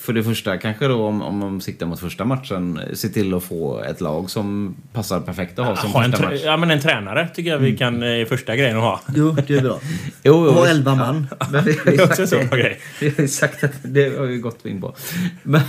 För 0.00 0.12
det 0.12 0.24
första 0.24 0.58
kanske 0.58 0.86
då 0.88 1.04
om, 1.06 1.22
om 1.22 1.38
man 1.38 1.60
siktar 1.60 1.86
mot 1.86 2.00
första 2.00 2.24
matchen, 2.24 2.80
se 2.94 3.08
till 3.08 3.34
att 3.34 3.44
få 3.44 3.80
ett 3.82 4.00
lag 4.00 4.30
som 4.30 4.76
passar 4.92 5.20
perfekt 5.20 5.58
att 5.58 5.66
ha 5.66 5.76
som 5.76 5.90
Ha 5.90 6.04
en, 6.04 6.10
första 6.10 6.26
match. 6.30 6.40
ja, 6.44 6.56
men 6.56 6.70
en 6.70 6.80
tränare 6.80 7.28
tycker 7.34 7.50
jag 7.50 7.58
vi 7.58 7.76
kan, 7.76 8.02
är 8.02 8.24
första 8.24 8.56
grejen 8.56 8.76
att 8.76 8.82
ha. 8.82 9.00
Jo, 9.14 9.36
det 9.46 9.54
är 9.54 9.60
bra. 9.62 9.80
Jo, 10.22 10.46
jo, 10.46 10.52
Och 10.52 10.68
elva 10.68 10.94
man. 10.94 11.26
Men 11.52 11.64
vi 11.64 11.72
Det 11.84 11.94
är 11.94 11.98
har 11.98 12.06
också 12.06 12.22
en 12.22 12.28
sån 12.28 12.48
grej. 12.48 12.80
Vi 13.00 13.08
har 13.08 13.22
ju 13.22 13.28
sagt 13.28 13.64
att 13.64 13.72
det 13.82 14.18
har 14.18 14.26
vi 14.26 14.38
gått 14.38 14.66
in 14.66 14.80
på. 14.80 14.94
Men, 15.42 15.60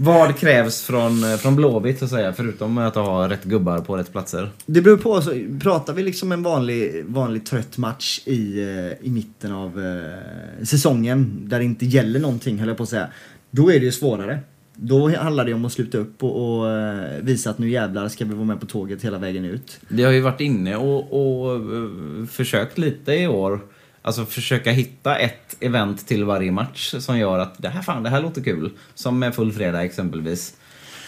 vad 0.00 0.36
krävs 0.36 0.82
från, 0.82 1.38
från 1.38 1.56
Blåvitt 1.56 1.98
så 1.98 2.04
att 2.04 2.10
säga, 2.10 2.32
förutom 2.32 2.78
att 2.78 2.94
ha 2.94 3.28
rätt 3.28 3.44
gubbar 3.44 3.78
på 3.78 3.96
rätt 3.96 4.12
platser? 4.12 4.50
Det 4.66 4.80
beror 4.80 4.96
på, 4.96 5.20
så 5.20 5.30
pratar 5.62 5.92
vi 5.92 6.02
liksom 6.02 6.32
en 6.32 6.42
vanlig, 6.42 7.04
vanlig 7.06 7.46
trött 7.46 7.78
match 7.78 8.20
i, 8.24 8.60
eh, 8.60 9.06
i 9.06 9.10
mitten 9.10 9.52
av 9.52 9.80
eh, 9.80 10.64
säsongen 10.64 11.48
där 11.48 11.58
det 11.58 11.64
inte 11.64 11.86
gäller 11.86 12.20
någonting 12.20 12.58
höll 12.58 12.68
jag 12.68 12.76
på 12.76 12.82
att 12.82 12.88
säga. 12.88 13.08
Då 13.50 13.72
är 13.72 13.78
det 13.78 13.84
ju 13.84 13.92
svårare. 13.92 14.38
Då 14.74 15.16
handlar 15.16 15.44
det 15.44 15.54
om 15.54 15.64
att 15.64 15.72
sluta 15.72 15.98
upp 15.98 16.22
och, 16.22 16.60
och 16.60 16.70
eh, 16.70 17.22
visa 17.22 17.50
att 17.50 17.58
nu 17.58 17.70
jävlar 17.70 18.08
ska 18.08 18.24
vi 18.24 18.34
vara 18.34 18.44
med 18.44 18.60
på 18.60 18.66
tåget 18.66 19.04
hela 19.04 19.18
vägen 19.18 19.44
ut. 19.44 19.80
Vi 19.88 20.04
har 20.04 20.12
ju 20.12 20.20
varit 20.20 20.40
inne 20.40 20.76
och, 20.76 21.12
och 21.12 21.54
eh, 21.54 22.26
försökt 22.26 22.78
lite 22.78 23.12
i 23.12 23.28
år. 23.28 23.60
Alltså 24.02 24.24
försöka 24.24 24.70
hitta 24.70 25.16
ett 25.16 25.56
event 25.60 26.06
till 26.06 26.24
varje 26.24 26.52
match 26.52 26.94
som 26.98 27.18
gör 27.18 27.38
att 27.38 27.54
det 27.62 27.68
här, 27.68 27.82
fan, 27.82 28.02
det 28.02 28.10
här 28.10 28.22
låter 28.22 28.42
kul. 28.42 28.70
Som 28.94 29.18
med 29.18 29.34
Full 29.34 29.52
Fredag 29.52 29.84
exempelvis. 29.84 30.54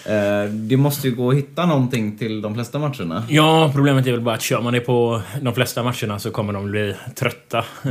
Eh, 0.05 0.45
Det 0.51 0.76
måste 0.76 1.09
ju 1.09 1.14
gå 1.14 1.30
att 1.30 1.36
hitta 1.36 1.66
någonting 1.66 2.18
till 2.18 2.43
de 2.43 2.55
flesta 2.55 2.78
matcherna. 2.78 3.24
Ja, 3.28 3.70
problemet 3.74 4.07
är 4.07 4.12
väl 4.12 4.20
bara 4.20 4.34
att 4.34 4.43
kör 4.43 4.61
man 4.61 4.72
det 4.72 4.80
på 4.80 5.22
de 5.43 5.55
flesta 5.55 5.82
matcherna 5.82 6.18
så 6.18 6.30
kommer 6.30 6.53
de 6.53 6.70
bli 6.70 6.95
trötta. 7.14 7.59
Eh, 7.59 7.91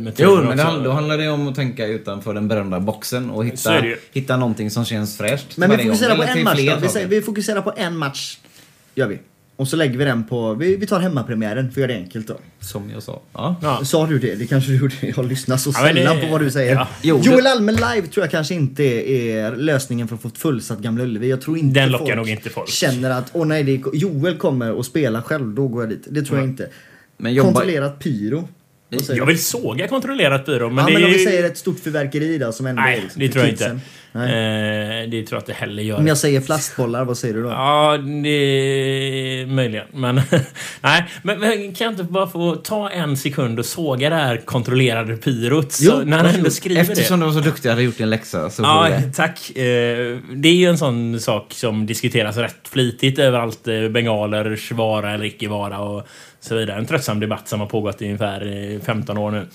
med 0.00 0.12
Jo, 0.16 0.42
men 0.42 0.56
det, 0.56 0.80
då 0.84 0.90
handlar 0.90 1.18
det 1.18 1.28
om 1.28 1.48
att 1.48 1.54
tänka 1.54 1.86
utanför 1.86 2.34
den 2.34 2.48
berömda 2.48 2.80
boxen 2.80 3.30
och 3.30 3.44
hitta, 3.46 3.82
hitta 4.12 4.36
någonting 4.36 4.70
som 4.70 4.84
känns 4.84 5.18
fräscht. 5.18 5.56
Men 5.56 5.70
vi 5.70 5.76
gång, 5.76 5.86
fokuserar 5.86 6.16
på 6.16 6.22
en 6.22 6.44
match. 6.44 6.58
Vi, 6.82 6.88
säger, 6.88 7.06
vi 7.08 7.22
fokuserar 7.22 7.62
på 7.62 7.72
en 7.76 7.96
match. 7.96 8.38
Gör 8.94 9.06
vi. 9.06 9.18
Och 9.60 9.68
så 9.68 9.76
lägger 9.76 9.98
vi 9.98 10.04
den 10.04 10.24
på, 10.24 10.54
vi, 10.54 10.76
vi 10.76 10.86
tar 10.86 11.00
hemmapremiären 11.00 11.64
för 11.64 11.70
att 11.70 11.76
göra 11.76 11.86
det 11.86 11.94
enkelt 12.04 12.26
då. 12.28 12.36
Som 12.60 12.90
jag 12.90 13.02
sa. 13.02 13.20
Ja. 13.32 13.56
Ja. 13.62 13.84
Sa 13.84 14.06
du 14.06 14.18
det? 14.18 14.34
Det 14.34 14.46
kanske 14.46 14.70
du 14.70 14.76
gjorde. 14.78 14.94
Jag 15.16 15.26
lyssnar 15.28 15.56
så 15.56 15.70
Ja, 15.74 15.82
men 15.82 15.94
det- 15.94 16.00
sällan 16.04 16.20
på 16.20 16.26
vad 16.26 16.40
du 16.40 16.50
säger. 16.50 16.74
Ja. 16.74 16.88
Jo, 17.02 17.20
Joel 17.24 17.44
det- 17.44 17.50
Almen 17.50 17.74
live 17.74 18.06
tror 18.06 18.24
jag 18.24 18.30
kanske 18.30 18.54
inte 18.54 18.82
är 19.12 19.56
lösningen 19.56 20.08
för 20.08 20.14
att 20.14 20.22
få 20.22 20.28
ett 20.28 20.38
fullsatt 20.38 20.78
Gamla 20.78 21.04
Ullevi. 21.04 21.30
Jag 21.30 21.40
tror 21.40 21.58
inte 21.58 21.80
Den 21.80 21.90
lockar 21.90 22.04
folk 22.06 22.16
nog 22.16 22.28
inte 22.28 22.50
folk. 22.50 22.68
känner 22.68 23.10
att 23.10 23.30
åh 23.32 23.46
nej, 23.46 23.62
det 23.64 23.72
är, 23.74 23.80
Joel 23.96 24.36
kommer 24.36 24.72
och 24.72 24.86
spelar 24.86 25.22
själv, 25.22 25.54
då 25.54 25.68
går 25.68 25.82
jag 25.82 25.90
dit. 25.90 26.06
Det 26.10 26.22
tror 26.22 26.38
jag 26.38 26.48
inte. 26.48 26.68
Men 27.16 27.34
jobba- 27.34 27.52
Kontrollerat 27.52 27.98
pyro. 27.98 28.48
Jag 29.08 29.26
vill 29.26 29.42
såga 29.42 29.88
kontrollerat 29.88 30.46
byrå, 30.46 30.68
men 30.70 30.78
ja, 30.78 30.86
det 30.86 30.92
men 30.92 31.02
är 31.02 31.06
om 31.06 31.12
vi 31.12 31.24
säger 31.24 31.44
ett 31.44 31.58
stort 31.58 31.80
fyrverkeri 31.80 32.38
då 32.38 32.52
som 32.52 32.66
ändå 32.66 32.82
är 32.82 32.86
Nej, 32.86 33.00
liksom 33.00 33.20
det 33.20 33.28
tror 33.28 33.44
jag 33.44 33.52
inte. 33.52 33.80
Nej. 34.12 35.02
Eh, 35.02 35.08
det 35.10 35.22
tror 35.22 35.36
jag 35.36 35.42
inte 35.42 35.52
heller 35.52 35.82
gör. 35.82 35.96
Om 35.98 36.06
jag 36.06 36.18
säger 36.18 36.40
plastbollar, 36.40 37.04
vad 37.04 37.18
säger 37.18 37.34
du 37.34 37.42
då? 37.42 37.48
Ja, 37.48 37.96
det 38.22 38.28
är 38.28 39.46
möjligen. 39.46 39.86
Men, 39.94 40.14
nej, 40.80 41.04
men, 41.22 41.40
men 41.40 41.74
kan 41.74 41.84
jag 41.84 41.92
inte 41.92 42.04
bara 42.04 42.26
få 42.26 42.54
ta 42.56 42.90
en 42.90 43.16
sekund 43.16 43.58
och 43.58 43.66
såga 43.66 44.10
det 44.10 44.16
här 44.16 44.36
kontrollerade 44.36 45.16
pyrot? 45.16 45.78
Jo, 45.80 45.90
Så, 45.90 46.04
när 46.04 46.16
han 46.16 46.26
ändå 46.26 46.50
skriver 46.50 46.80
Eftersom 46.80 47.20
det. 47.20 47.26
du 47.26 47.32
var 47.32 47.42
så 47.42 47.48
duktig 47.48 47.68
och 47.68 47.72
hade 47.72 47.82
gjort 47.82 47.98
din 47.98 48.10
läxa 48.10 48.50
så 48.50 48.62
Ja, 48.62 48.88
det. 48.88 49.12
tack. 49.14 49.50
Eh, 49.50 50.18
Det 50.34 50.48
är 50.48 50.54
ju 50.54 50.66
en 50.66 50.78
sån 50.78 51.20
sak 51.20 51.52
som 51.52 51.86
diskuteras 51.86 52.36
rätt 52.36 52.68
flitigt 52.68 53.18
överallt. 53.18 53.68
eh, 53.68 53.88
Bengalers 53.88 54.72
vara 54.72 55.12
eller 55.14 55.24
icke 55.24 55.48
vara 55.48 55.78
och 55.78 56.06
så 56.40 56.54
vidare. 56.56 56.78
En 56.78 56.86
tröttsam 56.86 57.20
debatt 57.20 57.48
som 57.48 57.60
har 57.60 57.66
pågått 57.66 58.02
i 58.02 58.04
ungefär 58.04 58.72
eh, 58.74 58.80
15 58.80 59.18
år 59.18 59.30
nu. 59.30 59.46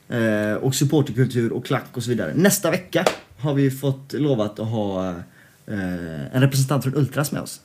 eh, 0.10 0.54
och 0.54 0.76
supporterkultur 0.76 1.54
och 1.54 1.66
klack 1.66 1.90
och 1.94 2.04
så 2.04 2.10
vidare. 2.10 2.32
Nästa 2.36 2.72
vecka 2.72 3.06
har 3.40 3.54
vi 3.54 3.72
fått 3.72 4.14
lovat 4.14 4.60
att 4.60 4.68
ha 4.68 5.10
eh, 5.68 6.36
en 6.36 6.42
representant 6.42 6.84
från 6.84 6.96
Ultras 6.96 7.32
med 7.32 7.42
oss. 7.42 7.60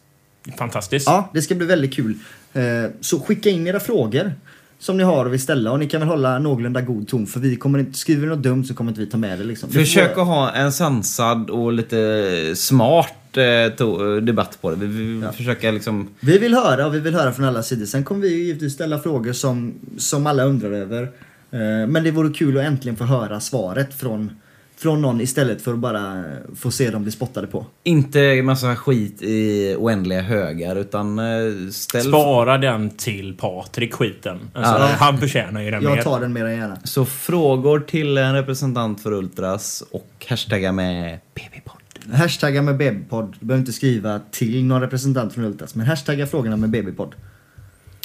Fantastiskt. 0.58 1.06
Ja, 1.06 1.30
det 1.34 1.42
ska 1.42 1.54
bli 1.54 1.66
väldigt 1.66 1.94
kul. 1.94 2.14
Eh, 2.52 2.62
så 3.00 3.20
skicka 3.20 3.50
in 3.50 3.66
era 3.66 3.80
frågor 3.80 4.32
som 4.80 4.96
ni 4.96 5.02
har 5.04 5.24
och 5.26 5.32
vill 5.32 5.40
ställa 5.40 5.72
och 5.72 5.78
ni 5.78 5.88
kan 5.88 6.00
väl 6.00 6.08
hålla 6.08 6.38
någorlunda 6.38 6.80
god 6.80 7.08
ton 7.08 7.26
för 7.26 7.40
vi 7.40 7.56
kommer 7.56 7.78
inte, 7.78 7.98
skriver 7.98 8.22
ni 8.22 8.28
något 8.28 8.42
dumt 8.42 8.64
så 8.64 8.74
kommer 8.74 8.90
inte 8.90 9.00
vi 9.00 9.06
ta 9.06 9.16
med 9.16 9.38
det 9.38 9.44
liksom. 9.44 9.68
Får 9.70 9.78
Försök 9.80 10.18
att 10.18 10.26
ha 10.26 10.50
en 10.52 10.72
sansad 10.72 11.50
och 11.50 11.72
lite 11.72 12.52
smart 12.56 13.36
eh, 13.36 13.40
to- 13.40 14.20
debatt 14.20 14.58
på 14.60 14.70
det. 14.70 14.76
Vi, 14.76 14.86
vi 14.86 15.20
Ja. 15.22 15.32
försöker 15.32 15.72
liksom... 15.72 16.08
Vi 16.20 16.38
vill 16.38 16.54
höra 16.54 16.86
och 16.86 16.94
vi 16.94 17.00
vill 17.00 17.14
höra 17.14 17.32
från 17.32 17.44
alla 17.44 17.62
sidor. 17.62 17.86
Sen 17.86 18.04
kommer 18.04 18.20
vi 18.20 18.28
givetvis 18.44 18.72
ställa 18.72 18.98
frågor 18.98 19.32
som, 19.32 19.74
som 19.98 20.26
alla 20.26 20.44
undrar 20.44 20.72
över. 20.72 21.02
Eh, 21.50 21.86
Men 21.88 22.04
det 22.04 22.10
vore 22.10 22.32
kul 22.34 22.58
att 22.58 22.64
äntligen 22.64 22.96
få 22.96 23.04
höra 23.04 23.40
svaret 23.40 23.94
från, 23.94 24.30
från 24.78 25.02
någon 25.02 25.20
istället 25.20 25.62
för 25.62 25.72
att 25.72 25.78
bara 25.78 26.24
få 26.56 26.70
se 26.70 26.90
dem 26.90 27.02
bli 27.02 27.12
spottade 27.12 27.46
på. 27.46 27.66
Inte 27.84 28.42
massa 28.42 28.76
skit 28.76 29.22
i 29.22 29.74
oändliga 29.78 30.20
högar 30.22 30.76
utan 30.76 31.18
eh, 31.18 31.24
ställ... 31.70 32.02
Spara 32.02 32.58
den 32.58 32.90
till 32.90 33.36
Patrik, 33.36 33.94
skiten. 33.94 34.38
Alltså, 34.54 34.72
Ja. 34.72 34.88
Han 34.98 35.18
förtjänar 35.18 35.62
ju 35.62 35.70
den 35.70 35.84
mer. 35.84 35.96
Jag 35.96 36.04
tar 36.04 36.20
den 36.20 36.32
mer 36.32 36.44
än 36.44 36.56
gärna. 36.56 36.78
Så 36.84 37.04
frågor 37.04 37.80
till 37.80 38.18
en 38.18 38.34
representant 38.34 39.02
för 39.02 39.12
Ultras 39.12 39.84
och 39.90 40.26
hashtagga 40.28 40.72
med 40.72 41.18
BB-podd. 41.34 42.14
Hashtagga 42.16 42.62
med 42.62 42.76
BB-podd. 42.76 43.36
Du 43.40 43.46
behöver 43.46 43.60
inte 43.60 43.72
skriva 43.72 44.20
till 44.30 44.64
någon 44.64 44.80
representant 44.80 45.34
från 45.34 45.44
Ultras, 45.44 45.74
men 45.74 45.86
hashtagga 45.86 46.26
frågorna 46.26 46.56
med 46.56 46.70
BB-podd. 46.70 47.14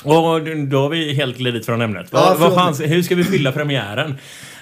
Och 0.03 0.41
då 0.67 0.81
har 0.81 0.89
vi 0.89 1.13
helt 1.13 1.37
glidit 1.37 1.65
från 1.65 1.81
ämnet. 1.81 2.07
Ja, 2.11 2.19
vad, 2.19 2.39
vad 2.39 2.53
förlåt. 2.53 2.77
fan, 2.77 2.89
hur 2.89 3.03
ska 3.03 3.15
vi 3.15 3.23
fylla 3.23 3.51
premiären? 3.51 4.15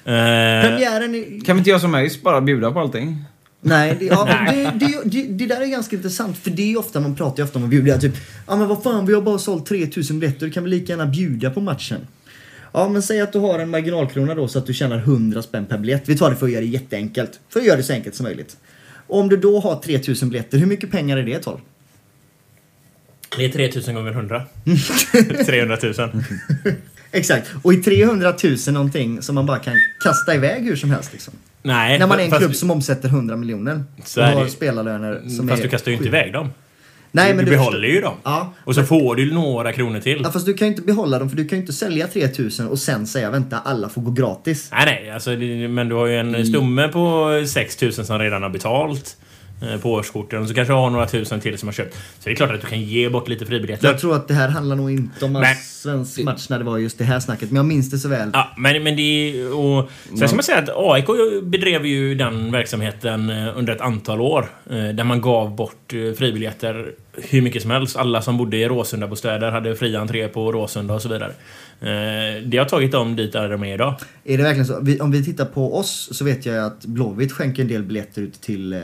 Eh, 0.06 0.68
Premiären 0.68 1.16
är... 1.16 1.45
Kan 1.45 1.56
vi 1.56 1.60
inte 1.60 1.70
göra 1.70 1.80
som 1.80 1.95
ÖIS, 1.95 2.22
bara 2.22 2.41
bjuda 2.41 2.72
på 2.72 2.80
allting? 2.80 3.26
Nej, 3.62 3.97
det, 3.99 4.06
ja, 4.06 4.28
det, 4.52 4.72
det, 4.80 5.02
det, 5.06 5.28
det 5.28 5.45
där 5.45 5.62
är 5.62 5.66
ganska 5.66 5.95
intressant 5.95 6.38
för 6.38 6.49
det 6.49 6.74
är 6.74 6.80
ofta, 6.80 6.99
man 6.99 7.16
pratar 7.16 7.38
ju 7.38 7.43
ofta 7.43 7.60
om 7.60 7.64
att 7.64 7.70
bjuda. 7.70 7.97
Typ, 7.97 8.14
ja 8.47 8.56
men 8.56 8.68
vad 8.68 8.84
fan 8.84 9.06
vi 9.06 9.14
har 9.14 9.22
bara 9.22 9.38
sålt 9.38 9.66
3000 9.66 10.20
biljetter, 10.20 10.49
kan 10.49 10.64
väl 10.64 10.70
lika 10.70 10.93
gärna 10.93 11.06
bjuda 11.06 11.49
på 11.49 11.62
matchen. 11.62 12.08
Ja 12.74 12.89
men 12.89 13.02
säg 13.02 13.22
att 13.22 13.34
du 13.34 13.39
har 13.39 13.60
en 13.60 13.70
marginalkrona 13.70 14.36
då 14.36 14.47
så 14.47 14.60
att 14.60 14.66
du 14.66 14.74
tjänar 14.74 14.97
100 14.97 15.41
spänn 15.41 15.66
per 15.66 15.78
biljett. 15.78 16.04
Vi 16.06 16.18
tar 16.18 16.30
det 16.30 16.36
för 16.36 16.45
att 16.45 16.52
göra 16.52 16.62
det 16.62 16.68
jätteenkelt. 16.68 17.39
För 17.49 17.60
att 17.60 17.66
göra 17.66 17.78
det 17.78 17.84
så 17.84 17.93
enkelt 17.93 18.16
som 18.16 18.24
möjligt. 18.24 18.58
Och 19.08 19.20
om 19.20 19.30
du 19.30 19.38
då 19.38 19.60
har 19.60 19.76
3000 19.76 20.30
biljetter, 20.30 20.58
hur 20.58 20.66
mycket 20.66 20.91
pengar 20.91 21.18
är 21.18 21.24
det 21.24 21.39
12? 21.39 21.58
Det 23.38 23.46
är 23.46 23.50
3000 23.50 23.96
gånger 23.96 24.12
100. 24.12 24.44
300 25.46 25.78
000. 25.84 25.94
Exakt. 27.12 27.52
Och 27.62 27.74
i 27.74 27.78
300 27.78 28.34
000 28.44 28.58
någonting 28.74 29.22
som 29.22 29.36
man 29.36 29.46
bara 29.46 29.60
kan 29.60 29.74
kasta 30.04 30.36
iväg 30.36 30.64
hur 30.64 30.76
som 30.76 30.92
helst 30.92 31.12
liksom. 31.14 31.34
Nej, 31.64 32.00
När 32.00 32.08
man 32.08 32.20
är 32.20 32.24
en 32.24 32.32
klubb 32.32 32.56
som 32.56 32.72
omsätter 32.72 33.08
100 33.10 33.36
miljoner. 33.36 33.84
Så 34.04 34.22
och 34.22 34.28
det 34.28 34.34
har 34.34 34.44
ju. 34.44 34.50
spelarlöner 34.50 35.22
som 35.38 35.48
Fast 35.48 35.60
är 35.60 35.64
du 35.64 35.70
kastar 35.70 35.92
ju 35.92 35.98
inte 35.98 36.08
iväg 36.10 36.34
dem. 36.34 36.50
Nej, 37.14 37.30
du 37.32 37.36
men 37.36 37.46
du 37.46 37.52
du 37.52 37.58
behåller 37.58 37.88
ju 37.88 38.02
dem. 38.02 38.14
Ja. 38.24 38.54
Och 38.64 38.76
så 38.76 38.84
får 38.84 39.16
du 39.16 39.32
några 39.34 39.74
kronor 39.74 40.00
till. 40.00 40.22
Ja, 40.24 40.32
fast 40.32 40.46
du 40.46 40.54
kan 40.54 40.68
ju 40.68 40.72
inte 40.74 40.82
behålla 40.86 41.20
dem 41.20 41.30
för 41.30 41.38
du 41.38 41.48
kan 41.48 41.58
ju 41.58 41.62
inte 41.62 41.74
sälja 41.74 42.08
3000 42.08 42.68
och 42.68 42.80
sen 42.80 43.08
säga 43.08 43.32
vänta 43.32 43.60
alla 43.60 43.90
får 43.90 44.02
gå 44.02 44.12
gratis. 44.12 44.70
Nej, 44.72 44.86
nej. 44.86 45.12
Alltså, 45.12 45.36
det- 45.36 45.68
men 45.68 45.90
du 45.90 45.96
har 45.96 46.06
ju 46.08 46.18
en 46.18 46.46
stomme 46.46 46.88
på 46.88 47.30
6000 47.48 48.06
som 48.06 48.20
redan 48.20 48.44
har 48.44 48.50
betalt 48.50 49.18
på 49.82 49.91
årskorten. 49.91 50.41
Och 50.41 50.47
så 50.47 50.53
kanske 50.53 50.74
du 50.74 50.78
har 50.78 50.89
några 50.89 51.07
tusen 51.07 51.39
till 51.39 51.57
som 51.57 51.68
har 51.68 51.74
köpt. 51.74 51.93
Så 51.95 51.99
det 52.24 52.32
är 52.32 52.36
klart 52.36 52.51
att 52.51 52.62
du 52.62 52.68
kan 52.68 52.82
ge 52.82 53.09
bort 53.09 53.28
lite 53.28 53.45
fribiljetter. 53.45 53.88
Jag 53.88 53.99
tror 53.99 54.16
att 54.16 54.28
det 54.28 54.34
här 54.34 54.47
handlar 54.49 54.76
nog 54.76 54.91
inte 54.91 55.26
om 55.26 55.34
Nej. 55.34 55.51
en 55.51 55.57
svensk 55.64 56.20
match 56.24 56.49
när 56.49 56.57
det 56.59 56.66
var 56.66 56.78
just 56.78 56.97
det 56.97 57.03
här 57.03 57.20
snacket, 57.20 57.49
men 57.49 57.55
jag 57.55 57.66
minns 57.66 57.89
det 57.89 57.97
så 57.97 58.07
väl. 58.09 58.30
Ja, 58.34 58.51
men, 58.57 58.84
men 58.84 58.95
det 58.95 59.43
och 59.45 59.89
Sen 60.20 60.28
ska 60.28 60.36
man 60.36 60.43
säga 60.43 60.57
att 60.57 60.70
AIK 60.76 61.05
bedrev 61.43 61.86
ju 61.86 62.16
den 62.16 62.51
verksamheten 62.51 63.30
eh, 63.30 63.57
under 63.57 63.74
ett 63.76 63.82
antal 63.82 64.22
år. 64.22 64.45
eh, 64.70 64.76
Där 64.89 65.03
man 65.03 65.22
gav 65.22 65.55
bort 65.55 65.93
eh, 65.93 66.14
fribiljetter 66.18 66.91
hur 67.14 67.41
mycket 67.41 67.62
som 67.62 67.72
helst. 67.72 67.95
Alla 67.97 68.22
som 68.22 68.38
bodde 68.38 68.57
i 68.57 68.68
Råsunda-bostäder 68.68 69.51
hade 69.51 69.76
fri 69.76 69.95
entré 69.95 70.28
på 70.28 70.51
Råsunda 70.51 70.93
och 70.93 71.01
så 71.01 71.09
vidare. 71.09 71.32
Eh, 71.82 72.43
Det 72.45 72.57
har 72.57 72.66
tagit 72.66 72.91
dem 72.91 73.16
dit 73.16 73.34
där 73.34 73.49
de 73.49 73.64
är 73.64 73.74
idag. 73.74 73.93
Är 74.24 74.38
det 74.38 74.43
verkligen 74.43 74.66
så? 74.66 75.03
Om 75.03 75.12
vi 75.12 75.26
tittar 75.26 75.45
på 75.45 75.78
oss 75.78 76.09
så 76.12 76.26
vet 76.26 76.45
jag 76.45 76.66
att 76.66 76.86
Blåvitt 76.86 77.32
skänker 77.32 77.62
en 77.62 77.68
del 77.70 77.84
biljetter 77.84 78.22
ut 78.22 78.41
till, 78.41 78.74
eh, 78.74 78.80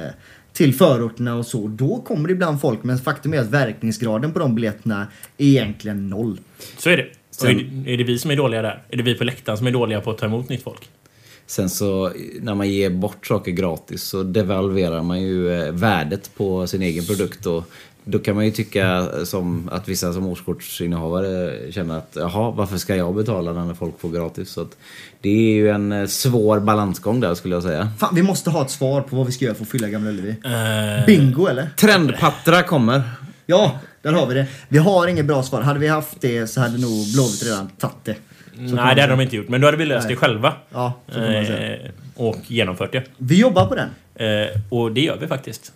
till 0.58 0.74
förorterna 0.74 1.36
och 1.36 1.45
så. 1.45 1.68
Då 1.68 2.01
kommer 2.01 2.28
det 2.28 2.34
ibland 2.34 2.62
folk, 2.62 2.84
men 2.84 2.97
faktum 2.97 3.34
är 3.34 3.39
att 3.39 3.49
verkningsgraden 3.49 4.34
på 4.34 4.39
de 4.39 4.55
biljetterna 4.55 5.08
är 5.38 5.45
egentligen 5.45 6.10
noll. 6.10 6.39
Så 6.78 6.89
är 6.89 6.97
det. 6.97 7.08
Sen- 7.32 7.49
är, 7.49 7.64
det 7.86 7.93
är 7.93 7.97
det 7.97 8.03
vi 8.03 8.20
som 8.20 8.32
är 8.32 8.36
dåliga 8.36 8.62
där? 8.62 8.84
Är 8.89 8.97
det 8.97 9.03
vi 9.03 9.16
på 9.16 9.24
läktaren 9.24 9.58
som 9.58 9.68
är 9.68 9.72
dåliga 9.72 10.01
på 10.01 10.12
att 10.12 10.18
ta 10.18 10.26
emot 10.26 10.49
nytt 10.49 10.64
folk? 10.64 10.89
Sen 11.45 11.70
så 11.70 12.12
när 12.41 12.55
man 12.55 12.70
ger 12.70 12.89
bort 12.89 13.28
saker 13.28 13.51
gratis 13.51 14.03
så 14.03 14.24
devalverar 14.24 15.03
man 15.03 15.22
ju 15.22 15.53
eh, 15.53 15.72
värdet 15.72 16.32
på 16.36 16.68
sin 16.68 16.82
egen 16.82 17.05
produkt. 17.05 17.45
Och 17.45 17.64
då 18.08 18.20
kan 18.20 18.36
man 18.36 18.45
ju 18.45 18.51
tycka 18.51 19.08
som 19.26 19.70
att 19.72 19.88
vissa 19.88 20.14
som 20.14 20.28
årskortsinnehavare 20.28 21.58
känner 21.72 21.97
att 21.97 22.12
jaha, 22.16 22.51
varför 22.51 22.78
ska 22.78 22.95
jag 22.95 23.16
betala 23.16 23.66
när 23.66 23.74
folk 23.74 23.99
får 23.99 24.10
gratis? 24.10 24.49
Så 24.49 24.62
att 24.62 24.78
det 25.22 25.30
är 25.30 25.53
ju 25.53 25.70
en 25.70 25.91
eh, 25.91 26.05
svår 26.08 26.60
balansgång 26.60 27.20
där 27.20 27.36
skulle 27.36 27.55
jag 27.55 27.64
säga. 27.64 27.91
Fan, 27.99 28.16
vi 28.16 28.24
måste 28.24 28.49
ha 28.49 28.62
ett 28.62 28.72
svar 28.72 29.01
på 29.01 29.16
vad 29.16 29.26
vi 29.26 29.32
ska 29.32 29.45
göra 29.45 29.55
för 29.55 29.64
att 29.64 29.70
fylla 29.70 29.88
Gamla 29.88 30.10
Ullevi. 30.10 30.30
Eh, 30.30 31.05
Bingo 31.05 31.47
eller? 31.47 31.70
Trendpattra 31.78 32.64
kommer. 32.64 33.01
Ja, 33.45 33.80
där 34.01 34.14
har 34.14 34.28
vi 34.28 34.34
det. 34.34 34.47
Vi 34.68 34.78
har 34.78 35.08
inget 35.08 35.26
bra 35.26 35.43
svar. 35.43 35.62
Hade 35.62 35.80
vi 35.80 35.88
haft 35.88 36.22
det 36.22 36.47
så 36.47 36.62
hade 36.62 36.78
nog 36.78 37.14
Blåvitt 37.14 37.43
redan 37.45 37.68
tagit 37.68 37.95
det. 38.03 38.16
Så 38.55 38.76
Nej, 38.76 38.95
det 38.95 39.01
hade 39.01 39.08
de 39.08 39.22
inte 39.22 39.36
gjort. 39.36 39.49
Men 39.49 39.62
då 39.62 39.68
hade 39.68 39.78
vi 39.78 39.86
löst 39.86 40.08
Nej. 40.08 40.16
det 40.16 40.20
själva. 40.20 40.53
Ja, 40.74 40.93
så 41.08 41.14
kan 41.14 41.34
man 41.34 41.45
säga. 41.45 41.76
Eh, 41.76 41.91
och 42.16 42.38
genomfört 42.47 42.91
det. 42.91 43.03
Vi 43.18 43.39
jobbar 43.39 43.66
på 43.66 43.76
den. 43.76 43.89
Eh, 44.16 44.47
och 44.70 44.91
det 44.91 45.01
gör 45.01 45.18
vi 45.22 45.28
faktiskt. 45.28 45.74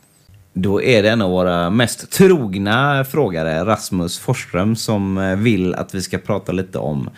Då 0.54 0.82
är 0.82 1.04
det 1.04 1.10
en 1.10 1.22
av 1.22 1.32
våra 1.32 1.70
mest 1.70 2.12
trogna 2.12 3.04
frågare, 3.04 3.66
Rasmus 3.66 4.20
Forsström, 4.20 4.76
som 4.76 5.18
eh, 5.18 5.36
vill 5.36 5.76
att 5.76 5.96
vi 5.96 6.02
ska 6.02 6.18
prata 6.18 6.52
lite 6.52 6.78
om 6.78 7.10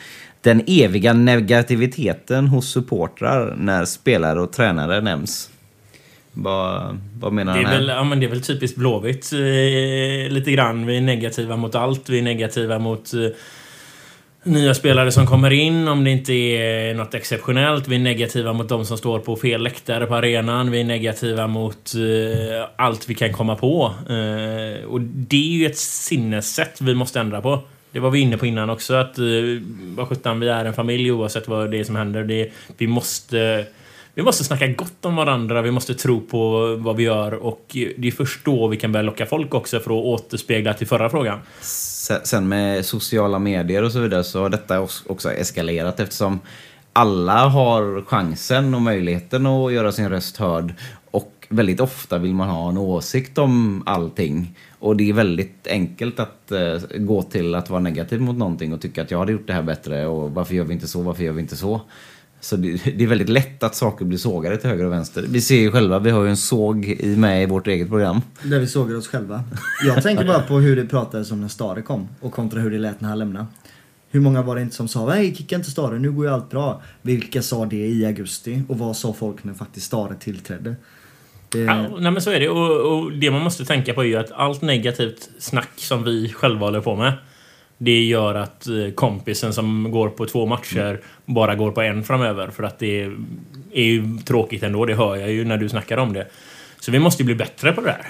den 0.41 0.61
eviga 0.67 1.13
negativiteten 1.13 2.47
hos 2.47 2.71
supportrar 2.71 3.55
när 3.57 3.85
spelare 3.85 4.41
och 4.41 4.51
tränare 4.51 5.01
nämns. 5.01 5.49
Vad, 6.31 6.99
vad 7.19 7.33
menar 7.33 7.53
han 7.53 7.65
här? 7.65 7.77
väl, 7.77 7.87
ja, 7.87 8.03
men 8.03 8.19
det 8.19 8.25
är 8.25 8.29
väl 8.29 8.41
typiskt 8.41 8.77
Blåvitt. 8.77 9.33
Eh, 9.33 10.31
lite 10.31 10.51
grann. 10.51 10.85
Vi 10.85 10.97
är 10.97 11.01
negativa 11.01 11.57
mot 11.57 11.75
allt. 11.75 12.09
Vi 12.09 12.19
är 12.19 12.23
negativa 12.23 12.79
mot 12.79 13.13
eh, 13.13 13.19
nya 14.43 14.73
spelare 14.73 15.11
som 15.11 15.27
kommer 15.27 15.51
in 15.51 15.87
om 15.87 16.03
det 16.03 16.09
inte 16.09 16.33
är 16.33 16.93
något 16.93 17.13
exceptionellt. 17.13 17.87
Vi 17.87 17.95
är 17.95 17.99
negativa 17.99 18.53
mot 18.53 18.69
de 18.69 18.85
som 18.85 18.97
står 18.97 19.19
på 19.19 19.35
fel 19.35 19.63
läktare 19.63 20.05
på 20.05 20.15
arenan. 20.15 20.71
Vi 20.71 20.79
är 20.79 20.83
negativa 20.83 21.47
mot 21.47 21.91
eh, 21.95 22.69
allt 22.75 23.09
vi 23.09 23.15
kan 23.15 23.33
komma 23.33 23.55
på. 23.55 23.93
Eh, 24.09 24.85
och 24.85 25.01
det 25.01 25.53
är 25.53 25.57
ju 25.57 25.65
ett 25.65 25.77
sinnessätt 25.77 26.81
vi 26.81 26.95
måste 26.95 27.19
ändra 27.19 27.41
på. 27.41 27.59
Det 27.91 27.99
var 27.99 28.09
vi 28.09 28.19
inne 28.19 28.37
på 28.37 28.45
innan 28.45 28.69
också, 28.69 28.93
att 28.93 29.17
eh, 29.17 29.25
vad 29.95 30.07
sjutton, 30.07 30.39
vi 30.39 30.49
är 30.49 30.65
en 30.65 30.73
familj 30.73 31.11
oavsett 31.11 31.47
vad 31.47 31.71
det 31.71 31.79
är 31.79 31.83
som 31.83 31.95
händer. 31.95 32.23
Det, 32.23 32.51
vi 32.77 32.87
måste... 32.87 33.65
Vi 34.15 34.21
måste 34.21 34.43
snacka 34.43 34.67
gott 34.67 35.05
om 35.05 35.15
varandra, 35.15 35.61
vi 35.61 35.71
måste 35.71 35.93
tro 35.93 36.21
på 36.21 36.75
vad 36.75 36.95
vi 36.95 37.03
gör 37.03 37.33
och 37.33 37.65
det 37.71 38.07
är 38.07 38.11
först 38.11 38.45
då 38.45 38.67
vi 38.67 38.77
kan 38.77 38.91
börja 38.91 39.03
locka 39.03 39.25
folk 39.25 39.53
också 39.53 39.79
för 39.79 39.91
att 39.91 40.05
återspegla 40.05 40.73
till 40.73 40.87
förra 40.87 41.09
frågan. 41.09 41.39
Sen 42.23 42.47
med 42.47 42.85
sociala 42.85 43.39
medier 43.39 43.83
och 43.83 43.91
så 43.91 43.99
vidare 43.99 44.23
så 44.23 44.41
har 44.41 44.49
detta 44.49 44.87
också 45.07 45.31
eskalerat 45.31 45.99
eftersom 45.99 46.39
alla 46.93 47.47
har 47.47 48.01
chansen 48.01 48.75
och 48.75 48.81
möjligheten 48.81 49.45
att 49.45 49.73
göra 49.73 49.91
sin 49.91 50.09
röst 50.09 50.37
hörd. 50.37 50.73
Och 51.11 51.47
väldigt 51.49 51.79
ofta 51.79 52.17
vill 52.17 52.33
man 52.33 52.49
ha 52.49 52.69
en 52.69 52.77
åsikt 52.77 53.37
om 53.37 53.83
allting. 53.85 54.57
Och 54.79 54.97
det 54.97 55.09
är 55.09 55.13
väldigt 55.13 55.67
enkelt 55.67 56.19
att 56.19 56.51
eh, 56.51 56.77
gå 56.97 57.21
till 57.21 57.55
att 57.55 57.69
vara 57.69 57.79
negativ 57.79 58.21
mot 58.21 58.37
någonting 58.37 58.73
och 58.73 58.81
tycka 58.81 59.01
att 59.01 59.11
jag 59.11 59.19
hade 59.19 59.31
gjort 59.31 59.47
det 59.47 59.53
här 59.53 59.63
bättre 59.63 60.07
och 60.07 60.31
varför 60.31 60.55
gör 60.55 60.63
vi 60.63 60.73
inte 60.73 60.87
så, 60.87 61.01
varför 61.01 61.23
gör 61.23 61.33
vi 61.33 61.41
inte 61.41 61.55
så? 61.55 61.81
Så 62.43 62.55
det, 62.55 62.71
det 62.97 63.03
är 63.03 63.07
väldigt 63.07 63.29
lätt 63.29 63.63
att 63.63 63.75
saker 63.75 64.05
blir 64.05 64.17
sågade 64.17 64.57
till 64.57 64.69
höger 64.69 64.85
och 64.85 64.91
vänster. 64.91 65.25
Vi 65.29 65.41
ser 65.41 65.55
ju 65.55 65.71
själva, 65.71 65.99
vi 65.99 66.09
har 66.09 66.23
ju 66.23 66.29
en 66.29 66.37
såg 66.37 66.85
i 66.85 67.15
med 67.15 67.43
i 67.43 67.45
vårt 67.45 67.67
eget 67.67 67.89
program. 67.89 68.21
Där 68.43 68.59
vi 68.59 68.67
sågar 68.67 68.95
oss 68.95 69.07
själva. 69.07 69.43
Jag 69.85 70.03
tänker 70.03 70.25
bara 70.25 70.41
på 70.41 70.59
hur 70.59 70.75
det 70.75 70.85
pratades 70.85 71.31
om 71.31 71.41
när 71.41 71.47
Stare 71.47 71.81
kom 71.81 72.07
och 72.19 72.31
kontra 72.31 72.59
hur 72.59 72.71
det 72.71 72.77
lät 72.77 73.01
när 73.01 73.09
han 73.09 73.19
lämnade. 73.19 73.45
Hur 74.09 74.19
många 74.19 74.41
var 74.41 74.55
det 74.55 74.61
inte 74.61 74.75
som 74.75 74.87
sa 74.87 75.05
nej 75.05 75.35
kicka 75.35 75.55
inte 75.55 75.71
Stare, 75.71 75.99
nu 75.99 76.11
går 76.11 76.25
ju 76.25 76.31
allt 76.31 76.49
bra. 76.49 76.81
Vilka 77.01 77.41
sa 77.41 77.65
det 77.65 77.87
i 77.87 78.05
augusti 78.05 78.61
och 78.67 78.77
vad 78.77 78.97
sa 78.97 79.13
folk 79.13 79.43
när 79.43 79.53
faktiskt 79.53 79.85
Stare 79.85 80.15
tillträdde? 80.15 80.75
Det, 81.49 81.59
Ja, 81.59 81.87
nej 81.99 82.11
men 82.11 82.21
så 82.21 82.31
är 82.31 82.39
det. 82.39 82.49
Och, 82.49 82.93
och 82.93 83.11
det 83.11 83.31
man 83.31 83.41
måste 83.41 83.65
tänka 83.65 83.93
på 83.93 84.01
är 84.01 84.07
ju 84.07 84.15
att 84.15 84.31
allt 84.31 84.61
negativt 84.61 85.29
snack 85.39 85.71
som 85.75 86.03
vi 86.03 86.29
själva 86.33 86.65
håller 86.65 86.81
på 86.81 86.95
med 86.95 87.13
det 87.83 88.03
gör 88.03 88.35
att 88.35 88.67
eh, 88.67 88.93
kompisen 88.95 89.53
som 89.53 89.91
går 89.91 90.09
på 90.09 90.25
två 90.25 90.45
matcher 90.45 91.01
bara 91.25 91.55
går 91.55 91.71
på 91.71 91.81
en 91.81 92.03
framöver. 92.03 92.47
För 92.47 92.63
att 92.63 92.79
det 92.79 93.01
är, 93.73 93.83
ju 93.83 94.17
tråkigt 94.25 94.63
ändå. 94.63 94.85
Det 94.85 94.95
hör 94.95 95.15
jag 95.15 95.31
ju 95.31 95.45
när 95.45 95.57
du 95.57 95.69
snackar 95.69 95.97
om 95.97 96.13
det. 96.13 96.27
Så 96.79 96.91
vi 96.91 96.99
måste 96.99 97.23
ju 97.23 97.25
bli 97.25 97.35
bättre 97.35 97.71
på 97.71 97.81
det 97.81 97.87
där. 97.87 98.07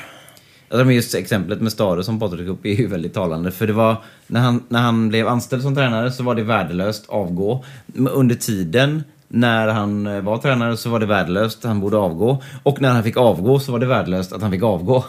Alltså, 0.70 0.86
men 0.86 0.96
just 0.96 1.16
exemplet 1.16 1.62
med 1.62 1.72
Stare 1.72 2.04
som 2.04 2.20
Patrik 2.20 2.40
tog 2.40 2.48
upp 2.48 2.66
är 2.66 2.70
ju 2.70 2.88
väldigt 2.88 3.14
talande. 3.14 3.52
För 3.52 3.68
det 3.68 3.74
var, 3.74 3.96
när 4.28 4.42
han, 4.42 4.64
när 4.70 4.82
han 4.82 5.10
blev 5.10 5.28
anställd 5.28 5.62
som 5.62 5.76
tränare 5.76 6.12
så 6.12 6.24
var 6.24 6.36
det 6.36 6.44
värdelöst 6.44 7.06
avgå. 7.08 7.66
Men 7.86 8.14
under 8.14 8.36
tiden 8.36 9.04
när 9.28 9.68
han 9.68 10.08
eh, 10.08 10.22
var 10.22 10.38
tränare 10.38 10.78
så 10.78 10.90
var 10.90 11.00
det 11.00 11.06
värdelöst, 11.06 11.64
han 11.64 11.80
borde 11.80 11.98
avgå. 11.98 12.44
Och 12.64 12.82
när 12.82 12.90
han 12.90 13.04
fick 13.04 13.18
avgå 13.18 13.60
så 13.60 13.72
var 13.72 13.80
det 13.80 13.86
värdelöst 13.86 14.34
att 14.34 14.42
han 14.42 14.52
fick 14.52 14.64
avgå. 14.64 15.06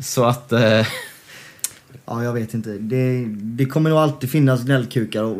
Så 0.00 0.24
att... 0.24 0.52
Eh, 0.52 0.86
Ja, 2.10 2.24
jag 2.24 2.32
vet 2.32 2.54
inte. 2.54 2.70
Det, 2.70 3.24
det 3.42 3.64
kommer 3.66 3.90
nog 3.90 3.98
alltid 3.98 4.30
finnas 4.30 4.64
gnällkukar 4.64 5.22
och 5.22 5.36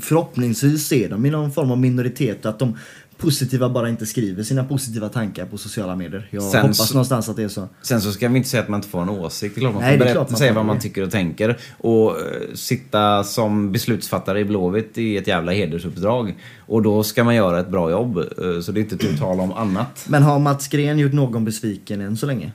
förhoppningsvis 0.00 0.92
är 0.92 1.08
de 1.08 1.26
i 1.26 1.30
någon 1.30 1.52
form 1.52 1.70
av 1.70 1.78
minoritet. 1.78 2.46
Att 2.46 2.58
de 2.58 2.78
positiva 3.16 3.68
bara 3.68 3.88
inte 3.88 4.06
skriver 4.06 4.42
sina 4.42 4.64
positiva 4.64 5.08
tankar 5.08 5.46
på 5.46 5.58
sociala 5.58 5.96
medier. 5.96 6.28
Jag 6.30 6.42
Sen 6.42 6.60
hoppas 6.60 6.88
så- 6.88 6.94
någonstans 6.94 7.28
att 7.28 7.36
det 7.36 7.42
är 7.42 7.48
så. 7.48 7.68
Sen 7.82 8.00
så 8.00 8.12
ska 8.12 8.28
vi 8.28 8.36
inte 8.36 8.48
säga 8.48 8.62
att 8.62 8.68
man 8.68 8.78
inte 8.78 8.88
får 8.88 9.02
en 9.02 9.08
åsikt. 9.08 9.54
Det 9.54 9.58
är 9.58 9.60
klart 9.60 9.74
man 9.74 9.82
Nej, 9.82 9.98
får 9.98 10.04
berätta, 10.04 10.20
man 10.30 10.36
säga 10.38 10.52
vad 10.52 10.64
man 10.64 10.78
tycker 10.78 11.02
och 11.02 11.10
tänker. 11.10 11.58
Och 11.78 12.10
eh, 12.10 12.16
sitta 12.54 13.24
som 13.24 13.72
beslutsfattare 13.72 14.40
i 14.40 14.44
Blåvitt 14.44 14.98
är 14.98 15.18
ett 15.20 15.26
jävla 15.26 15.52
hedersuppdrag. 15.52 16.34
Och 16.66 16.82
då 16.82 17.02
ska 17.02 17.24
man 17.24 17.34
göra 17.34 17.60
ett 17.60 17.68
bra 17.70 17.90
jobb. 17.90 18.18
eh, 18.18 18.60
Så 18.62 18.72
det 18.72 18.80
är 18.80 18.82
inte 18.82 18.96
tu 18.96 19.16
tal 19.16 19.40
om 19.40 19.52
annat. 19.52 20.04
Men 20.08 20.22
har 20.22 20.38
Mats 20.38 20.68
Gren 20.68 20.98
gjort 20.98 21.12
någon 21.12 21.44
besviken 21.44 22.00
än 22.00 22.16
så 22.16 22.26
länge? 22.26 22.52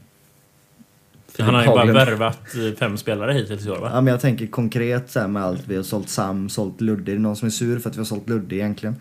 Han 1.40 1.56
har 1.56 1.62
ju 1.62 1.68
bara 1.68 1.86
värvat 1.86 2.40
eh, 2.56 2.78
fem 2.80 2.98
spelare 2.98 3.34
hittills 3.34 3.66
i 3.66 3.70
år 3.70 3.78
va? 3.80 3.90
Ja, 3.94 4.02
men 4.02 4.12
jag 4.12 4.22
tänker 4.22 4.48
konkret 4.48 5.12
så 5.12 5.20
här 5.20 5.28
med 5.28 5.44
allt. 5.44 5.62
Vi 5.68 5.76
har 5.76 5.84
sålt 5.84 6.10
Sam, 6.10 6.50
sålt 6.50 6.82
Ludde. 6.82 7.12
Är 7.12 7.16
det 7.16 7.22
någon 7.22 7.36
som 7.36 7.46
är 7.46 7.50
sur 7.50 7.80
för 7.80 7.90
att 7.90 7.96
vi 7.96 8.00
har 8.00 8.06
sålt 8.06 8.30
Ludde 8.30 8.56
egentligen? 8.56 8.96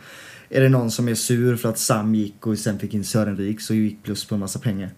Är 0.51 0.61
det 0.61 0.69
någon 0.69 0.91
som 0.91 1.09
är 1.09 1.15
sur 1.15 1.57
för 1.57 1.69
att 1.69 1.79
Sam 1.79 2.15
gick 2.15 2.47
och 2.47 2.59
sen 2.59 2.79
fick 2.79 2.95
in 2.95 3.05
Sören 3.05 3.37
Rik 3.37 3.61
så 3.61 3.75
gick 3.75 4.03
plus 4.03 4.25
på 4.25 4.35
en 4.35 4.41
massa 4.41 4.59
pengar? 4.59 4.91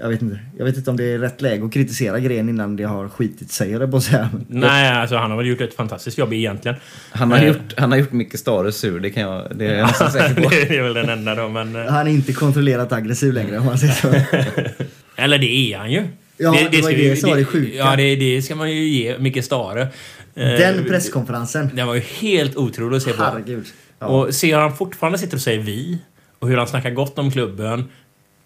Jag 0.00 0.08
vet 0.08 0.22
inte. 0.22 0.38
Jag 0.58 0.64
vet 0.64 0.76
inte 0.76 0.90
om 0.90 0.96
det 0.96 1.04
är 1.04 1.18
rätt 1.18 1.40
läge 1.42 1.64
att 1.64 1.72
kritisera 1.72 2.20
Gren 2.20 2.48
innan 2.48 2.76
det 2.76 2.84
har 2.84 3.08
skitit 3.08 3.50
sig, 3.50 3.70
jag 3.70 3.90
på 3.90 4.00
säga. 4.00 4.30
Nej, 4.48 4.92
alltså 4.92 5.16
han 5.16 5.30
har 5.30 5.38
väl 5.38 5.46
gjort 5.46 5.60
ett 5.60 5.74
fantastiskt 5.74 6.18
jobb 6.18 6.32
egentligen. 6.32 6.76
Han 7.10 7.30
har, 7.32 7.38
Eh. 7.38 7.46
gjort, 7.48 7.74
han 7.76 7.90
har 7.92 7.98
gjort 7.98 8.12
Micke 8.12 8.38
Stare 8.38 8.72
sur, 8.72 9.00
det, 9.00 9.10
kan 9.10 9.22
jag, 9.22 9.56
det 9.56 9.66
är 9.66 9.78
jag 9.78 9.86
nästan 9.86 10.10
säker 10.12 10.34
på. 10.42 10.48
det 10.48 10.76
är 10.78 10.82
väl 10.82 10.94
den 10.94 11.08
enda 11.08 11.34
då, 11.34 11.48
men... 11.48 11.76
eh, 11.76 11.84
Han 11.92 12.06
är 12.06 12.10
inte 12.10 12.32
kontrollerat 12.32 12.92
aggressiv 12.92 13.32
längre 13.32 13.58
om 13.58 13.66
man 13.66 13.78
säger 13.78 13.92
så. 13.94 14.08
Eller 15.16 15.38
det 15.38 15.72
är 15.72 15.78
han 15.78 15.92
ju. 15.92 16.02
Ja, 16.36 16.56
det 16.70 16.82
var 16.82 16.90
ska 16.90 16.98
ju 16.98 17.10
det 17.10 17.16
som 17.16 17.30
var 17.30 17.36
det 17.36 17.44
sjuka. 17.44 17.76
Ja, 17.76 17.96
det, 17.96 18.16
det 18.16 18.42
ska 18.42 18.54
man 18.54 18.70
ju 18.70 18.88
ge 18.88 19.18
Micke 19.18 19.44
Stare. 19.44 19.82
Eh, 19.82 19.88
Den 20.34 20.84
presskonferensen. 20.84 21.70
Den 21.74 21.86
var 21.86 21.94
ju 21.94 22.00
helt 22.00 22.56
otrolig 22.56 22.96
att 22.96 23.02
se 23.02 23.12
på. 23.12 23.22
Herregud. 23.22 23.66
Ja. 23.98 24.06
Och 24.06 24.34
se 24.34 24.54
hur 24.54 24.60
han 24.60 24.76
fortfarande 24.76 25.18
sitter 25.18 25.36
och 25.36 25.40
säger 25.40 25.62
vi 25.62 25.98
och 26.38 26.48
hur 26.48 26.56
han 26.56 26.66
snackar 26.68 26.90
gott 26.90 27.18
om 27.18 27.30
klubben 27.30 27.84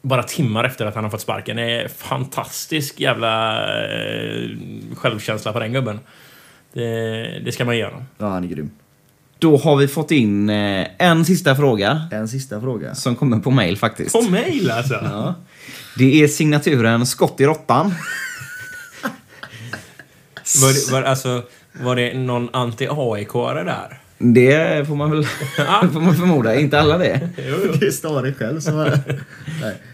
bara 0.02 0.22
timmar 0.22 0.64
efter 0.64 0.86
att 0.86 0.94
han 0.94 1.04
har 1.04 1.10
fått 1.10 1.20
sparken. 1.20 1.56
Det 1.56 1.62
är 1.62 1.88
fantastisk 1.88 3.00
jävla 3.00 3.58
eh, 3.84 4.48
självkänsla 4.96 5.52
på 5.52 5.58
den 5.60 5.72
gubben. 5.72 6.00
Det, 6.72 7.42
det 7.44 7.52
ska 7.52 7.64
man 7.64 7.76
ge 7.76 7.84
honom. 7.84 8.02
ja, 8.18 8.28
han 8.28 8.44
är 8.44 8.48
grym. 8.48 8.70
Då 9.38 9.56
har 9.56 9.76
vi 9.76 9.88
fått 9.88 10.10
in 10.10 10.50
eh, 10.50 10.86
en 10.98 11.24
sista 11.24 11.56
fråga. 11.56 12.08
En 12.12 12.28
sista 12.28 12.60
fråga. 12.60 12.94
Som 12.94 13.16
kommer 13.16 13.38
på 13.38 13.50
mail 13.50 13.76
faktiskt. 13.76 14.12
På 14.12 14.22
mail 14.22 14.70
alltså! 14.70 14.94
Ja. 14.94 15.34
Det 15.98 16.22
är 16.22 16.28
signaturen 16.28 17.06
Skott 17.06 17.40
i 17.40 17.44
råttan. 17.44 17.94
Var, 20.62 20.92
var, 20.92 21.02
alltså, 21.02 21.42
var 21.72 21.96
det 21.96 22.14
någon 22.14 22.48
anti-AIK-are 22.50 23.64
där? 23.64 24.00
Det 24.18 24.88
får 24.88 24.96
man 24.96 25.10
väl 25.10 25.24
får 25.92 26.00
man 26.00 26.16
förmoda. 26.16 26.54
Inte 26.54 26.80
alla 26.80 26.98
det. 26.98 27.28
Det 27.80 27.86
är 27.86 27.90
Stare 27.90 28.34
själv 28.34 28.60
som. 28.60 28.90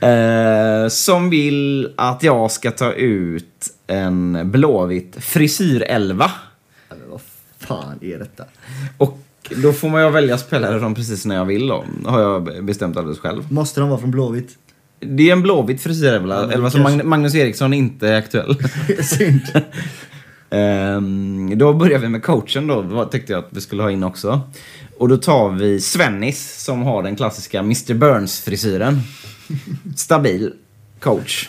Nej. 0.00 0.12
Eh, 0.12 0.88
som 0.88 1.30
vill 1.30 1.92
att 1.96 2.22
jag 2.22 2.50
ska 2.50 2.70
ta 2.70 2.92
ut 2.92 3.70
en 3.86 4.50
blåvitt 4.50 5.16
frisyrelva. 5.20 6.30
Men 6.88 6.98
vad 7.10 7.20
fan 7.58 7.98
är 8.02 8.18
detta? 8.18 8.44
Och 8.98 9.18
då 9.62 9.72
får 9.72 9.88
man 9.88 10.04
ju 10.04 10.10
välja 10.10 10.38
spelare 10.38 10.80
från 10.80 10.94
precis 10.94 11.26
när 11.26 11.36
jag 11.36 11.44
vill 11.44 11.66
då. 11.66 11.84
Har 12.04 12.20
jag 12.20 12.64
bestämt 12.64 12.96
alldeles 12.96 13.18
själv. 13.18 13.52
Måste 13.52 13.80
de 13.80 13.88
vara 13.88 14.00
från 14.00 14.10
Blåvitt? 14.10 14.58
Det 15.08 15.28
är 15.28 15.32
en 15.32 15.42
blåvitt 15.42 15.82
frisyrelva. 15.82 16.34
Ja, 16.34 16.40
men 16.40 16.50
elva 16.50 16.70
som 16.70 17.00
Magnus 17.04 17.34
Eriksson 17.34 17.74
inte 17.74 18.08
är 18.12 18.18
aktuell. 18.18 18.56
Synd. 19.02 19.42
Ehm, 20.50 21.58
då 21.58 21.72
börjar 21.72 21.98
vi 21.98 22.08
med 22.08 22.22
coachen 22.22 22.66
då, 22.66 22.82
vad 22.82 23.10
tyckte 23.10 23.32
jag 23.32 23.44
att 23.44 23.48
vi 23.50 23.60
skulle 23.60 23.82
ha 23.82 23.90
in 23.90 24.02
också. 24.02 24.40
Och 24.98 25.08
då 25.08 25.16
tar 25.16 25.50
vi 25.50 25.80
Svennis 25.80 26.64
som 26.64 26.82
har 26.82 27.02
den 27.02 27.16
klassiska 27.16 27.58
Mr 27.58 27.94
Burns-frisyren. 27.94 29.00
Stabil 29.96 30.52
coach. 31.00 31.48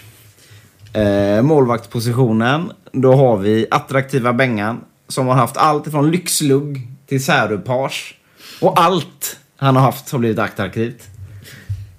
Uh, 0.98 1.42
målvaktspositionen, 1.42 2.72
då 2.92 3.14
har 3.14 3.38
vi 3.38 3.68
attraktiva 3.72 4.34
Bengan 4.34 4.82
som 5.08 5.28
har 5.28 5.36
haft 5.36 5.58
allt 5.58 5.92
från 5.92 6.12
lyxlugg 6.12 6.88
till 7.08 7.24
särupage. 7.24 8.16
Och 8.62 8.80
allt 8.80 9.40
han 9.58 9.76
har 9.76 9.84
haft 9.84 10.10
har 10.10 10.20
blivit 10.20 10.40
attraktivt. 10.40 11.04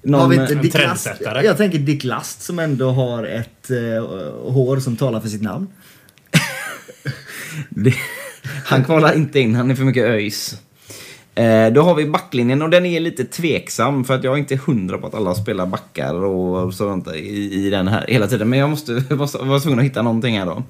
Någon, 0.07 0.21
har 0.21 0.29
vi 0.29 0.37
inte 0.37 0.55
Dick 0.55 0.75
Last? 0.75 1.09
Jag 1.21 1.57
tänker 1.57 1.79
Dick 1.79 2.05
Last 2.05 2.43
som 2.43 2.59
ändå 2.59 2.91
har 2.91 3.25
ett 3.25 3.71
eh, 3.71 4.05
hår 4.53 4.81
som 4.81 4.97
talar 4.97 5.21
för 5.21 5.29
sitt 5.29 5.43
namn. 5.43 5.67
Han 8.65 8.85
kvalar 8.85 9.17
inte 9.17 9.41
in, 9.41 9.55
han 9.55 9.71
är 9.71 9.75
för 9.75 9.85
mycket 9.85 10.05
ÖIS. 10.05 10.61
Eh, 11.35 11.73
då 11.73 11.83
har 11.83 11.95
vi 11.95 12.07
backlinjen 12.07 12.63
och 12.63 12.71
den 12.71 12.87
är 12.87 13.01
lite 13.01 13.25
tveksam 13.25 14.05
för 14.05 14.15
att 14.15 14.25
jag 14.25 14.35
är 14.35 14.39
inte 14.39 14.57
hundra 14.67 14.99
på 14.99 15.07
att 15.07 15.15
alla 15.15 15.35
spelar 15.35 15.67
backar 15.67 16.15
och 16.15 16.75
sånt 16.75 17.09
i, 17.15 17.67
i 17.67 17.71
den 17.71 17.89
här 17.89 18.05
hela 18.09 18.27
tiden. 18.27 18.49
Men 18.49 18.59
jag 18.59 18.71
måste 18.71 18.93
vara 19.11 19.45
var 19.45 19.61
tvungen 19.61 19.79
att 19.79 19.85
hitta 19.85 20.03
någonting 20.03 20.39
här 20.39 20.47
då. 20.47 20.63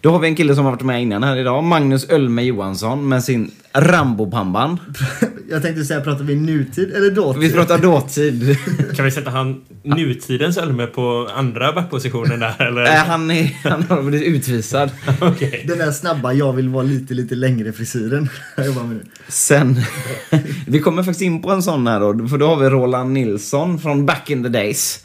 Då 0.00 0.10
har 0.10 0.18
vi 0.18 0.28
en 0.28 0.36
kille 0.36 0.54
som 0.54 0.64
har 0.64 0.72
varit 0.72 0.82
med 0.82 1.02
innan 1.02 1.22
här 1.22 1.36
idag, 1.36 1.64
Magnus 1.64 2.10
Ölme 2.10 2.42
Johansson 2.42 3.08
med 3.08 3.24
sin 3.24 3.50
Rambo-pannband. 3.74 4.78
Jag 5.50 5.62
tänkte 5.62 5.84
säga, 5.84 6.00
pratar 6.00 6.24
vi 6.24 6.34
nutid 6.34 6.92
eller 6.94 7.10
dåtid? 7.10 7.42
Vi 7.42 7.52
pratar 7.52 7.78
dåtid. 7.78 8.58
Kan 8.96 9.04
vi 9.04 9.10
sätta 9.10 9.30
han 9.30 9.60
nutidens 9.82 10.58
Ölme 10.58 10.86
på 10.86 11.30
andra 11.36 11.72
backpositionen 11.72 12.40
där 12.40 12.66
eller? 12.66 12.82
Nej, 12.82 12.96
han, 12.96 13.30
är, 13.30 13.56
han 13.64 13.82
har 13.82 14.02
blivit 14.02 14.28
utvisad. 14.28 14.90
Okej. 15.20 15.64
Den 15.68 15.78
där 15.78 15.90
snabba, 15.90 16.32
jag 16.32 16.52
vill 16.52 16.68
vara 16.68 16.82
lite, 16.82 17.14
lite 17.14 17.34
längre 17.34 17.72
frisyren. 17.72 18.28
Jag 18.56 18.66
jobbar 18.66 18.82
med 18.82 18.96
nu. 18.96 19.04
Sen, 19.28 19.80
vi 20.66 20.80
kommer 20.80 21.02
faktiskt 21.02 21.22
in 21.22 21.42
på 21.42 21.50
en 21.50 21.62
sån 21.62 21.86
här 21.86 22.00
då, 22.00 22.28
för 22.28 22.38
då 22.38 22.46
har 22.46 22.56
vi 22.56 22.68
Roland 22.68 23.12
Nilsson 23.12 23.78
från 23.78 24.06
Back 24.06 24.30
in 24.30 24.42
the 24.42 24.48
Days. 24.48 25.04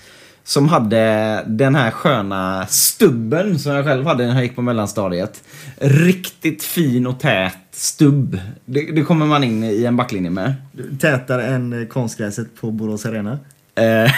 Som 0.49 0.67
hade 0.67 1.43
den 1.47 1.75
här 1.75 1.91
sköna 1.91 2.67
stubben 2.67 3.59
som 3.59 3.71
jag 3.71 3.85
själv 3.85 4.05
hade 4.05 4.27
när 4.27 4.33
jag 4.33 4.43
gick 4.43 4.55
på 4.55 4.61
mellanstadiet. 4.61 5.43
Riktigt 5.77 6.63
fin 6.63 7.07
och 7.07 7.19
tät 7.19 7.57
stubb. 7.71 8.39
Det, 8.65 8.91
det 8.91 9.03
kommer 9.03 9.25
man 9.25 9.43
in 9.43 9.63
i 9.63 9.85
en 9.85 9.97
backlinje 9.97 10.29
med. 10.29 10.53
Tätare 10.99 11.47
än 11.47 11.81
eh, 11.81 11.87
konstgräset 11.87 12.55
på 12.61 12.71
Borås 12.71 13.05
Arena. 13.05 13.39
Eh, 13.75 14.11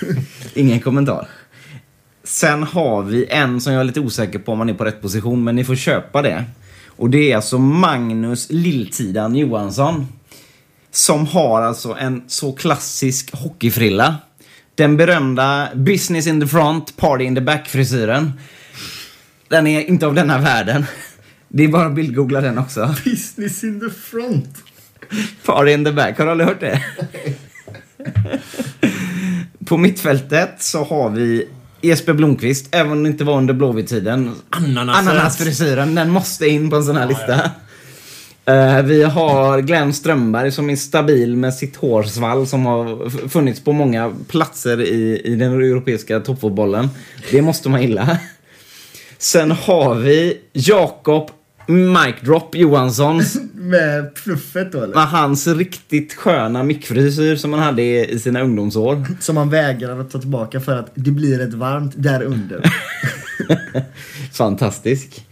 ingen 0.54 0.80
kommentar. 0.80 1.28
Sen 2.24 2.62
har 2.62 3.02
vi 3.02 3.26
en 3.26 3.60
som 3.60 3.72
jag 3.72 3.80
är 3.80 3.84
lite 3.84 4.00
osäker 4.00 4.38
på 4.38 4.52
om 4.52 4.58
han 4.58 4.68
är 4.68 4.74
på 4.74 4.84
rätt 4.84 5.02
position, 5.02 5.44
men 5.44 5.56
ni 5.56 5.64
får 5.64 5.76
köpa 5.76 6.22
det. 6.22 6.44
Och 6.86 7.10
det 7.10 7.32
är 7.32 7.36
alltså 7.36 7.58
Magnus 7.58 8.50
Lilltidan 8.50 9.36
Johansson. 9.36 10.06
Som 10.90 11.26
har 11.26 11.62
alltså 11.62 11.96
en 12.00 12.22
så 12.26 12.52
klassisk 12.52 13.34
hockeyfrilla. 13.34 14.16
Den 14.74 14.96
berömda 14.96 15.68
business 15.74 16.26
in 16.26 16.40
the 16.40 16.46
front, 16.46 16.96
party 16.96 17.24
in 17.24 17.34
the 17.34 17.40
back-frisyren. 17.40 18.32
Den 19.48 19.66
är 19.66 19.80
inte 19.80 20.06
av 20.06 20.14
denna 20.14 20.38
världen. 20.38 20.86
Det 21.48 21.64
är 21.64 21.68
bara 21.68 21.86
att 21.86 21.94
bildgoogla 21.94 22.40
den 22.40 22.58
också. 22.58 22.94
Business 23.04 23.64
in 23.64 23.80
the 23.80 23.90
front. 23.90 24.56
Party 25.44 25.72
in 25.72 25.84
the 25.84 25.92
back, 25.92 26.18
har 26.18 26.24
du 26.24 26.30
aldrig 26.30 26.48
hört 26.48 26.60
det? 26.60 26.82
På 29.64 29.76
mittfältet 29.76 30.54
så 30.58 30.84
har 30.84 31.10
vi 31.10 31.48
Jesper 31.80 32.12
Blomqvist, 32.12 32.68
även 32.70 32.92
om 32.92 33.02
det 33.02 33.08
inte 33.08 33.24
var 33.24 33.38
under 33.38 33.54
Blåvitt-tiden. 33.54 34.34
Ananasfrisyren, 34.50 35.94
den 35.94 36.10
måste 36.10 36.48
in 36.48 36.70
på 36.70 36.76
en 36.76 36.84
sån 36.84 36.96
här 36.96 37.08
lista. 37.08 37.50
Eh, 38.44 38.82
vi 38.82 39.02
har 39.02 39.60
Glenn 39.60 39.92
Strömberg 39.92 40.52
som 40.52 40.70
är 40.70 40.76
stabil 40.76 41.36
med 41.36 41.54
sitt 41.54 41.76
hårsvall 41.76 42.46
som 42.46 42.66
har 42.66 43.10
funnits 43.28 43.64
på 43.64 43.72
många 43.72 44.14
platser 44.28 44.80
i, 44.80 45.20
i 45.24 45.34
den 45.34 45.52
europeiska 45.52 46.20
toppfotbollen. 46.20 46.88
Det 47.30 47.42
måste 47.42 47.68
man 47.68 47.82
gilla. 47.82 48.18
Sen 49.18 49.50
har 49.50 49.94
vi 49.94 50.40
Jakob 50.52 51.30
Mic 51.66 52.14
Drop 52.20 52.54
Johansson 52.54 53.22
Med 53.54 54.14
pluffet 54.14 54.72
då 54.72 54.82
eller? 54.82 54.94
med 54.94 55.08
hans 55.08 55.46
riktigt 55.46 56.14
sköna 56.14 56.62
mickfrisyr 56.62 57.36
som 57.36 57.52
han 57.52 57.62
hade 57.62 57.82
i, 57.82 58.18
sina 58.18 58.40
ungdomsår. 58.40 59.06
Som 59.20 59.34
man 59.34 59.50
vägrar 59.50 60.00
att 60.00 60.10
ta 60.10 60.18
tillbaka 60.18 60.60
för 60.60 60.76
att 60.76 60.90
det 60.94 61.10
blir 61.10 61.40
ett 61.40 61.54
varmt 61.54 61.92
där 61.96 62.22
under. 62.22 62.72
Fantastisk. 64.32 65.24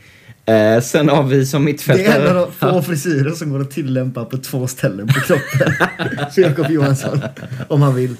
Eh, 0.50 0.80
sen 0.80 1.08
har 1.08 1.22
vi 1.22 1.46
som 1.46 1.62
Det 1.62 1.72
mittfältare... 1.72 2.14
är 2.14 2.20
en 2.20 2.36
av 2.36 2.52
de 2.52 2.52
få 2.52 2.82
frisyrer 2.82 3.30
som 3.30 3.50
går 3.50 3.60
att 3.60 3.70
tillämpa 3.70 4.24
på 4.24 4.38
två 4.38 4.66
ställen 4.66 5.06
på 5.06 5.20
kroppen. 5.20 5.72
För 6.34 6.42
Jakob 6.42 6.70
Johansson. 6.70 7.20
Om 7.68 7.82
han 7.82 7.94
vill. 7.94 8.16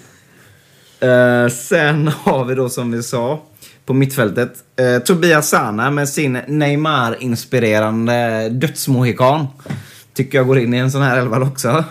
Eh, 1.01 1.49
sen 1.49 2.09
har 2.09 2.45
vi 2.45 2.55
då 2.55 2.69
som 2.69 2.93
vi 2.93 3.03
sa 3.03 3.43
på 3.87 3.95
mittfältet 3.95 4.53
eh, 4.77 4.99
Tobias 4.99 5.49
Sana 5.49 5.91
med 5.91 6.09
sin 6.09 6.37
Neymar-inspirerande 6.37 8.49
dödsmohikan. 8.49 9.47
Tycker 10.15 10.39
jag 10.39 10.47
går 10.47 10.59
in 10.59 10.75
i 10.75 10.77
en 10.77 10.91
sån 10.91 11.03
här 11.03 11.17
elva 11.17 11.41
också. 11.41 11.85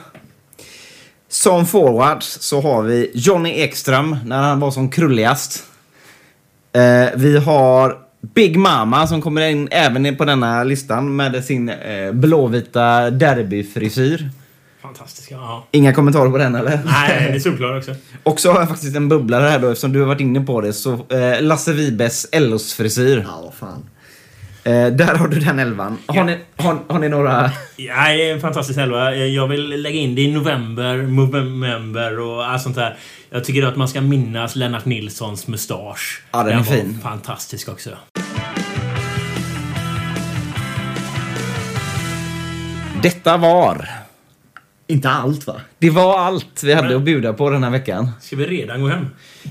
Som 1.29 1.65
forwards 1.65 2.37
så 2.41 2.61
har 2.61 2.83
vi 2.83 3.11
Johnny 3.13 3.49
Ekström 3.49 4.17
när 4.25 4.41
han 4.41 4.59
var 4.59 4.71
som 4.71 4.89
krulligast. 4.89 5.63
Eh, 6.73 7.07
vi 7.15 7.37
har 7.37 8.08
Big 8.21 8.57
Mama 8.57 9.07
som 9.07 9.21
kommer 9.21 9.41
in 9.41 9.67
även 9.71 10.15
på 10.15 10.25
denna 10.25 10.63
listan 10.63 11.15
med 11.15 11.45
sin 11.45 11.69
eh, 11.69 12.11
blåvita 12.11 13.09
derbyfrisyr. 13.09 14.29
Fantastiska. 14.81 15.35
Ja. 15.35 15.67
Inga 15.71 15.93
kommentarer 15.93 16.29
på 16.29 16.37
den 16.37 16.55
eller? 16.55 16.79
Nej, 16.85 17.27
det 17.29 17.35
är 17.35 17.39
solklar 17.39 17.77
också. 17.77 17.95
Och 18.23 18.39
så 18.39 18.51
har 18.51 18.59
jag 18.59 18.69
faktiskt 18.69 18.95
en 18.95 19.09
bubblare 19.09 19.49
här 19.49 19.59
då 19.59 19.69
eftersom 19.69 19.93
du 19.93 19.99
har 19.99 20.07
varit 20.07 20.21
inne 20.21 20.41
på 20.41 20.61
det. 20.61 20.73
Så 20.73 20.93
eh, 20.93 21.41
Lasse 21.41 21.73
Wibes 21.73 22.27
Ellos 22.31 22.73
frisyr. 22.73 23.25
Ja, 23.27 23.41
vad 23.43 23.53
fan. 23.53 23.85
Eh, 24.63 24.87
där 24.87 25.15
har 25.15 25.27
du 25.27 25.39
den 25.39 25.59
elvan. 25.59 25.97
Har, 26.05 26.15
Ja. 26.15 26.23
ni, 26.23 26.37
har, 26.57 26.77
har 26.87 26.99
ni 26.99 27.09
några... 27.09 27.51
Ja, 27.77 28.07
det 28.07 28.29
är 28.29 28.33
en 28.33 28.41
fantastisk 28.41 28.79
elva. 28.79 29.15
Jag 29.15 29.47
vill 29.47 29.81
lägga 29.81 29.99
in 29.99 30.15
det 30.15 30.21
i 30.21 30.31
november, 30.31 30.97
november 30.97 32.19
och 32.19 32.45
allt 32.51 32.61
sånt 32.61 32.75
där. 32.75 32.97
Jag 33.29 33.43
tycker 33.43 33.63
att 33.65 33.75
man 33.75 33.87
ska 33.87 34.01
minnas 34.01 34.55
Lennart 34.55 34.85
Nilssons 34.85 35.47
mustasch. 35.47 36.23
Ja, 36.31 36.43
den 36.43 36.53
är 36.53 36.57
var 36.57 36.63
fin. 36.63 36.99
fantastisk 37.03 37.69
också. 37.69 37.89
Detta 43.03 43.37
var... 43.37 43.89
Inte 44.87 45.09
allt 45.09 45.47
va? 45.47 45.55
Det 45.79 45.89
var 45.89 46.19
allt 46.19 46.63
vi 46.63 46.73
hade 46.73 46.87
Men- 46.87 46.97
att 46.97 47.03
bjuda 47.03 47.33
på 47.33 47.49
den 47.49 47.63
här 47.63 47.71
veckan. 47.71 48.09
Ska 48.21 48.35
vi 48.35 48.45
redan 48.45 48.81
gå 48.81 48.87
hem? 48.87 49.05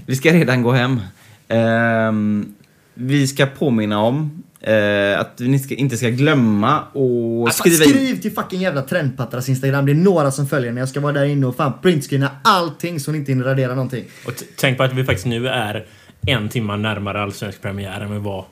Vi 0.06 0.16
ska 0.16 0.32
redan 0.32 0.62
gå 0.62 0.72
hem. 0.72 1.01
Ehm, 1.48 2.55
vi 2.94 3.26
ska 3.26 3.47
påminna 3.47 4.01
om 4.01 4.43
eh, 4.60 5.20
att 5.20 5.39
ni 5.39 5.59
ska, 5.59 5.74
inte 5.74 5.97
ska 5.97 6.09
glömma 6.09 6.82
och 6.93 7.52
Skriv, 7.52 7.72
skriva 7.72 7.85
in... 7.85 8.06
skriv 8.06 8.20
till 8.20 8.32
fucking 8.32 8.60
jävla 8.60 8.82
Trendpattras 8.82 9.48
Instagram. 9.48 9.86
Det 9.86 9.93
är 9.93 9.94
några 9.94 10.30
som 10.30 10.48
följer 10.48 10.72
när 10.72 10.80
jag 10.80 10.89
ska 10.89 11.01
vara 11.01 11.12
där 11.12 11.24
inne 11.24 11.47
och 11.47 11.56
fan 11.56 11.72
printscreena 11.82 12.30
allting 12.44 13.01
så 13.01 13.12
ni 13.12 13.18
inte 13.18 13.32
hinner 13.32 13.44
radera 13.44 13.74
någonting. 13.74 14.05
Och 14.26 14.32
tänk 14.56 14.76
på 14.76 14.82
att 14.82 14.93
vi 14.93 15.05
faktiskt 15.05 15.26
nu 15.26 15.48
är 15.48 15.86
en 16.26 16.48
timme 16.48 16.76
närmare 16.76 17.22
allsvensk 17.22 17.62
premiär 17.62 18.01
än 18.01 18.12
vi 18.12 18.18
var 18.18 18.44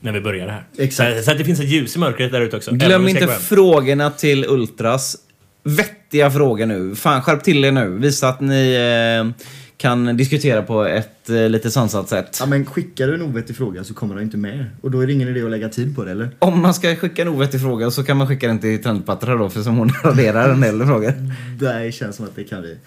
när 0.00 0.12
vi 0.12 0.20
började 0.20 0.52
här. 0.52 0.62
Exakt. 0.78 1.16
Så, 1.16 1.22
så 1.22 1.30
att 1.30 1.38
det 1.38 1.44
finns 1.44 1.60
ett 1.60 1.68
ljus 1.68 1.96
i 1.96 1.98
mörkret 1.98 2.32
där 2.32 2.40
ute 2.40 2.56
också. 2.56 2.70
Glöm 2.70 3.08
inte 3.08 3.26
frågorna 3.26 4.10
till 4.10 4.44
Ultras. 4.44 5.16
Vettiga 5.62 6.30
frågor 6.30 6.66
nu. 6.66 6.96
Fan, 6.96 7.22
skärp 7.22 7.44
till 7.44 7.64
er 7.64 7.72
nu. 7.72 7.98
Visa 7.98 8.28
att 8.28 8.40
ni 8.40 8.74
eh, 8.74 9.44
kan 9.76 10.16
diskutera 10.16 10.62
på 10.62 10.84
ett 10.84 11.30
eh, 11.30 11.48
lite 11.48 11.70
sansat 11.70 12.08
sätt. 12.08 12.36
Ja 12.40 12.46
men 12.46 12.66
skickar 12.66 13.06
du 13.06 13.14
en 13.14 13.22
ovettig 13.22 13.56
fråga 13.56 13.84
så 13.84 13.94
kommer 13.94 14.14
den 14.14 14.24
inte 14.24 14.36
med. 14.36 14.66
Och 14.80 14.90
då 14.90 15.00
är 15.00 15.06
det 15.06 15.12
ingen 15.12 15.28
idé 15.28 15.42
att 15.42 15.50
lägga 15.50 15.68
tid 15.68 15.96
på 15.96 16.04
det 16.04 16.10
eller? 16.10 16.30
Om 16.38 16.62
man 16.62 16.74
ska 16.74 16.96
skicka 16.96 17.22
en 17.22 17.28
ovettig 17.28 17.60
fråga 17.60 17.90
så 17.90 18.04
kan 18.04 18.16
man 18.16 18.26
skicka 18.28 18.46
den 18.46 18.58
till 18.58 18.82
Trendpatra 18.82 19.36
då, 19.36 19.50
för 19.50 19.62
som 19.62 19.76
hon 19.76 19.88
raderar 20.04 20.50
en 20.50 20.60
del 20.60 20.86
frågor. 20.86 21.12
Det 21.60 21.94
känns 21.94 22.16
som 22.16 22.24
att 22.24 22.36
det 22.36 22.44
kan 22.44 22.62
vi. 22.62 22.78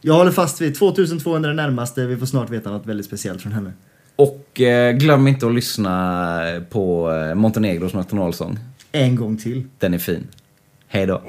Jag 0.00 0.14
håller 0.14 0.30
fast 0.30 0.60
vid 0.60 0.74
2200 0.74 1.52
närmaste. 1.52 2.06
Vi 2.06 2.16
får 2.16 2.26
snart 2.26 2.50
veta 2.50 2.70
något 2.70 2.86
väldigt 2.86 3.06
speciellt 3.06 3.42
från 3.42 3.52
henne. 3.52 3.72
Och 4.16 4.60
eh, 4.60 4.92
glöm 4.92 5.28
inte 5.28 5.46
att 5.46 5.54
lyssna 5.54 6.40
på 6.70 7.12
eh, 7.12 7.34
Montenegros 7.34 7.94
nationalsång. 7.94 8.58
En 8.92 9.16
gång 9.16 9.36
till. 9.36 9.64
Den 9.78 9.94
är 9.94 9.98
fin. 9.98 10.26
Hej 10.88 11.06
då. 11.06 11.22